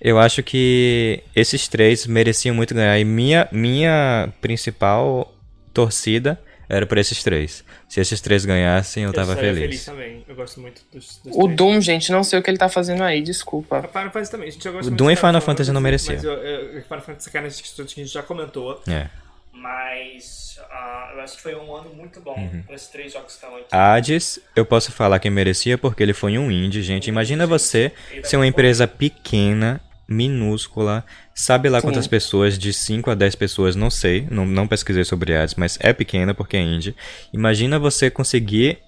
Eu 0.00 0.18
acho 0.18 0.42
que 0.42 1.22
esses 1.34 1.68
três 1.68 2.06
mereciam 2.06 2.56
muito 2.56 2.74
ganhar. 2.74 2.98
E 2.98 3.04
minha, 3.04 3.48
minha 3.52 4.30
principal 4.40 5.32
torcida 5.72 6.40
era 6.68 6.86
por 6.86 6.98
esses 6.98 7.22
três. 7.22 7.64
Se 7.92 8.00
esses 8.00 8.22
três 8.22 8.46
ganhassem, 8.46 9.02
eu, 9.02 9.10
eu 9.10 9.12
tava 9.12 9.36
feliz. 9.36 9.58
feliz 9.58 9.84
também. 9.84 10.24
Eu 10.26 10.34
gosto 10.34 10.58
muito 10.58 10.80
dos, 10.90 11.20
dos 11.22 11.36
O 11.36 11.46
Doom, 11.46 11.78
gente, 11.78 12.10
não 12.10 12.24
sei 12.24 12.38
o 12.38 12.42
que 12.42 12.48
ele 12.48 12.56
tá 12.56 12.66
fazendo 12.66 13.02
aí, 13.02 13.20
desculpa. 13.20 13.80
A 13.80 13.82
Final 13.82 14.10
Fantasy 14.10 14.30
também. 14.30 14.50
Gente, 14.50 14.64
eu 14.64 14.72
gosto 14.72 14.88
o 14.88 14.90
Doom 14.90 15.10
e 15.10 15.16
Final 15.16 15.42
Fantasy 15.42 15.72
não 15.72 15.80
mereciam. 15.82 16.14
Mas 16.14 16.24
eu, 16.24 16.32
eu, 16.32 16.82
Final 16.84 17.02
Fantasy 17.02 17.30
questões 17.30 17.92
que 17.92 18.00
a 18.00 18.04
gente 18.04 18.14
já 18.14 18.22
comentou. 18.22 18.80
É. 18.88 19.08
Mas 19.52 20.58
uh, 20.58 21.16
eu 21.16 21.20
acho 21.20 21.36
que 21.36 21.42
foi 21.42 21.54
um 21.54 21.76
ano 21.76 21.90
muito 21.94 22.18
bom 22.22 22.34
uhum. 22.34 22.62
para 22.62 22.74
esses 22.74 22.88
três 22.88 23.12
jogos 23.12 23.26
que 23.26 23.44
estão 23.44 23.54
aqui. 23.56 23.66
Hades, 23.70 24.40
eu 24.56 24.64
posso 24.64 24.90
falar 24.90 25.18
que 25.18 25.28
merecia 25.28 25.76
porque 25.76 26.02
ele 26.02 26.14
foi 26.14 26.38
um 26.38 26.50
indie, 26.50 26.82
gente. 26.82 27.08
Imagina 27.08 27.46
você 27.46 27.92
ser 28.24 28.36
uma 28.36 28.46
empresa 28.46 28.88
pequena 28.88 29.78
minúscula, 30.12 31.04
sabe 31.34 31.68
lá 31.68 31.80
Sim. 31.80 31.86
quantas 31.86 32.06
pessoas, 32.06 32.58
de 32.58 32.72
5 32.72 33.10
a 33.10 33.14
10 33.14 33.34
pessoas, 33.34 33.74
não 33.74 33.90
sei, 33.90 34.26
não, 34.30 34.46
não 34.46 34.68
pesquisei 34.68 35.04
sobre 35.04 35.34
ads, 35.34 35.54
mas 35.54 35.78
é 35.80 35.92
pequena 35.92 36.34
porque 36.34 36.56
é 36.56 36.60
indie. 36.60 36.94
Imagina 37.32 37.78
você 37.78 38.10
conseguir 38.10 38.78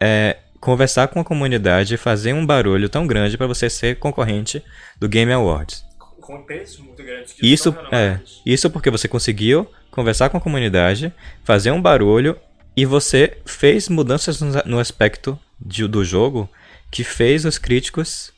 é, 0.00 0.36
conversar 0.60 1.08
com 1.08 1.20
a 1.20 1.24
comunidade 1.24 1.94
e 1.94 1.98
fazer 1.98 2.32
um 2.32 2.44
barulho 2.44 2.88
tão 2.88 3.06
grande 3.06 3.36
para 3.36 3.46
você 3.46 3.68
ser 3.68 3.96
concorrente 3.98 4.62
do 4.98 5.08
Game 5.08 5.32
Awards. 5.32 5.84
Com 6.20 6.42
preços 6.42 6.78
muito 6.78 7.02
grandes. 7.02 7.34
Isso, 7.42 7.76
é, 7.92 8.18
isso 8.46 8.70
porque 8.70 8.90
você 8.90 9.06
conseguiu 9.06 9.70
conversar 9.90 10.30
com 10.30 10.36
a 10.36 10.40
comunidade, 10.40 11.12
fazer 11.44 11.70
um 11.70 11.80
barulho 11.80 12.36
e 12.76 12.84
você 12.84 13.38
fez 13.44 13.88
mudanças 13.88 14.40
no 14.40 14.78
aspecto 14.78 15.38
de, 15.60 15.86
do 15.86 16.04
jogo 16.04 16.48
que 16.90 17.04
fez 17.04 17.44
os 17.44 17.58
críticos 17.58 18.33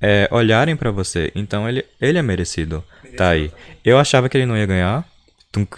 é, 0.00 0.28
olharem 0.30 0.76
para 0.76 0.90
você. 0.90 1.30
Então 1.34 1.68
ele, 1.68 1.84
ele 2.00 2.18
é 2.18 2.22
merecido. 2.22 2.84
Tá 3.16 3.30
aí. 3.30 3.52
Eu 3.84 3.98
achava 3.98 4.28
que 4.28 4.36
ele 4.36 4.46
não 4.46 4.56
ia 4.56 4.66
ganhar. 4.66 5.04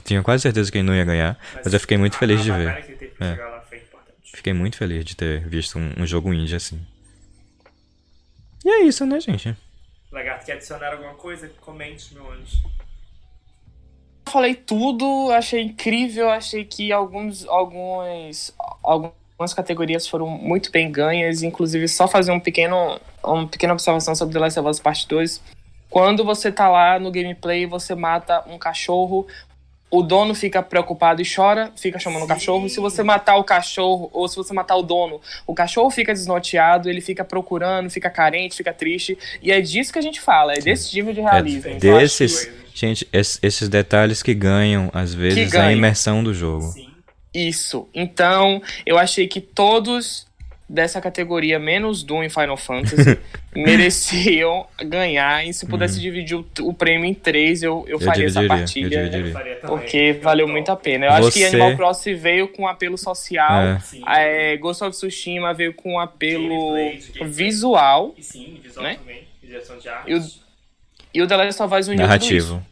Tinha 0.04 0.22
quase 0.22 0.42
certeza 0.42 0.70
que 0.70 0.78
ele 0.78 0.86
não 0.86 0.94
ia 0.94 1.04
ganhar. 1.04 1.38
Mas 1.64 1.72
eu 1.72 1.80
fiquei 1.80 1.96
muito 1.96 2.16
feliz 2.16 2.42
de 2.42 2.52
ver. 2.52 2.68
É. 3.20 3.52
Fiquei 4.34 4.52
muito 4.52 4.76
feliz 4.76 5.04
de 5.04 5.16
ter 5.16 5.40
visto 5.48 5.78
um, 5.78 5.92
um 5.98 6.06
jogo 6.06 6.32
indie 6.32 6.56
assim. 6.56 6.80
E 8.64 8.68
é 8.68 8.82
isso, 8.82 9.04
né, 9.04 9.18
gente? 9.18 9.56
Lagarto, 10.10 10.46
quer 10.46 10.52
adicionar 10.52 10.92
alguma 10.92 11.14
coisa? 11.14 11.48
Comente, 11.60 12.14
meu 12.14 12.30
anjo. 12.30 12.62
Falei 14.28 14.54
tudo, 14.54 15.30
achei 15.32 15.62
incrível, 15.62 16.30
achei 16.30 16.64
que 16.64 16.92
alguns, 16.92 17.44
alguns, 17.46 18.54
alguns 18.82 19.12
algumas 19.42 19.52
categorias 19.54 20.06
foram 20.06 20.26
muito 20.28 20.70
bem 20.70 20.90
ganhas, 20.90 21.42
inclusive 21.42 21.88
só 21.88 22.06
fazer 22.06 22.30
um 22.30 22.40
pequeno, 22.40 23.00
uma 23.22 23.46
pequena 23.46 23.72
observação 23.72 24.14
sobre 24.14 24.32
The 24.32 24.40
Last 24.40 24.60
of 24.60 24.68
Us 24.68 24.80
Part 24.80 25.06
2. 25.08 25.40
Quando 25.90 26.24
você 26.24 26.50
tá 26.50 26.68
lá 26.70 26.98
no 26.98 27.10
gameplay, 27.10 27.66
você 27.66 27.94
mata 27.94 28.42
um 28.48 28.56
cachorro, 28.56 29.26
o 29.90 30.02
dono 30.02 30.34
fica 30.34 30.62
preocupado 30.62 31.20
e 31.20 31.24
chora, 31.24 31.70
fica 31.76 31.98
chamando 31.98 32.20
Sim. 32.20 32.24
o 32.24 32.28
cachorro. 32.28 32.68
Se 32.68 32.80
você 32.80 33.02
matar 33.02 33.36
o 33.36 33.44
cachorro, 33.44 34.08
ou 34.12 34.26
se 34.26 34.36
você 34.36 34.54
matar 34.54 34.76
o 34.76 34.82
dono, 34.82 35.20
o 35.46 35.54
cachorro 35.54 35.90
fica 35.90 36.14
desnorteado, 36.14 36.88
ele 36.88 37.00
fica 37.00 37.24
procurando, 37.24 37.90
fica 37.90 38.08
carente, 38.08 38.56
fica 38.56 38.72
triste. 38.72 39.18
E 39.42 39.52
é 39.52 39.60
disso 39.60 39.92
que 39.92 39.98
a 39.98 40.02
gente 40.02 40.20
fala, 40.20 40.54
é 40.54 40.60
desse 40.60 40.94
nível 40.94 41.12
de 41.12 41.20
realismo. 41.20 41.72
É 41.72 41.74
desses, 41.74 42.50
gente, 42.72 43.06
esses 43.12 43.68
detalhes 43.68 44.22
que 44.22 44.32
ganham, 44.32 44.88
às 44.94 45.12
vezes, 45.12 45.50
ganham. 45.50 45.68
a 45.68 45.72
imersão 45.72 46.24
do 46.24 46.32
jogo. 46.32 46.70
Sim. 46.70 46.91
Isso. 47.34 47.88
Então, 47.94 48.62
eu 48.84 48.98
achei 48.98 49.26
que 49.26 49.40
todos 49.40 50.26
dessa 50.72 51.02
categoria, 51.02 51.58
menos 51.58 52.02
Doom 52.02 52.24
e 52.24 52.30
Final 52.30 52.56
Fantasy, 52.56 53.18
mereciam 53.54 54.66
ganhar. 54.82 55.46
E 55.46 55.52
se 55.52 55.66
pudesse 55.66 55.96
uhum. 55.96 56.00
dividir 56.00 56.36
o, 56.36 56.46
o, 56.62 56.72
prêmio 56.72 57.04
em 57.04 57.12
três, 57.12 57.62
eu, 57.62 57.84
eu, 57.86 57.98
eu 57.98 58.00
faria 58.00 58.26
essa 58.26 58.42
partilha. 58.46 59.10
porque 59.66 60.14
valeu 60.14 60.48
muito 60.48 60.70
a 60.72 60.76
pena. 60.76 61.06
Eu 61.06 61.12
Você... 61.12 61.18
acho 61.18 61.32
que 61.32 61.44
Animal 61.44 61.76
Crossing 61.76 62.14
veio 62.14 62.48
com 62.48 62.66
apelo 62.66 62.96
social. 62.96 63.80
É. 64.06 64.52
É, 64.52 64.56
Ghost 64.56 64.82
of 64.82 64.96
Tsushima 64.96 65.52
veio 65.52 65.74
com 65.74 66.00
apelo 66.00 66.74
visual. 67.26 68.14
E 68.16 68.22
sim, 68.22 68.58
visual 68.62 68.84
né? 68.84 68.94
também. 68.96 69.32
Arte. 69.54 70.10
E 70.10 70.14
o, 70.14 70.20
e 71.12 71.22
o 71.22 71.26
The 71.26 71.36
Last 71.36 71.62
of 71.62 71.74
Us 71.74 71.88
uniu 71.88 72.00
Narrativo. 72.00 72.64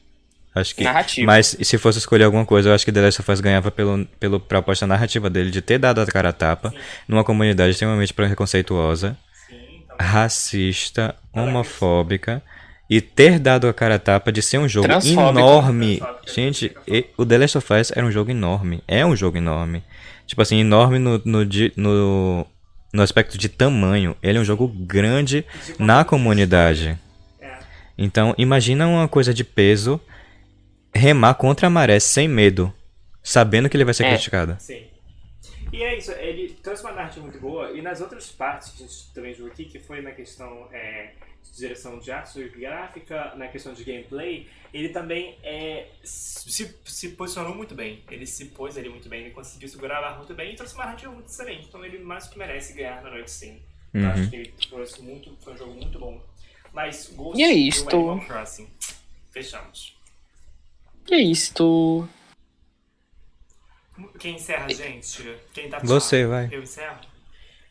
Acho 0.54 0.74
que, 0.74 0.82
narrativa. 0.82 1.26
Mas 1.26 1.56
se 1.60 1.78
fosse 1.78 1.98
escolher 1.98 2.24
alguma 2.24 2.44
coisa, 2.44 2.68
eu 2.70 2.74
acho 2.74 2.84
que 2.84 2.90
The 2.90 3.00
Last 3.00 3.20
of 3.20 3.30
Us 3.30 3.40
ganhava 3.40 3.70
pelo, 3.70 4.04
pela 4.18 4.40
proposta 4.40 4.86
narrativa 4.86 5.30
dele 5.30 5.50
de 5.50 5.62
ter 5.62 5.78
dado 5.78 6.00
a 6.00 6.06
cara 6.06 6.30
a 6.30 6.32
tapa 6.32 6.70
Sim. 6.70 6.76
numa 7.06 7.22
comunidade 7.22 7.70
extremamente 7.70 8.12
preconceituosa, 8.12 9.16
Sim, 9.48 9.84
racista, 9.98 11.14
homofóbica 11.32 12.42
e 12.90 13.00
ter 13.00 13.38
dado 13.38 13.68
a 13.68 13.72
cara 13.72 13.94
a 13.94 13.98
tapa 14.00 14.32
de 14.32 14.42
ser 14.42 14.58
um 14.58 14.68
jogo 14.68 14.88
enorme. 15.04 16.02
Gente, 16.26 16.74
o 17.16 17.24
The 17.24 17.38
Last 17.38 17.58
of 17.58 17.72
Us 17.72 17.92
era 17.94 18.04
um 18.04 18.10
jogo 18.10 18.32
enorme. 18.32 18.82
É 18.88 19.06
um 19.06 19.14
jogo 19.14 19.36
enorme. 19.36 19.84
Tipo 20.26 20.42
assim, 20.42 20.58
enorme 20.58 20.98
no, 20.98 21.22
no, 21.24 21.44
no, 21.76 22.46
no 22.92 23.02
aspecto 23.02 23.38
de 23.38 23.48
tamanho. 23.48 24.16
Ele 24.20 24.38
é 24.38 24.40
um 24.40 24.44
jogo 24.44 24.66
grande 24.66 25.44
na 25.78 26.04
comunidade. 26.04 26.98
É. 27.40 27.48
Então, 27.96 28.34
imagina 28.36 28.88
uma 28.88 29.06
coisa 29.06 29.32
de 29.32 29.44
peso 29.44 30.00
remar 30.94 31.34
contra 31.34 31.66
a 31.66 31.70
maré 31.70 31.98
sem 32.00 32.28
medo, 32.28 32.72
sabendo 33.22 33.68
que 33.68 33.76
ele 33.76 33.84
vai 33.84 33.94
ser 33.94 34.04
é. 34.04 34.10
criticado. 34.10 34.56
Sim. 34.58 34.86
E 35.72 35.82
é 35.82 35.96
isso, 35.96 36.10
ele 36.12 36.54
trouxe 36.62 36.82
uma 36.82 36.92
narrativa 36.92 37.24
muito 37.24 37.38
boa, 37.38 37.70
e 37.70 37.80
nas 37.80 38.00
outras 38.00 38.28
partes 38.28 38.70
que 38.70 38.82
a 38.82 38.86
gente 38.86 39.12
também 39.14 39.32
viu 39.32 39.46
aqui, 39.46 39.64
que 39.64 39.78
foi 39.78 40.02
na 40.02 40.10
questão 40.10 40.68
é, 40.72 41.12
de 41.44 41.56
direção 41.56 41.98
de 41.98 42.10
arte 42.10 42.42
gráfica, 42.48 43.34
na 43.36 43.46
questão 43.48 43.72
de 43.72 43.84
gameplay, 43.84 44.48
ele 44.72 44.88
também 44.88 45.36
é, 45.42 45.86
se, 46.02 46.74
se 46.84 47.08
posicionou 47.10 47.54
muito 47.54 47.74
bem. 47.74 48.02
Ele 48.10 48.26
se 48.26 48.46
pôs 48.46 48.76
ali 48.76 48.88
muito 48.88 49.08
bem, 49.08 49.22
ele 49.22 49.30
conseguiu 49.30 49.68
segurar 49.68 49.98
a 49.98 50.02
barra 50.02 50.16
muito 50.18 50.34
bem 50.34 50.52
e 50.52 50.56
trouxe 50.56 50.74
uma 50.74 50.84
narrativa 50.84 51.12
muito 51.12 51.28
excelente. 51.28 51.66
Então 51.68 51.84
ele 51.84 51.98
mais 51.98 52.28
que 52.28 52.38
merece 52.38 52.72
ganhar 52.72 53.02
na 53.02 53.10
noite 53.10 53.30
sim. 53.30 53.60
Uhum. 53.92 54.02
Eu 54.02 54.08
acho 54.08 54.30
que 54.30 54.36
ele 54.36 54.54
trouxe 54.68 55.02
muito, 55.02 55.36
foi 55.42 55.54
um 55.54 55.56
jogo 55.56 55.74
muito 55.74 55.98
bom. 55.98 56.22
Mas 56.72 57.12
Ghost 57.14 57.40
e 57.40 57.42
é 57.42 57.52
isto. 57.52 57.96
Animal 57.96 58.26
Crossing. 58.26 58.68
Fechamos. 59.30 59.99
Que 61.04 61.14
é 61.14 61.20
isto? 61.20 62.08
Quem 64.18 64.36
encerra, 64.36 64.68
gente? 64.68 65.36
Quem 65.52 65.68
tá 65.68 65.78
Você, 65.80 66.26
vai. 66.26 66.48
Eu 66.52 66.62
encerro? 66.62 66.98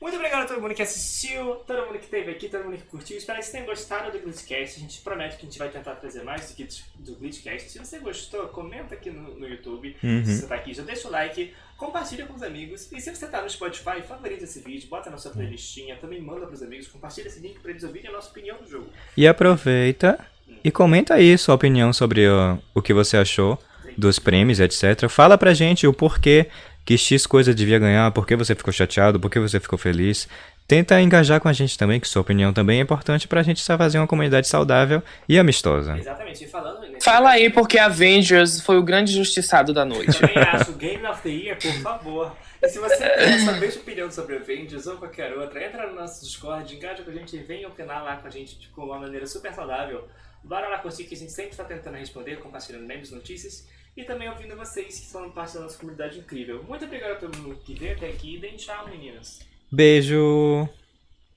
Muito 0.01 0.15
obrigado 0.15 0.43
a 0.43 0.47
todo 0.47 0.61
mundo 0.61 0.73
que 0.73 0.81
assistiu, 0.81 1.55
todo 1.67 1.85
mundo 1.85 1.99
que 1.99 2.05
esteve 2.05 2.31
aqui, 2.31 2.47
todo 2.47 2.63
mundo 2.63 2.77
que 2.77 2.85
curtiu. 2.85 3.17
Espero 3.17 3.37
que 3.37 3.43
vocês 3.43 3.51
tenham 3.51 3.65
gostado 3.65 4.09
do 4.09 4.19
Glitchcast. 4.19 4.77
A 4.77 4.79
gente 4.79 5.01
promete 5.01 5.35
que 5.35 5.41
a 5.41 5.49
gente 5.49 5.59
vai 5.59 5.67
tentar 5.67 5.95
trazer 5.95 6.23
mais 6.23 6.49
do 6.49 6.55
que 6.55 6.65
do 6.95 7.15
Glitchcast. 7.15 7.69
Se 7.69 7.79
você 7.79 7.99
gostou, 7.99 8.47
comenta 8.47 8.95
aqui 8.95 9.09
no, 9.09 9.37
no 9.37 9.45
YouTube. 9.45 9.97
Uhum. 10.01 10.23
Se 10.23 10.37
você 10.37 10.47
tá 10.47 10.55
aqui, 10.55 10.73
já 10.73 10.83
deixa 10.83 11.09
o 11.09 11.11
like, 11.11 11.53
compartilha 11.75 12.25
com 12.25 12.33
os 12.33 12.41
amigos. 12.41 12.89
E 12.93 13.01
se 13.01 13.13
você 13.13 13.27
tá 13.27 13.41
no 13.41 13.49
Spotify, 13.49 14.01
favorita 14.07 14.45
esse 14.45 14.61
vídeo, 14.61 14.87
bota 14.87 15.09
na 15.09 15.17
sua 15.17 15.31
playlistinha, 15.31 15.97
também 15.97 16.21
manda 16.21 16.47
pros 16.47 16.63
amigos, 16.63 16.87
compartilha 16.87 17.27
esse 17.27 17.41
link 17.41 17.59
pra 17.59 17.71
eles 17.71 17.83
ouvirem 17.83 18.09
a 18.09 18.13
nossa 18.13 18.29
opinião 18.29 18.57
do 18.57 18.69
jogo. 18.69 18.89
E 19.17 19.27
aproveita 19.27 20.25
e 20.63 20.71
comenta 20.71 21.15
aí 21.15 21.37
sua 21.37 21.55
opinião 21.55 21.91
sobre 21.93 22.27
o, 22.27 22.57
o 22.73 22.81
que 22.81 22.93
você 22.93 23.17
achou 23.17 23.57
dos 23.97 24.19
prêmios, 24.19 24.59
etc. 24.59 25.07
Fala 25.09 25.37
pra 25.37 25.53
gente 25.53 25.85
o 25.87 25.93
porquê 25.93 26.47
que 26.85 26.97
X 26.97 27.27
coisa 27.27 27.53
devia 27.53 27.77
ganhar, 27.77 28.11
por 28.11 28.25
que 28.25 28.35
você 28.35 28.55
ficou 28.55 28.73
chateado, 28.73 29.19
por 29.19 29.29
que 29.29 29.39
você 29.39 29.59
ficou 29.59 29.77
feliz. 29.77 30.27
tenta 30.67 31.01
engajar 31.01 31.39
com 31.39 31.47
a 31.47 31.53
gente 31.53 31.77
também, 31.77 31.99
que 31.99 32.07
sua 32.07 32.21
opinião 32.21 32.53
também 32.53 32.79
é 32.79 32.81
importante 32.81 33.27
pra 33.27 33.43
gente 33.43 33.61
só 33.61 33.77
fazer 33.77 33.97
uma 33.97 34.07
comunidade 34.07 34.47
saudável 34.47 35.01
e 35.27 35.37
amistosa. 35.37 35.97
Exatamente, 35.97 36.43
e 36.43 36.47
falando 36.47 36.79
Fala 37.01 37.31
aí 37.31 37.49
porque 37.49 37.79
Avengers 37.79 38.59
foi 38.61 38.77
o 38.77 38.83
grande 38.83 39.13
justiçado 39.13 39.73
da 39.73 39.85
noite. 39.85 40.19
Também 40.19 40.37
acho, 40.37 40.73
Game 40.73 41.05
of 41.05 41.21
the 41.21 41.29
Year, 41.29 41.57
por 41.57 41.73
favor. 41.81 42.35
E 42.61 42.67
se 42.67 42.77
você 42.77 42.97
quer 42.97 43.39
saber 43.39 43.71
sua 43.71 43.81
opinião 43.81 44.11
sobre 44.11 44.35
Avengers 44.35 44.85
ou 44.85 44.97
qualquer 44.97 45.33
outra, 45.37 45.63
entra 45.63 45.87
no 45.87 45.95
nosso 45.95 46.25
Discord, 46.25 46.75
engaja 46.75 47.01
com 47.03 47.09
a 47.09 47.13
gente 47.13 47.35
e 47.35 47.39
vem 47.39 47.65
opinar 47.65 48.03
lá 48.03 48.17
com 48.17 48.27
a 48.27 48.31
gente 48.31 48.59
de 48.59 48.69
uma 48.75 48.99
maneira 48.99 49.25
super 49.25 49.53
saudável. 49.53 50.07
Bora 50.43 50.67
lá 50.67 50.79
curtir 50.79 51.03
que 51.03 51.15
a 51.15 51.17
gente 51.17 51.31
sempre 51.31 51.51
está 51.51 51.63
tentando 51.63 51.97
responder, 51.97 52.39
compartilhando 52.39 52.85
memes, 52.85 53.11
notícias 53.11 53.67
e 53.95 54.03
também 54.03 54.29
ouvindo 54.29 54.55
vocês 54.55 54.99
que 54.99 55.05
são 55.05 55.29
parte 55.31 55.55
da 55.55 55.61
nossa 55.61 55.77
comunidade 55.77 56.19
incrível. 56.19 56.63
Muito 56.63 56.85
obrigado 56.85 57.11
a 57.11 57.15
todo 57.15 57.37
mundo 57.37 57.59
que 57.63 57.73
veio 57.73 57.95
até 57.95 58.09
aqui 58.09 58.35
e 58.35 58.39
deem 58.39 58.55
tchau, 58.55 58.87
meninas. 58.87 59.39
Beijo. 59.71 60.67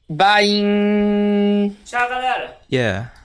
Bye. 0.09 1.75
Tchau, 1.85 2.09
galera. 2.09 2.59
Yeah. 2.71 3.22